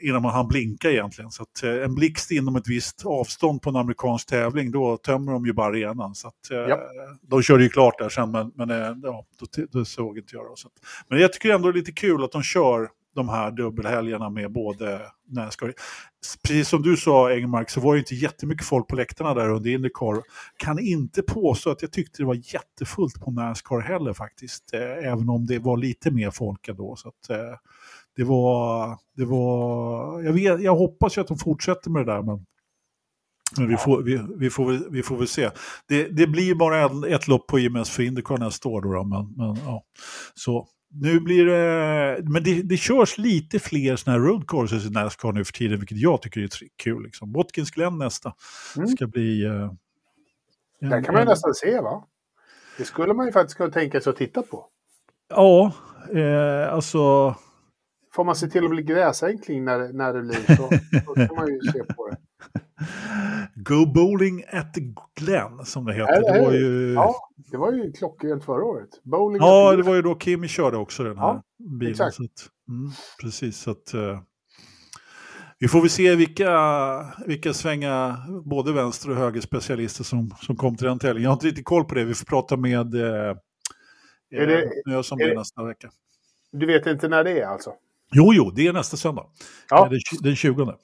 innan 0.00 0.22
man 0.22 0.32
hann 0.32 0.48
blinka 0.48 0.90
egentligen. 0.90 1.30
Så 1.30 1.42
att, 1.42 1.62
eh, 1.62 1.84
en 1.84 1.94
blixt 1.94 2.30
inom 2.30 2.56
ett 2.56 2.68
visst 2.68 3.06
avstånd 3.06 3.62
på 3.62 3.70
en 3.70 3.76
amerikansk 3.76 4.28
tävling, 4.28 4.70
då 4.70 4.96
tömmer 4.96 5.32
de 5.32 5.46
ju 5.46 5.52
bara 5.52 5.66
arenan. 5.66 6.14
Så 6.14 6.28
att, 6.28 6.50
eh, 6.50 6.56
ja. 6.56 6.80
De 7.22 7.42
körde 7.42 7.62
ju 7.62 7.68
klart 7.68 7.98
där 7.98 8.08
sen, 8.08 8.30
men, 8.30 8.52
men 8.54 8.70
eh, 8.70 8.96
ja, 9.02 9.26
då, 9.40 9.66
då 9.70 9.84
såg 9.84 10.18
inte 10.18 10.36
jag. 10.36 10.46
Då, 10.46 10.56
så 10.56 10.68
att, 10.68 10.74
men 11.08 11.20
jag 11.20 11.32
tycker 11.32 11.54
ändå 11.54 11.72
det 11.72 11.78
är 11.78 11.80
lite 11.80 11.92
kul 11.92 12.24
att 12.24 12.32
de 12.32 12.42
kör 12.42 12.88
de 13.16 13.28
här 13.28 13.50
dubbelhelgerna 13.50 14.30
med 14.30 14.52
både 14.52 15.00
Nascar. 15.28 15.74
Precis 16.42 16.68
som 16.68 16.82
du 16.82 16.96
sa 16.96 17.32
Engmark 17.32 17.70
så 17.70 17.80
var 17.80 17.94
det 17.94 17.98
inte 17.98 18.14
jättemycket 18.14 18.66
folk 18.66 18.88
på 18.88 18.96
läktarna 18.96 19.34
där 19.34 19.48
under 19.48 19.70
Indycar. 19.70 20.22
Kan 20.56 20.78
inte 20.78 21.22
påstå 21.22 21.70
att 21.70 21.82
jag 21.82 21.92
tyckte 21.92 22.22
det 22.22 22.26
var 22.26 22.54
jättefullt 22.54 23.20
på 23.20 23.30
Nascar 23.30 23.80
heller 23.80 24.12
faktiskt. 24.12 24.74
Eh, 24.74 25.12
även 25.12 25.28
om 25.28 25.46
det 25.46 25.58
var 25.58 25.76
lite 25.76 26.10
mer 26.10 26.30
folk 26.30 26.68
ändå. 26.68 26.96
Så 26.96 27.08
att, 27.08 27.30
eh, 27.30 27.58
det 28.16 28.24
var, 28.24 28.98
det 29.16 29.24
var 29.24 30.22
jag, 30.22 30.32
vet, 30.32 30.60
jag 30.60 30.76
hoppas 30.76 31.16
ju 31.16 31.20
att 31.20 31.28
de 31.28 31.38
fortsätter 31.38 31.90
med 31.90 32.06
det 32.06 32.12
där. 32.12 32.22
Men 32.22 32.46
Men 33.58 33.68
vi 33.68 33.76
får, 33.76 34.02
vi, 34.02 34.20
vi, 34.38 34.50
får, 34.50 34.66
väl, 34.66 34.86
vi 34.90 35.02
får 35.02 35.16
väl 35.16 35.28
se. 35.28 35.50
Det, 35.88 36.08
det 36.08 36.26
blir 36.26 36.54
bara 36.54 36.86
ett, 36.86 37.04
ett 37.22 37.28
lopp 37.28 37.46
på 37.46 37.58
IMS 37.58 37.90
för 37.90 38.02
Indycar 38.02 38.38
nästa 38.38 38.68
år. 38.68 38.82
Då, 38.82 38.92
då 38.92 39.04
men, 39.04 39.32
men, 39.36 39.56
ja. 39.64 39.82
Så 40.34 40.68
nu 41.00 41.20
blir 41.20 41.46
det, 41.46 42.22
men 42.30 42.42
det, 42.42 42.62
det 42.62 42.76
körs 42.76 43.18
lite 43.18 43.58
fler 43.58 43.96
sådana 43.96 44.18
här 44.18 44.26
road 44.28 44.48
courses 44.48 44.86
i 44.86 44.90
Nascar 44.90 45.32
nu 45.32 45.44
för 45.44 45.52
tiden, 45.52 45.78
vilket 45.78 45.98
jag 45.98 46.22
tycker 46.22 46.40
är 46.40 46.48
kul. 46.76 47.02
Liksom. 47.02 47.32
Watkins 47.32 47.70
Glen 47.70 47.98
nästa 47.98 48.34
Mm. 48.76 48.88
ska 48.88 49.06
bli... 49.06 49.44
Uh, 49.46 49.72
Där 50.80 51.02
kan 51.02 51.14
man 51.14 51.22
ju 51.22 51.28
nästan 51.28 51.54
se 51.54 51.80
va? 51.80 52.04
Det 52.78 52.84
skulle 52.84 53.14
man 53.14 53.26
ju 53.26 53.32
faktiskt 53.32 53.56
kunna 53.56 53.70
tänka 53.72 54.00
sig 54.00 54.10
att 54.10 54.16
titta 54.16 54.42
på. 54.42 54.66
Ja, 55.28 55.72
eh, 56.14 56.72
alltså... 56.72 57.34
Får 58.12 58.24
man 58.24 58.36
se 58.36 58.46
till 58.48 58.64
att 58.64 58.70
bli 58.70 58.82
gräsänkling 58.82 59.64
när, 59.64 59.92
när 59.92 60.14
det 60.14 60.22
blir 60.22 60.56
så, 60.56 60.68
så 61.06 61.14
kan 61.14 61.36
man 61.36 61.46
ju 61.48 61.60
se 61.72 61.84
på. 61.84 62.05
Go 63.68 63.86
bowling 63.86 64.44
at 64.52 64.74
Glen, 65.20 65.64
som 65.64 65.84
det 65.84 65.94
heter. 65.94 66.32
Det 66.34 66.44
var 66.44 66.52
ju... 66.52 66.92
Ja, 66.94 67.14
det 67.50 67.56
var 67.56 67.72
ju 67.72 67.92
klockrent 67.92 68.44
förra 68.44 68.64
året. 68.64 68.88
Bowling 69.02 69.38
Ja, 69.40 69.76
det 69.76 69.82
var 69.82 69.94
ju 69.94 70.02
då 70.02 70.18
Kimi 70.18 70.48
körde 70.48 70.76
också 70.76 71.04
den 71.04 71.18
här 71.18 71.26
Ja, 71.26 71.42
bilen. 71.78 71.92
exakt. 71.92 72.20
Att, 72.20 72.48
mm, 72.68 72.90
precis, 73.22 73.58
så 73.58 73.70
att, 73.70 73.94
eh, 73.94 74.20
vi 75.58 75.68
får 75.68 75.80
väl 75.80 75.90
se 75.90 76.14
vilka, 76.14 76.50
vilka 77.26 77.52
svänga 77.52 78.16
både 78.44 78.72
vänster 78.72 79.10
och 79.10 79.16
höger 79.16 79.40
specialister 79.40 80.04
som, 80.04 80.30
som 80.40 80.56
kom 80.56 80.76
till 80.76 80.86
den 80.86 80.98
tävlingen. 80.98 81.22
Jag 81.22 81.30
har 81.30 81.34
inte 81.36 81.46
riktigt 81.46 81.64
koll 81.64 81.84
på 81.84 81.94
det, 81.94 82.04
vi 82.04 82.14
får 82.14 82.24
prata 82.26 82.56
med 82.56 82.94
eh, 82.94 83.36
Är 84.30 84.46
det- 84.46 84.92
eh, 84.94 85.02
som 85.02 85.18
det- 85.18 85.34
nästa 85.38 85.64
vecka. 85.64 85.90
Du 86.52 86.66
vet 86.66 86.86
inte 86.86 87.08
när 87.08 87.24
det 87.24 87.40
är 87.40 87.46
alltså? 87.46 87.72
Jo, 88.12 88.32
jo, 88.34 88.50
det 88.50 88.66
är 88.66 88.72
nästa 88.72 88.96
söndag. 88.96 89.26
Ja. 89.70 89.86
Eh, 89.86 89.90
den 90.22 90.36
20. 90.36 90.74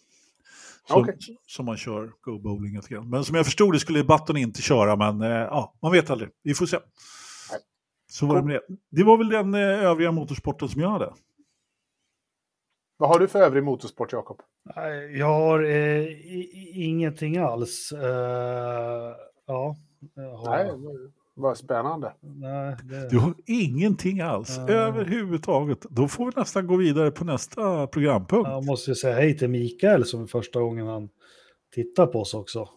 Som, 0.89 1.03
Okej. 1.03 1.17
som 1.47 1.67
man 1.67 1.77
kör 1.77 2.13
Go 2.21 2.39
Bowling 2.39 2.77
lite 2.77 2.89
grann. 2.95 3.11
Men 3.11 3.25
som 3.25 3.37
jag 3.37 3.45
förstod 3.45 3.73
det 3.75 3.81
skulle 3.81 4.05
Button 4.05 4.37
inte 4.37 4.63
köra, 4.63 4.97
men 4.97 5.23
eh, 5.23 5.29
ja, 5.29 5.75
man 5.83 5.93
vet 5.93 6.11
aldrig. 6.11 6.31
Vi 6.43 6.55
får 6.55 6.67
se. 6.67 6.79
Så 8.11 8.27
var 8.27 8.37
det 8.37 8.43
med 8.43 8.55
det. 8.55 8.77
Det 8.91 9.05
var 9.05 9.17
väl 9.19 9.29
den 9.29 9.55
eh, 9.55 9.61
övriga 9.61 10.13
motorsporten 10.13 10.69
som 10.69 10.81
jag 10.81 10.89
hade. 10.91 11.13
Vad 12.97 13.09
har 13.11 13.19
du 13.19 13.29
för 13.29 13.39
övrig 13.43 13.65
motorsport, 13.65 14.13
Jakob? 14.13 14.41
Jag 15.15 15.27
har 15.27 15.63
eh, 15.65 16.07
ingenting 16.79 17.37
alls. 17.37 17.93
Eh, 17.93 18.01
ja. 19.47 19.77
jag 20.15 20.37
har- 20.37 20.57
Nej, 20.65 20.67
vad 21.43 21.57
spännande. 21.59 22.13
nej 22.21 22.77
det, 22.85 23.09
Du 23.11 23.19
har 23.19 23.35
ingenting 23.47 24.21
alls, 24.21 24.59
Mm. 24.59 24.71
överhuvudtaget. 24.71 25.79
Då 25.91 26.09
får 26.09 26.27
vi 26.27 26.33
nästan 26.37 26.67
gå 26.67 26.77
vidare 26.77 27.11
på 27.11 27.25
nästa 27.25 27.87
programpunkt. 27.87 28.49
Ja, 28.49 28.55
jag 28.55 28.65
måste 28.65 28.91
ju 28.91 28.95
säga 28.95 29.15
hej 29.15 29.39
till 29.39 29.49
Mikael 29.49 30.05
som 30.05 30.23
är 30.23 30.27
första 30.27 30.61
gången 30.61 30.87
han 30.87 31.09
tittar 31.75 32.07
på 32.07 32.21
oss 32.21 32.35
också. 32.35 32.69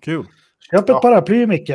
kul. 0.00 0.26
Köp 0.70 0.80
ett 0.82 0.88
Ja. 0.88 1.00
paraply 1.00 1.46
Micke, 1.46 1.70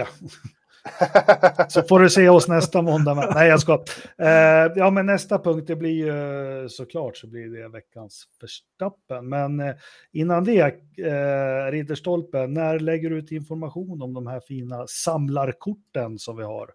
så 1.70 1.82
får 1.82 2.00
du 2.00 2.10
se 2.10 2.30
oss 2.30 2.48
nästa 2.48 2.82
måndag. 2.82 3.16
Med. 3.16 3.32
Nej, 3.36 3.50
jag 3.50 3.60
ska. 3.62 3.74
Eh, 4.18 4.72
ja, 4.76 4.90
men 4.92 5.06
nästa 5.06 5.40
punkt, 5.40 5.68
det 5.68 5.76
blir 5.76 6.06
ju 6.06 6.70
såklart 6.70 7.18
så 7.18 7.28
blir 7.28 7.62
det 7.62 7.70
veckans 7.70 8.24
Verstappen. 8.42 9.30
Men 9.30 9.60
eh, 9.60 9.76
innan 10.12 10.44
det, 10.44 10.60
eh, 10.98 11.72
Ridderstolpe, 11.72 12.48
när 12.48 12.80
lägger 12.80 13.10
du 13.10 13.18
ut 13.18 13.32
information 13.32 14.02
om 14.02 14.14
de 14.14 14.28
här 14.28 14.40
fina 14.48 14.86
samlarkorten 14.88 16.20
som 16.20 16.38
vi 16.38 16.44
har? 16.44 16.70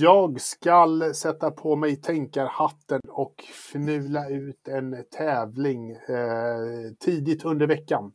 Jag 0.00 0.40
skall 0.40 1.14
sätta 1.14 1.50
på 1.50 1.76
mig 1.76 1.96
tänkarhatten 1.96 3.00
och 3.08 3.34
fnula 3.72 4.28
ut 4.28 4.68
en 4.68 5.04
tävling 5.18 5.90
eh, 5.90 6.92
tidigt 7.04 7.44
under 7.44 7.66
veckan. 7.66 8.12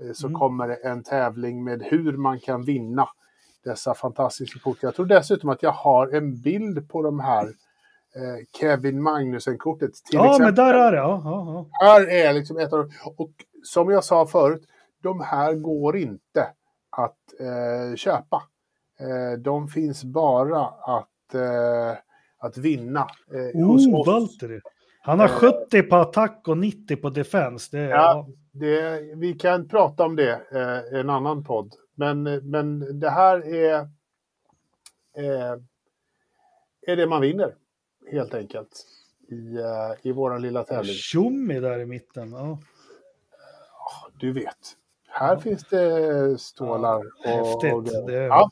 Eh, 0.00 0.12
så 0.12 0.26
Mm. 0.26 0.38
kommer 0.38 0.68
det 0.68 0.74
en 0.74 1.02
tävling 1.02 1.64
med 1.64 1.82
hur 1.82 2.16
man 2.16 2.40
kan 2.40 2.64
vinna 2.64 3.08
dessa 3.68 3.94
fantastiska 3.94 4.58
kort. 4.60 4.78
Jag 4.80 4.94
tror 4.94 5.06
dessutom 5.06 5.50
att 5.50 5.62
jag 5.62 5.72
har 5.72 6.08
en 6.08 6.40
bild 6.40 6.88
på 6.88 7.02
de 7.02 7.20
här 7.20 7.44
eh, 7.44 8.44
Kevin 8.60 9.02
Magnussen-kortet. 9.02 9.90
Ja, 10.10 10.24
exempel. 10.24 10.44
men 10.46 10.54
där 10.54 10.74
är 10.74 10.92
det. 10.92 10.98
Ja, 10.98 11.22
ja, 11.24 11.66
ja. 11.80 11.86
Här 11.86 12.10
är 12.10 12.32
liksom 12.32 12.58
ett 12.58 12.72
av 12.72 12.90
Och 13.16 13.30
som 13.62 13.90
jag 13.90 14.04
sa 14.04 14.26
förut, 14.26 14.62
de 15.02 15.20
här 15.20 15.54
går 15.54 15.96
inte 15.96 16.48
att 16.90 17.40
eh, 17.40 17.96
köpa. 17.96 18.42
Eh, 19.00 19.38
de 19.38 19.68
finns 19.68 20.04
bara 20.04 20.66
att, 20.66 21.34
eh, 21.34 21.98
att 22.38 22.56
vinna 22.58 23.06
eh, 23.34 23.60
Oh. 23.60 24.06
Valtteri. 24.06 24.60
Han 25.02 25.18
har 25.20 25.26
Eh. 25.26 25.32
70 25.32 25.82
på 25.82 25.96
attack 25.96 26.42
och 26.48 26.58
90 26.58 26.96
på 26.96 27.10
defense. 27.10 27.76
Det 27.76 27.82
Ja. 27.82 27.96
ja. 27.96 28.26
Det, 28.52 29.00
vi 29.16 29.32
kan 29.34 29.68
prata 29.68 30.04
om 30.04 30.16
det 30.16 30.32
eh, 30.32 31.00
en 31.00 31.10
annan 31.10 31.44
podd. 31.44 31.74
Men, 31.98 32.22
men 32.22 32.98
det 33.00 33.10
här 33.10 33.54
är, 33.54 33.74
eh, 35.16 35.56
är 36.86 36.96
det 36.96 37.06
man 37.06 37.20
vinner, 37.20 37.54
helt 38.12 38.34
enkelt, 38.34 38.86
i, 39.28 39.56
eh, 39.56 40.08
i 40.08 40.12
vår 40.12 40.38
lilla 40.38 40.64
tävling. 40.64 40.94
Tjommi 40.94 41.60
där 41.60 41.78
i 41.78 41.86
mitten. 41.86 42.32
Ja. 42.32 42.58
Du 44.20 44.32
vet, 44.32 44.76
här 45.08 45.36
finns 45.36 45.64
det 45.64 46.40
stålar 46.40 46.98
och, 46.98 47.24
Häftigt. 47.24 47.74
och. 47.74 48.06
Det 48.06 48.24
Ja, 48.24 48.50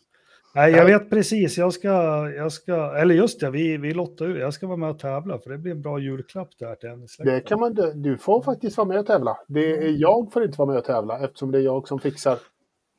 Nej, 0.54 0.72
jag 0.72 0.84
vet 0.84 1.10
precis. 1.10 1.58
Jag 1.58 1.72
ska, 1.72 1.88
jag 2.36 2.52
ska, 2.52 2.96
eller 2.96 3.14
just 3.14 3.40
det, 3.40 3.50
vi, 3.50 3.76
vi 3.76 3.94
lottar 3.94 4.26
ut. 4.26 4.40
Jag 4.40 4.54
ska 4.54 4.66
vara 4.66 4.76
med 4.76 4.90
och 4.90 4.98
tävla 4.98 5.38
för 5.38 5.50
det 5.50 5.58
blir 5.58 5.72
en 5.72 5.82
bra 5.82 5.98
julklapp 5.98 6.48
där 6.58 6.74
till 6.74 7.08
släkten. 7.08 7.34
det 7.34 7.40
kan 7.40 7.60
man, 7.60 7.74
du 8.02 8.18
får 8.18 8.42
faktiskt 8.42 8.76
vara 8.76 8.88
med 8.88 8.98
och 8.98 9.06
tävla. 9.06 9.38
Det 9.46 9.76
är, 9.76 9.90
jag 9.90 10.32
får 10.32 10.44
inte 10.44 10.58
vara 10.58 10.68
med 10.68 10.78
och 10.78 10.84
tävla 10.84 11.18
eftersom 11.18 11.52
det 11.52 11.58
är 11.58 11.62
jag 11.62 11.88
som 11.88 11.98
fixar. 11.98 12.38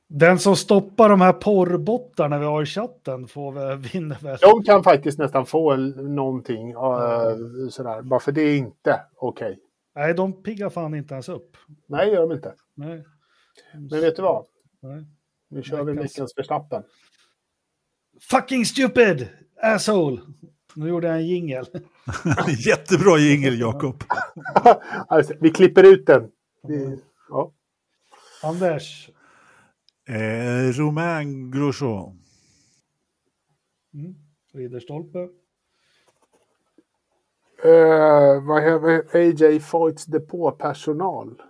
Den 0.10 0.40
som 0.40 0.56
stoppar 0.56 1.10
de 1.10 1.22
här 1.22 1.34
porrbottarna 1.34 2.40
vi 2.40 2.46
har 2.46 2.64
i 2.64 2.66
chatten 2.66 3.28
får 3.28 3.76
vinner 3.94 4.18
väl. 4.22 4.38
De 4.42 4.64
kan 4.64 4.84
faktiskt 4.84 5.20
nästan 5.20 5.46
få 5.46 5.76
någonting 5.76 6.72
eh, 6.72 7.38
sådär, 7.70 8.02
bara 8.02 8.20
för 8.20 8.32
det 8.32 8.42
är 8.42 8.58
inte 8.58 9.02
okej. 9.16 9.60
Nej, 9.96 10.14
de 10.14 10.44
piggar 10.44 10.70
fan 10.70 10.96
inte 10.96 11.14
ens 11.14 11.30
upp. 11.30 11.58
Nej, 11.88 12.10
gör 12.10 12.22
de 12.22 12.32
inte. 12.32 12.54
Nej. 12.76 13.06
Men 13.74 14.02
vet 14.02 14.16
du 14.16 14.22
vad? 14.22 14.46
Nej. 14.80 15.06
Nu 15.50 15.64
kör 15.64 15.84
vi 15.84 15.94
veckans 15.94 16.34
Verstappen. 16.38 16.84
Fucking 18.22 18.66
stupid! 18.66 19.28
Asshole! 19.62 20.22
Nu 20.76 20.88
gjorde 20.90 21.08
jag 21.08 21.16
en 21.18 21.28
jingel. 21.28 21.66
Jättebra 22.68 23.18
jingel, 23.18 23.60
Jakob. 23.60 24.04
Alltså, 25.08 25.34
vi 25.40 25.50
klipper 25.50 25.84
ut 25.84 26.06
den. 26.06 26.32
Vi, 26.64 27.00
ja. 27.30 27.52
Anders. 28.44 29.10
Eh, 30.10 30.72
Romain 30.72 31.52
Grosjean. 31.52 32.20
Mm. 33.94 34.16
Ridderstolpe. 34.54 35.20
Eh, 37.64 38.44
vad 38.44 38.64
heter 38.64 39.18
AJ 39.18 39.60
Foyts 39.60 40.06
depåpersonal? 40.06 41.42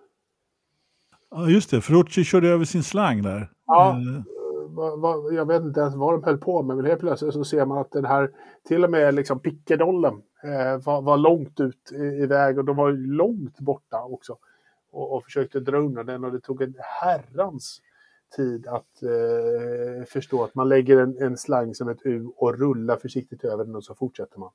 Ja, 1.32 1.50
just 1.50 1.72
det. 1.72 1.82
Ferrucci 1.82 2.24
körde 2.24 2.50
över 2.50 2.66
sin 2.66 2.84
slang 2.84 3.22
där. 3.22 3.52
Ja. 3.66 3.90
Eh, 3.90 4.24
vad, 4.68 5.00
vad, 5.00 5.34
jag 5.34 5.46
vet 5.46 5.62
inte 5.62 5.80
ens 5.80 5.96
vad 5.96 6.14
de 6.14 6.24
höll 6.24 6.38
på 6.38 6.62
med, 6.62 6.78
men 6.78 6.86
helt 6.86 7.00
plötsligt 7.00 7.34
så 7.34 7.44
ser 7.44 7.66
man 7.66 7.78
att 7.78 7.92
den 7.92 8.06
här, 8.06 8.32
till 8.68 8.84
och 8.84 8.92
med 8.92 9.16
liksom 9.16 9.40
pickedollen 9.40 10.14
eh, 10.44 10.84
var, 10.86 11.02
var 11.02 11.18
långt 11.18 11.60
ut 11.60 11.92
i, 11.92 12.24
i 12.24 12.26
väg 12.26 12.58
och 12.58 12.66
de 12.66 12.76
var 12.76 12.90
ju 12.90 13.08
långt 13.08 13.60
borta 13.60 14.04
också. 14.04 14.38
Och, 14.92 15.16
och 15.16 15.24
försökte 15.24 15.60
dra 15.60 15.78
undan 15.78 16.06
den 16.06 16.24
och 16.24 16.32
det 16.32 16.40
tog 16.40 16.62
en 16.62 16.76
herrans 16.80 17.82
tid 18.36 18.68
att 18.68 19.04
eh, 19.04 20.06
förstå 20.08 20.44
att 20.44 20.56
man 20.56 20.70
lägger 20.70 20.98
en, 20.98 21.18
en 21.22 21.38
slang 21.38 21.76
som 21.76 21.90
ett 21.90 22.00
U 22.04 22.26
och 22.36 22.60
rullar 22.60 22.98
försiktigt 22.98 23.44
över 23.44 23.66
den 23.66 23.76
och 23.76 23.84
så 23.84 23.96
fortsätter 23.96 24.40
man. 24.40 24.52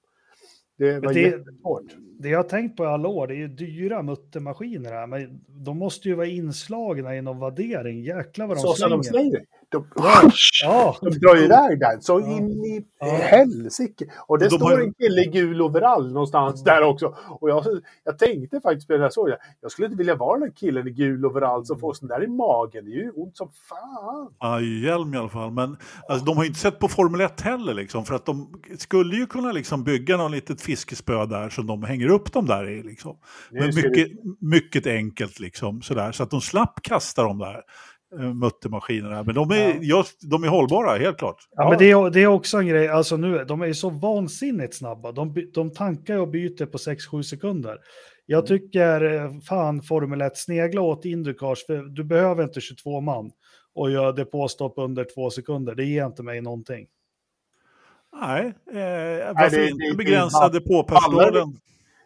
Det 0.78 1.01
var 1.01 1.12
det- 1.12 1.20
jättesvårt. 1.20 1.97
Det 2.19 2.28
jag 2.28 2.39
har 2.39 2.49
tänkt 2.49 2.77
på 2.77 2.85
i 2.85 2.86
alla 2.86 3.09
år, 3.09 3.27
det 3.27 3.35
är 3.35 3.39
ju 3.39 3.49
dyra 3.49 4.03
muttermaskiner 4.03 4.90
här, 4.93 5.07
men 5.07 5.40
de 5.47 5.78
måste 5.78 6.09
ju 6.09 6.15
vara 6.15 6.27
inslagna 6.27 7.16
i 7.16 7.23
någon 7.23 7.39
värdering. 7.40 8.03
Jäklar 8.03 8.47
vad 8.47 8.57
de 8.57 8.61
Så 8.61 8.73
som 8.74 8.90
de 8.90 9.05
slänger. 9.05 9.44
De, 9.73 9.85
Ja, 10.65 10.97
De 11.01 11.11
drar 11.11 11.36
iväg 11.44 11.81
den 11.81 12.03
så 12.03 12.20
Ja. 12.20 12.27
in 12.36 12.65
i 12.65 12.85
Ja. 13.01 13.07
helsike. 13.07 14.05
Och 14.27 14.39
det 14.39 14.49
de 14.49 14.57
står 14.57 14.70
har 14.70 14.81
en 14.81 14.94
kille 14.94 15.20
i 15.20 15.24
gul 15.27 15.62
overall 15.62 16.12
någonstans 16.12 16.65
där 16.65 16.82
också. 16.82 17.15
Och 17.28 17.51
jag, 17.51 17.65
jag 18.05 18.19
tänkte 18.19 18.61
faktiskt 18.61 18.86
på 18.86 18.93
den 18.93 19.03
här 19.03 19.11
sågen. 19.11 19.36
Jag 19.61 19.70
skulle 19.73 19.86
inte 19.86 19.99
vilja 19.99 20.16
vara 20.16 20.39
den 20.39 20.49
där 20.49 20.55
killen 20.57 20.89
i 20.89 20.90
gul 20.90 21.27
overall 21.27 21.66
som 21.66 21.78
får 21.78 21.94
sån 21.94 22.09
där 22.09 22.24
i 22.24 22.28
magen. 22.28 22.85
Det 22.85 22.90
är 22.90 23.03
ju 23.03 23.11
ont 23.11 23.36
som 23.36 23.51
fan. 23.69 24.65
Ju 24.65 24.86
hjälm 24.86 25.15
i 25.15 25.16
alla 25.16 25.28
fall. 25.28 25.51
Men 25.53 25.77
alltså, 26.09 26.24
de 26.24 26.36
har 26.36 26.44
ju 26.44 26.49
inte 26.49 26.61
sett 26.61 26.78
på 26.78 26.89
Formel 26.89 27.20
1 27.20 27.40
heller. 27.40 27.74
Liksom, 27.74 28.05
för 28.05 28.15
att 28.15 28.27
de 28.27 28.55
skulle 28.78 29.16
ju 29.16 29.27
kunna 29.27 29.53
liksom, 29.53 29.85
bygga 29.85 30.16
något 30.16 30.31
litet 30.31 30.61
fiskespö 30.61 31.27
där 31.27 31.49
som 31.49 31.66
de 31.66 31.82
hänger 31.82 32.09
upp 32.09 32.32
dem 32.32 32.47
där 32.47 32.69
i. 32.69 32.82
Liksom. 32.82 33.16
Men 33.51 33.66
mycket, 33.66 34.09
mycket 34.40 34.86
enkelt 34.86 35.40
liksom, 35.40 35.82
sådär, 35.82 36.12
så 36.12 36.23
att 36.23 36.31
de 36.31 36.40
slapp 36.40 36.78
kasta 36.82 37.23
de 37.23 37.39
där 37.39 37.62
muttermaskinerna. 38.18 39.22
Men 39.22 39.34
de 39.34 39.51
är, 39.51 39.68
Ja. 39.68 39.74
ja. 39.80 40.05
de 40.22 40.44
är 40.44 40.48
hållbara, 40.48 40.98
helt 40.98 41.18
klart. 41.18 41.36
Ja, 41.51 41.68
men 41.68 41.78
det 41.78 41.90
är, 41.90 42.10
det 42.10 42.20
är 42.22 42.26
också 42.26 42.59
en 42.59 42.66
grej, 42.66 42.89
alltså 42.89 43.16
nu, 43.16 43.44
de 43.44 43.62
är 43.62 43.66
ju 43.66 43.74
så 43.74 43.90
vansinnigt 43.90 44.74
snabba. 44.76 45.12
De, 45.12 45.51
de 45.55 45.70
tankar 45.72 46.16
och 46.18 46.28
byter 46.28 46.66
på 46.66 46.78
6-7 46.78 47.22
sekunder. 47.22 47.78
Jag 48.26 48.47
tycker 48.47 49.14
eh, 49.14 49.30
fan 49.48 49.82
Formel 49.82 50.20
1, 50.20 50.36
snegla 50.36 50.80
åt 50.80 51.05
Indycars, 51.05 51.66
för 51.66 51.82
du 51.82 52.05
behöver 52.05 52.44
inte 52.44 52.60
22 52.60 53.01
man 53.01 53.30
och 53.74 53.90
göra 53.90 54.12
depåstopp 54.12 54.74
under 54.76 55.06
två 55.14 55.30
sekunder. 55.30 55.74
Det 55.74 55.84
ger 55.84 56.06
inte 56.06 56.22
mig 56.22 56.40
någonting. 56.40 56.86
Nej, 58.20 58.40
eh, 58.47 59.34
varför 59.34 59.56
det- 59.56 59.68
inte 59.70 59.84
det- 59.90 59.97
begränsa 59.97 60.48
det- 60.48 60.59
depåpersonalen? 60.59 61.56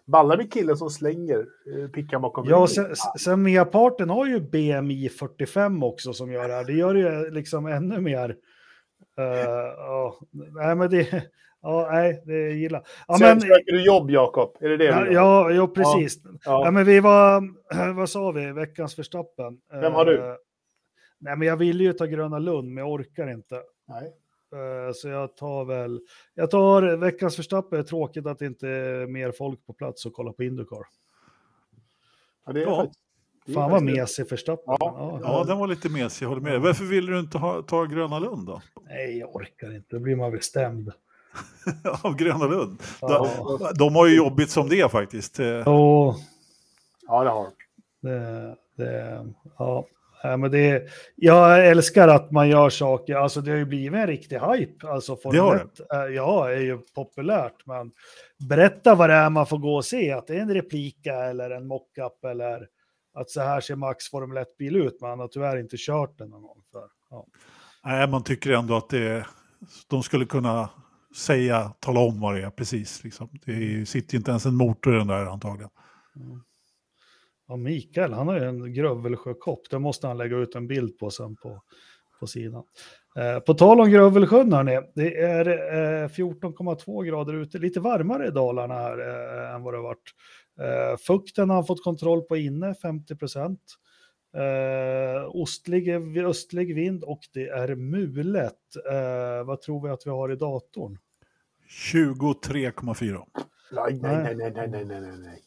Ballar 0.06 0.36
med 0.36 0.52
killen 0.52 0.76
som 0.76 0.90
slänger 0.90 1.38
eh, 1.38 1.88
pickar 1.90 2.18
bakom 2.18 2.48
Ja, 2.48 2.66
sen, 2.66 2.96
sen 3.18 3.42
merparten 3.42 4.10
har 4.10 4.26
ju 4.26 4.40
BMI 4.40 5.08
45 5.08 5.82
också 5.82 6.12
som 6.12 6.32
gör 6.32 6.48
det 6.48 6.54
här. 6.54 6.64
Det 6.64 6.72
gör 6.72 6.94
det 6.94 7.00
ju 7.00 7.30
liksom 7.30 7.66
ännu 7.66 8.00
mer. 8.00 8.36
eh, 9.18 9.24
ja, 9.76 10.18
nej, 10.32 10.74
men 10.76 10.90
det... 10.90 11.22
Ja, 11.62 11.88
nej, 11.92 12.22
det 12.26 12.50
gillar. 12.50 12.82
Ja, 13.08 13.18
Sen 13.18 13.28
men, 13.28 13.40
söker 13.40 13.72
du 13.72 13.84
jobb, 13.84 14.10
Jakob. 14.10 14.56
Är 14.60 14.68
det 14.68 14.76
det 14.76 14.84
ja, 14.84 15.06
ja, 15.06 15.50
ja, 15.50 15.66
precis. 15.66 16.20
Ja. 16.24 16.64
Ja. 16.64 16.70
men 16.70 16.84
vi 16.84 17.00
var, 17.00 17.42
vad 17.94 18.10
sa 18.10 18.30
vi, 18.30 18.52
veckans 18.52 18.94
förstappen. 18.96 19.58
Vem 19.70 19.92
har 19.92 20.04
du? 20.04 20.18
Eh, 20.18 20.34
nej, 21.18 21.36
men 21.36 21.48
jag 21.48 21.56
ville 21.56 21.84
ju 21.84 21.92
ta 21.92 22.06
Gröna 22.06 22.38
Lund, 22.38 22.68
men 22.68 22.84
jag 22.84 22.92
orkar 22.92 23.30
inte. 23.32 23.60
Nej. 23.88 24.12
Eh, 24.56 24.92
Så 24.94 25.08
jag 25.08 25.36
tar 25.36 25.64
väl, 25.64 26.00
jag 26.34 26.50
tar 26.50 26.96
veckans 26.96 27.36
är 27.78 27.82
tråkigt 27.82 28.26
att 28.26 28.38
det 28.38 28.46
inte 28.46 28.68
är 28.68 29.06
mer 29.06 29.32
folk 29.32 29.66
på 29.66 29.72
plats 29.72 30.06
och 30.06 30.12
kolla 30.12 30.32
på 30.32 30.44
Indycar. 30.44 30.82
Ja, 32.46 32.52
det 32.52 32.62
är 32.62 32.66
Ja. 32.66 32.76
faktiskt- 32.76 33.00
det 33.46 33.52
är 33.52 33.54
Fan 33.54 33.70
vad 33.70 33.82
mesig 33.82 34.28
förstappen. 34.28 34.64
Ja. 34.80 35.20
Ja, 35.22 35.44
den 35.46 35.58
var 35.58 35.66
lite 35.66 35.88
mesig, 35.88 36.24
jag 36.24 36.28
håller 36.28 36.42
med. 36.42 36.60
Varför 36.60 36.84
vill 36.84 37.06
du 37.06 37.18
inte 37.20 37.38
ha, 37.38 37.62
ta 37.62 37.84
Gröna 37.84 38.18
Lund 38.18 38.46
då? 38.46 38.62
Nej, 38.88 39.18
jag 39.18 39.36
orkar 39.36 39.74
inte. 39.76 39.96
Då 39.96 40.00
blir 40.02 40.16
man 40.16 40.30
bestämd. 40.32 40.92
Av 42.02 42.16
Gröna 42.16 42.46
Lund? 42.46 42.82
Ja. 43.00 43.28
De, 43.58 43.78
de 43.78 43.94
har 43.94 44.06
ju 44.06 44.16
jobbigt 44.16 44.50
som 44.50 44.68
det 44.68 44.90
faktiskt. 44.92 45.38
Och 45.38 46.14
Ja, 47.08 47.24
det 47.24 47.30
har 47.30 47.46
det, 48.02 48.56
det, 48.76 49.26
ja. 49.58 49.86
Nej, 50.26 50.36
men 50.36 50.50
det, 50.50 50.82
jag 51.16 51.66
älskar 51.66 52.08
att 52.08 52.30
man 52.30 52.48
gör 52.48 52.70
saker, 52.70 53.16
alltså 53.16 53.40
det 53.40 53.50
har 53.50 53.58
ju 53.58 53.64
blivit 53.64 54.00
en 54.00 54.06
riktig 54.06 54.38
hype. 54.38 54.88
Alltså 54.88 55.16
Formel 55.16 55.56
1, 55.56 55.80
eh, 55.92 55.98
ja, 55.98 56.50
är 56.50 56.60
ju 56.60 56.78
populärt, 56.94 57.66
men 57.66 57.92
berätta 58.48 58.94
vad 58.94 59.10
det 59.10 59.14
är 59.14 59.30
man 59.30 59.46
får 59.46 59.58
gå 59.58 59.76
och 59.76 59.84
se, 59.84 60.12
att 60.12 60.26
det 60.26 60.36
är 60.36 60.40
en 60.40 60.54
replika 60.54 61.14
eller 61.14 61.50
en 61.50 61.66
mockup 61.66 62.24
eller 62.24 62.68
att 63.14 63.30
så 63.30 63.40
här 63.40 63.60
ser 63.60 63.76
Max 63.76 64.08
Formel 64.10 64.44
1-bil 64.44 64.76
ut, 64.76 65.00
man 65.00 65.18
har 65.18 65.28
tyvärr 65.28 65.58
inte 65.58 65.76
kört 65.78 66.18
den 66.18 66.30
någon 66.30 66.42
gång. 66.42 66.62
För, 66.72 66.84
ja. 67.10 67.26
nej, 67.84 68.08
man 68.08 68.24
tycker 68.24 68.50
ändå 68.50 68.76
att 68.76 68.88
det, 68.88 69.26
de 69.90 70.02
skulle 70.02 70.26
kunna 70.26 70.70
säga, 71.16 71.72
tala 71.80 72.00
om 72.00 72.20
vad 72.20 72.34
det 72.34 72.42
är 72.42 72.50
precis. 72.50 73.04
Liksom. 73.04 73.28
Det 73.44 73.88
sitter 73.88 74.14
ju 74.14 74.18
inte 74.18 74.30
ens 74.30 74.46
en 74.46 74.54
motor 74.54 74.94
i 74.94 74.98
den 74.98 75.06
där 75.06 75.26
antagligen. 75.26 75.70
Ja, 77.48 77.56
Mikael, 77.56 78.12
han 78.12 78.28
har 78.28 78.40
ju 78.40 78.44
en 78.44 78.72
Grövelsjökopp. 78.72 79.70
Det 79.70 79.78
måste 79.78 80.06
han 80.06 80.18
lägga 80.18 80.36
ut 80.36 80.54
en 80.54 80.66
bild 80.66 80.98
på 80.98 81.10
sen 81.10 81.36
på, 81.36 81.62
på 82.20 82.26
sidan. 82.26 82.62
Eh, 83.16 83.38
på 83.38 83.54
tal 83.54 83.80
om 83.80 83.90
Grövelsjön, 83.90 84.52
hörni, 84.52 84.80
det 84.94 85.20
är 85.20 85.48
eh, 85.48 86.08
14,2 86.08 87.04
grader 87.04 87.34
ute. 87.34 87.58
Lite 87.58 87.80
varmare 87.80 88.26
i 88.26 88.30
Dalarna 88.30 88.74
här 88.74 88.98
eh, 88.98 89.54
än 89.54 89.62
vad 89.62 89.74
det 89.74 89.78
har 89.78 89.82
varit. 89.82 90.12
Eh, 90.60 90.96
fukten 90.96 91.50
har 91.50 91.56
han 91.56 91.66
fått 91.66 91.84
kontroll 91.84 92.22
på 92.22 92.36
inne, 92.36 92.74
50 92.74 93.16
procent. 93.16 93.60
Eh, 94.36 95.24
ostlig, 95.26 95.88
östlig 96.24 96.74
vind 96.74 97.04
och 97.04 97.20
det 97.32 97.48
är 97.48 97.74
mulet. 97.74 98.52
Eh, 98.90 99.46
vad 99.46 99.60
tror 99.60 99.82
vi 99.82 99.90
att 99.90 100.06
vi 100.06 100.10
har 100.10 100.32
i 100.32 100.36
datorn? 100.36 100.98
23,4. 101.92 103.22
Nej, 103.72 103.98
nej, 104.02 104.34
nej, 104.36 104.52
nej, 104.54 104.68
nej, 104.68 104.84
nej, 104.84 105.18
nej. 105.18 105.42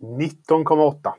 19,8. 0.00 1.12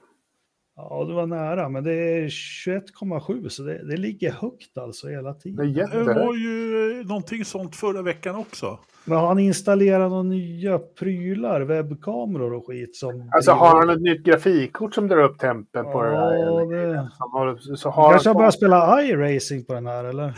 Ja, 0.76 1.06
det 1.08 1.14
var 1.14 1.28
nära, 1.28 1.70
men 1.70 1.84
det 1.84 1.94
är 1.94 2.28
21,7 2.28 3.50
så 3.50 3.64
det, 3.64 3.88
det 3.88 3.98
ligger 3.98 4.32
högt 4.32 4.78
alltså 4.78 5.08
hela 5.08 5.34
Det 5.34 5.40
tiden. 5.40 5.74
Det 5.74 5.80
jättehögt. 5.80 6.20
var 6.20 6.36
ju 6.36 7.04
någonting 7.08 7.46
sånt 7.46 7.76
förra 7.76 8.02
veckan 8.02 8.36
också. 8.36 8.80
Men 9.06 9.18
har 9.18 9.28
han 9.28 9.40
installerat 9.40 10.10
några 10.10 10.24
nya 10.24 10.80
prylar, 10.80 11.62
webbkameror 11.62 12.54
och 12.54 12.68
skit 12.68 12.96
som... 12.96 13.30
Alltså 13.36 13.52
har 13.52 13.80
han 13.80 13.90
ett 13.90 14.02
nytt 14.02 14.24
grafikkort 14.24 14.94
som 14.94 15.08
drar 15.08 15.24
upp 15.24 15.40
tempen 15.40 15.86
på 15.86 16.04
det? 16.04 16.14
Ja, 16.14 16.66
det... 16.66 17.10
Som 17.18 17.32
har, 17.32 17.76
så 17.76 17.90
har 17.90 18.12
Kanske 18.12 18.30
han 18.30 18.38
börjat 18.38 18.54
spela 18.54 19.02
iRacing 19.04 19.66
på 19.66 19.74
den 19.74 19.86
här, 19.86 20.04
eller? 20.04 20.34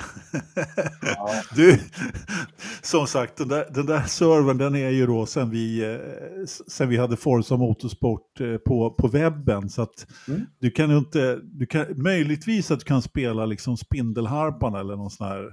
Ja. 1.01 1.29
Du, 1.55 1.77
som 2.81 3.07
sagt, 3.07 3.37
den 3.37 3.47
där, 3.47 3.65
den 3.69 3.85
där 3.85 4.01
servern 4.01 4.57
den 4.57 4.75
är 4.75 4.89
ju 4.89 5.05
då 5.07 5.25
sen 5.25 5.49
vi, 5.49 5.93
eh, 5.93 6.45
sen 6.67 6.89
vi 6.89 6.97
hade 6.97 7.17
Forza 7.17 7.57
Motorsport 7.57 8.41
eh, 8.41 8.57
på, 8.57 8.89
på 8.89 9.07
webben. 9.07 9.69
Så 9.69 9.81
att 9.81 10.07
Mm. 10.27 10.41
du 10.59 10.71
kan 10.71 10.89
ju 10.89 10.97
inte, 10.97 11.39
du 11.43 11.65
kan, 11.65 11.85
möjligtvis 11.95 12.71
att 12.71 12.79
du 12.79 12.85
kan 12.85 13.01
spela 13.01 13.45
liksom 13.45 13.77
Spindelharpan 13.77 14.75
eller 14.75 14.95
någon 14.95 15.09
sån 15.09 15.27
här, 15.27 15.49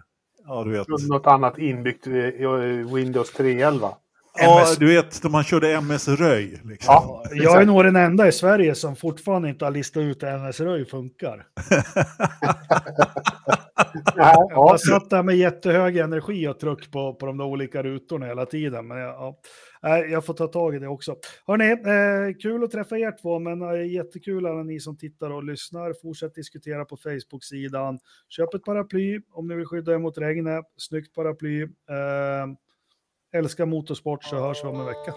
ja 0.46 0.64
du 0.64 0.70
vet. 0.70 0.86
något 1.08 1.26
annat 1.26 1.58
inbyggt 1.58 2.06
i 2.06 2.86
Windows 2.94 3.34
3.11. 3.34 3.94
Ja, 4.38 4.66
du 4.78 4.86
vet 4.86 5.22
när 5.22 5.30
man 5.30 5.44
körde 5.44 5.68
MS 5.80 6.08
Röj. 6.08 6.60
Liksom. 6.64 6.94
Ja, 6.94 7.22
Jag 7.32 7.62
är 7.62 7.66
nog 7.66 7.84
den 7.84 7.96
enda 7.96 8.28
i 8.28 8.32
Sverige 8.32 8.74
som 8.74 8.96
fortfarande 8.96 9.48
inte 9.48 9.64
har 9.64 9.72
listat 9.72 10.00
ut 10.00 10.22
hur 10.22 10.48
NSRÖj 10.48 10.84
funkar. 10.84 11.46
Ja, 14.16 14.34
Jag 14.50 14.50
ja. 14.50 14.78
satt 14.78 15.10
där 15.10 15.22
med 15.22 15.36
jättehög 15.36 15.96
energi 15.96 16.48
och 16.48 16.58
tryck 16.60 16.90
på, 16.90 17.14
på 17.14 17.26
de 17.26 17.38
där 17.38 17.44
olika 17.44 17.82
rutorna 17.82 18.26
hela 18.26 18.46
tiden. 18.46 18.86
Men 18.86 18.98
jag, 18.98 19.08
ja, 19.08 19.40
Nej, 19.82 20.10
jag 20.10 20.24
får 20.24 20.34
ta 20.34 20.46
tag 20.46 20.74
i 20.74 20.78
det 20.78 20.88
också. 20.88 21.16
Hörni, 21.46 21.70
eh, 21.70 22.36
kul 22.36 22.64
att 22.64 22.70
träffa 22.70 22.98
er 22.98 23.16
två, 23.22 23.38
men 23.38 23.62
eh, 23.62 23.92
jättekul 23.92 24.46
alla 24.46 24.62
ni 24.62 24.80
som 24.80 24.96
tittar 24.96 25.30
och 25.30 25.44
lyssnar. 25.44 25.94
Fortsätt 26.02 26.34
diskutera 26.34 26.84
på 26.84 26.96
Facebook-sidan. 26.96 27.98
Köp 28.28 28.54
ett 28.54 28.64
paraply 28.64 29.20
om 29.32 29.48
ni 29.48 29.54
vill 29.54 29.66
skydda 29.66 29.92
er 29.92 29.98
mot 29.98 30.18
regnet. 30.18 30.64
Snyggt 30.76 31.14
paraply. 31.14 31.62
Eh, 31.62 32.46
älskar 33.32 33.66
motorsport 33.66 34.24
så 34.24 34.36
hörs 34.36 34.64
vi 34.64 34.68
om 34.68 34.80
en 34.80 34.86
vecka. 34.86 35.14